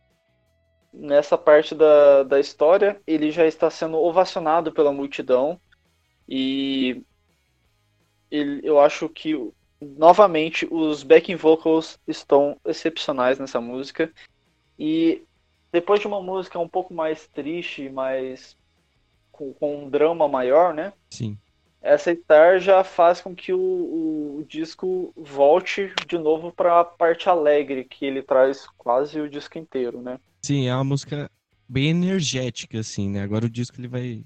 Nessa 0.92 1.38
parte 1.38 1.74
da, 1.74 2.22
da 2.24 2.38
história, 2.38 3.00
ele 3.06 3.30
já 3.30 3.46
está 3.46 3.70
sendo 3.70 3.96
ovacionado 3.96 4.70
pela 4.70 4.92
multidão 4.92 5.58
e 6.28 7.02
ele, 8.30 8.60
eu 8.62 8.78
acho 8.78 9.08
que 9.08 9.34
novamente 9.80 10.68
os 10.70 11.02
backing 11.02 11.36
vocals 11.36 11.98
estão 12.06 12.60
excepcionais 12.66 13.38
nessa 13.38 13.60
música 13.60 14.12
e 14.78 15.24
depois 15.72 16.00
de 16.00 16.06
uma 16.06 16.20
música 16.20 16.58
um 16.58 16.68
pouco 16.68 16.92
mais 16.92 17.26
triste, 17.28 17.88
mais 17.88 18.56
com, 19.42 19.52
com 19.54 19.84
um 19.84 19.90
drama 19.90 20.28
maior, 20.28 20.72
né? 20.72 20.92
Sim. 21.10 21.36
Essa 21.80 22.14
Star 22.14 22.60
já 22.60 22.84
faz 22.84 23.20
com 23.20 23.34
que 23.34 23.52
o, 23.52 23.58
o, 23.58 24.38
o 24.38 24.44
disco 24.44 25.12
volte 25.16 25.92
de 26.06 26.16
novo 26.16 26.52
para 26.52 26.78
a 26.80 26.84
parte 26.84 27.28
alegre 27.28 27.84
que 27.84 28.04
ele 28.04 28.22
traz 28.22 28.68
quase 28.78 29.20
o 29.20 29.28
disco 29.28 29.58
inteiro, 29.58 30.00
né? 30.00 30.18
Sim, 30.42 30.68
é 30.68 30.74
uma 30.74 30.84
música 30.84 31.28
bem 31.68 31.88
energética, 31.88 32.78
assim, 32.78 33.08
né? 33.08 33.22
Agora 33.22 33.46
o 33.46 33.50
disco 33.50 33.80
ele 33.80 33.88
vai 33.88 34.24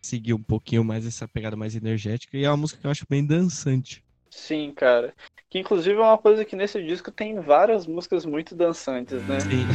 seguir 0.00 0.32
um 0.32 0.42
pouquinho 0.42 0.84
mais 0.84 1.06
essa 1.06 1.28
pegada 1.28 1.56
mais 1.56 1.76
energética 1.76 2.36
e 2.36 2.44
é 2.44 2.50
uma 2.50 2.56
música 2.56 2.80
que 2.80 2.86
eu 2.86 2.90
acho 2.90 3.04
bem 3.08 3.26
dançante. 3.26 4.02
Sim, 4.30 4.72
cara. 4.74 5.12
Que 5.50 5.58
inclusive 5.58 5.98
é 5.98 6.02
uma 6.02 6.18
coisa 6.18 6.44
que 6.44 6.56
nesse 6.56 6.82
disco 6.82 7.10
tem 7.10 7.40
várias 7.40 7.86
músicas 7.86 8.24
muito 8.24 8.54
dançantes, 8.54 9.22
né? 9.26 9.40
Sim. 9.40 9.66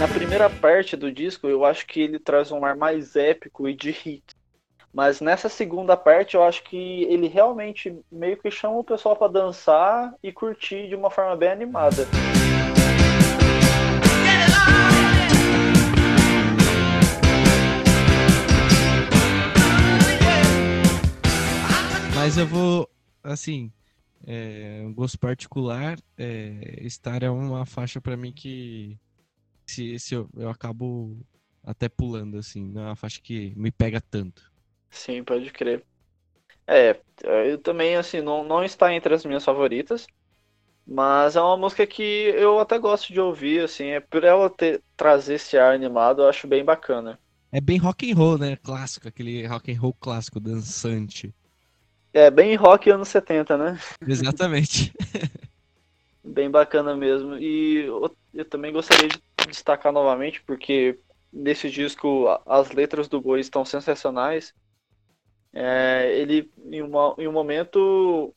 Na 0.00 0.08
primeira 0.08 0.48
parte 0.48 0.96
do 0.96 1.12
disco, 1.12 1.46
eu 1.46 1.62
acho 1.62 1.86
que 1.86 2.00
ele 2.00 2.18
traz 2.18 2.50
um 2.50 2.64
ar 2.64 2.74
mais 2.74 3.16
épico 3.16 3.68
e 3.68 3.74
de 3.74 3.90
hit. 3.90 4.24
Mas 4.94 5.20
nessa 5.20 5.46
segunda 5.46 5.94
parte, 5.94 6.36
eu 6.36 6.42
acho 6.42 6.64
que 6.64 7.02
ele 7.02 7.28
realmente 7.28 7.94
meio 8.10 8.38
que 8.38 8.50
chama 8.50 8.78
o 8.78 8.82
pessoal 8.82 9.14
para 9.14 9.30
dançar 9.30 10.14
e 10.22 10.32
curtir 10.32 10.88
de 10.88 10.94
uma 10.94 11.10
forma 11.10 11.36
bem 11.36 11.50
animada. 11.50 12.08
Mas 22.14 22.38
eu 22.38 22.46
vou, 22.46 22.88
assim, 23.22 23.70
é, 24.26 24.80
um 24.82 24.94
gosto 24.94 25.18
particular, 25.18 25.98
é, 26.16 26.86
é 27.22 27.30
uma 27.30 27.66
faixa 27.66 28.00
para 28.00 28.16
mim 28.16 28.32
que 28.32 28.98
se, 29.70 29.98
se 29.98 30.14
eu, 30.14 30.28
eu 30.36 30.50
acabo 30.50 31.16
até 31.62 31.88
pulando, 31.88 32.38
assim, 32.38 32.68
não 32.68 32.82
é 32.82 32.86
uma 32.86 32.96
faixa 32.96 33.20
que 33.22 33.52
me 33.56 33.70
pega 33.70 34.00
tanto. 34.00 34.50
Sim, 34.90 35.22
pode 35.22 35.50
crer. 35.50 35.84
É, 36.66 37.00
eu 37.46 37.58
também, 37.58 37.96
assim, 37.96 38.20
não, 38.20 38.44
não 38.44 38.62
está 38.64 38.92
entre 38.94 39.14
as 39.14 39.24
minhas 39.24 39.44
favoritas, 39.44 40.06
Mas 40.86 41.36
é 41.36 41.40
uma 41.40 41.56
música 41.56 41.86
que 41.86 42.02
eu 42.02 42.58
até 42.58 42.78
gosto 42.78 43.12
de 43.12 43.20
ouvir, 43.20 43.64
assim, 43.64 43.86
é 43.88 44.00
por 44.00 44.24
ela 44.24 44.50
ter, 44.50 44.82
trazer 44.96 45.34
esse 45.34 45.56
ar 45.56 45.74
animado, 45.74 46.22
eu 46.22 46.28
acho 46.28 46.48
bem 46.48 46.64
bacana. 46.64 47.18
É 47.52 47.60
bem 47.60 47.78
rock 47.78 48.10
and 48.10 48.16
roll, 48.16 48.38
né? 48.38 48.56
Clássico, 48.56 49.08
aquele 49.08 49.46
rock 49.46 49.72
and 49.72 49.80
roll 49.80 49.94
clássico, 49.94 50.40
dançante. 50.40 51.34
É 52.12 52.30
bem 52.30 52.56
rock 52.56 52.90
anos 52.90 53.08
70, 53.08 53.56
né? 53.56 53.78
Exatamente. 54.06 54.92
bem 56.24 56.50
bacana 56.50 56.96
mesmo. 56.96 57.36
E 57.36 57.86
eu, 57.86 58.16
eu, 58.34 58.44
também 58.44 58.72
gostaria 58.72 59.08
de 59.08 59.18
destacar 59.48 59.92
novamente, 59.92 60.42
porque 60.42 60.98
nesse 61.32 61.70
disco 61.70 62.26
as 62.46 62.70
letras 62.72 63.08
do 63.08 63.20
Boi 63.20 63.40
estão 63.40 63.64
sensacionais. 63.64 64.54
É, 65.52 66.12
ele, 66.16 66.50
em, 66.66 66.82
uma, 66.82 67.14
em 67.18 67.26
um 67.26 67.32
momento, 67.32 68.34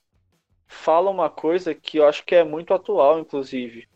fala 0.68 1.10
uma 1.10 1.30
coisa 1.30 1.74
que 1.74 1.98
eu 1.98 2.08
acho 2.08 2.26
que 2.26 2.36
é 2.36 2.44
muito 2.44 2.74
atual, 2.74 3.20
inclusive. 3.20 3.88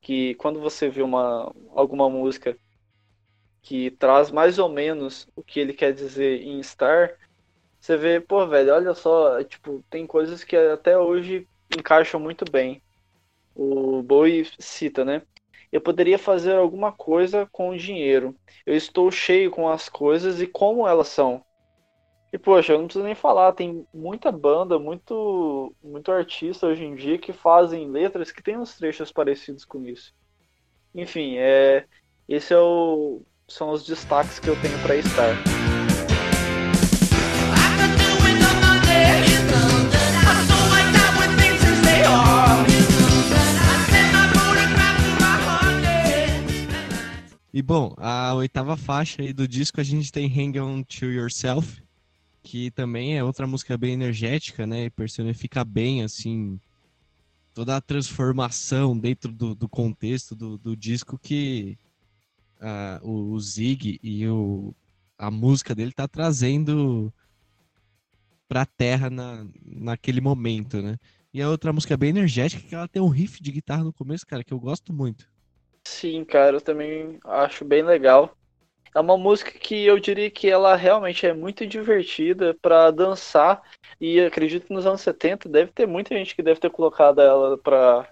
Que 0.00 0.34
quando 0.36 0.60
você 0.60 0.88
vê 0.88 1.02
uma, 1.02 1.52
alguma 1.74 2.08
música 2.08 2.56
que 3.62 3.90
traz 3.92 4.30
mais 4.30 4.58
ou 4.58 4.68
menos 4.68 5.28
o 5.36 5.42
que 5.42 5.60
ele 5.60 5.72
quer 5.74 5.92
dizer 5.92 6.42
em 6.42 6.62
Star, 6.62 7.16
você 7.78 7.96
vê, 7.96 8.20
pô, 8.20 8.46
velho, 8.46 8.74
olha 8.74 8.94
só, 8.94 9.42
tipo, 9.44 9.84
tem 9.90 10.06
coisas 10.06 10.44
que 10.44 10.56
até 10.56 10.98
hoje 10.98 11.46
encaixam 11.76 12.20
muito 12.20 12.44
bem. 12.50 12.82
O 13.54 14.02
Bowie 14.02 14.48
cita, 14.58 15.04
né? 15.04 15.22
Eu 15.72 15.80
poderia 15.80 16.18
fazer 16.18 16.56
alguma 16.56 16.92
coisa 16.92 17.48
com 17.52 17.70
o 17.70 17.76
dinheiro. 17.76 18.34
Eu 18.66 18.74
estou 18.74 19.10
cheio 19.10 19.50
com 19.50 19.68
as 19.68 19.88
coisas 19.88 20.40
e 20.40 20.46
como 20.46 20.86
elas 20.86 21.08
são. 21.08 21.44
E 22.32 22.38
poxa, 22.38 22.72
eu 22.72 22.78
não 22.78 22.86
preciso 22.86 23.04
nem 23.04 23.14
falar, 23.14 23.52
tem 23.52 23.84
muita 23.92 24.30
banda, 24.30 24.78
muito, 24.78 25.74
muito 25.82 26.12
artista 26.12 26.66
hoje 26.66 26.84
em 26.84 26.94
dia 26.94 27.18
que 27.18 27.32
fazem 27.32 27.90
letras 27.90 28.30
que 28.30 28.42
tem 28.42 28.56
uns 28.56 28.76
trechos 28.76 29.10
parecidos 29.10 29.64
com 29.64 29.84
isso. 29.84 30.14
Enfim, 30.94 31.36
é, 31.38 31.84
esse 32.28 32.54
é 32.54 32.58
o, 32.58 33.22
são 33.48 33.70
os 33.70 33.84
destaques 33.84 34.38
que 34.38 34.48
eu 34.48 34.60
tenho 34.60 34.80
para 34.82 34.96
estar. 34.96 35.79
E 47.52 47.62
bom, 47.62 47.94
a 47.96 48.32
oitava 48.34 48.76
faixa 48.76 49.22
aí 49.22 49.32
do 49.32 49.48
disco 49.48 49.80
a 49.80 49.84
gente 49.84 50.12
tem 50.12 50.26
Hang 50.26 50.60
On 50.60 50.84
To 50.84 51.06
Yourself, 51.06 51.82
que 52.44 52.70
também 52.70 53.18
é 53.18 53.24
outra 53.24 53.44
música 53.44 53.76
bem 53.76 53.94
energética, 53.94 54.64
né? 54.68 54.84
E 54.84 54.90
personifica 54.90 55.64
bem, 55.64 56.04
assim, 56.04 56.60
toda 57.52 57.76
a 57.76 57.80
transformação 57.80 58.96
dentro 58.96 59.32
do, 59.32 59.52
do 59.54 59.68
contexto 59.68 60.36
do, 60.36 60.56
do, 60.56 60.76
disco 60.76 61.18
que 61.18 61.76
uh, 62.60 63.04
o, 63.08 63.40
Zig 63.40 63.98
e 64.00 64.28
o, 64.28 64.72
a 65.18 65.28
música 65.28 65.74
dele 65.74 65.90
tá 65.90 66.06
trazendo 66.06 67.12
pra 68.48 68.64
terra 68.64 69.10
na, 69.10 69.44
naquele 69.64 70.20
momento, 70.20 70.80
né? 70.80 70.96
E 71.34 71.42
a 71.42 71.48
outra 71.48 71.72
música 71.72 71.96
bem 71.96 72.10
energética, 72.10 72.62
que 72.62 72.74
ela 72.76 72.86
tem 72.86 73.02
um 73.02 73.08
riff 73.08 73.42
de 73.42 73.50
guitarra 73.50 73.82
no 73.82 73.92
começo, 73.92 74.24
cara, 74.24 74.44
que 74.44 74.54
eu 74.54 74.60
gosto 74.60 74.92
muito. 74.92 75.28
Sim, 75.86 76.24
cara, 76.24 76.56
eu 76.56 76.60
também 76.60 77.18
acho 77.24 77.64
bem 77.64 77.82
legal. 77.82 78.36
É 78.94 78.98
uma 78.98 79.16
música 79.16 79.52
que 79.52 79.86
eu 79.86 80.00
diria 80.00 80.30
que 80.30 80.50
ela 80.50 80.74
realmente 80.74 81.24
é 81.24 81.32
muito 81.32 81.64
divertida 81.66 82.56
para 82.60 82.90
dançar 82.90 83.62
e 84.00 84.20
acredito 84.20 84.66
que 84.66 84.74
nos 84.74 84.84
anos 84.84 85.00
70 85.00 85.48
deve 85.48 85.70
ter 85.70 85.86
muita 85.86 86.14
gente 86.16 86.34
que 86.34 86.42
deve 86.42 86.58
ter 86.58 86.70
colocado 86.70 87.20
ela 87.20 87.56
para 87.56 88.08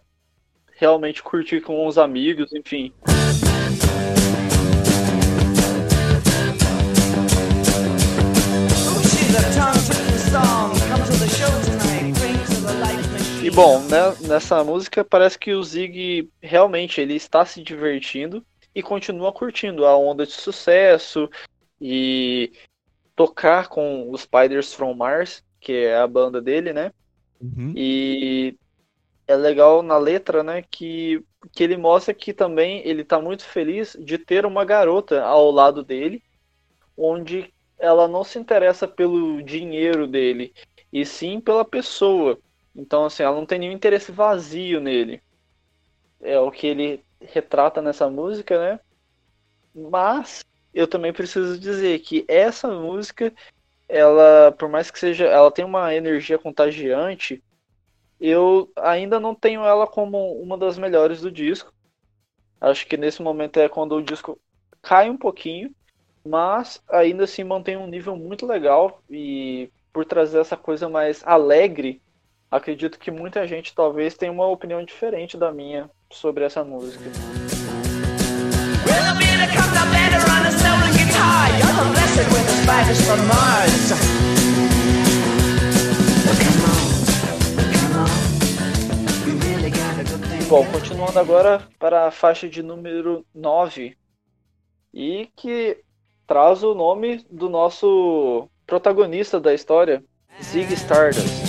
realmente 0.77 1.23
curtir 1.23 1.61
com 1.61 1.85
os 1.87 1.99
amigos, 1.99 2.53
enfim. 2.53 2.93
E 13.49 13.51
bom, 13.51 13.81
né, 13.85 14.15
nessa 14.29 14.63
música 14.63 15.03
parece 15.03 15.39
que 15.39 15.55
o 15.55 15.63
Zig 15.63 16.31
realmente 16.39 17.01
ele 17.01 17.15
está 17.15 17.47
se 17.47 17.63
divertindo 17.63 18.45
e 18.75 18.83
continua 18.83 19.33
curtindo 19.33 19.87
a 19.87 19.97
onda 19.97 20.27
de 20.27 20.33
sucesso 20.33 21.31
e 21.81 22.53
tocar 23.17 23.69
com 23.69 24.11
os 24.11 24.21
Spiders 24.21 24.75
from 24.75 24.93
Mars, 24.93 25.43
que 25.59 25.73
é 25.73 25.97
a 25.97 26.07
banda 26.07 26.43
dele, 26.43 26.75
né? 26.75 26.93
Uhum. 27.41 27.73
E 27.75 28.55
é 29.27 29.35
legal 29.35 29.83
na 29.83 29.97
letra, 29.97 30.43
né, 30.43 30.63
que, 30.71 31.25
que 31.51 31.65
ele 31.65 31.79
mostra 31.79 32.13
que 32.13 32.35
também 32.35 32.87
ele 32.87 33.03
tá 33.03 33.19
muito 33.19 33.45
feliz 33.45 33.97
de 33.99 34.19
ter 34.19 34.45
uma 34.45 34.63
garota 34.63 35.23
ao 35.23 35.51
lado 35.51 35.83
dele, 35.83 36.23
onde 36.95 37.51
ela 37.79 38.07
não 38.07 38.23
se 38.25 38.39
interessa 38.39 38.87
pelo 38.87 39.43
dinheiro 39.43 40.07
dele, 40.07 40.53
e 40.93 41.07
sim 41.07 41.41
pela 41.41 41.65
pessoa. 41.65 42.39
Então, 42.79 43.05
assim, 43.05 43.25
ela 43.25 43.35
não 43.35 43.45
tem 43.45 43.59
nenhum 43.59 43.73
interesse 43.73 44.13
vazio 44.13 44.81
nele. 44.81 45.21
É 46.21 46.39
o 46.39 46.49
que 46.49 46.65
ele 46.65 47.05
retrata 47.21 47.83
nessa 47.83 48.09
música, 48.09 48.57
né? 48.57 48.81
Mas 49.75 50.45
eu 50.73 50.87
também 50.87 51.13
preciso 51.13 51.59
dizer 51.59 51.99
que 51.99 52.25
essa 52.29 52.69
música, 52.69 53.35
ela, 53.89 54.53
por 54.53 54.69
mais 54.69 54.93
que 54.93 54.99
seja, 54.99 55.27
ela 55.27 55.51
tem 55.51 55.65
uma 55.65 55.93
energia 55.93 56.39
contagiante, 56.39 57.43
eu 58.21 58.71
ainda 58.77 59.19
não 59.19 59.35
tenho 59.35 59.65
ela 59.65 59.87
como 59.87 60.41
uma 60.41 60.57
das 60.57 60.79
melhores 60.79 61.21
do 61.21 61.33
disco. 61.33 61.73
Acho 62.61 62.87
que 62.87 62.97
nesse 62.97 63.21
momento 63.21 63.59
é 63.59 63.69
quando 63.69 63.97
o 63.97 64.03
disco 64.03 64.41
cai 64.81 65.11
um 65.11 65.17
pouquinho, 65.17 65.75
mas 66.25 66.81
ainda 66.89 67.25
assim 67.25 67.43
mantém 67.43 67.77
um 67.77 67.89
nível 67.89 68.15
muito 68.17 68.47
legal 68.47 69.03
e 69.11 69.69
por 69.93 70.05
trazer 70.05 70.39
essa 70.39 70.57
coisa 70.57 70.89
mais 70.89 71.27
alegre, 71.27 72.01
acredito 72.51 72.99
que 72.99 73.11
muita 73.11 73.47
gente 73.47 73.75
talvez 73.75 74.17
tenha 74.17 74.33
uma 74.33 74.47
opinião 74.47 74.83
diferente 74.85 75.37
da 75.37 75.53
minha 75.53 75.91
sobre 76.11 76.45
essa 76.45 76.65
música. 76.65 77.05
Bom, 90.49 90.65
continuando 90.73 91.19
agora 91.19 91.69
para 91.79 92.07
a 92.07 92.11
faixa 92.11 92.49
de 92.49 92.63
número 92.63 93.23
9 93.35 93.99
e 94.95 95.29
que 95.37 95.83
traz 96.27 96.63
o 96.63 96.75
nome 96.75 97.25
do 97.31 97.51
nosso 97.51 98.49
protagonista 98.67 99.39
da 99.39 99.53
história, 99.53 100.03
Zig 100.43 100.73
Stardust. 100.73 101.48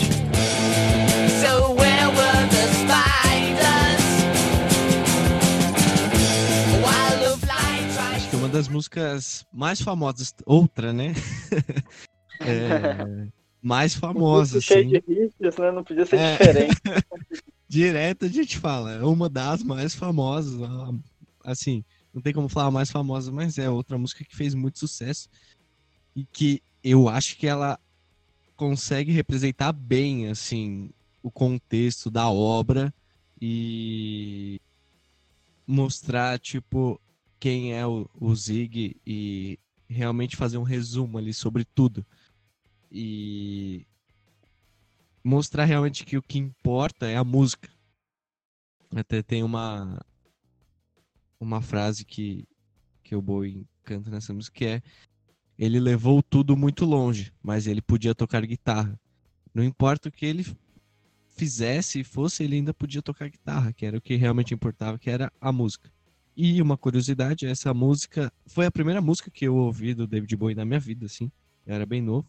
Uma 8.49 8.53
das 8.53 8.67
músicas 8.67 9.45
mais 9.53 9.79
famosas, 9.79 10.33
outra, 10.43 10.91
né? 10.91 11.13
é, 12.41 13.27
mais 13.61 13.93
famosa, 13.93 14.57
um 14.57 14.61
Cheio 14.61 14.89
de 14.89 14.97
hits, 14.97 15.57
né? 15.57 15.71
Não 15.71 15.83
podia 15.83 16.05
ser 16.05 16.17
é... 16.17 16.31
diferente. 16.31 16.81
Direto 17.69 18.25
a 18.25 18.27
gente 18.27 18.57
fala, 18.57 18.93
é 18.93 19.03
uma 19.03 19.29
das 19.29 19.61
mais 19.61 19.93
famosas, 19.93 20.59
assim, 21.43 21.85
não 22.11 22.19
tem 22.19 22.33
como 22.33 22.49
falar 22.49 22.71
mais 22.71 22.89
famosa, 22.89 23.31
mas 23.31 23.59
é 23.59 23.69
outra 23.69 23.95
música 23.95 24.25
que 24.25 24.35
fez 24.35 24.55
muito 24.55 24.79
sucesso 24.79 25.29
e 26.15 26.25
que 26.25 26.63
eu 26.83 27.07
acho 27.07 27.37
que 27.37 27.45
ela 27.45 27.79
consegue 28.55 29.11
representar 29.11 29.71
bem, 29.71 30.27
assim, 30.27 30.89
o 31.21 31.29
contexto 31.29 32.09
da 32.09 32.27
obra 32.27 32.91
e 33.39 34.59
mostrar, 35.67 36.39
tipo, 36.39 36.99
quem 37.39 37.73
é 37.73 37.85
o, 37.85 38.09
o 38.13 38.35
Zig 38.35 38.99
e 39.05 39.59
realmente 39.87 40.35
fazer 40.35 40.57
um 40.57 40.63
resumo 40.63 41.17
ali 41.17 41.33
sobre 41.33 41.65
tudo. 41.65 42.05
E 42.91 43.85
mostrar 45.23 45.65
realmente 45.65 46.05
que 46.05 46.17
o 46.17 46.21
que 46.21 46.37
importa 46.37 47.07
é 47.07 47.15
a 47.15 47.23
música. 47.23 47.69
Até 48.95 49.21
tem 49.21 49.43
uma 49.43 50.03
uma 51.39 51.61
frase 51.61 52.03
que, 52.03 52.45
que 53.01 53.15
o 53.15 53.21
Bowie 53.21 53.65
canta 53.83 54.09
nessa 54.09 54.33
música 54.33 54.57
que 54.57 54.65
é 54.65 54.81
ele 55.57 55.79
levou 55.79 56.23
tudo 56.23 56.55
muito 56.55 56.85
longe, 56.85 57.33
mas 57.43 57.67
ele 57.67 57.81
podia 57.81 58.15
tocar 58.15 58.45
guitarra. 58.45 58.99
Não 59.53 59.63
importa 59.63 60.07
o 60.07 60.11
que 60.11 60.25
ele 60.25 60.45
fizesse 61.35 61.99
e 61.99 62.03
fosse, 62.03 62.43
ele 62.43 62.55
ainda 62.55 62.73
podia 62.73 63.01
tocar 63.01 63.29
guitarra, 63.29 63.73
que 63.73 63.85
era 63.85 63.97
o 63.97 64.01
que 64.01 64.15
realmente 64.15 64.53
importava, 64.53 64.97
que 64.97 65.09
era 65.09 65.31
a 65.39 65.51
música. 65.51 65.91
E 66.41 66.61
uma 66.61 66.77
curiosidade, 66.77 67.45
essa 67.45 67.73
música 67.73 68.31
foi 68.47 68.65
a 68.65 68.71
primeira 68.71 69.01
música 69.01 69.29
que 69.29 69.43
eu 69.43 69.57
ouvi 69.57 69.93
do 69.93 70.07
David 70.07 70.37
Bowie 70.37 70.55
na 70.55 70.63
minha 70.63 70.79
vida, 70.79 71.05
assim. 71.05 71.29
Eu 71.67 71.75
era 71.75 71.85
bem 71.85 72.01
novo. 72.01 72.25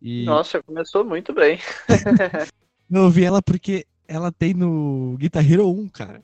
E... 0.00 0.24
Nossa, 0.24 0.62
começou 0.62 1.04
muito 1.04 1.30
bem. 1.34 1.58
eu 2.90 3.02
ouvi 3.02 3.22
ela 3.22 3.42
porque 3.42 3.84
ela 4.08 4.32
tem 4.32 4.54
no 4.54 5.14
Guitar 5.18 5.44
Hero 5.44 5.68
1, 5.68 5.88
cara. 5.90 6.22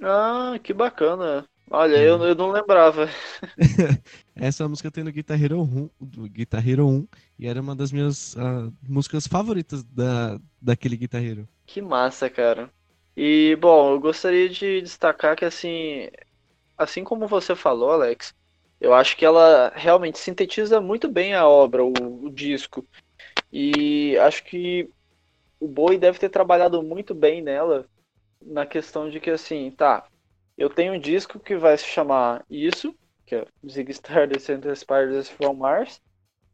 Ah, 0.00 0.58
que 0.62 0.72
bacana. 0.72 1.46
Olha, 1.70 1.96
eu, 1.98 2.16
eu 2.24 2.34
não 2.34 2.50
lembrava. 2.50 3.10
Essa 4.34 4.66
música 4.66 4.90
tem 4.90 5.04
no 5.04 5.12
Guitar 5.12 5.38
Hero 5.38 5.60
1, 5.60 5.90
do 6.00 6.22
Guitar 6.30 6.66
Hero 6.66 6.88
1 6.88 7.06
e 7.40 7.46
era 7.46 7.60
uma 7.60 7.76
das 7.76 7.92
minhas 7.92 8.36
uh, 8.36 8.72
músicas 8.88 9.26
favoritas 9.26 9.84
da, 9.84 10.40
daquele 10.62 10.96
Guitar 10.96 11.22
Hero. 11.22 11.46
Que 11.66 11.82
massa, 11.82 12.30
cara. 12.30 12.70
E, 13.14 13.54
bom, 13.60 13.92
eu 13.92 14.00
gostaria 14.00 14.48
de 14.48 14.80
destacar 14.80 15.36
que, 15.36 15.44
assim, 15.44 16.08
assim 16.76 17.04
como 17.04 17.26
você 17.26 17.54
falou, 17.54 17.90
Alex, 17.90 18.34
eu 18.80 18.92
acho 18.92 19.16
que 19.16 19.24
ela 19.24 19.72
realmente 19.74 20.18
sintetiza 20.18 20.80
muito 20.80 21.08
bem 21.08 21.34
a 21.34 21.46
obra, 21.46 21.84
o, 21.84 21.92
o 22.24 22.30
disco. 22.30 22.86
E 23.52 24.16
acho 24.18 24.44
que 24.44 24.88
o 25.60 25.68
Boi 25.68 25.96
deve 25.96 26.18
ter 26.18 26.28
trabalhado 26.28 26.82
muito 26.82 27.14
bem 27.14 27.40
nela, 27.40 27.86
na 28.42 28.66
questão 28.66 29.08
de 29.08 29.20
que, 29.20 29.30
assim, 29.30 29.70
tá, 29.70 30.06
eu 30.56 30.68
tenho 30.68 30.94
um 30.94 31.00
disco 31.00 31.38
que 31.38 31.56
vai 31.56 31.76
se 31.78 31.86
chamar 31.86 32.44
Isso, 32.50 32.94
que 33.24 33.36
é 33.36 33.46
Zig 33.68 33.92
and 34.10 34.60
the 34.60 34.74
Spiders 34.74 35.28
from 35.28 35.54
Mars, 35.54 36.00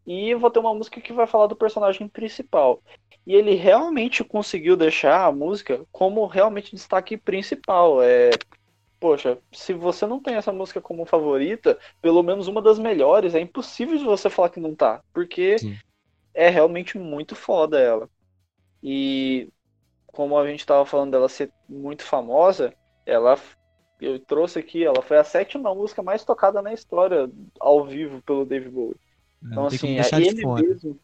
e 0.06 0.34
vou 0.34 0.50
ter 0.50 0.58
uma 0.58 0.74
música 0.74 1.00
que 1.00 1.12
vai 1.12 1.26
falar 1.26 1.46
do 1.46 1.56
personagem 1.56 2.08
principal. 2.08 2.82
E 3.26 3.34
ele 3.34 3.54
realmente 3.54 4.24
conseguiu 4.24 4.76
deixar 4.76 5.24
a 5.24 5.32
música 5.32 5.84
como 5.92 6.26
realmente 6.26 6.74
destaque 6.74 7.16
principal. 7.16 8.02
É, 8.02 8.30
poxa, 9.00 9.38
se 9.50 9.72
você 9.72 10.06
não 10.06 10.20
tem 10.20 10.34
essa 10.34 10.52
música 10.52 10.80
como 10.80 11.06
favorita, 11.06 11.78
pelo 12.02 12.22
menos 12.22 12.46
uma 12.46 12.60
das 12.60 12.78
melhores, 12.78 13.34
é 13.34 13.40
impossível 13.40 13.96
de 13.96 14.04
você 14.04 14.28
falar 14.28 14.50
que 14.50 14.60
não 14.60 14.74
tá, 14.74 15.02
porque 15.12 15.58
Sim. 15.58 15.76
é 16.34 16.50
realmente 16.50 16.98
muito 16.98 17.34
foda 17.34 17.80
ela. 17.80 18.08
E 18.82 19.48
como 20.06 20.38
a 20.38 20.46
gente 20.46 20.60
estava 20.60 20.84
falando 20.84 21.12
dela 21.12 21.28
ser 21.28 21.50
muito 21.66 22.04
famosa, 22.04 22.74
ela 23.06 23.38
eu 24.00 24.18
trouxe 24.18 24.58
aqui, 24.58 24.84
ela 24.84 25.02
foi 25.02 25.18
a 25.18 25.24
sétima 25.24 25.74
música 25.74 26.02
mais 26.02 26.24
tocada 26.24 26.62
na 26.62 26.72
história 26.72 27.30
ao 27.58 27.84
vivo 27.84 28.22
pelo 28.22 28.46
Dave 28.46 28.68
Bowie. 28.68 28.96
É, 28.96 29.46
então, 29.46 29.66
assim, 29.66 29.98
ele 29.98 30.46
mesmo, 30.46 31.00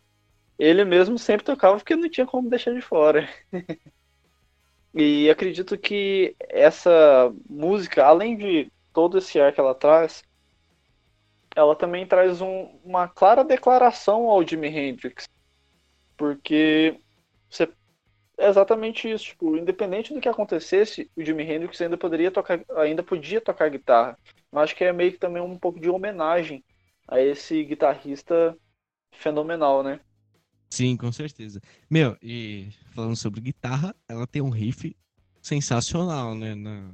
ele 0.58 0.84
mesmo 0.84 1.18
sempre 1.18 1.44
tocava 1.44 1.76
porque 1.76 1.94
não 1.94 2.08
tinha 2.08 2.26
como 2.26 2.48
deixar 2.48 2.72
de 2.72 2.80
fora. 2.80 3.28
e 4.96 5.28
acredito 5.28 5.76
que 5.76 6.34
essa 6.48 7.30
música, 7.48 8.04
além 8.04 8.34
de 8.34 8.72
todo 8.94 9.18
esse 9.18 9.38
ar 9.38 9.52
que 9.52 9.60
ela 9.60 9.74
traz, 9.74 10.24
ela 11.54 11.76
também 11.76 12.06
traz 12.06 12.40
um, 12.40 12.78
uma 12.82 13.06
clara 13.06 13.44
declaração 13.44 14.30
ao 14.30 14.46
Jimi 14.46 14.68
Hendrix. 14.68 15.28
Porque 16.16 16.98
você 17.50 17.68
é 18.38 18.48
exatamente 18.48 19.10
isso, 19.10 19.26
tipo, 19.26 19.54
independente 19.56 20.14
do 20.14 20.20
que 20.20 20.30
acontecesse, 20.30 21.10
o 21.14 21.22
Jimi 21.22 21.42
Hendrix 21.44 21.78
ainda 21.82 21.98
poderia 21.98 22.30
tocar, 22.30 22.58
ainda 22.76 23.02
podia 23.02 23.40
tocar 23.40 23.68
guitarra. 23.68 24.18
Eu 24.50 24.58
acho 24.60 24.74
que 24.74 24.84
é 24.84 24.92
meio 24.94 25.12
que 25.12 25.18
também 25.18 25.42
um 25.42 25.58
pouco 25.58 25.78
de 25.78 25.90
homenagem 25.90 26.64
a 27.06 27.20
esse 27.20 27.62
guitarrista 27.64 28.56
fenomenal, 29.12 29.82
né? 29.82 30.00
Sim, 30.70 30.96
com 30.96 31.10
certeza. 31.12 31.60
Meu, 31.88 32.16
e 32.22 32.68
falando 32.94 33.16
sobre 33.16 33.40
guitarra, 33.40 33.94
ela 34.08 34.26
tem 34.26 34.42
um 34.42 34.50
riff 34.50 34.96
sensacional, 35.40 36.34
né? 36.34 36.54
Na, 36.54 36.90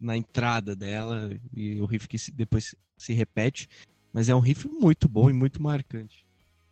na 0.00 0.16
entrada 0.16 0.74
dela, 0.74 1.30
e 1.54 1.80
o 1.80 1.84
riff 1.84 2.08
que 2.08 2.18
se, 2.18 2.32
depois 2.32 2.74
se 2.96 3.12
repete, 3.12 3.68
mas 4.12 4.28
é 4.28 4.34
um 4.34 4.40
riff 4.40 4.66
muito 4.68 5.08
bom 5.08 5.28
e 5.28 5.32
muito 5.32 5.62
marcante. 5.62 6.24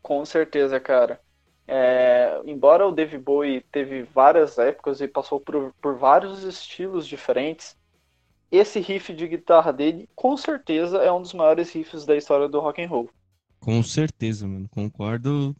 Com 0.02 0.24
certeza, 0.24 0.80
cara. 0.80 1.20
É, 1.66 2.40
embora 2.46 2.86
o 2.86 2.92
David 2.92 3.22
Bowie 3.22 3.60
teve 3.70 4.02
várias 4.02 4.56
épocas 4.56 5.02
e 5.02 5.06
passou 5.06 5.38
por, 5.38 5.74
por 5.82 5.96
vários 5.96 6.42
estilos 6.42 7.06
diferentes, 7.06 7.76
esse 8.50 8.80
riff 8.80 9.12
de 9.12 9.28
guitarra 9.28 9.70
dele, 9.70 10.08
com 10.16 10.34
certeza, 10.34 10.96
é 10.98 11.12
um 11.12 11.20
dos 11.20 11.34
maiores 11.34 11.70
riffs 11.70 12.06
da 12.06 12.16
história 12.16 12.48
do 12.48 12.60
rock 12.60 12.82
and 12.82 12.88
roll. 12.88 13.10
Com 13.60 13.82
certeza, 13.82 14.48
mano. 14.48 14.66
Concordo 14.70 15.54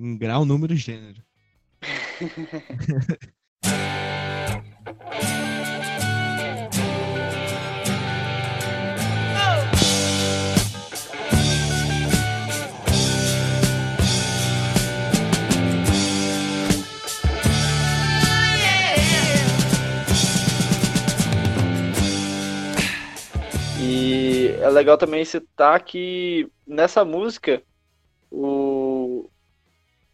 em 0.00 0.16
grau, 0.16 0.44
número 0.44 0.72
e 0.74 0.76
gênero. 0.76 1.22
é 24.62 24.68
legal 24.72 24.96
também 24.96 25.24
citar 25.24 25.82
que 25.82 26.48
nessa 26.66 27.04
música 27.04 27.62
o, 28.30 29.28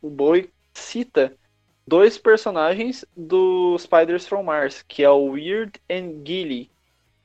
o 0.00 0.10
Bowie 0.10 0.50
cita 0.74 1.36
dois 1.86 2.18
personagens 2.18 3.04
do 3.16 3.76
Spiders 3.78 4.26
from 4.26 4.42
Mars, 4.42 4.82
que 4.82 5.02
é 5.02 5.10
o 5.10 5.30
Weird 5.30 5.80
and 5.90 6.24
Gilly, 6.24 6.70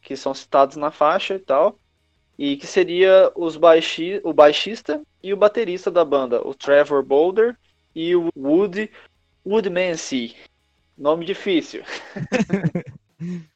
que 0.02 0.16
são 0.16 0.34
citados 0.34 0.78
na 0.78 0.92
faixa 0.92 1.36
e 1.36 1.40
tal, 1.40 1.80
e 2.38 2.58
que 2.58 2.68
seria 2.68 3.32
os 3.36 3.58
baixi 3.58 4.22
o 4.24 4.34
baixista 4.34 5.02
e 5.22 5.34
o 5.34 5.38
baterista 5.38 5.92
da 5.92 6.06
banda, 6.06 6.46
o 6.48 6.54
Trevor 6.54 7.04
Boulder 7.04 7.58
e 7.94 8.16
o 8.16 8.30
Woody 8.36 8.90
Woodmansey. 9.46 10.36
Nome 10.98 11.26
difícil. 11.26 11.84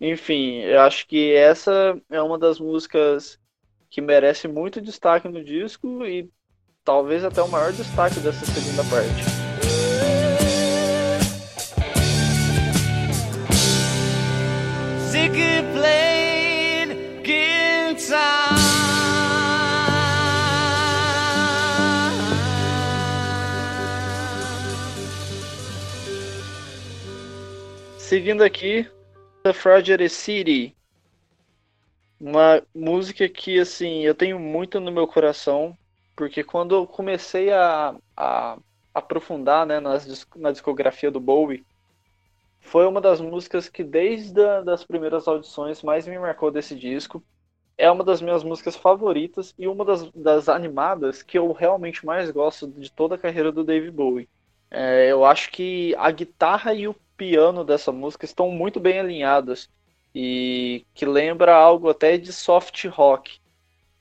Enfim, 0.00 0.58
eu 0.60 0.80
acho 0.80 1.06
que 1.08 1.32
essa 1.32 2.00
é 2.08 2.22
uma 2.22 2.38
das 2.38 2.60
músicas 2.60 3.38
que 3.90 4.00
merece 4.00 4.46
muito 4.46 4.80
destaque 4.80 5.28
no 5.28 5.42
disco 5.42 6.04
e 6.04 6.30
talvez 6.88 7.22
até 7.22 7.42
o 7.42 7.48
maior 7.48 7.70
destaque 7.70 8.18
dessa 8.20 8.46
segunda 8.46 8.82
parte. 8.84 9.22
Seguindo 27.98 28.42
aqui, 28.42 28.88
The 29.42 29.52
Fragile 29.52 30.08
City. 30.08 30.74
Uma 32.18 32.62
música 32.74 33.28
que, 33.28 33.60
assim, 33.60 34.00
eu 34.06 34.14
tenho 34.14 34.38
muito 34.38 34.80
no 34.80 34.90
meu 34.90 35.06
coração, 35.06 35.76
porque 36.18 36.42
quando 36.42 36.74
eu 36.74 36.84
comecei 36.84 37.52
a, 37.52 37.94
a 38.16 38.58
aprofundar 38.92 39.64
né, 39.64 39.78
nas, 39.78 40.26
na 40.34 40.50
discografia 40.50 41.12
do 41.12 41.20
Bowie, 41.20 41.64
foi 42.60 42.88
uma 42.88 43.00
das 43.00 43.20
músicas 43.20 43.68
que, 43.68 43.84
desde 43.84 44.44
a, 44.44 44.60
das 44.60 44.82
primeiras 44.82 45.28
audições, 45.28 45.80
mais 45.80 46.08
me 46.08 46.18
marcou 46.18 46.50
desse 46.50 46.74
disco. 46.74 47.22
É 47.78 47.88
uma 47.88 48.02
das 48.02 48.20
minhas 48.20 48.42
músicas 48.42 48.74
favoritas 48.74 49.54
e 49.56 49.68
uma 49.68 49.84
das, 49.84 50.10
das 50.10 50.48
animadas 50.48 51.22
que 51.22 51.38
eu 51.38 51.52
realmente 51.52 52.04
mais 52.04 52.28
gosto 52.32 52.66
de 52.66 52.90
toda 52.90 53.14
a 53.14 53.18
carreira 53.18 53.52
do 53.52 53.62
Dave 53.62 53.88
Bowie. 53.88 54.28
É, 54.72 55.06
eu 55.06 55.24
acho 55.24 55.52
que 55.52 55.94
a 55.96 56.10
guitarra 56.10 56.74
e 56.74 56.88
o 56.88 56.96
piano 57.16 57.62
dessa 57.62 57.92
música 57.92 58.24
estão 58.24 58.50
muito 58.50 58.80
bem 58.80 58.98
alinhadas 58.98 59.70
e 60.12 60.84
que 60.94 61.06
lembra 61.06 61.54
algo 61.54 61.88
até 61.88 62.18
de 62.18 62.32
soft 62.32 62.84
rock. 62.86 63.38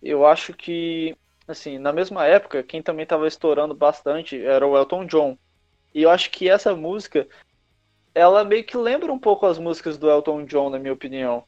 Eu 0.01 0.25
acho 0.25 0.51
que, 0.55 1.15
assim, 1.47 1.77
na 1.77 1.91
mesma 1.91 2.25
época, 2.25 2.63
quem 2.63 2.81
também 2.81 3.03
estava 3.03 3.27
estourando 3.27 3.73
bastante 3.73 4.43
era 4.43 4.65
o 4.65 4.77
Elton 4.77 5.05
John. 5.05 5.37
E 5.93 6.03
eu 6.03 6.09
acho 6.09 6.29
que 6.29 6.49
essa 6.49 6.75
música, 6.75 7.27
ela 8.13 8.43
meio 8.43 8.63
que 8.63 8.77
lembra 8.77 9.11
um 9.11 9.19
pouco 9.19 9.45
as 9.45 9.57
músicas 9.57 9.97
do 9.97 10.09
Elton 10.09 10.45
John, 10.45 10.69
na 10.69 10.79
minha 10.79 10.93
opinião. 10.93 11.43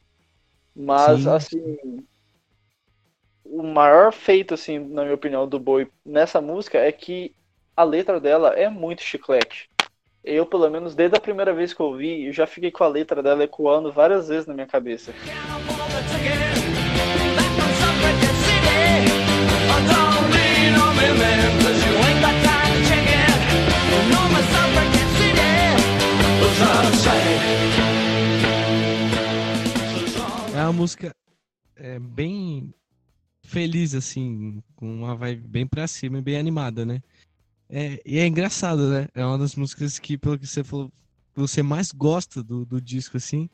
Mas, 0.74 1.22
Sim. 1.22 1.28
assim, 1.28 2.06
o 3.44 3.62
maior 3.62 4.12
feito, 4.12 4.54
assim, 4.54 4.78
na 4.78 5.02
minha 5.02 5.14
opinião, 5.14 5.46
do 5.46 5.58
Boi 5.58 5.90
nessa 6.04 6.40
música 6.40 6.78
é 6.78 6.90
que 6.90 7.34
a 7.76 7.84
letra 7.84 8.20
dela 8.20 8.50
é 8.50 8.68
muito 8.68 9.02
chiclete 9.02 9.70
eu, 10.22 10.44
pelo 10.44 10.68
menos, 10.68 10.94
desde 10.94 11.16
a 11.16 11.20
primeira 11.20 11.52
vez 11.52 11.72
que 11.72 11.80
eu 11.80 11.86
ouvi, 11.86 12.26
eu 12.26 12.32
já 12.32 12.46
fiquei 12.46 12.70
com 12.70 12.84
a 12.84 12.88
letra 12.88 13.22
dela 13.22 13.42
ecoando 13.42 13.90
várias 13.90 14.28
vezes 14.28 14.46
na 14.46 14.54
minha 14.54 14.66
cabeça. 14.66 15.12
É 16.56 16.59
música 30.80 31.14
é, 31.76 31.98
bem 31.98 32.72
feliz, 33.42 33.94
assim, 33.94 34.62
com 34.74 34.90
uma 34.90 35.14
vibe 35.14 35.46
bem 35.46 35.66
pra 35.66 35.86
cima 35.86 36.18
e 36.18 36.22
bem 36.22 36.38
animada, 36.38 36.86
né? 36.86 37.02
É, 37.68 38.00
e 38.04 38.18
é 38.18 38.26
engraçado, 38.26 38.88
né? 38.88 39.06
É 39.14 39.24
uma 39.24 39.36
das 39.36 39.54
músicas 39.54 39.98
que, 39.98 40.16
pelo 40.16 40.38
que 40.38 40.46
você 40.46 40.64
falou, 40.64 40.90
você 41.34 41.62
mais 41.62 41.92
gosta 41.92 42.42
do, 42.42 42.64
do 42.64 42.80
disco, 42.80 43.18
assim. 43.18 43.50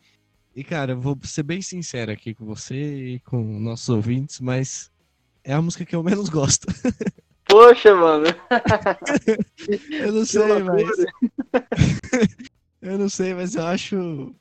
E, 0.55 0.63
cara, 0.63 0.93
eu 0.93 1.01
vou 1.01 1.19
ser 1.25 1.43
bem 1.43 1.61
sincero 1.61 2.13
aqui 2.13 2.33
com 2.33 2.47
você 2.47 3.15
e 3.15 3.21
com 3.21 3.43
nossos 3.59 3.89
ouvintes, 3.89 4.41
mas 4.41 4.91
é 5.43 5.53
a 5.53 5.61
música 5.61 5.85
que 5.85 5.97
eu 5.97 6.05
menos 6.05 6.29
gosto. 6.29 6.67
Poxa, 7.45 7.95
mano. 7.95 8.27
eu 9.91 10.13
não 10.13 10.25
sei, 10.25 10.63
mas. 10.63 11.07
eu 12.83 12.99
não 12.99 13.09
sei, 13.09 13.35
mas 13.35 13.55
eu 13.57 13.67
acho. 13.67 14.35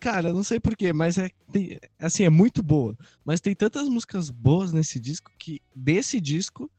Cara, 0.00 0.32
não 0.32 0.42
sei 0.42 0.60
porquê, 0.60 0.92
mas 0.92 1.18
é. 1.18 1.30
Tem, 1.52 1.78
assim, 1.98 2.24
é 2.24 2.30
muito 2.30 2.62
boa. 2.62 2.96
Mas 3.24 3.40
tem 3.40 3.54
tantas 3.54 3.88
músicas 3.88 4.30
boas 4.30 4.72
nesse 4.72 5.00
disco 5.00 5.30
que 5.38 5.60
desse 5.74 6.20
disco 6.20 6.70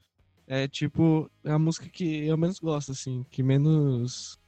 é 0.48 0.68
tipo 0.68 1.30
é 1.44 1.52
a 1.52 1.60
música 1.60 1.88
que 1.90 2.26
eu 2.26 2.38
menos 2.38 2.60
gosto, 2.60 2.92
assim, 2.92 3.26
que 3.30 3.44
menos 3.44 4.40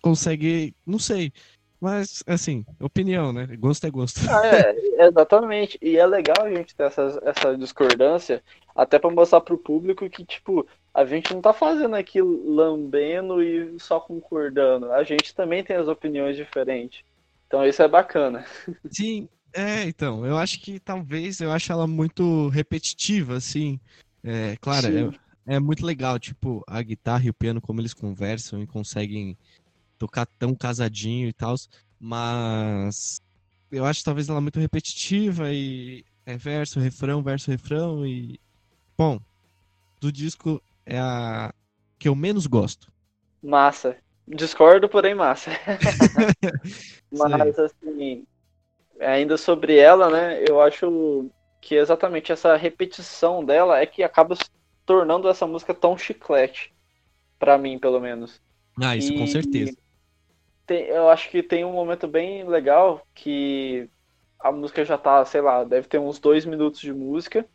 consegue. 0.00 0.74
Não 0.86 0.98
sei. 0.98 1.32
Mas, 1.80 2.22
assim, 2.28 2.64
opinião, 2.78 3.32
né? 3.32 3.44
Gosto 3.58 3.88
é 3.88 3.90
gosto. 3.90 4.20
Ah, 4.30 4.46
é, 4.46 5.08
exatamente. 5.08 5.76
E 5.82 5.96
é 5.96 6.06
legal 6.06 6.36
a 6.46 6.48
gente 6.48 6.76
ter 6.76 6.84
essa, 6.84 7.20
essa 7.24 7.56
discordância, 7.56 8.40
até 8.72 9.00
para 9.00 9.10
mostrar 9.10 9.40
pro 9.40 9.58
público 9.58 10.08
que, 10.08 10.24
tipo, 10.24 10.64
a 10.94 11.04
gente 11.04 11.34
não 11.34 11.40
tá 11.40 11.52
fazendo 11.52 11.96
aqui 11.96 12.22
lambendo 12.22 13.42
e 13.42 13.80
só 13.80 13.98
concordando. 13.98 14.92
A 14.92 15.02
gente 15.02 15.34
também 15.34 15.64
tem 15.64 15.74
as 15.74 15.88
opiniões 15.88 16.36
diferentes. 16.36 17.02
Então 17.52 17.66
isso 17.66 17.82
é 17.82 17.88
bacana. 17.88 18.46
Sim, 18.90 19.28
é, 19.52 19.84
então. 19.84 20.24
Eu 20.24 20.38
acho 20.38 20.58
que 20.58 20.80
talvez 20.80 21.38
eu 21.38 21.52
acho 21.52 21.70
ela 21.70 21.86
muito 21.86 22.48
repetitiva, 22.48 23.36
assim. 23.36 23.78
É, 24.24 24.56
claro, 24.58 24.86
é, 25.46 25.56
é 25.56 25.60
muito 25.60 25.84
legal, 25.84 26.18
tipo, 26.18 26.64
a 26.66 26.80
guitarra 26.80 27.26
e 27.26 27.28
o 27.28 27.34
piano, 27.34 27.60
como 27.60 27.78
eles 27.78 27.92
conversam 27.92 28.62
e 28.62 28.66
conseguem 28.66 29.36
tocar 29.98 30.24
tão 30.38 30.54
casadinho 30.54 31.28
e 31.28 31.32
tal, 31.34 31.54
mas 32.00 33.20
eu 33.70 33.84
acho 33.84 34.02
talvez 34.02 34.30
ela 34.30 34.40
muito 34.40 34.58
repetitiva 34.58 35.52
e 35.52 36.06
é 36.24 36.38
verso, 36.38 36.80
refrão, 36.80 37.22
verso, 37.22 37.50
refrão 37.50 38.06
e 38.06 38.40
bom, 38.96 39.20
do 40.00 40.10
disco 40.10 40.62
é 40.86 40.98
a 40.98 41.52
que 41.98 42.08
eu 42.08 42.14
menos 42.14 42.46
gosto. 42.46 42.90
Massa. 43.42 43.98
Discordo, 44.26 44.88
porém 44.88 45.14
massa. 45.14 45.50
mas 47.10 47.58
assim, 47.58 48.24
ainda 49.00 49.36
sobre 49.36 49.76
ela, 49.76 50.08
né, 50.10 50.44
eu 50.48 50.60
acho 50.60 51.30
que 51.60 51.74
exatamente 51.74 52.32
essa 52.32 52.56
repetição 52.56 53.44
dela 53.44 53.78
é 53.78 53.86
que 53.86 54.02
acaba 54.02 54.34
se 54.34 54.44
tornando 54.86 55.28
essa 55.28 55.46
música 55.46 55.74
tão 55.74 55.96
chiclete 55.96 56.72
para 57.38 57.58
mim, 57.58 57.78
pelo 57.78 58.00
menos. 58.00 58.40
Ah, 58.80 58.96
isso 58.96 59.12
e... 59.12 59.18
com 59.18 59.26
certeza 59.26 59.76
tem, 60.66 60.84
eu 60.86 61.08
acho 61.08 61.28
que 61.30 61.42
tem 61.42 61.64
um 61.64 61.72
momento 61.72 62.06
bem 62.08 62.44
legal 62.48 63.06
que 63.14 63.88
a 64.38 64.50
música 64.50 64.84
já 64.84 64.96
tá, 64.96 65.24
sei 65.24 65.40
lá, 65.40 65.64
deve 65.64 65.86
ter 65.86 65.98
uns 65.98 66.18
dois 66.18 66.44
minutos 66.44 66.80
de 66.80 66.92
música. 66.92 67.46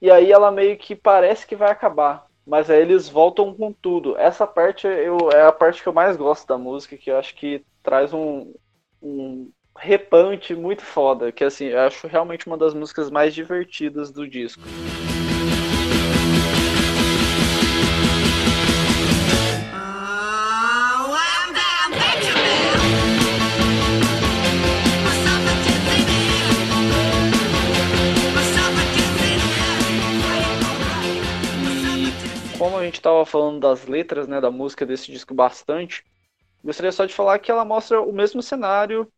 E 0.00 0.10
aí 0.10 0.30
ela 0.30 0.50
meio 0.50 0.76
que 0.76 0.94
parece 0.94 1.46
que 1.46 1.56
vai 1.56 1.70
acabar. 1.70 2.25
Mas 2.46 2.70
aí 2.70 2.80
eles 2.80 3.08
voltam 3.08 3.52
com 3.52 3.72
tudo. 3.72 4.16
Essa 4.16 4.46
parte 4.46 4.86
eu, 4.86 5.30
é 5.32 5.42
a 5.42 5.52
parte 5.52 5.82
que 5.82 5.88
eu 5.88 5.92
mais 5.92 6.16
gosto 6.16 6.46
da 6.46 6.56
música, 6.56 6.96
que 6.96 7.10
eu 7.10 7.18
acho 7.18 7.34
que 7.34 7.64
traz 7.82 8.12
um, 8.14 8.54
um 9.02 9.50
repante 9.76 10.54
muito 10.54 10.82
foda. 10.82 11.32
Que 11.32 11.42
assim, 11.42 11.66
eu 11.66 11.80
acho 11.80 12.06
realmente 12.06 12.46
uma 12.46 12.56
das 12.56 12.72
músicas 12.72 13.10
mais 13.10 13.34
divertidas 13.34 14.12
do 14.12 14.28
disco. 14.28 14.62
Como 32.66 32.78
a 32.78 32.84
gente 32.84 32.96
estava 32.96 33.24
falando 33.24 33.60
das 33.60 33.86
letras, 33.86 34.26
né, 34.26 34.40
da 34.40 34.50
música 34.50 34.84
desse 34.84 35.12
disco 35.12 35.32
bastante, 35.32 36.04
gostaria 36.64 36.90
só 36.90 37.04
de 37.04 37.14
falar 37.14 37.38
que 37.38 37.48
ela 37.48 37.64
mostra 37.64 38.02
o 38.02 38.12
mesmo 38.12 38.42
cenário 38.42 39.08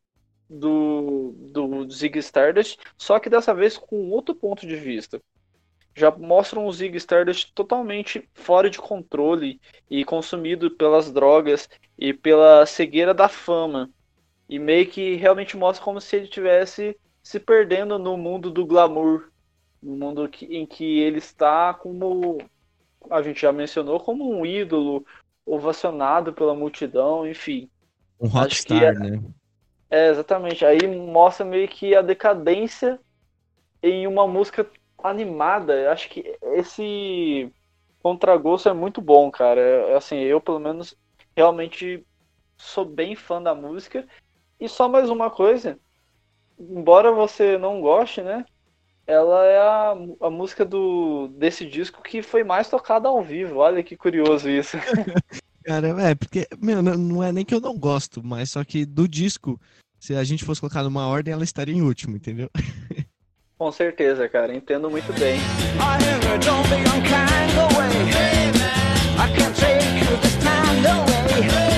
do, 0.51 1.34
do 1.51 1.90
Zig 1.90 2.18
Stardust, 2.18 2.78
só 2.99 3.18
que 3.18 3.30
dessa 3.30 3.55
vez 3.55 3.78
com 3.78 4.11
outro 4.11 4.34
ponto 4.34 4.66
de 4.66 4.76
vista. 4.76 5.18
Já 5.94 6.11
mostram 6.11 6.66
o 6.66 6.72
Zig 6.72 6.94
Stardust 6.99 7.51
totalmente 7.55 8.28
fora 8.34 8.68
de 8.68 8.76
controle 8.76 9.59
e 9.90 10.05
consumido 10.05 10.70
pelas 10.72 11.11
drogas 11.11 11.70
e 11.99 12.12
pela 12.12 12.66
cegueira 12.66 13.14
da 13.14 13.30
fama. 13.30 13.88
E 14.46 14.59
meio 14.59 14.86
que 14.90 15.14
realmente 15.14 15.57
mostra 15.57 15.82
como 15.82 16.03
se 16.03 16.16
ele 16.16 16.26
estivesse 16.26 16.94
se 17.22 17.40
perdendo 17.40 17.99
no 17.99 18.14
mundo 18.18 18.51
do 18.51 18.66
glamour, 18.66 19.30
no 19.82 19.96
mundo 19.96 20.30
em 20.42 20.66
que 20.66 21.01
ele 21.01 21.16
está 21.16 21.72
como 21.72 22.38
a 23.11 23.22
gente 23.22 23.40
já 23.40 23.52
mencionou, 23.52 24.00
como 24.00 24.30
um 24.30 24.44
ídolo 24.44 25.04
ovacionado 25.44 26.32
pela 26.32 26.54
multidão, 26.54 27.26
enfim. 27.26 27.70
Um 28.20 28.28
rockstar, 28.28 28.82
é, 28.82 28.92
né? 28.92 29.22
É, 29.90 30.09
exatamente. 30.11 30.64
Aí 30.64 30.86
mostra 30.86 31.44
meio 31.44 31.68
que 31.68 31.94
a 31.94 32.02
decadência 32.02 33.00
em 33.82 34.06
uma 34.06 34.26
música 34.26 34.68
animada. 35.02 35.90
Acho 35.90 36.09
que 36.09 36.36
esse 36.54 37.52
contragosto 38.02 38.68
é 38.68 38.72
muito 38.72 39.00
bom, 39.00 39.30
cara. 39.30 39.61
É, 39.61 39.96
assim, 39.96 40.18
eu 40.18 40.40
pelo 40.40 40.59
menos 40.59 40.94
realmente 41.36 42.04
sou 42.56 42.84
bem 42.84 43.14
fã 43.14 43.40
da 43.42 43.54
música. 43.54 44.06
E 44.61 44.68
só 44.68 44.88
mais 44.88 45.09
uma 45.09 45.30
coisa, 45.30 45.78
embora 46.59 47.12
você 47.12 47.56
não 47.56 47.80
goste, 47.80 48.22
né? 48.22 48.44
Ela 49.09 49.46
é 49.46 49.59
a, 49.59 49.96
a 50.26 50.30
música 50.30 50.66
do, 50.66 51.28
desse 51.28 51.64
disco 51.64 52.02
que 52.02 52.20
foi 52.20 52.44
mais 52.44 52.68
tocada 52.68 53.09
ao 53.09 53.22
vivo. 53.22 53.56
Olha 53.56 53.82
que 53.82 53.96
curioso 53.96 54.50
isso. 54.50 54.76
Cara, 55.64 55.88
é, 56.02 56.14
porque, 56.14 56.46
meu, 56.61 56.82
não 56.82 57.24
é 57.24 57.32
nem 57.32 57.44
que 57.44 57.54
eu 57.54 57.61
não 57.61 57.76
gosto, 57.76 58.22
mas 58.22 58.50
só 58.50 58.62
que 58.64 58.84
do 58.84 59.09
disco, 59.09 59.59
se 59.98 60.14
a 60.14 60.22
gente 60.24 60.44
fosse 60.44 60.61
colocar 60.61 60.82
numa 60.82 61.06
ordem, 61.06 61.32
ela 61.32 61.44
estaria 61.44 61.74
em 61.74 61.82
último, 61.82 62.16
entendeu? 62.16 62.50
Com 63.59 63.72
certeza, 63.72 64.28
cara, 64.28 64.54
entendo 64.54 64.88
muito 64.88 65.12
bem. 65.18 65.38
Enfim, 71.38 71.78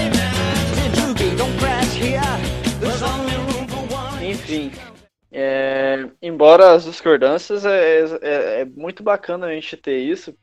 é, 5.32 6.10
embora 6.20 6.72
as 6.72 6.84
discordâncias, 6.84 7.64
é, 7.64 8.00
é, 8.00 8.60
é, 8.60 8.64
muito 8.64 9.02
bacana 9.02 9.46
a 9.46 9.54
gente 9.54 9.76
ter 9.76 9.98
isso, 9.98 10.36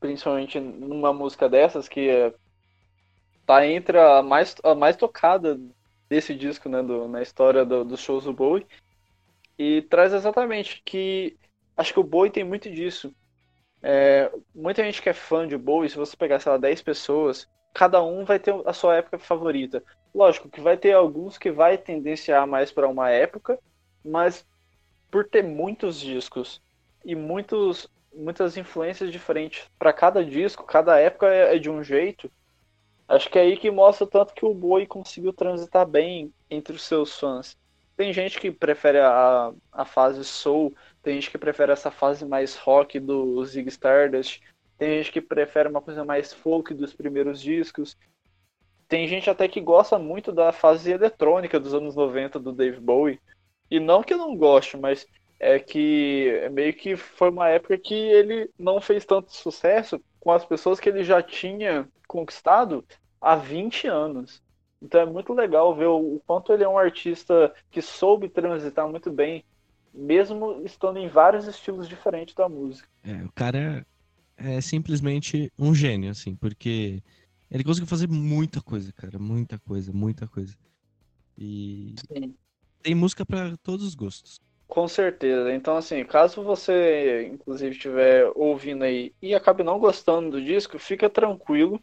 principalmente 0.00 0.58
numa 0.58 1.12
música 1.12 1.48
dessas 1.48 1.88
que 1.88 2.08
é, 2.08 2.32
tá 3.44 3.66
entre 3.66 3.98
a 3.98 4.22
mais, 4.22 4.54
a 4.64 4.74
mais 4.74 4.96
tocada 4.96 5.60
desse 6.08 6.34
disco, 6.34 6.68
né, 6.68 6.82
do, 6.82 7.06
na 7.06 7.20
história 7.20 7.64
do, 7.66 7.84
dos 7.84 8.00
shows 8.00 8.24
do 8.24 8.32
Bowie, 8.32 8.66
e 9.58 9.82
traz 9.82 10.14
exatamente 10.14 10.82
que 10.84 11.36
acho 11.76 11.92
que 11.92 12.00
o 12.00 12.04
Bowie 12.04 12.30
tem 12.30 12.44
muito 12.44 12.70
disso. 12.70 13.14
É, 13.82 14.32
muita 14.54 14.82
gente 14.82 15.02
que 15.02 15.08
é 15.10 15.12
fã 15.12 15.46
de 15.46 15.56
Bowie, 15.56 15.90
se 15.90 15.96
você 15.96 16.16
pegar, 16.16 16.40
sei 16.40 16.52
lá, 16.52 16.58
10 16.58 16.82
pessoas, 16.82 17.46
cada 17.74 18.02
um 18.02 18.24
vai 18.24 18.38
ter 18.38 18.54
a 18.64 18.72
sua 18.72 18.96
época 18.96 19.18
favorita. 19.18 19.82
Lógico 20.14 20.48
que 20.48 20.60
vai 20.60 20.76
ter 20.76 20.92
alguns 20.92 21.36
que 21.36 21.50
vai 21.50 21.76
tendenciar 21.76 22.46
mais 22.46 22.72
para 22.72 22.88
uma 22.88 23.10
época 23.10 23.58
mas 24.08 24.46
por 25.10 25.28
ter 25.28 25.42
muitos 25.42 26.00
discos 26.00 26.60
e 27.04 27.14
muitos, 27.14 27.88
muitas 28.14 28.56
influências 28.56 29.10
diferentes 29.10 29.64
para 29.78 29.92
cada 29.92 30.24
disco, 30.24 30.64
cada 30.64 30.98
época 30.98 31.26
é, 31.26 31.56
é 31.56 31.58
de 31.58 31.70
um 31.70 31.82
jeito. 31.82 32.30
Acho 33.06 33.30
que 33.30 33.38
é 33.38 33.42
aí 33.42 33.56
que 33.56 33.70
mostra 33.70 34.06
tanto 34.06 34.34
que 34.34 34.44
o 34.44 34.52
Boi 34.52 34.86
conseguiu 34.86 35.32
transitar 35.32 35.86
bem 35.86 36.32
entre 36.50 36.76
os 36.76 36.82
seus 36.82 37.18
fãs. 37.18 37.56
Tem 37.96 38.12
gente 38.12 38.38
que 38.38 38.50
prefere 38.50 38.98
a, 38.98 39.52
a 39.72 39.84
fase 39.84 40.24
soul, 40.24 40.74
tem 41.02 41.14
gente 41.14 41.30
que 41.30 41.38
prefere 41.38 41.72
essa 41.72 41.90
fase 41.90 42.24
mais 42.24 42.54
rock 42.54 43.00
do 43.00 43.44
Zig 43.44 43.68
Stardust, 43.68 44.40
tem 44.78 44.98
gente 44.98 45.10
que 45.10 45.20
prefere 45.20 45.68
uma 45.68 45.82
coisa 45.82 46.04
mais 46.04 46.32
folk 46.32 46.72
dos 46.72 46.94
primeiros 46.94 47.40
discos. 47.42 47.96
Tem 48.86 49.08
gente 49.08 49.28
até 49.28 49.48
que 49.48 49.60
gosta 49.60 49.98
muito 49.98 50.30
da 50.30 50.52
fase 50.52 50.92
eletrônica 50.92 51.58
dos 51.58 51.74
anos 51.74 51.96
90 51.96 52.38
do 52.38 52.52
Dave 52.52 52.78
Bowie. 52.78 53.20
E 53.70 53.78
não 53.78 54.02
que 54.02 54.14
eu 54.14 54.18
não 54.18 54.36
goste, 54.36 54.76
mas 54.76 55.06
é 55.38 55.58
que 55.58 56.48
meio 56.52 56.74
que 56.74 56.96
foi 56.96 57.30
uma 57.30 57.48
época 57.48 57.78
que 57.78 57.94
ele 57.94 58.50
não 58.58 58.80
fez 58.80 59.04
tanto 59.04 59.34
sucesso 59.34 60.00
com 60.20 60.32
as 60.32 60.44
pessoas 60.44 60.80
que 60.80 60.88
ele 60.88 61.04
já 61.04 61.22
tinha 61.22 61.88
conquistado 62.06 62.84
há 63.20 63.36
20 63.36 63.86
anos. 63.86 64.42
Então 64.80 65.00
é 65.00 65.06
muito 65.06 65.32
legal 65.32 65.74
ver 65.74 65.86
o 65.86 66.20
quanto 66.26 66.52
ele 66.52 66.64
é 66.64 66.68
um 66.68 66.78
artista 66.78 67.52
que 67.70 67.82
soube 67.82 68.28
transitar 68.28 68.88
muito 68.88 69.10
bem, 69.10 69.44
mesmo 69.92 70.62
estando 70.64 70.98
em 70.98 71.08
vários 71.08 71.46
estilos 71.46 71.88
diferentes 71.88 72.34
da 72.34 72.48
música. 72.48 72.88
É, 73.04 73.24
o 73.24 73.32
cara 73.32 73.86
é 74.36 74.60
simplesmente 74.60 75.52
um 75.58 75.74
gênio, 75.74 76.10
assim, 76.10 76.34
porque 76.36 77.02
Ele 77.50 77.64
conseguiu 77.64 77.88
fazer 77.88 78.08
muita 78.08 78.60
coisa, 78.60 78.92
cara. 78.92 79.18
Muita 79.18 79.58
coisa, 79.58 79.92
muita 79.92 80.28
coisa. 80.28 80.54
E 81.36 81.94
Sim. 82.12 82.34
Tem 82.82 82.94
música 82.94 83.24
para 83.24 83.56
todos 83.58 83.86
os 83.86 83.94
gostos. 83.94 84.40
Com 84.66 84.86
certeza. 84.86 85.52
Então, 85.52 85.76
assim, 85.76 86.04
caso 86.04 86.42
você, 86.42 87.26
inclusive, 87.32 87.72
estiver 87.72 88.30
ouvindo 88.34 88.84
aí 88.84 89.12
e 89.20 89.34
acabe 89.34 89.62
não 89.62 89.78
gostando 89.78 90.30
do 90.32 90.44
disco, 90.44 90.78
fica 90.78 91.08
tranquilo 91.08 91.82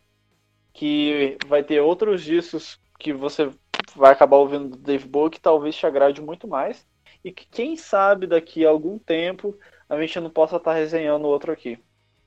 que 0.73 1.37
vai 1.47 1.63
ter 1.63 1.79
outros 1.81 2.23
discos 2.23 2.79
que 2.99 3.13
você 3.13 3.49
vai 3.95 4.11
acabar 4.11 4.37
ouvindo 4.37 4.69
do 4.69 4.77
Dave 4.77 5.07
Bowie 5.07 5.31
que 5.31 5.39
talvez 5.39 5.75
te 5.75 5.85
agrade 5.85 6.21
muito 6.21 6.47
mais. 6.47 6.85
E 7.23 7.31
que, 7.31 7.47
quem 7.49 7.75
sabe, 7.75 8.27
daqui 8.27 8.65
a 8.65 8.69
algum 8.69 8.99
tempo, 8.99 9.57
a 9.89 9.99
gente 9.99 10.19
não 10.19 10.29
possa 10.29 10.57
estar 10.57 10.73
resenhando 10.73 11.25
outro 11.27 11.51
aqui. 11.51 11.79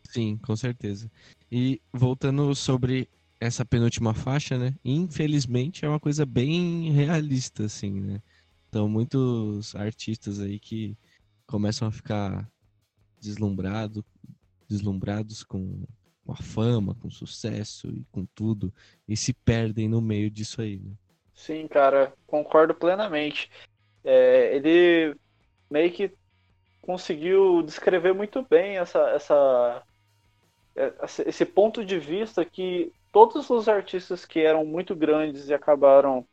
Sim, 0.08 0.38
com 0.38 0.56
certeza. 0.56 1.10
E 1.50 1.80
voltando 1.92 2.54
sobre 2.54 3.08
essa 3.40 3.64
penúltima 3.64 4.14
faixa, 4.14 4.58
né? 4.58 4.74
Infelizmente 4.84 5.84
é 5.84 5.88
uma 5.88 6.00
coisa 6.00 6.26
bem 6.26 6.90
realista, 6.90 7.64
assim, 7.66 8.00
né? 8.00 8.20
Então, 8.68 8.88
muitos 8.88 9.74
artistas 9.74 10.40
aí 10.40 10.58
que 10.58 10.96
começam 11.46 11.88
a 11.88 11.90
ficar 11.90 12.48
deslumbrado, 13.18 14.04
deslumbrados 14.68 15.42
com, 15.42 15.82
com 16.24 16.32
a 16.32 16.36
fama, 16.36 16.94
com 16.94 17.08
o 17.08 17.12
sucesso 17.12 17.88
e 17.88 18.04
com 18.12 18.26
tudo, 18.34 18.72
e 19.08 19.16
se 19.16 19.32
perdem 19.32 19.88
no 19.88 20.00
meio 20.00 20.30
disso 20.30 20.60
aí, 20.60 20.78
né? 20.78 20.92
Sim, 21.34 21.66
cara, 21.68 22.12
concordo 22.26 22.74
plenamente. 22.74 23.50
É, 24.04 24.54
ele 24.56 25.16
meio 25.70 25.92
que 25.92 26.12
conseguiu 26.82 27.62
descrever 27.62 28.12
muito 28.12 28.42
bem 28.42 28.76
essa, 28.78 29.10
essa, 29.10 29.82
esse 31.26 31.44
ponto 31.44 31.84
de 31.84 31.98
vista 31.98 32.44
que 32.44 32.92
todos 33.12 33.48
os 33.50 33.68
artistas 33.68 34.24
que 34.24 34.40
eram 34.40 34.64
muito 34.64 34.96
grandes 34.96 35.48
e 35.48 35.54
acabaram 35.54 36.26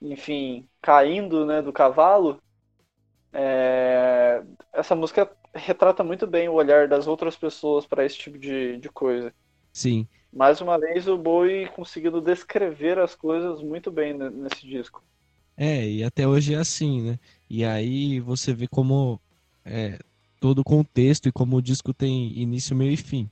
enfim, 0.00 0.66
caindo 0.80 1.44
né, 1.44 1.62
do 1.62 1.72
cavalo, 1.72 2.40
é... 3.32 4.42
essa 4.72 4.94
música 4.94 5.30
retrata 5.54 6.02
muito 6.04 6.26
bem 6.26 6.48
o 6.48 6.54
olhar 6.54 6.88
das 6.88 7.06
outras 7.06 7.36
pessoas 7.36 7.86
para 7.86 8.04
esse 8.04 8.16
tipo 8.16 8.38
de, 8.38 8.78
de 8.78 8.88
coisa. 8.88 9.32
Sim. 9.72 10.06
Mais 10.32 10.60
uma 10.60 10.78
vez, 10.78 11.08
o 11.08 11.18
Bowie 11.18 11.68
conseguindo 11.70 12.20
descrever 12.20 12.98
as 12.98 13.14
coisas 13.14 13.62
muito 13.62 13.90
bem 13.90 14.16
nesse 14.16 14.66
disco. 14.66 15.02
É, 15.56 15.88
e 15.88 16.04
até 16.04 16.26
hoje 16.26 16.54
é 16.54 16.58
assim, 16.58 17.02
né? 17.02 17.18
E 17.48 17.64
aí 17.64 18.20
você 18.20 18.54
vê 18.54 18.66
como 18.68 19.20
é, 19.64 19.98
todo 20.38 20.60
o 20.60 20.64
contexto 20.64 21.28
e 21.28 21.32
como 21.32 21.56
o 21.56 21.62
disco 21.62 21.92
tem 21.92 22.32
início, 22.38 22.74
meio 22.74 22.92
e 22.92 22.96
fim. 22.96 23.28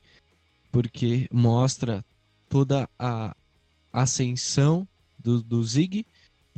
Porque 0.71 1.29
mostra 1.33 2.05
toda 2.49 2.89
a 2.99 3.35
ascensão 3.93 4.87
do, 5.19 5.43
do 5.43 5.63
Zig 5.63 6.05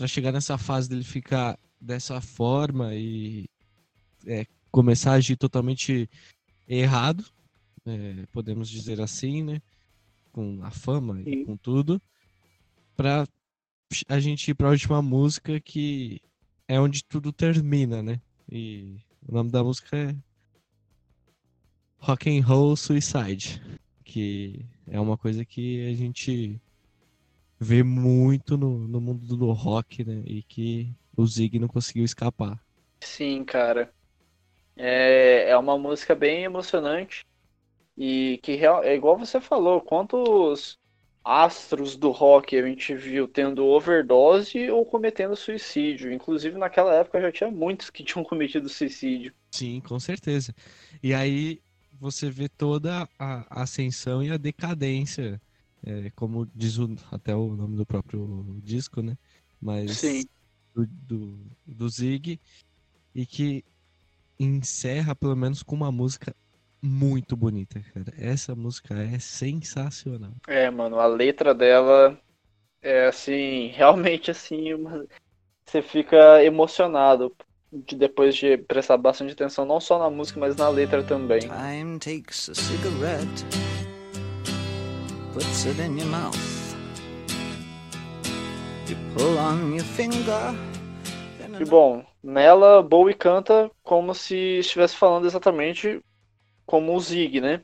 para 0.00 0.08
chegar 0.08 0.32
nessa 0.32 0.56
fase 0.56 0.88
dele 0.88 1.04
ficar 1.04 1.58
dessa 1.78 2.22
forma 2.22 2.94
e 2.94 3.46
é, 4.26 4.46
começar 4.70 5.10
a 5.10 5.16
agir 5.16 5.36
totalmente 5.36 6.08
errado, 6.66 7.22
é, 7.84 8.24
podemos 8.32 8.70
dizer 8.70 8.98
assim, 8.98 9.42
né? 9.42 9.60
Com 10.32 10.60
a 10.62 10.70
fama 10.70 11.22
Sim. 11.22 11.30
e 11.30 11.44
com 11.44 11.54
tudo, 11.54 12.00
para 12.96 13.28
a 14.08 14.18
gente 14.18 14.50
ir 14.50 14.54
para 14.54 14.68
a 14.68 14.70
última 14.70 15.02
música 15.02 15.60
que 15.60 16.18
é 16.66 16.80
onde 16.80 17.04
tudo 17.04 17.30
termina, 17.30 18.02
né? 18.02 18.22
E 18.50 18.96
o 19.28 19.34
nome 19.34 19.50
da 19.50 19.62
música 19.62 19.94
é 19.98 20.16
Rock 21.98 22.30
and 22.30 22.42
Roll 22.42 22.74
Suicide, 22.74 23.60
que 24.02 24.64
é 24.86 24.98
uma 24.98 25.18
coisa 25.18 25.44
que 25.44 25.86
a 25.86 25.94
gente 25.94 26.58
vê 27.60 27.82
muito 27.82 28.56
no, 28.56 28.88
no 28.88 29.00
mundo 29.00 29.36
do 29.36 29.52
rock, 29.52 30.02
né? 30.04 30.22
E 30.26 30.42
que 30.42 30.94
o 31.16 31.26
Zig 31.26 31.58
não 31.58 31.68
conseguiu 31.68 32.04
escapar. 32.04 32.58
Sim, 33.02 33.44
cara. 33.44 33.92
É, 34.76 35.50
é 35.50 35.56
uma 35.58 35.78
música 35.78 36.14
bem 36.14 36.44
emocionante. 36.44 37.26
E 37.96 38.40
que 38.42 38.52
é 38.52 38.94
igual 38.94 39.18
você 39.18 39.40
falou, 39.40 39.80
quantos 39.82 40.78
astros 41.22 41.96
do 41.96 42.10
rock 42.10 42.56
a 42.56 42.66
gente 42.66 42.94
viu 42.94 43.28
tendo 43.28 43.66
overdose 43.66 44.70
ou 44.70 44.86
cometendo 44.86 45.36
suicídio. 45.36 46.10
Inclusive 46.10 46.56
naquela 46.56 46.94
época 46.94 47.20
já 47.20 47.30
tinha 47.30 47.50
muitos 47.50 47.90
que 47.90 48.02
tinham 48.04 48.24
cometido 48.24 48.68
suicídio. 48.70 49.34
Sim, 49.52 49.80
com 49.80 50.00
certeza. 50.00 50.54
E 51.02 51.12
aí 51.12 51.60
você 52.00 52.30
vê 52.30 52.48
toda 52.48 53.06
a 53.18 53.62
ascensão 53.62 54.22
e 54.22 54.30
a 54.30 54.38
decadência 54.38 55.38
é, 55.84 56.10
como 56.14 56.46
diz 56.54 56.78
o, 56.78 56.94
até 57.10 57.34
o 57.34 57.54
nome 57.56 57.76
do 57.76 57.86
próprio 57.86 58.60
disco, 58.62 59.02
né? 59.02 59.16
Mas 59.60 59.98
Sim. 59.98 60.24
Do, 60.74 60.86
do, 60.86 61.38
do 61.66 61.88
Zig 61.88 62.40
e 63.14 63.26
que 63.26 63.64
encerra 64.38 65.14
pelo 65.14 65.36
menos 65.36 65.62
com 65.62 65.74
uma 65.74 65.90
música 65.90 66.34
muito 66.82 67.36
bonita, 67.36 67.80
cara. 67.92 68.12
Essa 68.18 68.54
música 68.54 68.94
é 68.94 69.18
sensacional. 69.18 70.32
É, 70.46 70.70
mano, 70.70 70.98
a 70.98 71.06
letra 71.06 71.54
dela 71.54 72.18
é 72.80 73.06
assim, 73.06 73.68
realmente 73.68 74.30
assim, 74.30 74.72
uma... 74.72 75.06
você 75.66 75.82
fica 75.82 76.42
emocionado 76.42 77.34
de, 77.70 77.96
depois 77.96 78.34
de 78.34 78.56
prestar 78.56 78.96
bastante 78.96 79.32
atenção 79.32 79.64
não 79.64 79.80
só 79.80 79.98
na 79.98 80.08
música, 80.08 80.40
mas 80.40 80.56
na 80.56 80.68
letra 80.68 81.02
também. 81.02 81.40
Time 81.40 81.98
takes 81.98 82.48
a 82.48 82.54
cigarette 82.54 83.69
puts 85.32 85.66
it 85.66 85.80
in 85.80 85.96
your 85.96 86.08
mouth. 86.08 86.36
You 88.88 88.96
pull 89.14 89.38
on 89.38 89.74
your 89.74 89.84
finger. 89.84 90.54
E 91.60 91.64
bom, 91.64 92.04
nela 92.22 92.82
Bowie 92.82 93.14
canta 93.14 93.70
como 93.82 94.14
se 94.14 94.58
estivesse 94.58 94.96
falando 94.96 95.26
exatamente 95.26 96.00
como 96.66 96.94
o 96.94 97.00
Zig, 97.00 97.40
né? 97.40 97.62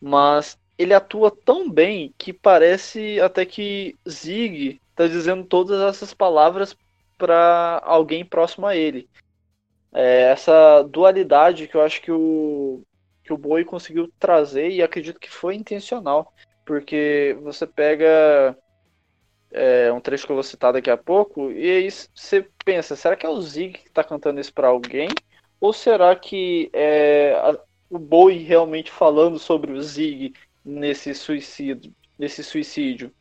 Mas 0.00 0.58
ele 0.78 0.94
atua 0.94 1.30
tão 1.30 1.70
bem 1.70 2.14
que 2.18 2.32
parece 2.32 3.20
até 3.20 3.44
que 3.44 3.96
Zig 4.08 4.80
está 4.90 5.06
dizendo 5.06 5.44
todas 5.44 5.80
essas 5.80 6.12
palavras 6.12 6.76
para 7.16 7.82
alguém 7.84 8.24
próximo 8.24 8.66
a 8.66 8.76
ele. 8.76 9.08
É 9.92 10.22
essa 10.30 10.82
dualidade 10.82 11.66
que 11.66 11.76
eu 11.76 11.82
acho 11.82 12.00
que 12.00 12.12
o 12.12 12.82
que 13.24 13.32
o 13.32 13.38
Bowie 13.38 13.64
conseguiu 13.64 14.10
trazer 14.18 14.70
e 14.70 14.82
acredito 14.82 15.20
que 15.20 15.30
foi 15.30 15.54
intencional 15.54 16.32
porque 16.64 17.36
você 17.42 17.66
pega 17.66 18.56
é, 19.50 19.92
um 19.92 20.00
trecho 20.00 20.26
que 20.26 20.32
eu 20.32 20.36
vou 20.36 20.42
citar 20.42 20.72
daqui 20.72 20.90
a 20.90 20.96
pouco, 20.96 21.50
e 21.50 21.68
aí 21.68 21.88
você 22.14 22.48
pensa, 22.64 22.94
será 22.94 23.16
que 23.16 23.26
é 23.26 23.28
o 23.28 23.40
Zig 23.40 23.78
que 23.78 23.88
está 23.88 24.04
cantando 24.04 24.40
isso 24.40 24.52
para 24.52 24.68
alguém? 24.68 25.08
Ou 25.60 25.72
será 25.72 26.14
que 26.16 26.70
é 26.72 27.34
a, 27.34 27.58
o 27.90 27.98
Bowie 27.98 28.42
realmente 28.42 28.90
falando 28.90 29.38
sobre 29.38 29.72
o 29.72 29.82
Zig 29.82 30.32
nesse 30.64 31.14
suicídio? 31.14 31.92
Nesse 32.18 32.44
suicídio? 32.44 33.12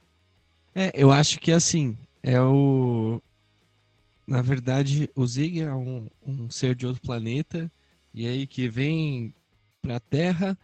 É, 0.75 0.91
eu 0.93 1.11
acho 1.11 1.39
que 1.39 1.51
assim, 1.51 1.97
é 2.21 2.39
o. 2.39 3.21
Na 4.27 4.41
verdade, 4.41 5.09
o 5.15 5.25
Zig 5.25 5.61
é 5.61 5.73
um, 5.73 6.07
um 6.25 6.49
ser 6.49 6.75
de 6.75 6.85
outro 6.85 7.01
planeta, 7.01 7.71
e 8.13 8.27
aí 8.27 8.45
que 8.45 8.69
vem 8.69 9.33
para 9.81 9.95
a 9.95 9.99
Terra 9.99 10.57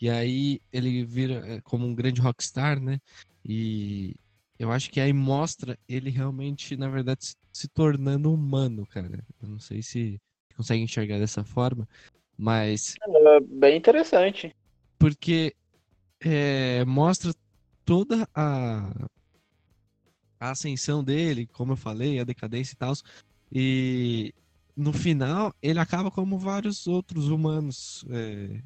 e 0.00 0.08
aí 0.08 0.60
ele 0.72 1.04
vira 1.04 1.46
é, 1.46 1.60
como 1.60 1.86
um 1.86 1.94
grande 1.94 2.20
rockstar, 2.20 2.80
né? 2.80 2.98
E 3.44 4.14
eu 4.58 4.72
acho 4.72 4.90
que 4.90 5.00
aí 5.00 5.12
mostra 5.12 5.78
ele 5.88 6.10
realmente, 6.10 6.76
na 6.76 6.88
verdade, 6.88 7.26
se, 7.26 7.36
se 7.52 7.68
tornando 7.68 8.32
humano, 8.32 8.86
cara. 8.86 9.24
Eu 9.42 9.48
não 9.48 9.58
sei 9.58 9.82
se 9.82 10.20
consegue 10.56 10.82
enxergar 10.82 11.18
dessa 11.18 11.44
forma, 11.44 11.86
mas. 12.36 12.94
É 13.02 13.40
bem 13.40 13.76
interessante. 13.76 14.54
Porque 14.98 15.54
é, 16.20 16.84
mostra 16.84 17.34
toda 17.84 18.26
a, 18.34 19.08
a 20.38 20.50
ascensão 20.50 21.04
dele, 21.04 21.46
como 21.46 21.72
eu 21.72 21.76
falei, 21.76 22.18
a 22.18 22.24
decadência 22.24 22.72
e 22.74 22.76
tal. 22.76 22.94
E 23.52 24.34
no 24.74 24.92
final, 24.92 25.54
ele 25.60 25.78
acaba 25.78 26.10
como 26.10 26.38
vários 26.38 26.86
outros 26.86 27.28
humanos. 27.28 28.04
É, 28.10 28.62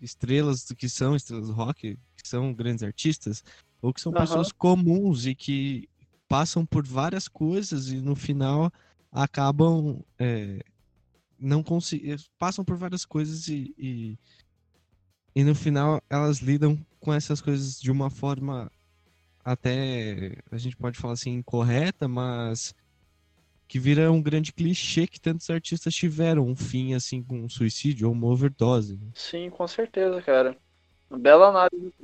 estrelas 0.00 0.64
que 0.76 0.88
são 0.88 1.16
estrelas 1.16 1.50
rock, 1.50 1.98
que 2.16 2.28
são 2.28 2.52
grandes 2.52 2.82
artistas, 2.82 3.42
ou 3.80 3.92
que 3.92 4.00
são 4.00 4.12
uhum. 4.12 4.18
pessoas 4.18 4.52
comuns 4.52 5.26
e 5.26 5.34
que 5.34 5.88
passam 6.28 6.66
por 6.66 6.86
várias 6.86 7.28
coisas 7.28 7.88
e 7.90 8.00
no 8.00 8.16
final 8.16 8.72
acabam 9.12 10.00
é, 10.18 10.64
não 11.38 11.62
conseguindo 11.62 12.22
passam 12.38 12.64
por 12.64 12.76
várias 12.76 13.04
coisas 13.04 13.46
e, 13.48 13.74
e, 13.78 14.18
e 15.34 15.44
no 15.44 15.54
final 15.54 16.02
elas 16.10 16.38
lidam 16.38 16.78
com 16.98 17.14
essas 17.14 17.40
coisas 17.40 17.80
de 17.80 17.90
uma 17.90 18.10
forma 18.10 18.70
até 19.44 20.36
a 20.50 20.58
gente 20.58 20.76
pode 20.76 20.98
falar 20.98 21.12
assim 21.12 21.34
incorreta, 21.34 22.08
mas 22.08 22.74
que 23.68 23.78
vira 23.78 24.10
um 24.12 24.22
grande 24.22 24.52
clichê 24.52 25.06
que 25.06 25.20
tantos 25.20 25.50
artistas 25.50 25.94
tiveram 25.94 26.46
um 26.46 26.54
fim 26.54 26.94
assim 26.94 27.22
com 27.22 27.40
um 27.40 27.48
suicídio 27.48 28.08
ou 28.08 28.14
uma 28.14 28.28
overdose. 28.28 28.96
Né? 28.96 29.08
Sim, 29.14 29.50
com 29.50 29.66
certeza, 29.66 30.22
cara. 30.22 30.56
Bela 31.10 31.48
análise. 31.48 31.94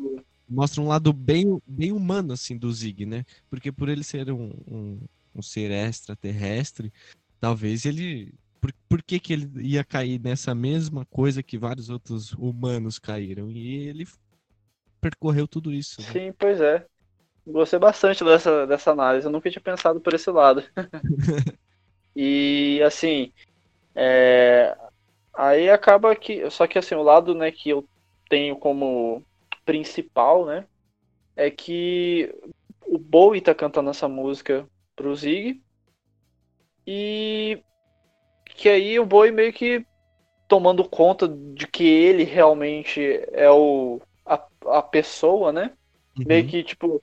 mostra 0.48 0.82
um 0.82 0.88
lado 0.88 1.12
bem, 1.12 1.60
bem 1.66 1.92
humano, 1.92 2.32
assim, 2.32 2.56
do 2.56 2.72
Zig, 2.72 3.06
né? 3.06 3.24
Porque 3.48 3.72
por 3.72 3.88
ele 3.88 4.04
ser 4.04 4.30
um, 4.30 4.52
um, 4.66 5.00
um 5.34 5.42
ser 5.42 5.70
extraterrestre, 5.70 6.92
talvez 7.40 7.84
ele... 7.84 8.32
Por, 8.60 8.72
por 8.88 9.02
que, 9.02 9.18
que 9.18 9.32
ele 9.32 9.50
ia 9.60 9.82
cair 9.82 10.20
nessa 10.20 10.54
mesma 10.54 11.04
coisa 11.06 11.42
que 11.42 11.58
vários 11.58 11.90
outros 11.90 12.32
humanos 12.34 12.96
caíram? 12.96 13.50
E 13.50 13.88
ele 13.88 14.06
percorreu 15.00 15.48
tudo 15.48 15.72
isso. 15.72 16.00
Né? 16.00 16.06
Sim, 16.12 16.32
pois 16.38 16.60
é. 16.60 16.86
Gostei 17.46 17.78
bastante 17.78 18.24
dessa, 18.24 18.66
dessa 18.66 18.92
análise. 18.92 19.26
Eu 19.26 19.32
nunca 19.32 19.50
tinha 19.50 19.62
pensado 19.62 20.00
por 20.00 20.14
esse 20.14 20.30
lado. 20.30 20.62
e, 22.14 22.80
assim, 22.84 23.32
é... 23.94 24.76
aí 25.34 25.68
acaba 25.68 26.14
que... 26.14 26.48
Só 26.50 26.66
que, 26.66 26.78
assim, 26.78 26.94
o 26.94 27.02
lado 27.02 27.34
né, 27.34 27.50
que 27.50 27.70
eu 27.70 27.86
tenho 28.28 28.56
como 28.56 29.22
principal, 29.64 30.46
né? 30.46 30.64
É 31.36 31.50
que 31.50 32.34
o 32.86 32.98
Bowie 32.98 33.40
tá 33.40 33.54
cantando 33.54 33.90
essa 33.90 34.08
música 34.08 34.66
pro 34.94 35.14
Zig. 35.14 35.62
E 36.86 37.62
que 38.44 38.68
aí 38.68 38.98
o 38.98 39.06
Bowie 39.06 39.32
meio 39.32 39.52
que 39.52 39.84
tomando 40.46 40.84
conta 40.84 41.26
de 41.26 41.66
que 41.66 41.84
ele 41.84 42.24
realmente 42.24 43.00
é 43.32 43.50
o 43.50 44.00
a, 44.24 44.46
a 44.66 44.82
pessoa, 44.82 45.52
né? 45.52 45.72
Uhum. 46.18 46.24
Meio 46.26 46.46
que 46.46 46.62
tipo 46.62 47.02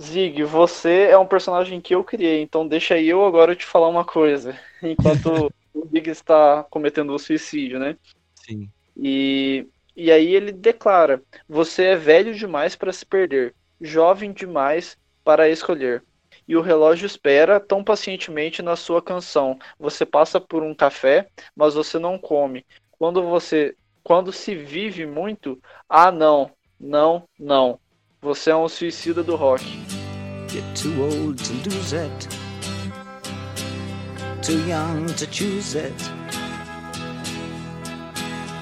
Zig, 0.00 0.42
você 0.44 1.08
é 1.10 1.18
um 1.18 1.26
personagem 1.26 1.80
que 1.80 1.94
eu 1.94 2.04
criei, 2.04 2.40
então 2.40 2.66
deixa 2.66 2.94
aí 2.94 3.08
eu 3.08 3.24
agora 3.24 3.56
te 3.56 3.64
falar 3.64 3.88
uma 3.88 4.04
coisa. 4.04 4.58
Enquanto 4.82 5.52
o 5.74 5.86
Zig 5.88 6.10
está 6.10 6.64
cometendo 6.70 7.14
o 7.14 7.18
suicídio, 7.18 7.78
né? 7.78 7.96
Sim. 8.34 8.68
E 8.96 9.66
e 9.98 10.12
aí 10.12 10.32
ele 10.32 10.52
declara: 10.52 11.20
Você 11.48 11.86
é 11.86 11.96
velho 11.96 12.32
demais 12.32 12.76
para 12.76 12.92
se 12.92 13.04
perder, 13.04 13.52
jovem 13.80 14.32
demais 14.32 14.96
para 15.24 15.48
escolher. 15.48 16.04
E 16.46 16.56
o 16.56 16.62
relógio 16.62 17.04
espera 17.04 17.58
tão 17.58 17.82
pacientemente 17.82 18.62
na 18.62 18.76
sua 18.76 19.02
canção. 19.02 19.58
Você 19.76 20.06
passa 20.06 20.40
por 20.40 20.62
um 20.62 20.72
café, 20.72 21.28
mas 21.54 21.74
você 21.74 21.98
não 21.98 22.16
come. 22.16 22.64
Quando 22.92 23.24
você 23.24 23.74
quando 24.04 24.32
se 24.32 24.54
vive 24.54 25.04
muito, 25.04 25.60
ah 25.88 26.12
não, 26.12 26.52
não, 26.80 27.24
não. 27.38 27.80
Você 28.20 28.50
é 28.50 28.56
um 28.56 28.68
suicida 28.68 29.22
do 29.22 29.36
rock. 29.36 29.64
Get 30.48 30.64
too 30.74 31.02
old 31.02 31.42
to 31.42 31.52
lose 31.68 31.94
it. 31.94 32.28
Too 34.42 34.58
young 34.68 35.06
to 35.16 35.26
choose 35.30 35.76
it 35.76 36.18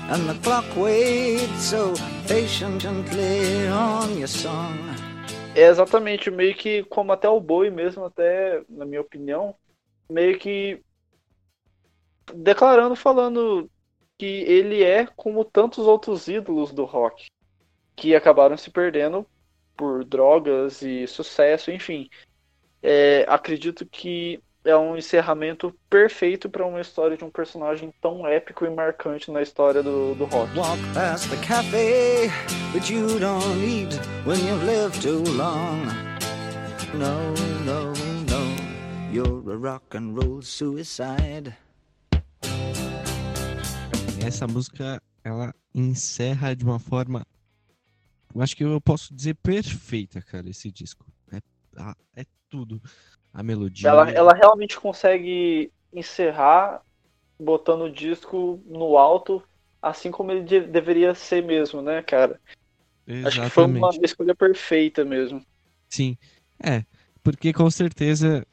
and 0.08 0.28
the 0.28 0.38
clock 0.42 0.64
waits 0.76 1.70
so 1.70 1.94
patiently 2.28 3.66
on 3.68 4.18
your 4.18 4.28
song. 4.28 4.76
É 5.54 5.62
exatamente 5.62 6.30
meio 6.30 6.54
que 6.54 6.84
como 6.84 7.12
até 7.12 7.28
o 7.28 7.40
Boi 7.40 7.70
mesmo, 7.70 8.04
até 8.04 8.62
na 8.68 8.84
minha 8.84 9.00
opinião, 9.00 9.54
meio 10.08 10.38
que 10.38 10.80
declarando, 12.34 12.94
falando 12.94 13.68
que 14.18 14.26
ele 14.26 14.84
é 14.84 15.06
como 15.16 15.44
tantos 15.44 15.86
outros 15.86 16.28
ídolos 16.28 16.72
do 16.72 16.84
rock 16.84 17.26
que 17.96 18.14
acabaram 18.14 18.56
se 18.56 18.70
perdendo 18.70 19.26
por 19.76 20.04
drogas 20.04 20.82
e 20.82 21.06
sucesso, 21.06 21.70
enfim. 21.70 22.08
É, 22.82 23.24
acredito 23.28 23.84
que 23.86 24.40
é 24.64 24.76
um 24.76 24.96
encerramento 24.96 25.72
perfeito 25.88 26.50
para 26.50 26.66
uma 26.66 26.80
história 26.80 27.16
de 27.16 27.24
um 27.24 27.30
personagem 27.30 27.92
tão 28.00 28.26
épico 28.26 28.66
e 28.66 28.70
marcante 28.70 29.30
na 29.30 29.40
história 29.40 29.82
do, 29.82 30.14
do 30.14 30.24
rock. 30.24 30.58
Walk 30.58 30.80
past 30.92 31.28
the 31.30 31.36
cafe, 31.36 32.30
but 32.72 32.90
you 32.90 33.18
don't 33.20 33.62
eat 33.64 33.94
when 34.24 34.38
you've 34.44 34.64
lived 34.64 35.00
too 35.00 35.22
long. 35.34 35.86
No, 36.94 37.32
no, 37.64 37.92
no, 38.26 39.12
you're 39.12 39.52
a 39.52 39.56
rock 39.56 39.96
and 39.96 40.16
roll 40.16 40.42
suicide. 40.42 41.54
Essa 44.24 44.46
música 44.48 45.00
ela 45.22 45.54
encerra 45.74 46.56
de 46.56 46.64
uma 46.64 46.78
forma, 46.78 47.24
eu 48.36 48.42
acho 48.42 48.54
que 48.54 48.64
eu 48.64 48.80
posso 48.80 49.14
dizer 49.14 49.34
perfeita, 49.36 50.20
cara, 50.20 50.48
esse 50.50 50.70
disco. 50.70 51.06
É, 51.32 51.40
é 52.20 52.26
tudo 52.50 52.80
a 53.32 53.42
melodia. 53.42 53.88
Ela, 53.88 54.10
ela 54.10 54.34
realmente 54.34 54.78
consegue 54.78 55.72
encerrar 55.92 56.82
botando 57.40 57.82
o 57.82 57.92
disco 57.92 58.62
no 58.66 58.98
alto, 58.98 59.42
assim 59.80 60.10
como 60.10 60.32
ele 60.32 60.42
de, 60.42 60.60
deveria 60.60 61.14
ser 61.14 61.42
mesmo, 61.42 61.80
né, 61.80 62.02
cara? 62.02 62.38
Exatamente. 63.06 63.26
Acho 63.26 63.42
que 63.42 63.50
foi 63.50 63.64
uma 63.64 63.90
escolha 64.02 64.34
perfeita 64.34 65.02
mesmo. 65.02 65.44
Sim, 65.88 66.18
é, 66.62 66.84
porque 67.22 67.54
com 67.54 67.70
certeza 67.70 68.46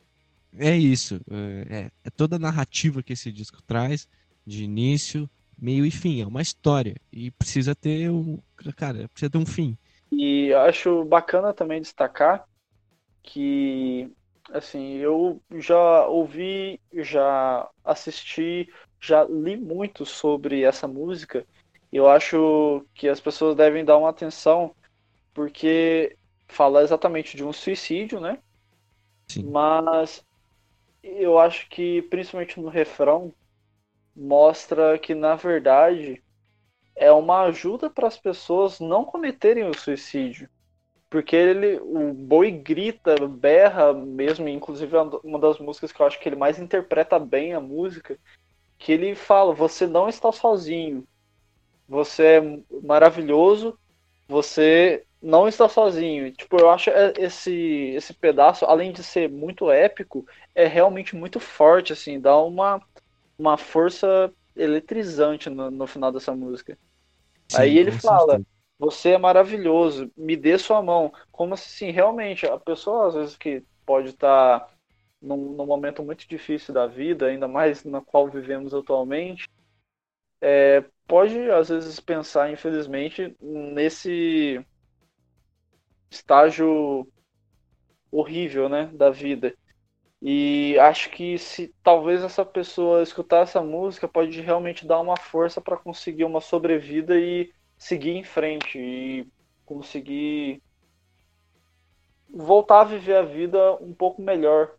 é 0.58 0.76
isso. 0.78 1.20
É, 1.70 1.92
é 2.06 2.10
toda 2.10 2.38
a 2.38 2.40
narrativa 2.40 3.04
que 3.04 3.14
esse 3.14 3.32
disco 3.34 3.62
traz, 3.64 4.08
de 4.46 4.64
início, 4.64 5.30
meio 5.64 5.86
e 5.86 5.92
fim. 5.92 6.22
É 6.22 6.28
uma 6.28 6.42
história. 6.42 6.96
E 7.12 7.32
precisa 7.32 7.74
ter 7.74 8.10
um. 8.12 8.38
Cara, 8.76 9.08
precisa 9.10 9.32
ter 9.32 9.38
um 9.38 9.46
fim. 9.46 9.78
E 10.12 10.54
acho 10.54 11.06
bacana 11.06 11.54
também 11.54 11.82
destacar 11.82 12.46
que 13.24 14.12
assim, 14.52 14.98
eu 14.98 15.42
já 15.56 16.06
ouvi, 16.06 16.80
já 16.94 17.68
assisti, 17.84 18.70
já 19.00 19.24
li 19.24 19.56
muito 19.56 20.06
sobre 20.06 20.64
essa 20.64 20.88
música. 20.88 21.46
Eu 21.92 22.10
acho 22.10 22.86
que 22.94 23.08
as 23.08 23.22
pessoas 23.22 23.56
devem 23.56 23.86
dar 23.86 23.98
uma 23.98 24.10
atenção 24.10 24.76
porque 25.34 26.18
fala 26.48 26.84
exatamente 26.84 27.38
de 27.38 27.44
um 27.44 27.54
suicídio, 27.54 28.20
né? 28.20 28.38
Sim. 29.28 29.50
Mas 29.50 30.24
eu 31.02 31.40
acho 31.40 31.68
que 31.70 32.02
principalmente 32.04 32.60
no 32.60 32.70
refrão 32.70 33.34
mostra 34.16 34.98
que 34.98 35.16
na 35.16 35.36
verdade 35.36 36.24
é 36.96 37.12
uma 37.12 37.44
ajuda 37.44 37.90
para 37.90 38.08
as 38.08 38.18
pessoas 38.18 38.80
não 38.80 39.04
cometerem 39.04 39.68
o 39.68 39.78
suicídio. 39.78 40.50
Porque 41.10 41.36
ele, 41.36 41.80
o 41.80 42.14
Boi 42.14 42.52
grita, 42.52 43.16
berra 43.28 43.94
mesmo, 43.94 44.48
inclusive 44.50 44.96
é 44.96 45.02
uma 45.24 45.38
das 45.38 45.60
músicas 45.60 45.92
que 45.92 46.02
eu 46.02 46.06
acho 46.08 46.20
que 46.20 46.28
ele 46.28 46.36
mais 46.36 46.58
interpreta 46.58 47.20
bem 47.20 47.54
a 47.54 47.60
música, 47.60 48.18
que 48.80 48.92
ele 48.92 49.14
fala, 49.14 49.54
você 49.54 49.86
não 49.86 50.10
está 50.10 50.32
sozinho, 50.32 51.08
você 51.88 52.24
é 52.24 52.60
maravilhoso, 52.82 53.78
você 54.28 55.06
não 55.22 55.48
está 55.48 55.70
sozinho. 55.70 56.32
Tipo, 56.32 56.60
eu 56.60 56.70
acho 56.70 56.90
esse, 57.18 57.94
esse 57.96 58.14
pedaço, 58.14 58.66
além 58.66 58.92
de 58.92 59.04
ser 59.04 59.30
muito 59.30 59.72
épico, 59.72 60.26
é 60.56 60.66
realmente 60.66 61.16
muito 61.16 61.40
forte, 61.40 61.94
assim, 61.94 62.20
dá 62.20 62.36
uma, 62.38 62.82
uma 63.44 63.58
força 63.58 64.34
eletrizante 64.56 65.50
no, 65.50 65.70
no 65.70 65.86
final 65.86 66.14
dessa 66.14 66.34
música. 66.34 66.78
Sim, 67.50 67.58
Aí 67.58 67.78
ele 67.78 67.92
fala, 67.92 68.42
você 68.80 69.10
é 69.10 69.18
maravilhoso, 69.18 70.10
me 70.16 70.38
dê 70.38 70.58
sua 70.58 70.82
mão. 70.82 71.12
Como 71.30 71.54
assim, 71.54 71.92
realmente, 71.92 72.46
a 72.46 72.58
pessoa 72.58 73.10
às 73.10 73.16
vezes 73.16 73.36
que 73.36 73.62
pode 73.86 74.10
estar 74.10 74.62
tá 74.62 74.70
num, 75.22 75.52
num, 75.56 75.66
momento 75.66 76.02
muito 76.02 76.26
difícil 76.26 76.74
da 76.74 76.88
vida, 76.88 77.26
ainda 77.26 77.46
mais 77.46 77.84
na 77.84 78.00
qual 78.00 78.30
vivemos 78.30 78.74
atualmente, 78.74 79.50
é, 80.40 80.86
pode 81.06 81.38
às 81.52 81.68
vezes 81.68 82.00
pensar, 82.00 82.50
infelizmente, 82.50 83.36
nesse 83.42 84.66
estágio 86.10 87.06
horrível, 88.10 88.70
né, 88.70 88.90
da 88.94 89.10
vida. 89.10 89.54
E 90.26 90.80
acho 90.80 91.10
que 91.10 91.38
se 91.38 91.76
talvez 91.84 92.24
essa 92.24 92.46
pessoa 92.46 93.04
escutar 93.04 93.42
essa 93.42 93.62
música 93.62 94.08
pode 94.08 94.40
realmente 94.40 94.88
dar 94.88 95.02
uma 95.02 95.18
força 95.18 95.60
para 95.60 95.76
conseguir 95.76 96.24
uma 96.24 96.40
sobrevida 96.40 97.20
e 97.20 97.52
seguir 97.78 98.12
em 98.12 98.24
frente 98.24 98.80
e 98.80 99.28
conseguir 99.66 100.64
voltar 102.34 102.82
a 102.82 102.86
viver 102.86 103.18
a 103.18 103.22
vida 103.22 103.76
um 103.82 103.94
pouco 103.94 104.22
melhor. 104.22 104.78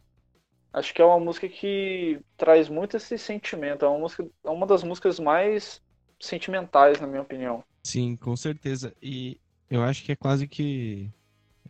Acho 0.73 0.95
que 0.95 1.03
é 1.03 1.05
uma 1.05 1.21
música 1.21 1.47
que 1.47 2.19
traz 2.39 2.71
muito 2.71 2.97
esse 2.97 3.19
sentimento. 3.19 3.85
É 3.85 3.89
uma, 3.89 3.99
música, 3.99 4.27
é 4.45 4.51
uma 4.51 4.67
das 4.67 4.83
músicas 4.83 5.21
mais 5.21 5.83
sentimentais, 6.19 6.99
na 7.01 7.07
minha 7.07 7.21
opinião. 7.21 7.63
Sim, 7.85 8.17
com 8.17 8.35
certeza. 8.35 8.97
E 9.01 9.39
eu 9.71 9.83
acho 9.83 10.03
que 10.03 10.13
é 10.13 10.17
quase 10.17 10.49
que 10.49 11.11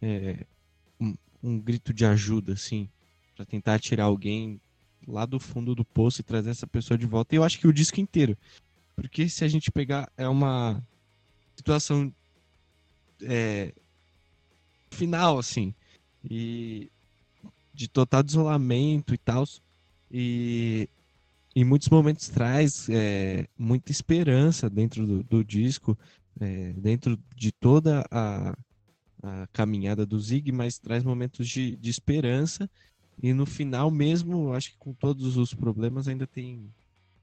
é, 0.01 0.47
um, 1.01 1.15
um, 1.43 1.61
grito 1.61 1.93
de 1.93 2.07
ajuda, 2.07 2.53
assim, 2.53 2.89
para 3.35 3.44
tentar 3.44 3.78
tirar 3.78 4.05
alguém 4.05 4.61
lá 5.06 5.27
do 5.27 5.39
fundo 5.39 5.74
do 5.74 5.85
poço 5.85 6.20
e 6.20 6.24
trazer 6.24 6.51
essa 6.51 6.66
pessoa 6.66 6.97
de 6.97 7.06
volta. 7.06 7.35
E 7.35 7.39
eu 7.39 7.44
acho 7.44 7.59
que 7.59 7.66
o 7.66 7.73
disco 7.73 8.01
inteiro. 8.01 8.36
Porque 8.94 9.28
se 9.28 9.44
a 9.44 9.48
gente 9.48 9.70
pegar, 9.70 10.11
é 10.16 10.28
uma 10.28 10.82
situação 11.56 12.12
é, 13.23 13.73
final, 14.90 15.39
assim, 15.39 15.74
e 16.28 16.90
de 17.73 17.89
total 17.89 18.23
isolamento 18.27 19.15
e 19.15 19.19
tal. 19.19 19.44
E 20.11 20.89
em 21.55 21.65
muitos 21.65 21.89
momentos 21.89 22.28
traz 22.28 22.89
é, 22.89 23.47
muita 23.59 23.90
esperança 23.90 24.70
dentro 24.70 25.06
do, 25.06 25.23
do 25.24 25.44
disco, 25.44 25.98
é, 26.40 26.73
dentro 26.74 27.19
de 27.35 27.52
toda 27.52 28.05
a, 28.11 28.56
a 29.23 29.47
caminhada 29.52 30.06
do 30.06 30.19
Zig, 30.20 30.51
mas 30.52 30.78
traz 30.78 31.02
momentos 31.02 31.48
de, 31.48 31.77
de 31.77 31.90
esperança. 31.90 32.70
E 33.23 33.32
no 33.32 33.47
final 33.47 33.91
mesmo, 33.91 34.53
acho 34.53 34.70
que 34.70 34.77
com 34.78 34.93
todos 34.93 35.36
os 35.36 35.55
problemas, 35.55 36.09
ainda 36.09 36.27
tem 36.27 36.70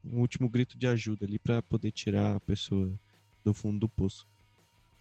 um 0.03 0.19
último 0.19 0.49
grito 0.49 0.77
de 0.77 0.87
ajuda 0.87 1.25
ali 1.25 1.37
para 1.37 1.61
poder 1.61 1.91
tirar 1.91 2.35
a 2.35 2.39
pessoa 2.39 2.91
do 3.43 3.53
fundo 3.53 3.79
do 3.79 3.89
poço. 3.89 4.27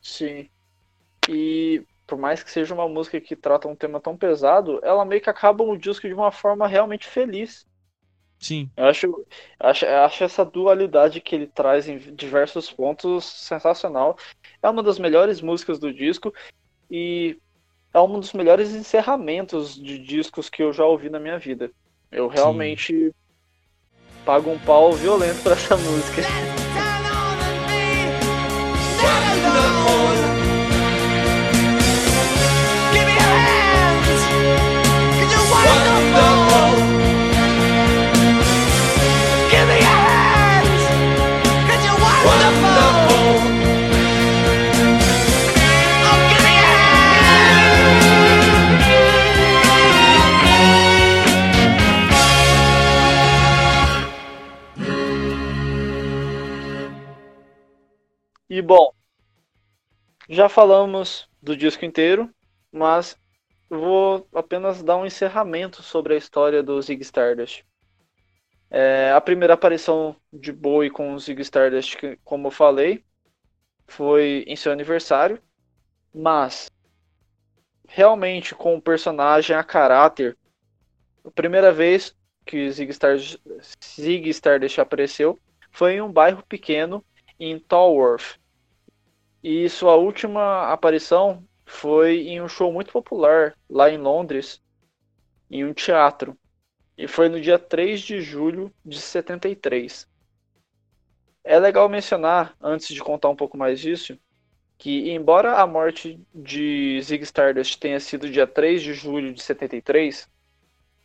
Sim. 0.02 0.48
E 1.28 1.84
por 2.06 2.18
mais 2.18 2.42
que 2.42 2.50
seja 2.50 2.74
uma 2.74 2.88
música 2.88 3.20
que 3.20 3.36
trata 3.36 3.68
um 3.68 3.76
tema 3.76 4.00
tão 4.00 4.16
pesado, 4.16 4.80
ela 4.82 5.04
meio 5.04 5.20
que 5.20 5.30
acaba 5.30 5.62
o 5.62 5.76
disco 5.76 6.08
de 6.08 6.14
uma 6.14 6.32
forma 6.32 6.66
realmente 6.66 7.06
feliz. 7.06 7.66
Sim. 8.38 8.70
Eu 8.76 8.86
acho, 8.86 9.26
acho, 9.58 9.86
acho 9.86 10.24
essa 10.24 10.44
dualidade 10.44 11.20
que 11.20 11.34
ele 11.34 11.46
traz 11.46 11.88
em 11.88 11.98
diversos 12.14 12.72
pontos 12.72 13.24
sensacional. 13.24 14.16
É 14.62 14.68
uma 14.68 14.82
das 14.82 14.98
melhores 14.98 15.40
músicas 15.40 15.78
do 15.78 15.92
disco 15.92 16.32
e 16.90 17.38
é 17.92 18.00
um 18.00 18.20
dos 18.20 18.32
melhores 18.32 18.70
encerramentos 18.70 19.74
de 19.74 19.98
discos 19.98 20.48
que 20.48 20.62
eu 20.62 20.72
já 20.72 20.84
ouvi 20.84 21.10
na 21.10 21.18
minha 21.18 21.38
vida. 21.38 21.70
Eu 22.10 22.28
realmente 22.28 22.92
Sim. 22.92 23.12
pago 24.24 24.50
um 24.50 24.58
pau 24.58 24.92
violento 24.92 25.42
para 25.42 25.52
essa 25.52 25.76
música. 25.78 26.22
E 58.60 58.62
bom, 58.62 58.92
já 60.28 60.46
falamos 60.46 61.26
do 61.40 61.56
disco 61.56 61.82
inteiro, 61.86 62.28
mas 62.70 63.16
vou 63.70 64.28
apenas 64.34 64.82
dar 64.82 64.98
um 64.98 65.06
encerramento 65.06 65.82
sobre 65.82 66.12
a 66.12 66.18
história 66.18 66.62
do 66.62 66.78
Zig 66.82 67.00
Stardust. 67.00 67.64
É, 68.68 69.12
a 69.12 69.20
primeira 69.22 69.54
aparição 69.54 70.14
de 70.30 70.52
Bowie 70.52 70.90
com 70.90 71.14
o 71.14 71.18
Zig 71.18 71.40
Stardust, 71.40 72.18
como 72.22 72.48
eu 72.48 72.50
falei, 72.50 73.02
foi 73.86 74.44
em 74.46 74.56
seu 74.56 74.72
aniversário, 74.72 75.40
mas 76.14 76.70
realmente 77.88 78.54
com 78.54 78.76
o 78.76 78.82
personagem 78.82 79.56
a 79.56 79.64
caráter, 79.64 80.36
a 81.24 81.30
primeira 81.30 81.72
vez 81.72 82.14
que 82.44 82.70
Zig 82.70 82.90
Stardust, 82.90 83.40
Zig 83.82 84.28
Stardust 84.28 84.78
apareceu 84.78 85.38
foi 85.72 85.94
em 85.94 86.02
um 86.02 86.12
bairro 86.12 86.42
pequeno 86.46 87.02
em 87.40 87.58
Tolworth, 87.58 88.38
e 89.42 89.68
sua 89.68 89.96
última 89.96 90.70
aparição 90.70 91.42
foi 91.64 92.28
em 92.28 92.42
um 92.42 92.48
show 92.48 92.72
muito 92.72 92.92
popular 92.92 93.56
lá 93.68 93.90
em 93.90 93.96
Londres, 93.96 94.60
em 95.50 95.64
um 95.64 95.72
teatro. 95.72 96.36
E 96.96 97.08
foi 97.08 97.28
no 97.30 97.40
dia 97.40 97.58
3 97.58 98.00
de 98.00 98.20
julho 98.20 98.70
de 98.84 99.00
73. 99.00 100.06
É 101.42 101.58
legal 101.58 101.88
mencionar, 101.88 102.54
antes 102.60 102.88
de 102.88 103.00
contar 103.00 103.30
um 103.30 103.36
pouco 103.36 103.56
mais 103.56 103.80
disso, 103.80 104.18
que 104.76 105.10
embora 105.10 105.56
a 105.56 105.66
morte 105.66 106.20
de 106.34 107.00
Zig 107.02 107.22
Stardust 107.24 107.78
tenha 107.78 107.98
sido 107.98 108.28
dia 108.28 108.46
3 108.46 108.82
de 108.82 108.92
julho 108.92 109.32
de 109.32 109.42
73, 109.42 110.28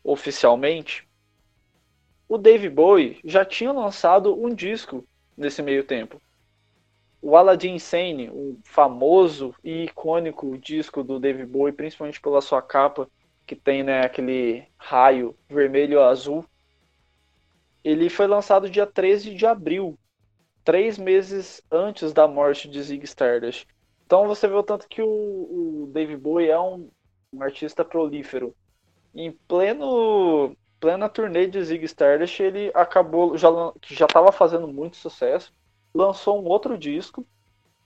oficialmente, 0.03 1.07
o 2.27 2.37
Dave 2.37 2.67
Bowie 2.69 3.19
já 3.23 3.45
tinha 3.45 3.71
lançado 3.71 4.37
um 4.37 4.53
disco 4.53 5.07
nesse 5.37 5.61
meio 5.61 5.83
tempo 5.83 6.19
o 7.25 7.35
Aladdin 7.35 7.73
Insane, 7.73 8.29
o 8.29 8.59
famoso 8.63 9.55
e 9.63 9.85
icônico 9.85 10.55
disco 10.59 11.03
do 11.03 11.19
David 11.19 11.47
Bowie, 11.47 11.73
principalmente 11.73 12.21
pela 12.21 12.39
sua 12.39 12.61
capa, 12.61 13.09
que 13.47 13.55
tem 13.55 13.81
né, 13.81 14.01
aquele 14.05 14.67
raio 14.77 15.35
vermelho 15.49 16.03
azul, 16.03 16.45
ele 17.83 18.11
foi 18.11 18.27
lançado 18.27 18.69
dia 18.69 18.85
13 18.85 19.33
de 19.33 19.43
abril, 19.43 19.97
três 20.63 20.99
meses 20.99 21.63
antes 21.71 22.13
da 22.13 22.27
morte 22.27 22.69
de 22.69 22.79
Zig 22.83 23.03
Stardust. 23.05 23.65
Então 24.05 24.27
você 24.27 24.47
vê 24.47 24.53
o 24.53 24.61
tanto 24.61 24.87
que 24.87 25.01
o, 25.01 25.07
o 25.07 25.89
David 25.91 26.17
Bowie 26.17 26.51
é 26.51 26.59
um, 26.59 26.91
um 27.33 27.41
artista 27.41 27.83
prolífero. 27.83 28.55
Em 29.15 29.31
pleno 29.31 30.55
plena 30.79 31.09
turnê 31.09 31.47
de 31.47 31.63
Zig 31.63 31.85
Stardust, 31.85 32.39
ele 32.39 32.69
acabou 32.75 33.35
já 33.35 33.49
já 33.87 34.05
estava 34.05 34.31
fazendo 34.31 34.67
muito 34.67 34.95
sucesso 34.95 35.51
lançou 35.95 36.43
um 36.43 36.47
outro 36.47 36.77
disco 36.77 37.25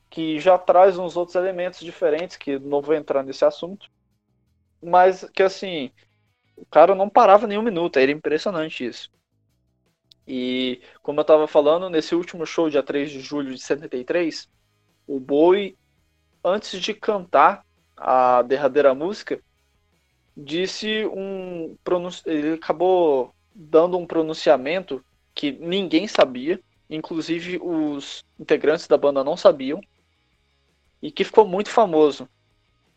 que 0.09 0.39
já 0.39 0.57
traz 0.57 0.97
uns 0.97 1.15
outros 1.15 1.35
elementos 1.35 1.79
diferentes, 1.79 2.35
que 2.35 2.57
não 2.57 2.81
vou 2.81 2.95
entrar 2.95 3.23
nesse 3.23 3.45
assunto, 3.45 3.89
mas 4.81 5.23
que 5.29 5.43
assim, 5.43 5.91
o 6.57 6.65
cara 6.65 6.95
não 6.95 7.07
parava 7.07 7.45
nenhum 7.45 7.61
minuto, 7.61 7.97
era 7.97 8.11
impressionante 8.11 8.83
isso. 8.83 9.11
E 10.27 10.81
como 11.03 11.19
eu 11.19 11.21
estava 11.21 11.47
falando, 11.47 11.89
nesse 11.89 12.15
último 12.15 12.45
show, 12.45 12.69
dia 12.69 12.81
3 12.81 13.11
de 13.11 13.19
julho 13.19 13.53
de 13.53 13.61
73, 13.61 14.49
o 15.07 15.19
Bowie, 15.19 15.77
antes 16.43 16.79
de 16.79 16.93
cantar 16.93 17.63
a 17.95 18.41
derradeira 18.41 18.95
música, 18.95 19.39
disse 20.35 21.05
um 21.07 21.75
ele 22.25 22.53
acabou 22.53 23.33
dando 23.53 23.97
um 23.97 24.05
pronunciamento 24.05 25.03
que 25.35 25.51
ninguém 25.51 26.07
sabia, 26.07 26.59
inclusive 26.89 27.59
os 27.61 28.25
integrantes 28.39 28.87
da 28.87 28.97
banda 28.97 29.23
não 29.23 29.37
sabiam, 29.37 29.79
e 31.01 31.11
que 31.11 31.23
ficou 31.23 31.47
muito 31.47 31.69
famoso. 31.69 32.27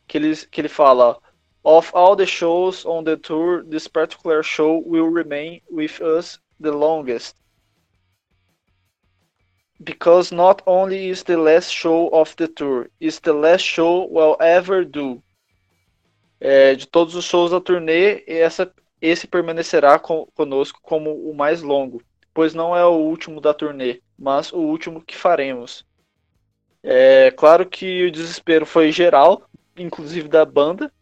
Que 0.08 0.18
ele, 0.18 0.34
que 0.50 0.60
ele 0.60 0.68
fala: 0.68 1.20
Of 1.62 1.90
all 1.94 2.16
the 2.16 2.26
shows 2.26 2.84
on 2.84 3.04
the 3.04 3.16
tour, 3.16 3.64
this 3.64 3.86
particular 3.86 4.42
show 4.42 4.82
will 4.84 5.12
remain 5.12 5.62
with 5.70 6.00
us 6.00 6.40
the 6.60 6.70
longest. 6.70 7.36
Because 9.78 10.34
not 10.34 10.62
only 10.66 11.08
is 11.08 11.24
the 11.24 11.36
last 11.36 11.70
show 11.72 12.08
of 12.12 12.34
the 12.36 12.48
tour, 12.48 12.88
it's 13.00 13.18
the 13.20 13.32
last 13.32 13.64
show 13.64 14.08
we'll 14.10 14.36
ever 14.40 14.84
do. 14.84 15.22
É, 16.40 16.74
de 16.74 16.86
todos 16.86 17.14
os 17.14 17.24
shows 17.24 17.52
da 17.52 17.60
turnê, 17.60 18.24
essa, 18.26 18.72
esse 19.00 19.28
permanecerá 19.28 19.98
conosco 19.98 20.80
como 20.82 21.14
o 21.30 21.34
mais 21.34 21.62
longo 21.62 22.02
pois 22.34 22.54
não 22.54 22.76
é 22.76 22.84
o 22.84 22.92
último 22.92 23.40
da 23.40 23.54
turnê, 23.54 24.00
mas 24.18 24.52
o 24.52 24.58
último 24.58 25.02
que 25.02 25.16
faremos. 25.16 25.84
É 26.82 27.30
claro 27.30 27.66
que 27.66 28.06
o 28.06 28.10
desespero 28.10 28.66
foi 28.66 28.90
geral, 28.90 29.48
inclusive 29.76 30.28
da 30.28 30.44
banda, 30.44 30.92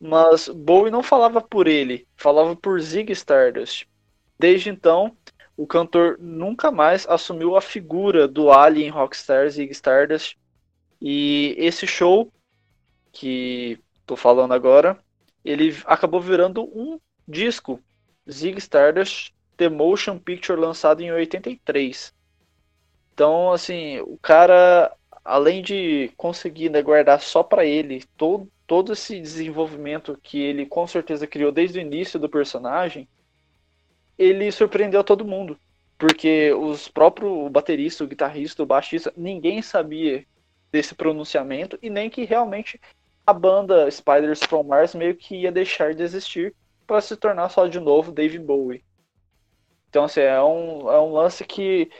mas 0.00 0.48
Bowie 0.48 0.90
não 0.90 1.02
falava 1.02 1.40
por 1.40 1.68
ele, 1.68 2.06
falava 2.16 2.56
por 2.56 2.80
Zig 2.80 3.12
Stardust. 3.12 3.86
Desde 4.38 4.68
então, 4.68 5.16
o 5.56 5.66
cantor 5.66 6.18
nunca 6.18 6.72
mais 6.72 7.06
assumiu 7.08 7.56
a 7.56 7.60
figura 7.60 8.26
do 8.26 8.50
alien 8.50 8.90
rockstar 8.90 9.48
Zig 9.48 9.70
Stardust. 9.70 10.36
E 11.00 11.54
esse 11.58 11.86
show 11.86 12.32
que 13.12 13.78
tô 14.04 14.16
falando 14.16 14.54
agora, 14.54 14.98
ele 15.44 15.76
acabou 15.84 16.20
virando 16.20 16.64
um 16.64 16.98
disco, 17.28 17.80
Zig 18.28 18.58
Stardust 18.58 19.32
The 19.56 19.68
Motion 19.68 20.18
Picture 20.18 20.58
lançado 20.58 21.02
em 21.02 21.12
83. 21.12 22.12
Então, 23.14 23.52
assim, 23.52 24.00
o 24.00 24.18
cara, 24.20 24.94
além 25.24 25.62
de 25.62 26.10
conseguir 26.16 26.70
né, 26.70 26.82
guardar 26.82 27.20
só 27.20 27.42
para 27.42 27.64
ele 27.64 28.04
todo, 28.16 28.50
todo 28.66 28.92
esse 28.92 29.20
desenvolvimento 29.20 30.18
que 30.22 30.40
ele 30.40 30.64
com 30.66 30.86
certeza 30.86 31.26
criou 31.26 31.52
desde 31.52 31.78
o 31.78 31.82
início 31.82 32.18
do 32.18 32.28
personagem, 32.28 33.08
ele 34.18 34.50
surpreendeu 34.50 35.04
todo 35.04 35.24
mundo. 35.24 35.58
Porque 35.98 36.52
os 36.52 36.88
próprios 36.88 37.30
o 37.30 37.48
baterista, 37.48 38.02
o 38.02 38.06
guitarrista, 38.08 38.62
o 38.62 38.66
baixista, 38.66 39.12
ninguém 39.16 39.62
sabia 39.62 40.26
desse 40.72 40.94
pronunciamento 40.94 41.78
e 41.82 41.90
nem 41.90 42.08
que 42.08 42.24
realmente 42.24 42.80
a 43.26 43.32
banda 43.32 43.88
Spiders 43.90 44.40
from 44.42 44.64
Mars 44.64 44.94
meio 44.94 45.14
que 45.14 45.36
ia 45.36 45.52
deixar 45.52 45.94
de 45.94 46.02
existir 46.02 46.54
para 46.86 47.00
se 47.00 47.16
tornar 47.16 47.48
só 47.50 47.66
de 47.66 47.78
novo 47.78 48.10
Dave 48.10 48.38
Bowie. 48.38 48.82
Então, 49.92 50.04
assim, 50.04 50.20
é 50.20 50.42
um, 50.42 50.90
é 50.90 50.98
um 50.98 51.12
lance 51.12 51.44
que, 51.44 51.90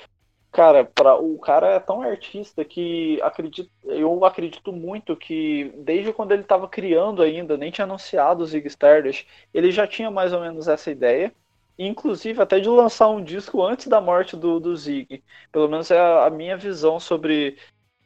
cara, 0.51 0.83
para 0.83 1.15
o 1.15 1.39
cara 1.39 1.73
é 1.73 1.79
tão 1.79 2.01
artista 2.01 2.65
que 2.65 3.21
acredito, 3.21 3.71
eu 3.85 4.25
acredito 4.25 4.73
muito 4.73 5.15
que 5.15 5.71
desde 5.77 6.11
quando 6.11 6.33
ele 6.33 6.41
estava 6.41 6.67
criando 6.67 7.21
ainda, 7.21 7.55
nem 7.55 7.71
tinha 7.71 7.85
anunciado 7.85 8.43
o 8.43 8.47
Zig 8.47 8.67
Stardust, 8.67 9.27
ele 9.53 9.71
já 9.71 9.87
tinha 9.87 10.11
mais 10.11 10.33
ou 10.33 10.41
menos 10.41 10.69
essa 10.69 10.91
ideia. 10.91 11.35
Inclusive 11.79 12.41
até 12.41 12.59
de 12.59 12.69
lançar 12.71 13.11
um 13.11 13.23
disco 13.23 13.63
antes 13.63 13.87
da 13.89 14.01
morte 14.01 14.39
do, 14.39 14.59
do 14.59 14.75
Zig. 14.75 15.23
Pelo 15.53 15.69
menos 15.69 15.91
é 15.91 16.01
a, 16.01 16.25
a 16.25 16.31
minha 16.31 16.57
visão 16.57 16.99
sobre 16.99 17.59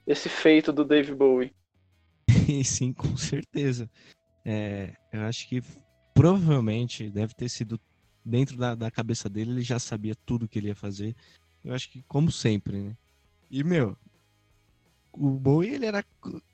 esse 0.04 0.28
feito 0.28 0.72
do 0.72 0.84
Dave 0.84 1.14
Bowie. 1.14 1.54
Sim, 2.64 2.92
com 2.92 3.16
certeza. 3.16 3.88
É, 4.44 4.94
eu 5.12 5.20
acho 5.20 5.48
que 5.48 5.62
provavelmente 6.12 7.08
deve 7.08 7.34
ter 7.34 7.48
sido 7.48 7.78
dentro 8.26 8.56
da, 8.56 8.74
da 8.74 8.90
cabeça 8.90 9.28
dele, 9.28 9.52
ele 9.52 9.62
já 9.62 9.78
sabia 9.78 10.16
tudo 10.26 10.48
que 10.48 10.58
ele 10.58 10.68
ia 10.68 10.74
fazer. 10.74 11.14
Eu 11.64 11.72
acho 11.72 11.88
que, 11.88 12.02
como 12.08 12.30
sempre, 12.30 12.76
né? 12.76 12.96
E, 13.48 13.62
meu, 13.62 13.96
o 15.12 15.30
Bowie, 15.30 15.74
ele 15.74 15.86
era. 15.86 16.04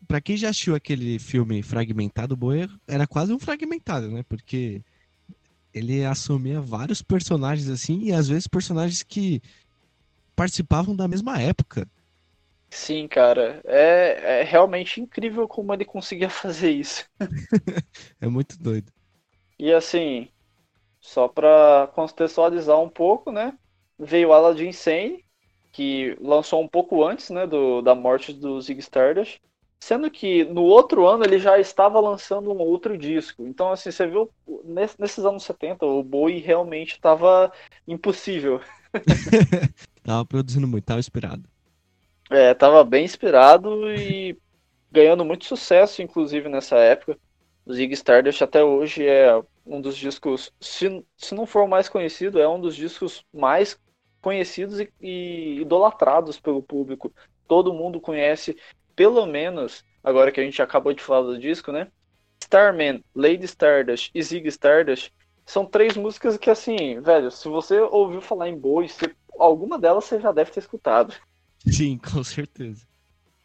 Pra 0.06 0.20
quem 0.20 0.36
já 0.36 0.50
assistiu 0.50 0.74
aquele 0.74 1.18
filme 1.18 1.62
fragmentado, 1.62 2.34
o 2.34 2.36
Bowie 2.36 2.68
era 2.86 3.06
quase 3.06 3.32
um 3.32 3.38
fragmentado, 3.38 4.10
né? 4.10 4.22
Porque 4.28 4.82
ele 5.72 6.04
assumia 6.04 6.60
vários 6.60 7.00
personagens 7.00 7.68
assim, 7.70 8.02
e 8.02 8.12
às 8.12 8.28
vezes 8.28 8.46
personagens 8.46 9.02
que 9.02 9.40
participavam 10.36 10.94
da 10.94 11.08
mesma 11.08 11.40
época. 11.40 11.88
Sim, 12.70 13.08
cara. 13.08 13.60
É, 13.64 14.40
é 14.40 14.42
realmente 14.42 15.00
incrível 15.00 15.48
como 15.48 15.72
ele 15.72 15.84
conseguia 15.84 16.28
fazer 16.30 16.70
isso. 16.70 17.06
é 18.20 18.26
muito 18.26 18.58
doido. 18.58 18.92
E 19.58 19.72
assim, 19.72 20.28
só 21.02 21.26
para 21.26 21.90
contextualizar 21.94 22.80
um 22.80 22.88
pouco, 22.88 23.32
né? 23.32 23.52
Veio 23.98 24.32
Aladdin 24.32 24.72
Sane, 24.72 25.24
que 25.72 26.16
lançou 26.20 26.62
um 26.62 26.68
pouco 26.68 27.04
antes, 27.04 27.28
né, 27.30 27.46
do, 27.46 27.82
da 27.82 27.94
morte 27.94 28.32
do 28.32 28.60
Zig 28.60 28.78
Stardust, 28.80 29.40
sendo 29.80 30.08
que 30.10 30.44
no 30.44 30.62
outro 30.62 31.06
ano 31.06 31.24
ele 31.24 31.38
já 31.38 31.58
estava 31.58 31.98
lançando 31.98 32.52
um 32.52 32.58
outro 32.58 32.96
disco. 32.96 33.44
Então, 33.46 33.72
assim, 33.72 33.90
você 33.90 34.06
viu, 34.06 34.30
nesses 34.98 35.24
anos 35.24 35.42
70, 35.42 35.84
o 35.84 36.02
Bowie 36.04 36.38
realmente 36.38 36.92
estava 36.92 37.52
impossível. 37.86 38.60
tava 40.04 40.24
produzindo 40.24 40.68
muito, 40.68 40.84
tava 40.84 41.00
inspirado. 41.00 41.42
É, 42.30 42.54
tava 42.54 42.84
bem 42.84 43.04
inspirado 43.04 43.90
e 43.92 44.38
ganhando 44.90 45.24
muito 45.24 45.46
sucesso, 45.46 46.00
inclusive, 46.00 46.48
nessa 46.48 46.76
época. 46.76 47.18
O 47.66 47.72
Zig 47.72 47.92
Stardust 47.92 48.42
até 48.42 48.62
hoje 48.62 49.06
é 49.06 49.42
um 49.64 49.80
dos 49.80 49.96
discos, 49.96 50.52
se, 50.60 51.04
se 51.16 51.34
não 51.34 51.46
for 51.46 51.62
o 51.64 51.68
mais 51.68 51.88
conhecido, 51.88 52.40
é 52.40 52.48
um 52.48 52.60
dos 52.60 52.74
discos 52.74 53.24
mais 53.32 53.78
conhecidos 54.20 54.80
e, 54.80 54.92
e 55.00 55.60
idolatrados 55.60 56.38
pelo 56.38 56.62
público. 56.62 57.12
Todo 57.46 57.74
mundo 57.74 58.00
conhece, 58.00 58.56
pelo 58.94 59.26
menos, 59.26 59.84
agora 60.02 60.30
que 60.30 60.40
a 60.40 60.44
gente 60.44 60.62
acabou 60.62 60.92
de 60.92 61.02
falar 61.02 61.22
do 61.22 61.38
disco, 61.38 61.72
né? 61.72 61.88
Starman, 62.40 63.02
Lady 63.14 63.44
Stardust 63.44 64.10
e 64.14 64.22
Zig 64.22 64.46
Stardust 64.48 65.10
são 65.44 65.66
três 65.66 65.96
músicas 65.96 66.36
que, 66.36 66.50
assim, 66.50 67.00
velho, 67.00 67.30
se 67.30 67.48
você 67.48 67.80
ouviu 67.80 68.20
falar 68.20 68.48
em 68.48 68.56
Boi, 68.56 68.88
alguma 69.38 69.78
delas 69.78 70.04
você 70.04 70.20
já 70.20 70.32
deve 70.32 70.50
ter 70.50 70.60
escutado. 70.60 71.14
Sim, 71.66 71.98
com 72.12 72.22
certeza. 72.22 72.86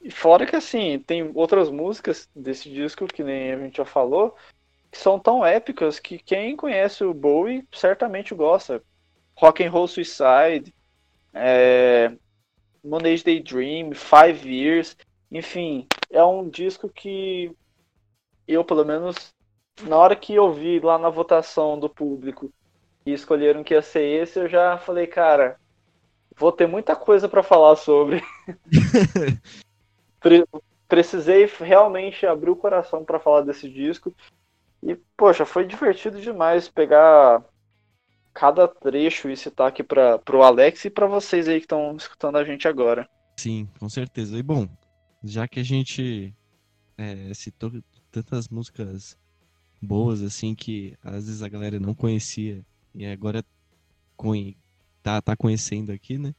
E 0.02 0.11
fora 0.11 0.45
que 0.45 0.56
assim, 0.56 0.99
tem 0.99 1.31
outras 1.34 1.69
músicas 1.69 2.30
desse 2.35 2.69
disco 2.69 3.07
que 3.07 3.23
nem 3.23 3.52
a 3.52 3.57
gente 3.57 3.77
já 3.77 3.85
falou, 3.85 4.35
que 4.91 4.97
são 4.97 5.19
tão 5.19 5.45
épicas 5.45 5.99
que 5.99 6.18
quem 6.18 6.55
conhece 6.55 7.03
o 7.03 7.14
Bowie 7.14 7.68
certamente 7.72 8.34
gosta. 8.34 8.81
Rock 9.35 9.64
and 9.64 9.69
Roll 9.69 9.88
Suicide, 9.88 10.73
é, 11.34 12.11
Monday 12.84 13.22
Daydream, 13.22 13.91
Five 13.93 14.49
Years, 14.49 14.97
enfim, 15.31 15.85
é 16.09 16.23
um 16.23 16.49
disco 16.49 16.89
que 16.89 17.51
eu 18.47 18.64
pelo 18.64 18.85
menos 18.85 19.35
na 19.84 19.97
hora 19.97 20.15
que 20.15 20.34
eu 20.34 20.51
vi 20.51 20.80
lá 20.80 20.97
na 20.97 21.09
votação 21.09 21.80
do 21.80 21.89
público 21.89 22.51
e 23.05 23.14
escolheram 23.14 23.64
que 23.64 23.73
ia 23.73 23.81
ser 23.81 24.22
esse, 24.22 24.39
eu 24.39 24.49
já 24.49 24.77
falei, 24.77 25.05
cara, 25.05 25.59
vou 26.35 26.51
ter 26.51 26.68
muita 26.68 26.95
coisa 26.95 27.30
para 27.30 27.43
falar 27.43 27.76
sobre. 27.76 28.23
Precisei 30.88 31.45
realmente 31.59 32.26
abrir 32.26 32.49
o 32.49 32.55
coração 32.55 33.03
para 33.03 33.19
falar 33.19 33.41
desse 33.41 33.69
disco. 33.69 34.14
E, 34.81 34.95
poxa, 35.17 35.45
foi 35.45 35.65
divertido 35.65 36.21
demais 36.21 36.69
pegar 36.69 37.43
cada 38.33 38.67
trecho 38.67 39.29
e 39.29 39.35
citar 39.35 39.67
aqui 39.67 39.83
para 39.83 40.21
o 40.31 40.43
Alex 40.43 40.85
e 40.85 40.89
para 40.89 41.07
vocês 41.07 41.47
aí 41.47 41.59
que 41.59 41.65
estão 41.65 41.95
escutando 41.95 42.37
a 42.37 42.43
gente 42.43 42.67
agora. 42.67 43.09
Sim, 43.37 43.67
com 43.79 43.89
certeza. 43.89 44.37
E 44.37 44.43
bom, 44.43 44.67
já 45.23 45.47
que 45.47 45.59
a 45.59 45.63
gente 45.63 46.33
é, 46.97 47.33
citou 47.33 47.71
tantas 48.11 48.47
músicas 48.47 49.17
boas 49.81 50.21
assim 50.21 50.55
que 50.55 50.95
às 51.03 51.25
vezes 51.25 51.41
a 51.41 51.49
galera 51.49 51.79
não 51.79 51.93
conhecia 51.93 52.63
e 52.93 53.05
agora 53.05 53.43
tá, 55.03 55.21
tá 55.21 55.35
conhecendo 55.35 55.91
aqui, 55.91 56.17
né? 56.17 56.33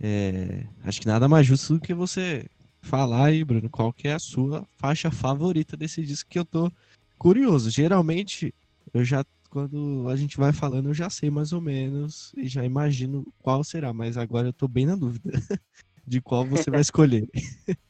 É, 0.00 0.66
acho 0.82 1.00
que 1.00 1.06
nada 1.06 1.28
mais 1.28 1.46
justo 1.46 1.74
do 1.74 1.80
que 1.80 1.94
você 1.94 2.46
falar 2.82 3.26
aí, 3.26 3.44
Bruno, 3.44 3.70
qual 3.70 3.92
que 3.92 4.08
é 4.08 4.14
a 4.14 4.18
sua 4.18 4.66
faixa 4.76 5.10
favorita 5.10 5.76
desse 5.76 6.02
disco 6.02 6.28
que 6.28 6.38
eu 6.38 6.44
tô 6.44 6.70
curioso. 7.18 7.70
Geralmente, 7.70 8.54
eu 8.92 9.04
já, 9.04 9.24
quando 9.50 10.08
a 10.08 10.16
gente 10.16 10.36
vai 10.36 10.52
falando, 10.52 10.90
eu 10.90 10.94
já 10.94 11.10
sei 11.10 11.30
mais 11.30 11.52
ou 11.52 11.60
menos 11.60 12.32
e 12.36 12.46
já 12.48 12.64
imagino 12.64 13.26
qual 13.40 13.64
será, 13.64 13.92
mas 13.92 14.16
agora 14.16 14.48
eu 14.48 14.52
tô 14.52 14.68
bem 14.68 14.86
na 14.86 14.96
dúvida 14.96 15.30
de 16.06 16.20
qual 16.20 16.46
você 16.46 16.70
vai 16.70 16.80
escolher. 16.80 17.28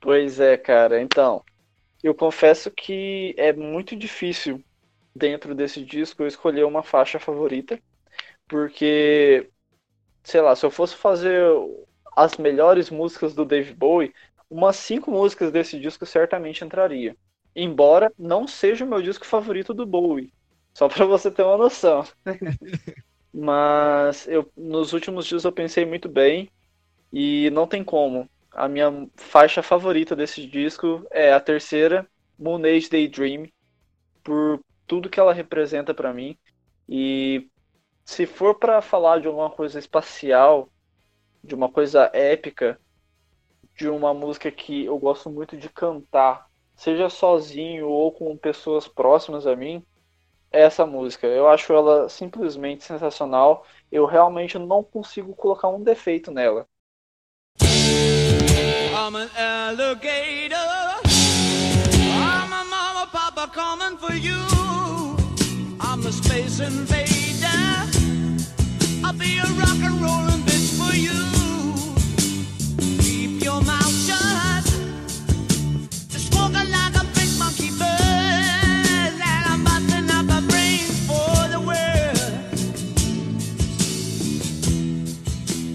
Pois 0.00 0.38
é, 0.38 0.58
cara. 0.58 1.00
Então, 1.00 1.42
eu 2.02 2.14
confesso 2.14 2.70
que 2.70 3.34
é 3.38 3.52
muito 3.54 3.96
difícil 3.96 4.62
dentro 5.16 5.54
desse 5.54 5.84
disco 5.84 6.22
eu 6.22 6.26
escolher 6.26 6.64
uma 6.64 6.82
faixa 6.82 7.18
favorita. 7.18 7.80
Porque, 8.48 9.50
sei 10.24 10.40
lá, 10.42 10.56
se 10.56 10.66
eu 10.66 10.70
fosse 10.70 10.96
fazer 10.96 11.42
as 12.16 12.36
melhores 12.36 12.90
músicas 12.90 13.34
do 13.34 13.44
Dave 13.44 13.74
Bowie, 13.74 14.14
umas 14.50 14.76
cinco 14.76 15.10
músicas 15.10 15.50
desse 15.52 15.80
disco 15.80 16.06
certamente 16.06 16.64
entraria. 16.64 17.16
Embora 17.54 18.12
não 18.18 18.46
seja 18.46 18.84
o 18.84 18.88
meu 18.88 19.00
disco 19.00 19.24
favorito 19.24 19.72
do 19.72 19.86
Bowie. 19.86 20.32
Só 20.74 20.88
para 20.88 21.04
você 21.04 21.30
ter 21.30 21.42
uma 21.42 21.56
noção. 21.56 22.04
Mas 23.32 24.26
eu, 24.28 24.50
nos 24.56 24.92
últimos 24.92 25.26
dias 25.26 25.44
eu 25.44 25.52
pensei 25.52 25.84
muito 25.84 26.08
bem 26.08 26.48
e 27.12 27.50
não 27.50 27.66
tem 27.66 27.84
como. 27.84 28.28
A 28.52 28.68
minha 28.68 29.08
faixa 29.16 29.62
favorita 29.62 30.14
desse 30.14 30.46
disco 30.46 31.04
é 31.10 31.32
a 31.32 31.40
terceira, 31.40 32.08
Moon 32.38 32.64
Age 32.64 32.88
Daydream, 32.88 33.48
por 34.22 34.60
tudo 34.86 35.10
que 35.10 35.18
ela 35.18 35.32
representa 35.32 35.92
para 35.92 36.12
mim. 36.12 36.36
E 36.88 37.48
se 38.04 38.26
for 38.26 38.56
para 38.56 38.82
falar 38.82 39.20
de 39.20 39.26
alguma 39.26 39.50
coisa 39.50 39.78
espacial, 39.78 40.68
de 41.42 41.54
uma 41.54 41.70
coisa 41.70 42.10
épica, 42.12 42.78
de 43.76 43.88
uma 43.88 44.14
música 44.14 44.50
que 44.50 44.84
eu 44.84 44.98
gosto 44.98 45.30
muito 45.30 45.56
de 45.56 45.68
cantar, 45.68 46.46
seja 46.74 47.08
sozinho 47.08 47.88
ou 47.88 48.12
com 48.12 48.36
pessoas 48.36 48.88
próximas 48.88 49.46
a 49.46 49.54
mim, 49.54 49.84
é 50.52 50.62
essa 50.62 50.86
música. 50.86 51.26
Eu 51.26 51.48
acho 51.48 51.72
ela 51.72 52.08
simplesmente 52.08 52.84
sensacional. 52.84 53.66
Eu 53.90 54.06
realmente 54.06 54.58
não 54.58 54.82
consigo 54.82 55.34
colocar 55.34 55.68
um 55.68 55.82
defeito 55.82 56.30
nela. 56.30 56.66
I'm 57.60 59.16
an 59.16 59.28
alligator. 59.36 60.56
I'm 62.06 62.52
a 62.52 62.64
mama, 62.64 63.06
papa 63.08 63.48
coming 63.48 63.98
for 63.98 64.14
you. 64.14 64.38
I'm 65.80 66.06
a 66.06 66.12
space 66.12 66.60
invader. 66.60 67.14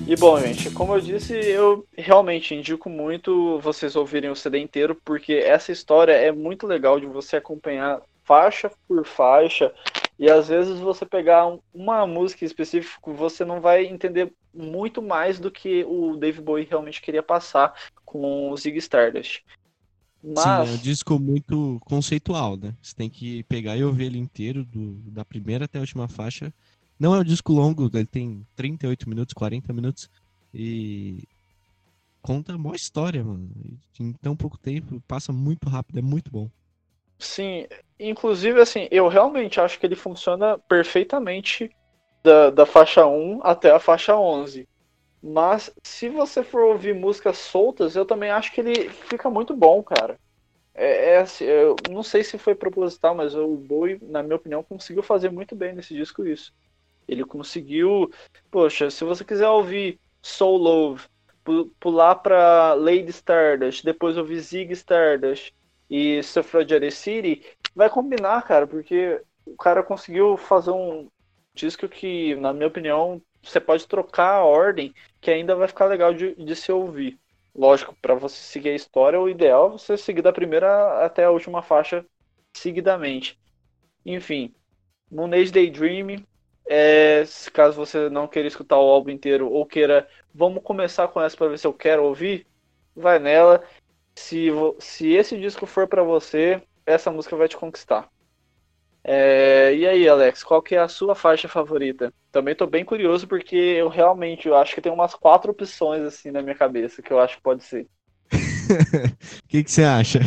E 0.09 0.15
bom, 0.15 0.39
gente, 0.39 0.71
como 0.71 0.95
eu 0.95 0.99
disse, 0.99 1.35
eu 1.35 1.85
realmente 1.95 2.55
indico 2.55 2.89
muito 2.89 3.59
vocês 3.59 3.95
ouvirem 3.95 4.31
o 4.31 4.35
CD 4.35 4.57
inteiro, 4.57 4.99
porque 5.05 5.33
essa 5.33 5.71
história 5.71 6.13
é 6.13 6.31
muito 6.31 6.65
legal 6.65 6.99
de 6.99 7.05
você 7.05 7.37
acompanhar 7.37 8.01
faixa 8.23 8.71
por 8.87 9.05
faixa 9.05 9.71
e 10.17 10.27
às 10.27 10.47
vezes 10.47 10.79
você 10.79 11.05
pegar 11.05 11.55
uma 11.71 12.07
música 12.07 12.43
específica, 12.43 12.99
você 13.13 13.45
não 13.45 13.61
vai 13.61 13.85
entender 13.85 14.33
muito 14.51 14.99
mais 14.99 15.39
do 15.39 15.51
que 15.51 15.83
o 15.87 16.17
Dave 16.17 16.41
Bowie 16.41 16.67
realmente 16.67 17.03
queria 17.03 17.21
passar 17.21 17.75
com 18.03 18.49
o 18.49 18.57
Zig 18.57 18.79
Stardust. 18.79 19.43
Mas... 20.23 20.67
Sim, 20.67 20.73
é 20.73 20.75
um 20.75 20.77
disco 20.77 21.19
muito 21.19 21.79
conceitual, 21.85 22.57
né? 22.57 22.73
Você 22.81 22.93
tem 22.95 23.09
que 23.09 23.43
pegar 23.43 23.77
e 23.77 23.83
ouvir 23.83 24.05
ele 24.05 24.17
inteiro, 24.17 24.65
do, 24.65 24.93
da 25.11 25.23
primeira 25.23 25.65
até 25.65 25.77
a 25.77 25.81
última 25.81 26.07
faixa. 26.07 26.53
Não 26.99 27.15
é 27.15 27.19
um 27.19 27.23
disco 27.23 27.53
longo, 27.53 27.89
ele 27.93 28.05
tem 28.05 28.45
38 28.55 29.07
minutos, 29.07 29.33
40 29.33 29.71
minutos. 29.71 30.09
E 30.53 31.23
conta 32.21 32.55
uma 32.55 32.75
história, 32.75 33.23
mano. 33.23 33.49
Em 33.99 34.13
tão 34.13 34.35
pouco 34.35 34.57
tempo, 34.57 35.01
passa 35.07 35.31
muito 35.31 35.69
rápido, 35.69 35.99
é 35.99 36.01
muito 36.01 36.29
bom. 36.29 36.49
Sim, 37.17 37.65
inclusive, 37.99 38.61
assim, 38.61 38.87
eu 38.91 39.07
realmente 39.07 39.59
acho 39.59 39.79
que 39.79 39.85
ele 39.85 39.95
funciona 39.95 40.57
perfeitamente 40.57 41.69
da, 42.23 42.49
da 42.49 42.65
faixa 42.65 43.05
1 43.05 43.41
até 43.43 43.71
a 43.71 43.79
faixa 43.79 44.15
11. 44.15 44.67
Mas 45.21 45.71
se 45.83 46.09
você 46.09 46.43
for 46.43 46.63
ouvir 46.63 46.95
músicas 46.95 47.37
soltas, 47.39 47.95
eu 47.95 48.05
também 48.05 48.31
acho 48.31 48.53
que 48.53 48.61
ele 48.61 48.89
fica 48.89 49.29
muito 49.29 49.55
bom, 49.55 49.83
cara. 49.83 50.17
é, 50.73 51.13
é 51.13 51.17
assim, 51.19 51.45
eu 51.45 51.81
não 51.83 52.03
sei 52.03 52.23
se 52.23 52.37
foi 52.37 52.55
proposital, 52.55 53.15
mas 53.15 53.35
o 53.35 53.57
Bowie, 53.57 53.99
na 54.03 54.23
minha 54.23 54.35
opinião, 54.37 54.63
conseguiu 54.63 55.03
fazer 55.03 55.31
muito 55.31 55.55
bem 55.55 55.73
nesse 55.75 55.93
disco 55.95 56.25
isso. 56.27 56.53
Ele 57.07 57.25
conseguiu, 57.25 58.09
poxa, 58.51 58.89
se 58.91 59.03
você 59.05 59.25
quiser 59.25 59.49
ouvir 59.49 59.99
Soul 60.23 60.57
Love, 60.57 61.07
pular 61.79 62.15
para 62.15 62.73
Lady 62.75 63.09
Stardust, 63.09 63.83
depois 63.83 64.17
ouvir 64.17 64.39
Zig 64.39 64.71
Stardust 64.73 65.51
e 65.89 66.21
Suffragette 66.23 66.91
City, 66.91 67.43
vai 67.73 67.89
combinar, 67.89 68.41
cara, 68.43 68.67
porque 68.67 69.21
o 69.45 69.55
cara 69.57 69.83
conseguiu 69.83 70.37
fazer 70.37 70.71
um 70.71 71.09
disco 71.55 71.87
que, 71.89 72.35
na 72.35 72.53
minha 72.53 72.67
opinião, 72.67 73.21
você 73.41 73.59
pode 73.59 73.87
trocar 73.87 74.35
a 74.35 74.43
ordem, 74.43 74.93
que 75.21 75.31
ainda 75.31 75.55
vai 75.55 75.67
ficar 75.67 75.85
legal 75.85 76.13
de, 76.13 76.35
de 76.35 76.55
se 76.55 76.71
ouvir. 76.71 77.17
Lógico, 77.55 77.95
para 78.01 78.13
você 78.15 78.35
seguir 78.35 78.69
a 78.69 78.75
história, 78.75 79.19
o 79.19 79.29
ideal 79.29 79.67
é 79.67 79.71
você 79.71 79.97
seguir 79.97 80.21
da 80.21 80.31
primeira 80.31 81.03
até 81.05 81.25
a 81.25 81.31
última 81.31 81.61
faixa 81.61 82.05
seguidamente. 82.53 83.37
Enfim, 84.05 84.53
Moon 85.11 85.33
Age 85.33 85.51
Daydream, 85.51 86.23
é, 86.67 87.23
caso 87.51 87.75
você 87.75 88.09
não 88.09 88.27
queira 88.27 88.47
escutar 88.47 88.77
o 88.77 88.89
álbum 88.89 89.09
inteiro 89.09 89.51
ou 89.51 89.65
queira, 89.65 90.07
vamos 90.33 90.63
começar 90.63 91.07
com 91.07 91.21
essa 91.21 91.35
para 91.35 91.47
ver 91.49 91.57
se 91.59 91.67
eu 91.67 91.73
quero 91.73 92.03
ouvir, 92.03 92.45
vai 92.95 93.19
nela. 93.19 93.63
Se, 94.15 94.49
se 94.79 95.13
esse 95.13 95.37
disco 95.37 95.65
for 95.65 95.87
para 95.87 96.03
você, 96.03 96.61
essa 96.85 97.11
música 97.11 97.35
vai 97.35 97.47
te 97.47 97.57
conquistar. 97.57 98.09
É, 99.11 99.73
e 99.73 99.87
aí, 99.87 100.07
Alex, 100.07 100.43
qual 100.43 100.61
que 100.61 100.75
é 100.75 100.77
a 100.77 100.87
sua 100.87 101.15
faixa 101.15 101.47
favorita? 101.47 102.13
Também 102.31 102.53
tô 102.53 102.67
bem 102.67 102.85
curioso 102.85 103.27
porque 103.27 103.55
eu 103.55 103.89
realmente 103.89 104.47
eu 104.47 104.55
acho 104.55 104.75
que 104.75 104.81
tem 104.81 104.91
umas 104.91 105.15
quatro 105.15 105.49
opções 105.49 106.03
assim 106.03 106.29
na 106.29 106.43
minha 106.43 106.53
cabeça 106.53 107.01
que 107.01 107.11
eu 107.11 107.19
acho 107.19 107.37
que 107.37 107.41
pode 107.41 107.63
ser. 107.63 107.87
O 108.31 108.37
que, 109.49 109.63
que 109.63 109.71
você 109.71 109.83
acha? 109.83 110.19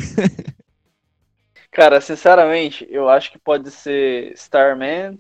Cara, 1.71 2.01
sinceramente, 2.01 2.85
eu 2.91 3.09
acho 3.09 3.31
que 3.31 3.39
pode 3.39 3.71
ser 3.71 4.33
Starman, 4.33 5.17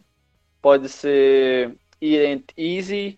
pode 0.60 0.88
ser 0.88 1.72
It 2.02 2.46
Easy, 2.56 3.16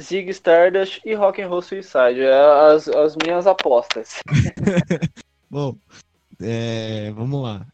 Zig 0.00 0.30
Stardust 0.30 1.00
e 1.04 1.14
Rock 1.14 1.42
and 1.42 1.48
Roll 1.48 1.62
Suicide. 1.62 2.20
É 2.20 2.72
as, 2.72 2.86
as 2.86 3.16
minhas 3.16 3.44
apostas. 3.44 4.20
Bom, 5.50 5.76
é, 6.40 7.10
vamos 7.10 7.42
lá. 7.42 7.66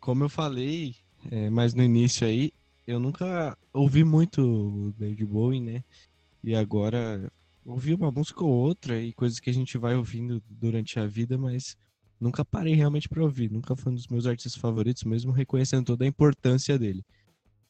Como 0.00 0.24
eu 0.24 0.28
falei, 0.28 1.05
é, 1.30 1.50
mas 1.50 1.74
no 1.74 1.82
início 1.82 2.26
aí, 2.26 2.52
eu 2.86 3.00
nunca 3.00 3.56
ouvi 3.72 4.04
muito 4.04 4.94
David 4.96 5.24
Bowie, 5.26 5.60
né? 5.60 5.84
E 6.42 6.54
agora 6.54 7.30
ouvi 7.64 7.94
uma 7.94 8.10
música 8.10 8.44
ou 8.44 8.50
outra 8.50 9.00
e 9.00 9.12
coisas 9.12 9.40
que 9.40 9.50
a 9.50 9.52
gente 9.52 9.76
vai 9.76 9.96
ouvindo 9.96 10.42
durante 10.48 10.98
a 11.00 11.06
vida, 11.06 11.36
mas 11.36 11.76
nunca 12.20 12.44
parei 12.44 12.74
realmente 12.74 13.08
para 13.08 13.22
ouvir. 13.22 13.50
Nunca 13.50 13.74
foi 13.74 13.92
um 13.92 13.94
dos 13.96 14.06
meus 14.06 14.26
artistas 14.26 14.60
favoritos, 14.60 15.02
mesmo 15.04 15.32
reconhecendo 15.32 15.86
toda 15.86 16.04
a 16.04 16.08
importância 16.08 16.78
dele. 16.78 17.04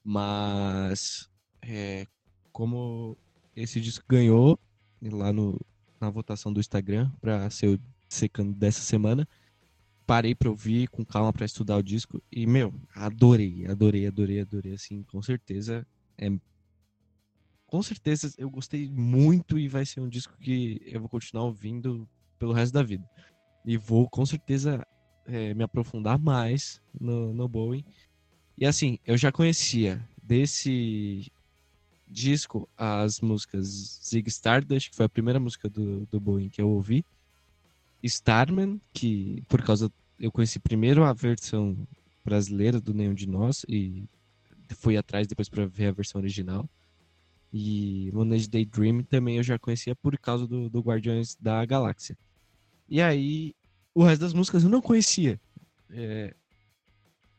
Mas 0.04 1.28
é, 1.62 2.06
como 2.52 3.16
esse 3.54 3.80
disco 3.80 4.04
ganhou 4.08 4.58
lá 5.02 5.32
no, 5.32 5.58
na 6.00 6.10
votação 6.10 6.52
do 6.52 6.60
Instagram 6.60 7.10
para 7.20 7.48
ser 7.50 7.68
o 7.68 7.80
secando 8.08 8.54
dessa 8.54 8.80
semana, 8.80 9.26
parei 10.06 10.34
para 10.34 10.48
ouvir 10.48 10.88
com 10.88 11.04
calma 11.04 11.32
para 11.32 11.44
estudar 11.44 11.76
o 11.76 11.82
disco 11.82 12.22
e 12.30 12.46
meu, 12.46 12.72
adorei, 12.94 13.66
adorei, 13.66 14.06
adorei, 14.06 14.40
adorei 14.40 14.74
assim, 14.74 15.02
com 15.04 15.20
certeza 15.20 15.86
é 16.16 16.30
com 17.66 17.82
certeza 17.82 18.32
eu 18.38 18.48
gostei 18.48 18.88
muito 18.88 19.58
e 19.58 19.68
vai 19.68 19.84
ser 19.84 20.00
um 20.00 20.08
disco 20.08 20.36
que 20.38 20.80
eu 20.86 21.00
vou 21.00 21.08
continuar 21.08 21.44
ouvindo 21.44 22.08
pelo 22.38 22.52
resto 22.52 22.72
da 22.72 22.82
vida. 22.82 23.04
E 23.64 23.76
vou 23.76 24.08
com 24.08 24.24
certeza 24.24 24.86
é, 25.26 25.52
me 25.52 25.64
aprofundar 25.64 26.18
mais 26.18 26.80
no, 26.98 27.34
no 27.34 27.48
Bowie. 27.48 27.84
E 28.56 28.64
assim, 28.64 28.98
eu 29.04 29.16
já 29.16 29.32
conhecia 29.32 30.08
desse 30.22 31.30
disco 32.06 32.68
as 32.76 33.20
músicas 33.20 34.00
Zig 34.08 34.28
Stardust, 34.28 34.90
que 34.90 34.96
foi 34.96 35.06
a 35.06 35.10
primeira 35.10 35.40
música 35.40 35.68
do, 35.68 36.06
do 36.06 36.20
Bowie 36.20 36.48
que 36.48 36.62
eu 36.62 36.68
ouvi. 36.68 37.04
Starman, 38.02 38.80
que 38.92 39.42
por 39.48 39.62
causa 39.62 39.90
eu 40.18 40.30
conheci 40.32 40.58
primeiro 40.58 41.04
a 41.04 41.12
versão 41.12 41.76
brasileira 42.24 42.80
do 42.80 42.94
Nenhum 42.94 43.14
de 43.14 43.28
Nós 43.28 43.64
e 43.68 44.08
fui 44.76 44.96
atrás 44.96 45.26
depois 45.26 45.48
para 45.48 45.66
ver 45.66 45.88
a 45.88 45.92
versão 45.92 46.20
original. 46.20 46.68
E 47.52 48.10
Moonage 48.12 48.48
Daydream 48.48 49.02
também 49.02 49.36
eu 49.36 49.42
já 49.42 49.58
conhecia 49.58 49.94
por 49.94 50.18
causa 50.18 50.46
do, 50.46 50.68
do 50.68 50.80
Guardiões 50.80 51.36
da 51.36 51.64
Galáxia. 51.64 52.16
E 52.88 53.00
aí, 53.00 53.54
o 53.94 54.04
resto 54.04 54.20
das 54.20 54.34
músicas 54.34 54.64
eu 54.64 54.70
não 54.70 54.82
conhecia. 54.82 55.40
É, 55.90 56.34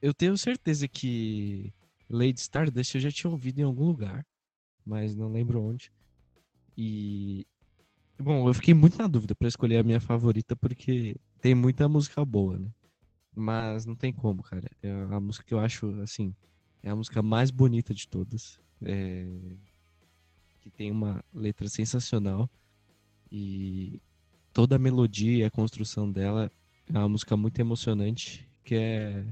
eu 0.01 0.13
tenho 0.13 0.38
certeza 0.38 0.88
que 0.88 1.73
Lady 2.09 2.39
Stardust 2.39 2.95
eu 2.95 3.01
já 3.01 3.11
tinha 3.11 3.29
ouvido 3.29 3.59
em 3.59 3.63
algum 3.63 3.85
lugar, 3.85 4.25
mas 4.85 5.15
não 5.15 5.31
lembro 5.31 5.61
onde. 5.61 5.91
E 6.77 7.45
Bom, 8.19 8.48
eu 8.48 8.53
fiquei 8.53 8.73
muito 8.73 8.98
na 8.98 9.07
dúvida 9.07 9.35
para 9.35 9.48
escolher 9.48 9.77
a 9.77 9.84
minha 9.84 9.99
favorita 9.99 10.56
porque 10.56 11.15
tem 11.39 11.53
muita 11.53 11.88
música 11.88 12.26
boa, 12.26 12.57
né? 12.57 12.69
Mas 13.35 13.85
não 13.85 13.95
tem 13.95 14.11
como, 14.11 14.41
cara. 14.41 14.68
É 14.81 14.91
a 15.11 15.19
música 15.19 15.45
que 15.45 15.53
eu 15.53 15.60
acho, 15.60 15.88
assim, 16.02 16.34
é 16.81 16.89
a 16.89 16.95
música 16.95 17.22
mais 17.22 17.52
bonita 17.52 17.94
de 17.94 18.07
todas. 18.07 18.60
É... 18.81 19.27
Que 20.60 20.72
tem 20.72 20.91
uma 20.91 21.23
letra 21.31 21.69
sensacional 21.69 22.49
e 23.31 24.02
toda 24.52 24.76
a 24.76 24.80
melodia 24.80 25.38
e 25.38 25.44
a 25.44 25.52
construção 25.52 26.11
dela 26.11 26.52
é 26.91 26.98
uma 26.98 27.10
música 27.10 27.38
muito 27.38 27.60
emocionante 27.60 28.49
que 28.64 28.76
é 28.76 29.26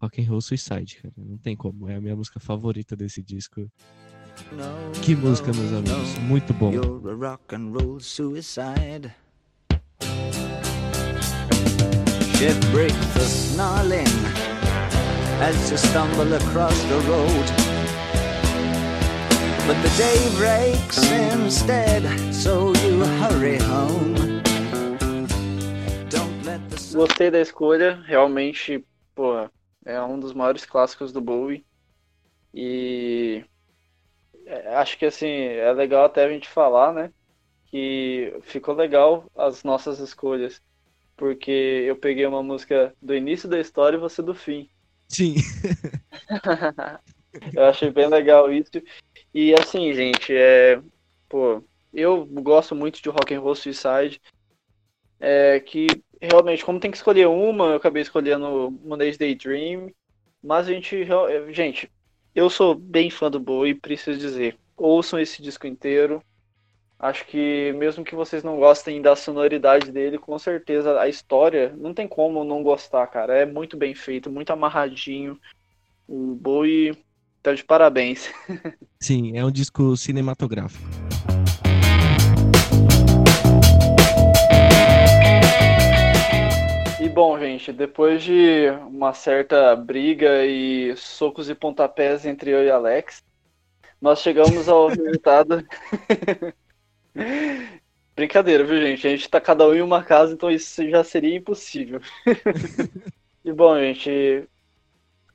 Rock 0.00 0.20
and 0.20 0.28
Roll 0.28 0.40
Suicide, 0.40 0.96
cara. 0.96 1.14
Não 1.16 1.38
tem 1.38 1.56
como. 1.56 1.88
É 1.88 1.96
a 1.96 2.00
minha 2.00 2.16
música 2.16 2.38
favorita 2.40 2.94
desse 2.96 3.22
disco. 3.22 3.70
Que 5.02 5.14
música, 5.14 5.52
meus 5.52 5.72
amigos. 5.72 6.18
Muito 6.20 6.52
bom. 6.54 6.72
You're 6.72 7.10
a 7.10 7.14
rock 7.14 7.54
and 7.54 7.74
roll 7.74 8.00
suicide. 8.00 9.12
Ship 12.36 12.60
breaks 12.72 13.16
a 13.16 13.20
snarling 13.20 14.06
as 15.40 15.70
you 15.70 15.76
stumble 15.78 16.32
across 16.34 16.78
the 16.84 16.98
road. 17.08 17.46
But 19.66 19.76
the 19.82 19.88
day 19.96 20.18
breaks 20.36 20.98
instead, 21.10 22.02
so 22.32 22.72
you 22.84 23.04
hurry 23.20 23.58
home. 23.58 24.42
Gostei 26.92 27.30
da 27.30 27.40
escolha, 27.40 28.00
realmente, 28.06 28.84
pô, 29.14 29.48
é 29.84 30.00
um 30.02 30.20
dos 30.20 30.32
maiores 30.32 30.64
clássicos 30.64 31.12
do 31.12 31.20
Bowie. 31.20 31.64
E 32.52 33.44
acho 34.76 34.98
que 34.98 35.06
assim, 35.06 35.26
é 35.26 35.72
legal 35.72 36.04
até 36.04 36.24
a 36.24 36.28
gente 36.28 36.48
falar, 36.48 36.92
né? 36.92 37.12
Que 37.66 38.36
ficou 38.42 38.74
legal 38.74 39.24
as 39.36 39.64
nossas 39.64 39.98
escolhas. 39.98 40.60
Porque 41.16 41.50
eu 41.50 41.96
peguei 41.96 42.26
uma 42.26 42.42
música 42.42 42.92
do 43.00 43.14
início 43.14 43.48
da 43.48 43.60
história 43.60 43.96
e 43.96 44.00
você 44.00 44.20
do 44.20 44.34
fim. 44.34 44.68
Sim. 45.08 45.36
eu 47.54 47.64
achei 47.64 47.90
bem 47.90 48.08
legal 48.08 48.52
isso. 48.52 48.70
E 49.32 49.54
assim, 49.54 49.92
gente, 49.92 50.34
é. 50.34 50.80
Pô, 51.28 51.62
eu 51.92 52.26
gosto 52.26 52.74
muito 52.74 53.00
de 53.00 53.08
Rock 53.08 53.34
and 53.34 53.40
Roll 53.40 53.54
Suicide. 53.54 54.20
É 55.20 55.60
que 55.60 55.86
realmente, 56.20 56.64
como 56.64 56.80
tem 56.80 56.90
que 56.90 56.96
escolher 56.96 57.26
uma, 57.28 57.66
eu 57.66 57.76
acabei 57.76 58.02
escolhendo 58.02 58.70
Monday's 58.84 59.16
Daydream. 59.16 59.90
Mas 60.42 60.68
a 60.68 60.72
gente. 60.72 61.06
Gente, 61.50 61.90
eu 62.34 62.50
sou 62.50 62.74
bem 62.74 63.10
fã 63.10 63.30
do 63.30 63.38
Bowie, 63.38 63.74
preciso 63.74 64.18
dizer. 64.18 64.56
Ouçam 64.76 65.18
esse 65.20 65.40
disco 65.40 65.66
inteiro. 65.66 66.22
Acho 66.98 67.26
que 67.26 67.72
mesmo 67.72 68.04
que 68.04 68.14
vocês 68.14 68.42
não 68.42 68.56
gostem 68.56 69.02
da 69.02 69.14
sonoridade 69.14 69.92
dele, 69.92 70.18
com 70.18 70.38
certeza 70.38 70.98
a 70.98 71.08
história 71.08 71.74
não 71.76 71.92
tem 71.92 72.08
como 72.08 72.44
não 72.44 72.62
gostar, 72.62 73.06
cara. 73.08 73.36
É 73.36 73.46
muito 73.46 73.76
bem 73.76 73.94
feito, 73.94 74.30
muito 74.30 74.50
amarradinho. 74.50 75.38
O 76.08 76.34
Bowie 76.34 76.96
tá 77.42 77.52
de 77.52 77.62
parabéns. 77.62 78.32
Sim, 79.00 79.36
é 79.36 79.44
um 79.44 79.50
disco 79.50 79.96
cinematográfico. 79.96 80.82
Bom, 87.08 87.38
gente, 87.38 87.72
depois 87.72 88.22
de 88.22 88.68
uma 88.88 89.12
certa 89.12 89.74
briga 89.74 90.44
e 90.46 90.96
socos 90.96 91.50
e 91.50 91.54
pontapés 91.54 92.24
entre 92.24 92.50
eu 92.50 92.64
e 92.64 92.70
Alex, 92.70 93.22
nós 94.00 94.20
chegamos 94.20 94.68
ao 94.68 94.88
resultado. 94.88 95.66
Brincadeira, 98.14 98.64
viu, 98.64 98.80
gente? 98.80 99.06
A 99.06 99.10
gente 99.10 99.28
tá 99.28 99.40
cada 99.40 99.66
um 99.66 99.74
em 99.74 99.82
uma 99.82 100.04
casa, 100.04 100.34
então 100.34 100.50
isso 100.50 100.88
já 100.88 101.02
seria 101.02 101.36
impossível. 101.36 102.00
e 103.44 103.52
bom, 103.52 103.78
gente, 103.78 104.48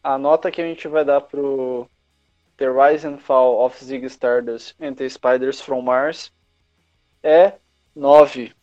a 0.04 0.18
nota 0.18 0.52
que 0.52 0.62
a 0.62 0.66
gente 0.66 0.88
vai 0.88 1.04
dar 1.04 1.22
pro 1.22 1.90
The 2.58 2.68
Rise 2.68 3.06
and 3.06 3.18
Fall 3.18 3.66
of 3.66 3.84
Zig 3.84 4.06
Stardust 4.06 4.76
and 4.80 4.94
the 4.94 5.10
Spiders 5.10 5.60
from 5.60 5.82
Mars 5.82 6.32
é 7.22 7.54
9 7.96 8.54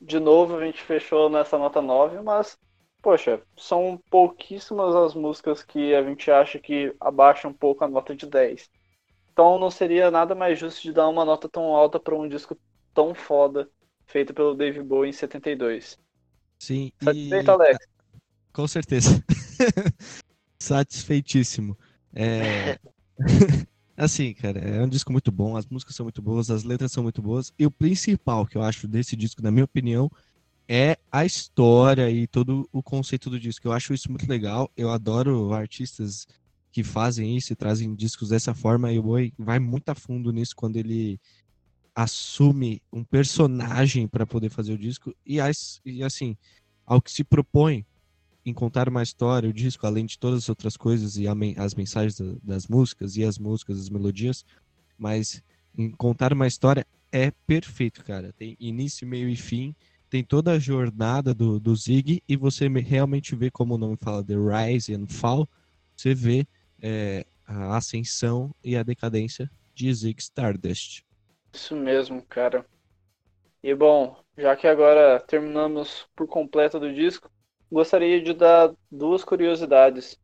de 0.00 0.18
novo 0.18 0.56
a 0.56 0.64
gente 0.64 0.82
fechou 0.82 1.28
nessa 1.28 1.58
nota 1.58 1.80
9, 1.80 2.20
mas 2.22 2.58
poxa, 3.02 3.40
são 3.56 4.00
pouquíssimas 4.10 4.94
as 4.94 5.14
músicas 5.14 5.62
que 5.62 5.94
a 5.94 6.02
gente 6.02 6.30
acha 6.30 6.58
que 6.58 6.94
abaixam 7.00 7.50
um 7.50 7.54
pouco 7.54 7.84
a 7.84 7.88
nota 7.88 8.14
de 8.14 8.26
10. 8.26 8.70
Então 9.32 9.58
não 9.58 9.70
seria 9.70 10.10
nada 10.10 10.34
mais 10.34 10.58
justo 10.58 10.82
de 10.82 10.92
dar 10.92 11.08
uma 11.08 11.24
nota 11.24 11.48
tão 11.48 11.74
alta 11.74 12.00
para 12.00 12.14
um 12.14 12.28
disco 12.28 12.56
tão 12.92 13.14
foda 13.14 13.68
feito 14.06 14.34
pelo 14.34 14.54
Dave 14.54 14.82
Bowie 14.82 15.10
em 15.10 15.12
72. 15.12 15.98
Sim, 16.58 16.90
Satisfeito, 17.00 17.46
e... 17.46 17.50
Alex? 17.50 17.78
Com 18.52 18.66
certeza. 18.66 19.24
Satisfeitíssimo. 20.58 21.78
É... 22.12 22.78
assim, 23.98 24.32
cara, 24.32 24.60
é 24.60 24.82
um 24.82 24.88
disco 24.88 25.12
muito 25.12 25.30
bom, 25.32 25.56
as 25.56 25.66
músicas 25.66 25.96
são 25.96 26.04
muito 26.04 26.22
boas, 26.22 26.50
as 26.50 26.64
letras 26.64 26.92
são 26.92 27.02
muito 27.02 27.20
boas, 27.20 27.52
e 27.58 27.66
o 27.66 27.70
principal 27.70 28.46
que 28.46 28.56
eu 28.56 28.62
acho 28.62 28.86
desse 28.86 29.16
disco, 29.16 29.42
na 29.42 29.50
minha 29.50 29.64
opinião, 29.64 30.10
é 30.68 30.98
a 31.10 31.24
história 31.24 32.10
e 32.10 32.26
todo 32.26 32.68
o 32.70 32.82
conceito 32.82 33.30
do 33.30 33.40
disco. 33.40 33.66
Eu 33.66 33.72
acho 33.72 33.94
isso 33.94 34.10
muito 34.10 34.28
legal. 34.28 34.70
Eu 34.76 34.90
adoro 34.90 35.52
artistas 35.54 36.26
que 36.70 36.84
fazem 36.84 37.36
isso 37.36 37.52
e 37.52 37.56
trazem 37.56 37.94
discos 37.94 38.28
dessa 38.28 38.54
forma. 38.54 38.92
E 38.92 38.98
o 38.98 39.02
Boi 39.02 39.32
vai 39.38 39.58
muito 39.58 39.88
a 39.88 39.94
fundo 39.94 40.30
nisso 40.30 40.54
quando 40.54 40.76
ele 40.76 41.18
assume 41.94 42.82
um 42.92 43.02
personagem 43.02 44.06
para 44.06 44.26
poder 44.26 44.50
fazer 44.50 44.74
o 44.74 44.78
disco. 44.78 45.14
E, 45.26 45.38
e 45.86 46.02
assim, 46.02 46.36
ao 46.84 47.00
que 47.00 47.10
se 47.10 47.24
propõe 47.24 47.86
em 48.44 48.52
contar 48.52 48.88
uma 48.88 49.02
história, 49.02 49.48
o 49.48 49.52
disco, 49.52 49.86
além 49.86 50.06
de 50.06 50.18
todas 50.18 50.44
as 50.44 50.48
outras 50.48 50.76
coisas 50.76 51.16
e 51.16 51.26
as 51.56 51.74
mensagens 51.74 52.18
das 52.42 52.66
músicas 52.66 53.16
e 53.16 53.24
as 53.24 53.38
músicas, 53.38 53.78
as 53.78 53.90
melodias, 53.90 54.44
mas 54.96 55.42
em 55.76 55.90
contar 55.90 56.32
uma 56.32 56.46
história 56.46 56.86
é 57.12 57.30
perfeito, 57.46 58.04
cara. 58.04 58.32
Tem 58.32 58.56
início, 58.58 59.06
meio 59.06 59.28
e 59.28 59.36
fim 59.36 59.74
tem 60.10 60.24
toda 60.24 60.52
a 60.52 60.58
jornada 60.58 61.34
do, 61.34 61.60
do 61.60 61.74
Zig 61.76 62.22
e 62.28 62.36
você 62.36 62.68
realmente 62.68 63.34
vê, 63.34 63.50
como 63.50 63.74
o 63.74 63.78
nome 63.78 63.96
fala, 64.00 64.24
The 64.24 64.34
Rise 64.34 64.94
and 64.94 65.06
Fall, 65.06 65.48
você 65.94 66.14
vê 66.14 66.46
é, 66.80 67.26
a 67.46 67.76
ascensão 67.76 68.54
e 68.64 68.76
a 68.76 68.82
decadência 68.82 69.50
de 69.74 69.92
Zig 69.92 70.20
Stardust. 70.20 71.04
Isso 71.52 71.76
mesmo, 71.76 72.22
cara. 72.22 72.64
E 73.62 73.74
bom, 73.74 74.16
já 74.36 74.56
que 74.56 74.66
agora 74.66 75.20
terminamos 75.20 76.06
por 76.16 76.26
completo 76.26 76.78
do 76.78 76.92
disco, 76.92 77.30
gostaria 77.70 78.20
de 78.20 78.32
dar 78.32 78.72
duas 78.90 79.22
curiosidades 79.24 80.18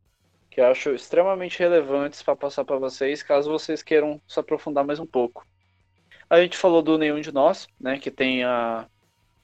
que 0.51 0.61
eu 0.61 0.67
acho 0.67 0.91
extremamente 0.91 1.59
relevantes 1.59 2.23
para 2.23 2.37
passar 2.37 2.65
para 2.65 2.79
vocês, 2.79 3.23
caso 3.23 3.51
vocês 3.51 3.83
queiram 3.83 4.21
se 4.27 4.39
aprofundar 4.39 4.85
mais 4.85 5.01
um 5.01 5.07
pouco. 5.07 5.45
A 6.31 6.41
gente 6.41 6.57
falou 6.57 6.81
do 6.81 6.97
Nenhum 6.97 7.21
de 7.21 7.33
Nós, 7.33 7.67
né, 7.79 7.99
que 7.99 8.11
tem 8.11 8.45
a 8.45 8.87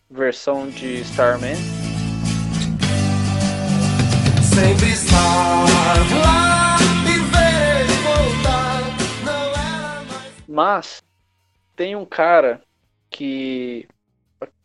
versão 0.08 0.68
de 0.68 1.00
Starman. 1.00 1.56
Sempre 4.54 4.92
estar 4.92 5.18
lá 6.22 6.76
e 7.06 7.18
ver 7.30 7.86
voltar, 8.04 8.80
não 9.24 9.50
era 9.50 10.02
mais... 10.04 10.44
Mas 10.48 11.02
tem 11.74 11.96
um 11.96 12.04
cara 12.04 12.62
que 13.10 13.88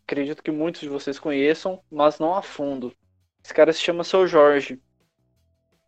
acredito 0.06 0.44
que 0.44 0.52
muitos 0.52 0.82
de 0.82 0.90
vocês 0.90 1.18
conheçam, 1.18 1.82
mas 1.92 2.20
não 2.20 2.36
a 2.36 2.44
fundo. 2.44 2.94
Esse 3.46 3.54
cara 3.54 3.72
se 3.72 3.80
chama 3.80 4.04
Seu 4.04 4.26
Jorge. 4.26 4.82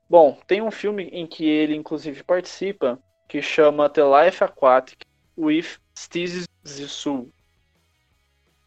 Bom, 0.08 0.40
tem 0.46 0.62
um 0.62 0.70
filme 0.70 1.06
em 1.06 1.26
que 1.26 1.44
ele 1.44 1.76
inclusive 1.76 2.24
participa 2.24 3.02
que 3.28 3.42
chama 3.42 3.90
The 3.90 4.04
Life 4.04 4.44
Aquatic 4.44 5.00
with 5.36 5.80
Steve 5.98 6.46
Zissou. 6.64 7.32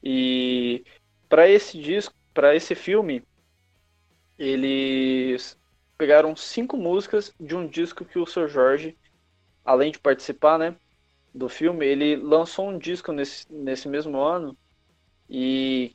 E 0.02 0.84
para 1.28 1.48
esse 1.48 1.80
disco, 1.80 2.12
para 2.34 2.56
esse 2.56 2.74
filme, 2.74 3.22
eles 4.36 5.56
pegaram 5.96 6.34
cinco 6.34 6.76
músicas 6.76 7.32
de 7.38 7.54
um 7.54 7.68
disco 7.68 8.04
que 8.04 8.18
o 8.18 8.26
Sr. 8.26 8.48
Jorge, 8.48 8.98
além 9.64 9.92
de 9.92 10.00
participar, 10.00 10.58
né, 10.58 10.74
do 11.32 11.48
filme, 11.48 11.86
ele 11.86 12.16
lançou 12.16 12.68
um 12.68 12.76
disco 12.76 13.12
nesse, 13.12 13.46
nesse 13.52 13.86
mesmo 13.86 14.18
ano 14.18 14.58
e 15.28 15.94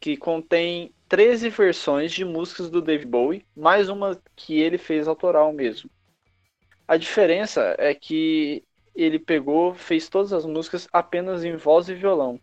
que 0.00 0.16
contém 0.16 0.92
13 1.08 1.50
versões 1.50 2.12
de 2.12 2.24
músicas 2.24 2.70
do 2.70 2.80
Dave 2.80 3.04
Bowie, 3.04 3.44
mais 3.54 3.88
uma 3.88 4.20
que 4.34 4.58
ele 4.60 4.78
fez 4.78 5.06
autoral 5.06 5.52
mesmo. 5.52 5.90
A 6.88 6.96
diferença 6.96 7.74
é 7.78 7.94
que 7.94 8.64
ele 8.94 9.18
pegou, 9.18 9.74
fez 9.74 10.08
todas 10.08 10.32
as 10.32 10.44
músicas 10.44 10.88
apenas 10.92 11.44
em 11.44 11.56
voz 11.56 11.88
e 11.88 11.94
violão 11.94 12.40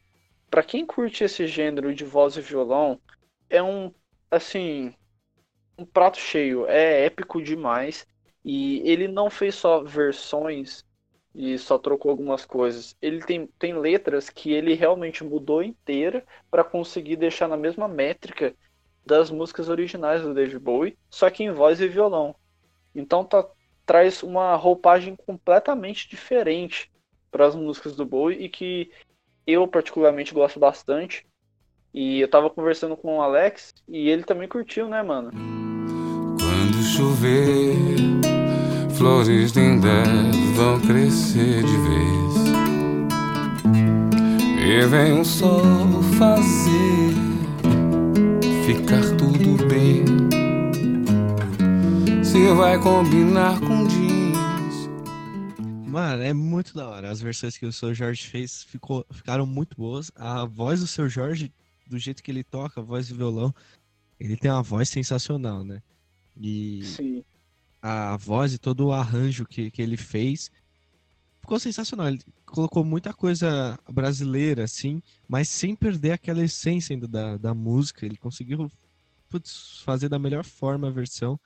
para 0.49 0.63
quem 0.63 0.85
curte 0.85 1.23
esse 1.23 1.45
gênero 1.47 1.93
de 1.93 2.05
voz 2.05 2.37
e 2.37 2.41
violão, 2.41 2.99
é 3.49 3.61
um 3.61 3.93
assim 4.31 4.93
um 5.77 5.85
prato 5.85 6.17
cheio, 6.17 6.65
é 6.67 7.05
épico 7.05 7.41
demais 7.41 8.07
e 8.43 8.79
ele 8.89 9.07
não 9.07 9.29
fez 9.29 9.55
só 9.55 9.83
versões 9.83 10.83
e 11.37 11.55
só 11.59 11.77
trocou 11.77 12.09
algumas 12.09 12.43
coisas. 12.43 12.97
Ele 12.99 13.23
tem, 13.23 13.45
tem 13.59 13.77
letras 13.77 14.27
que 14.27 14.51
ele 14.51 14.73
realmente 14.73 15.23
mudou 15.23 15.61
inteira 15.61 16.25
para 16.49 16.63
conseguir 16.63 17.15
deixar 17.15 17.47
na 17.47 17.55
mesma 17.55 17.87
métrica 17.87 18.55
das 19.05 19.29
músicas 19.29 19.69
originais 19.69 20.23
do 20.23 20.33
David 20.33 20.57
Bowie, 20.57 20.97
só 21.11 21.29
que 21.29 21.43
em 21.43 21.51
voz 21.51 21.79
e 21.79 21.87
violão. 21.87 22.35
Então 22.93 23.23
tá, 23.23 23.47
traz 23.85 24.23
uma 24.23 24.55
roupagem 24.55 25.15
completamente 25.15 26.09
diferente 26.09 26.91
para 27.29 27.45
as 27.45 27.55
músicas 27.55 27.95
do 27.95 28.03
Bowie 28.03 28.43
e 28.43 28.49
que 28.49 28.89
eu 29.45 29.67
particularmente 29.67 30.33
gosto 30.33 30.59
bastante. 30.59 31.23
E 31.93 32.19
eu 32.19 32.27
tava 32.27 32.49
conversando 32.49 32.97
com 32.97 33.17
o 33.17 33.21
Alex 33.21 33.75
e 33.87 34.09
ele 34.09 34.23
também 34.23 34.47
curtiu, 34.47 34.89
né, 34.89 35.03
mano? 35.03 35.29
Quando 36.39 36.83
chover, 36.83 38.26
flores 38.97 39.51
lindas 39.51 40.35
vão 40.55 40.79
crescer 40.81 41.63
de 41.63 41.77
vez. 41.77 42.37
E 44.59 44.85
vem 44.87 45.19
o 45.19 45.23
sol 45.23 46.01
fazer 46.17 47.13
ficar 48.65 49.03
tudo 49.17 49.65
bem. 49.67 50.03
Se 52.23 52.53
vai 52.55 52.79
combinar 52.79 53.59
com 53.59 53.87
dia 53.87 54.17
Mano, 55.85 56.23
é 56.23 56.33
muito 56.33 56.73
da 56.73 56.87
hora. 56.87 57.11
As 57.11 57.21
versões 57.21 57.57
que 57.57 57.65
o 57.65 57.71
seu 57.71 57.93
Jorge 57.93 58.27
fez 58.27 58.63
ficou, 58.63 59.05
ficaram 59.11 59.45
muito 59.45 59.77
boas. 59.77 60.11
A 60.15 60.45
voz 60.45 60.79
do 60.79 60.87
seu 60.87 61.07
Jorge, 61.07 61.53
do 61.87 61.97
jeito 61.97 62.21
que 62.21 62.31
ele 62.31 62.43
toca, 62.43 62.81
a 62.81 62.83
voz 62.83 63.07
de 63.07 63.13
violão, 63.13 63.53
ele 64.19 64.35
tem 64.35 64.51
uma 64.51 64.63
voz 64.63 64.89
sensacional, 64.89 65.63
né? 65.63 65.81
E 66.35 66.83
Sim. 66.83 67.23
A 67.81 68.17
voz 68.17 68.53
e 68.53 68.57
todo 68.57 68.87
o 68.87 68.91
arranjo 68.91 69.45
que, 69.45 69.71
que 69.71 69.81
ele 69.81 69.97
fez 69.97 70.51
ficou 71.41 71.59
sensacional. 71.59 72.09
Ele 72.09 72.19
colocou 72.45 72.83
muita 72.83 73.13
coisa 73.13 73.79
brasileira, 73.89 74.65
assim, 74.65 75.01
mas 75.27 75.47
sem 75.47 75.75
perder 75.75 76.11
aquela 76.11 76.43
essência 76.43 76.93
ainda 76.93 77.07
da, 77.07 77.37
da 77.37 77.53
música. 77.53 78.05
Ele 78.05 78.17
conseguiu 78.17 78.69
putz, 79.29 79.81
fazer 79.83 80.09
da 80.09 80.19
melhor 80.19 80.43
forma 80.43 80.87
a 80.87 80.91
versão 80.91 81.39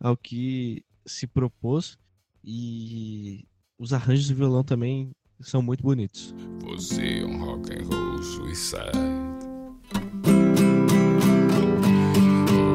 ao 0.00 0.16
que 0.16 0.82
se 1.04 1.26
propôs. 1.26 1.98
E 2.42 3.44
os 3.78 3.92
arranjos 3.92 4.26
de 4.26 4.34
violão 4.34 4.62
também 4.62 5.10
são 5.40 5.62
muito 5.62 5.82
bonitos. 5.82 6.34
Você 6.62 7.20
é 7.20 7.24
um 7.24 7.44
rock 7.44 7.72
and 7.72 7.84
roll 7.86 8.22
suicide. 8.22 9.24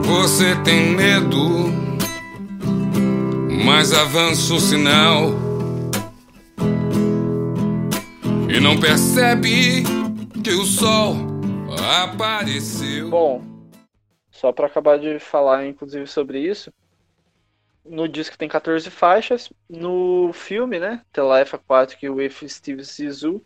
Você 0.05 0.55
tem 0.63 0.95
medo, 0.95 1.88
mas 3.63 3.93
avança 3.93 4.53
o 4.53 4.59
sinal 4.59 5.31
e 8.49 8.59
não 8.59 8.79
percebe 8.79 9.83
que 10.43 10.51
o 10.51 10.65
sol 10.65 11.15
apareceu. 12.03 13.09
Bom, 13.09 13.43
só 14.31 14.51
para 14.51 14.67
acabar 14.67 14.97
de 14.97 15.19
falar, 15.19 15.67
inclusive, 15.67 16.07
sobre 16.07 16.39
isso, 16.39 16.73
no 17.85 18.07
disco 18.07 18.37
tem 18.37 18.47
14 18.47 18.89
faixas. 18.89 19.51
No 19.69 20.31
filme, 20.33 20.79
né? 20.79 21.03
The 21.11 21.21
Life 21.21 21.55
Aquatic 21.55 22.03
with 22.03 22.47
Steve 22.47 22.83
Zissou. 22.83 23.43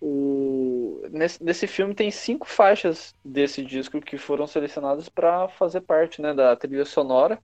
O... 0.00 1.02
Nesse, 1.10 1.42
nesse 1.42 1.66
filme 1.66 1.94
tem 1.94 2.10
cinco 2.10 2.46
faixas 2.46 3.14
desse 3.24 3.64
disco 3.64 4.00
que 4.00 4.18
foram 4.18 4.46
selecionadas 4.46 5.08
para 5.08 5.48
fazer 5.48 5.80
parte 5.80 6.20
né, 6.20 6.34
da 6.34 6.54
trilha 6.56 6.84
sonora. 6.84 7.38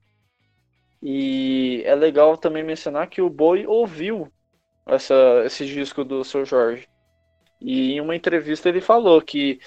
E 1.05 1.83
é 1.85 1.93
legal 1.95 2.37
também 2.37 2.63
mencionar 2.63 3.09
que 3.09 3.21
o 3.21 3.29
Boy 3.29 3.67
ouviu 3.67 4.31
essa, 4.85 5.43
esse 5.45 5.65
disco 5.65 6.01
do 6.01 6.23
Sr. 6.23 6.45
Jorge. 6.45 6.87
E 7.59 7.91
em 7.91 7.99
uma 7.99 8.15
entrevista 8.15 8.69
ele 8.69 8.79
falou 8.79 9.21
que 9.21 9.59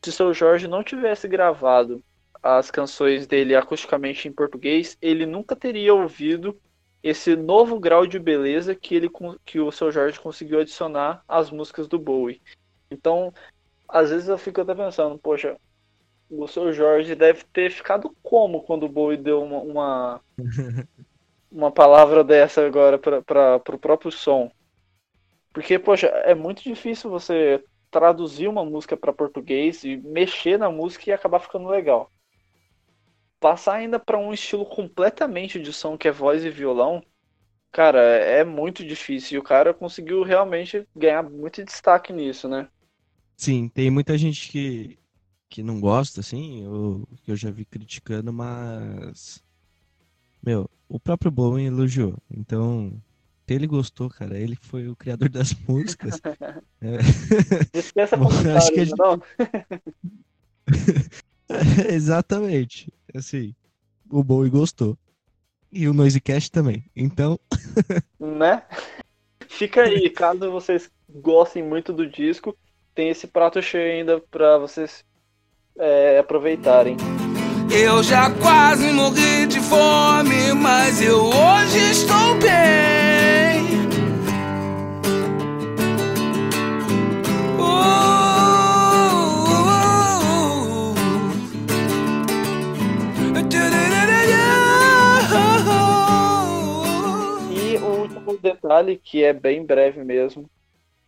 se 0.00 0.10
o 0.10 0.12
Sr. 0.12 0.32
Jorge 0.32 0.68
não 0.68 0.84
tivesse 0.84 1.26
gravado 1.26 2.00
as 2.40 2.70
canções 2.70 3.26
dele 3.26 3.56
acusticamente 3.56 4.28
em 4.28 4.32
português, 4.32 4.96
ele 5.02 5.26
nunca 5.26 5.56
teria 5.56 5.92
ouvido 5.92 6.56
esse 7.02 7.34
novo 7.34 7.80
grau 7.80 8.06
de 8.06 8.18
beleza 8.20 8.74
que 8.74 8.94
ele 8.94 9.10
que 9.44 9.58
o 9.58 9.72
seu 9.72 9.90
Jorge 9.90 10.20
conseguiu 10.20 10.60
adicionar 10.60 11.24
às 11.26 11.50
músicas 11.50 11.88
do 11.88 11.98
Bowie. 11.98 12.40
Então, 12.88 13.32
às 13.88 14.10
vezes 14.10 14.28
eu 14.28 14.38
fico 14.38 14.60
até 14.60 14.74
pensando, 14.74 15.18
poxa, 15.18 15.56
o 16.38 16.48
seu 16.48 16.72
Jorge 16.72 17.14
deve 17.14 17.44
ter 17.52 17.70
ficado 17.70 18.14
como 18.22 18.62
quando 18.62 18.84
o 18.84 18.88
Bowie 18.88 19.16
deu 19.16 19.42
uma, 19.42 19.58
uma, 19.60 20.20
uma 21.50 21.70
palavra 21.70 22.24
dessa 22.24 22.66
agora 22.66 22.98
para 22.98 23.74
o 23.74 23.78
próprio 23.78 24.10
som. 24.10 24.50
Porque, 25.52 25.78
poxa, 25.78 26.08
é 26.08 26.34
muito 26.34 26.62
difícil 26.62 27.08
você 27.08 27.62
traduzir 27.90 28.48
uma 28.48 28.64
música 28.64 28.96
para 28.96 29.12
português 29.12 29.84
e 29.84 29.96
mexer 29.96 30.58
na 30.58 30.68
música 30.68 31.08
e 31.08 31.12
acabar 31.12 31.38
ficando 31.38 31.68
legal. 31.68 32.10
Passar 33.38 33.74
ainda 33.74 34.00
para 34.00 34.18
um 34.18 34.32
estilo 34.32 34.66
completamente 34.66 35.60
de 35.60 35.72
som 35.72 35.96
que 35.96 36.08
é 36.08 36.10
voz 36.10 36.44
e 36.44 36.50
violão, 36.50 37.04
cara, 37.70 38.00
é 38.00 38.42
muito 38.42 38.84
difícil. 38.84 39.36
E 39.36 39.38
o 39.38 39.44
cara 39.44 39.72
conseguiu 39.72 40.24
realmente 40.24 40.88
ganhar 40.96 41.22
muito 41.22 41.64
destaque 41.64 42.12
nisso, 42.12 42.48
né? 42.48 42.68
Sim, 43.36 43.68
tem 43.68 43.90
muita 43.90 44.16
gente 44.18 44.48
que, 44.48 44.98
que 45.54 45.62
não 45.62 45.78
gosta, 45.78 46.18
assim, 46.18 46.66
ou 46.66 47.06
que 47.22 47.30
eu 47.30 47.36
já 47.36 47.48
vi 47.48 47.64
criticando, 47.64 48.32
mas. 48.32 49.40
Meu, 50.42 50.68
o 50.88 50.98
próprio 50.98 51.30
Bowen 51.30 51.66
elogiou. 51.66 52.18
Então, 52.28 53.00
ele 53.46 53.64
gostou, 53.64 54.10
cara, 54.10 54.36
ele 54.36 54.56
foi 54.56 54.88
o 54.88 54.96
criador 54.96 55.28
das 55.28 55.54
músicas. 55.68 56.20
é. 56.80 56.98
Dispensa 57.72 58.16
Acho 58.56 58.72
que 58.72 58.84
gente... 58.84 58.98
não? 58.98 59.22
Exatamente. 61.88 62.92
Assim, 63.14 63.54
o 64.10 64.24
Bowie 64.24 64.50
gostou. 64.50 64.98
E 65.70 65.86
o 65.86 65.94
Noisecast 65.94 66.50
também. 66.50 66.84
Então. 66.96 67.38
né? 68.18 68.64
Fica 69.48 69.82
aí, 69.82 70.10
caso 70.10 70.50
vocês 70.50 70.90
gostem 71.08 71.62
muito 71.62 71.92
do 71.92 72.08
disco, 72.08 72.56
tem 72.92 73.10
esse 73.10 73.28
prato 73.28 73.62
cheio 73.62 73.92
ainda 73.92 74.20
para 74.20 74.58
vocês 74.58 75.04
é, 75.78 76.18
aproveitarem. 76.18 76.96
Eu 77.70 78.02
já 78.02 78.30
quase 78.30 78.92
morri 78.92 79.46
de 79.46 79.60
fome, 79.60 80.52
mas 80.54 81.00
eu 81.02 81.24
hoje 81.24 81.90
estou 81.90 82.34
bem. 82.40 83.64
E 97.50 97.76
o 97.78 97.86
último 97.86 98.38
detalhe, 98.38 99.00
que 99.02 99.24
é 99.24 99.32
bem 99.32 99.64
breve 99.64 100.04
mesmo, 100.04 100.48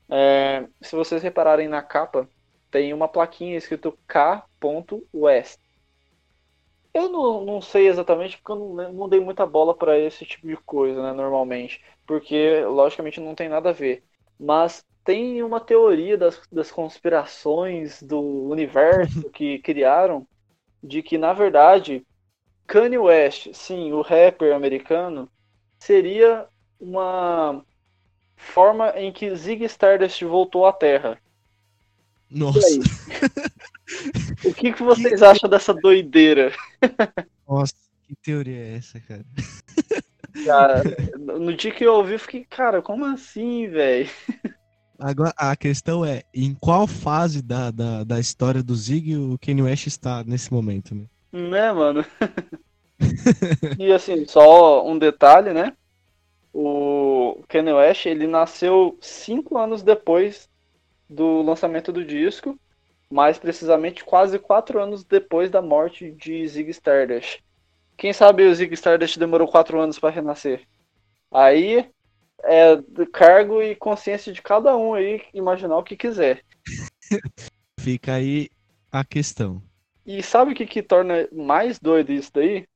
é, 0.09 0.65
se 0.81 0.97
vocês 0.97 1.23
repararem 1.23 1.69
na 1.69 1.83
capa, 1.83 2.29
tem 2.71 2.93
uma 2.93 3.09
plaquinha 3.09 3.57
escrito 3.57 3.97
K.West. 4.07 5.59
Eu 6.93 7.11
não, 7.11 7.45
não 7.45 7.61
sei 7.61 7.89
exatamente 7.89 8.39
porque 8.39 8.53
eu 8.53 8.57
não, 8.57 8.93
não 8.93 9.09
dei 9.09 9.21
muita 9.21 9.45
bola 9.45 9.75
para 9.77 9.99
esse 9.99 10.25
tipo 10.25 10.47
de 10.47 10.57
coisa, 10.57 11.03
né, 11.03 11.13
normalmente. 11.13 11.83
Porque, 12.07 12.65
logicamente, 12.65 13.21
não 13.21 13.35
tem 13.35 13.49
nada 13.49 13.69
a 13.71 13.73
ver. 13.73 14.03
Mas 14.39 14.83
tem 15.05 15.43
uma 15.43 15.61
teoria 15.61 16.17
das, 16.17 16.41
das 16.51 16.71
conspirações 16.73 18.03
do 18.03 18.21
universo 18.21 19.29
que 19.31 19.59
criaram 19.59 20.27
de 20.83 21.03
que, 21.03 21.19
na 21.19 21.33
verdade, 21.33 22.07
Kanye 22.67 22.99
West, 22.99 23.53
sim, 23.53 23.93
o 23.93 24.01
rapper 24.03 24.55
americano, 24.55 25.31
seria 25.79 26.49
uma 26.81 27.65
forma 28.37 28.91
em 28.97 29.13
que 29.13 29.35
Zig 29.35 29.65
Stardust 29.65 30.23
voltou 30.23 30.67
à 30.67 30.73
Terra. 30.73 31.19
Nossa. 32.31 32.59
o 34.45 34.53
que, 34.53 34.73
que 34.73 34.83
vocês 34.83 35.21
que... 35.21 35.25
acham 35.25 35.49
dessa 35.49 35.73
doideira? 35.73 36.53
Nossa, 37.49 37.75
que 38.03 38.15
teoria 38.17 38.59
é 38.59 38.77
essa, 38.77 39.01
cara? 39.01 39.25
Cara, 40.45 40.83
no 41.19 41.55
dia 41.55 41.73
que 41.73 41.85
eu 41.85 41.95
ouvi, 41.95 42.15
eu 42.15 42.19
fiquei, 42.19 42.45
cara, 42.45 42.83
como 42.83 43.05
assim, 43.05 43.69
velho? 43.69 44.09
Agora, 44.99 45.33
a 45.37 45.55
questão 45.57 46.05
é, 46.05 46.23
em 46.35 46.55
qual 46.55 46.87
fase 46.87 47.43
da, 47.43 47.71
da, 47.71 48.05
da 48.05 48.19
história 48.19 48.63
do 48.63 48.75
Zig 48.75 49.17
o 49.17 49.39
Kanye 49.39 49.63
West 49.63 49.87
está 49.87 50.25
nesse 50.25 50.53
momento, 50.53 50.95
né? 50.95 51.05
Né, 51.33 51.73
mano? 51.73 52.05
e 53.79 53.93
assim, 53.93 54.27
só 54.27 54.87
um 54.87 54.99
detalhe, 54.99 55.53
né? 55.53 55.75
O 56.53 57.43
Kanye 57.49 57.73
West, 57.73 58.07
ele 58.07 58.27
nasceu 58.27 58.97
cinco 59.01 59.59
anos 59.59 59.83
depois 59.83 60.49
do 61.09 61.43
lançamento 61.43 61.93
do 61.93 62.05
disco, 62.05 62.59
mais 63.11 63.39
precisamente 63.39 64.05
quase 64.05 64.39
quatro 64.39 64.81
anos 64.81 65.05
depois 65.05 65.51
da 65.51 65.63
morte 65.63 66.11
de 66.11 66.47
Zig 66.49 66.71
Stardust. 66.71 67.41
Quem 67.97 68.13
sabe 68.13 68.45
o 68.45 68.55
Zig 68.55 68.73
Stardust 68.75 69.19
demorou 69.19 69.49
quatro 69.49 69.81
anos 69.81 69.99
para 69.99 70.15
renascer? 70.15 70.67
Aí 71.31 71.89
é 72.43 72.77
cargo 73.13 73.63
e 73.63 73.75
consciência 73.75 74.33
de 74.33 74.43
cada 74.43 74.77
um 74.77 74.95
aí 74.95 75.23
imaginar 75.33 75.79
o 75.79 75.85
que 75.85 75.97
quiser. 75.97 76.43
Fica 77.81 78.15
aí 78.15 78.51
a 78.91 79.05
questão. 79.05 79.63
E 80.05 80.23
sabe 80.23 80.53
o 80.53 80.55
que, 80.55 80.67
que 80.67 80.83
torna 80.83 81.29
mais 81.33 81.79
doido 81.79 82.13
isso 82.13 82.31
daí? 82.33 82.67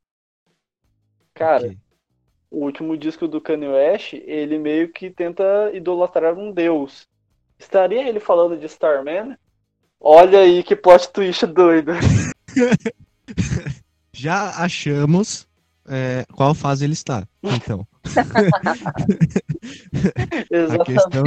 Cara, 1.34 1.66
okay 1.66 1.78
o 2.50 2.64
último 2.64 2.96
disco 2.96 3.28
do 3.28 3.40
Kanye 3.40 3.68
West, 3.68 4.14
ele 4.14 4.58
meio 4.58 4.88
que 4.88 5.08
tenta 5.08 5.70
idolatrar 5.72 6.36
um 6.36 6.50
deus. 6.50 7.08
Estaria 7.60 8.08
ele 8.08 8.18
falando 8.18 8.58
de 8.58 8.64
Starman? 8.64 9.36
Olha 10.00 10.38
aí 10.38 10.62
que 10.62 10.74
plot 10.74 11.10
twist 11.10 11.46
doido. 11.46 11.92
Já 14.12 14.56
achamos 14.56 15.46
é, 15.86 16.24
qual 16.34 16.54
fase 16.54 16.84
ele 16.84 16.94
está, 16.94 17.28
então. 17.42 17.86
a 20.80 20.84
questão 20.84 21.22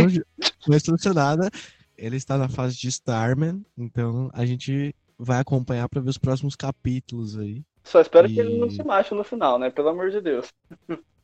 foi 0.66 0.80
solucionada. 0.80 1.52
Ele 1.96 2.18
está 2.18 2.36
na 2.36 2.50
fase 2.50 2.76
de 2.78 2.88
Starman, 2.88 3.64
então 3.78 4.32
a 4.34 4.44
gente 4.44 4.96
vai 5.18 5.40
acompanhar 5.40 5.88
para 5.88 6.02
ver 6.02 6.10
os 6.10 6.18
próximos 6.18 6.56
capítulos 6.56 7.38
aí. 7.38 7.64
Só 7.84 8.02
espero 8.02 8.28
e... 8.28 8.34
que 8.34 8.40
ele 8.40 8.58
não 8.58 8.72
se 8.72 8.84
mache 8.84 9.14
no 9.14 9.24
final, 9.24 9.60
né? 9.60 9.70
Pelo 9.70 9.90
amor 9.90 10.10
de 10.10 10.20
Deus. 10.20 10.48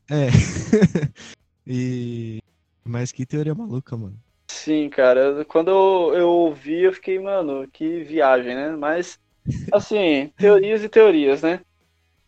É. 0.08 0.28
e. 1.66 2.38
Mas 2.84 3.10
que 3.10 3.26
teoria 3.26 3.54
maluca, 3.54 3.96
mano. 3.96 4.16
Sim, 4.50 4.90
cara. 4.90 5.44
Quando 5.44 5.70
eu, 5.70 6.14
eu 6.14 6.28
ouvi, 6.28 6.82
eu 6.82 6.92
fiquei, 6.92 7.18
mano, 7.18 7.66
que 7.68 8.02
viagem, 8.02 8.54
né? 8.54 8.70
Mas, 8.70 9.18
assim, 9.72 10.30
teorias 10.36 10.82
e 10.82 10.88
teorias, 10.88 11.40
né? 11.42 11.60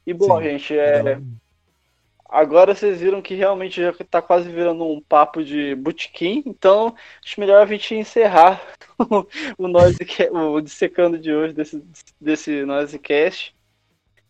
E 0.06 0.14
bom, 0.14 0.38
Sim, 0.38 0.44
gente, 0.44 0.78
é. 0.78 1.18
Agora 2.26 2.74
vocês 2.74 3.00
viram 3.00 3.20
que 3.20 3.34
realmente 3.34 3.82
já 3.82 3.92
tá 4.04 4.22
quase 4.22 4.48
virando 4.50 4.84
um 4.84 5.02
papo 5.02 5.44
de 5.44 5.74
botequim, 5.74 6.42
então 6.46 6.94
acho 7.22 7.38
melhor 7.38 7.62
a 7.62 7.66
gente 7.66 7.94
encerrar 7.94 8.62
o, 8.98 9.26
o 10.54 10.60
dissecando 10.62 11.18
de 11.18 11.30
hoje 11.30 11.52
desse, 11.52 11.84
desse 12.18 12.64
Noisecast. 12.64 13.54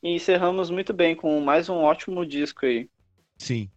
E 0.02 0.16
encerramos 0.16 0.68
muito 0.68 0.92
bem 0.92 1.14
com 1.14 1.38
mais 1.40 1.68
um 1.68 1.76
ótimo 1.76 2.26
disco 2.26 2.66
aí. 2.66 2.88
Sim. 3.38 3.70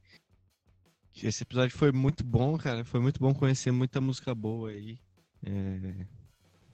Esse 1.24 1.44
episódio 1.44 1.76
foi 1.76 1.92
muito 1.92 2.24
bom, 2.24 2.58
cara. 2.58 2.84
Foi 2.84 3.00
muito 3.00 3.20
bom 3.20 3.34
conhecer 3.34 3.72
muita 3.72 4.02
música 4.02 4.36
boa 4.36 4.70
aí 4.70 5.00
é, 5.44 6.06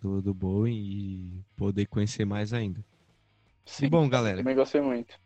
do, 0.02 0.22
do 0.22 0.34
Bowie 0.34 0.74
e 0.74 1.44
poder 1.56 1.86
conhecer 1.86 2.26
mais 2.26 2.54
ainda. 2.54 2.84
Sim, 3.66 3.86
e 3.86 3.90
bom, 3.90 4.10
galera. 4.10 4.38
Também 4.38 4.56
gostei 4.56 4.82
muito. 4.82 5.20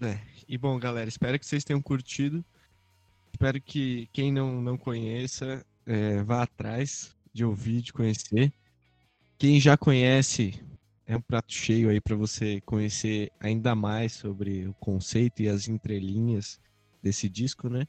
É, 0.00 0.18
e 0.48 0.56
bom, 0.56 0.78
galera, 0.78 1.08
espero 1.08 1.38
que 1.38 1.46
vocês 1.46 1.64
tenham 1.64 1.82
curtido. 1.82 2.44
Espero 3.32 3.60
que 3.60 4.08
quem 4.12 4.32
não, 4.32 4.62
não 4.62 4.78
conheça 4.78 5.64
é, 5.84 6.22
vá 6.22 6.42
atrás 6.42 7.14
de 7.32 7.44
ouvir, 7.44 7.82
de 7.82 7.92
conhecer. 7.92 8.52
Quem 9.38 9.60
já 9.60 9.76
conhece, 9.76 10.62
é 11.06 11.14
um 11.16 11.20
prato 11.20 11.52
cheio 11.52 11.90
aí 11.90 12.00
para 12.00 12.16
você 12.16 12.60
conhecer 12.62 13.30
ainda 13.38 13.74
mais 13.74 14.14
sobre 14.14 14.66
o 14.66 14.72
conceito 14.74 15.42
e 15.42 15.48
as 15.48 15.68
entrelinhas 15.68 16.58
desse 17.06 17.28
disco, 17.28 17.68
né? 17.68 17.86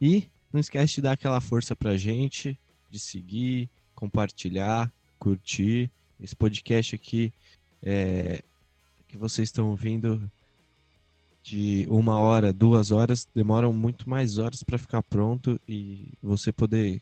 E 0.00 0.28
não 0.52 0.60
esquece 0.60 0.96
de 0.96 1.02
dar 1.02 1.12
aquela 1.12 1.40
força 1.40 1.76
pra 1.76 1.96
gente, 1.96 2.58
de 2.90 2.98
seguir, 2.98 3.70
compartilhar, 3.94 4.92
curtir. 5.20 5.88
Esse 6.20 6.34
podcast 6.34 6.96
aqui 6.96 7.32
é, 7.80 8.42
que 9.06 9.16
vocês 9.16 9.48
estão 9.48 9.70
ouvindo 9.70 10.30
de 11.44 11.86
uma 11.88 12.18
hora, 12.18 12.52
duas 12.52 12.90
horas, 12.90 13.26
demoram 13.32 13.72
muito 13.72 14.10
mais 14.10 14.36
horas 14.36 14.64
para 14.64 14.76
ficar 14.76 15.02
pronto 15.02 15.58
e 15.68 16.12
você 16.20 16.52
poder 16.52 17.00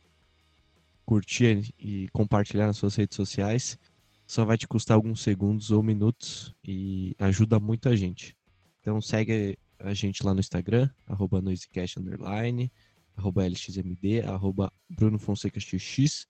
curtir 1.06 1.74
e 1.78 2.08
compartilhar 2.12 2.66
nas 2.66 2.76
suas 2.76 2.94
redes 2.94 3.16
sociais 3.16 3.78
só 4.26 4.44
vai 4.44 4.58
te 4.58 4.68
custar 4.68 4.94
alguns 4.94 5.22
segundos 5.22 5.70
ou 5.70 5.82
minutos 5.82 6.54
e 6.62 7.16
ajuda 7.18 7.58
muito 7.58 7.88
a 7.88 7.96
gente. 7.96 8.36
Então 8.82 9.00
segue 9.00 9.58
a 9.78 9.94
gente 9.94 10.24
lá 10.24 10.34
no 10.34 10.40
Instagram, 10.40 10.88
arroba 11.06 11.40
noisecast, 11.40 11.98
underline, 11.98 12.70
arroba 13.16 13.46
lxmd, 13.46 14.20
arroba 14.22 14.72
brunofonsecaxx. 14.88 16.26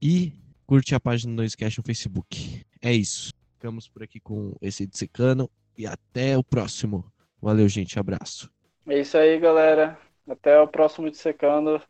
E 0.00 0.32
curte 0.66 0.94
a 0.94 1.00
página 1.00 1.32
do 1.32 1.36
Noisecast 1.36 1.78
no 1.78 1.84
Facebook. 1.84 2.64
É 2.80 2.92
isso. 2.92 3.32
Ficamos 3.54 3.88
por 3.88 4.02
aqui 4.02 4.20
com 4.20 4.54
esse 4.60 4.86
Dissecano 4.86 5.50
e 5.76 5.86
até 5.86 6.38
o 6.38 6.44
próximo. 6.44 7.04
Valeu, 7.40 7.68
gente. 7.68 7.98
Abraço. 7.98 8.50
É 8.86 9.00
isso 9.00 9.16
aí, 9.18 9.38
galera. 9.38 9.98
Até 10.28 10.60
o 10.60 10.68
próximo 10.68 11.10
Dissecando. 11.10 11.82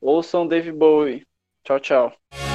Ouçam 0.00 0.46
Dave 0.46 0.72
Bowie. 0.72 1.26
Tchau, 1.64 1.78
tchau. 1.78 2.51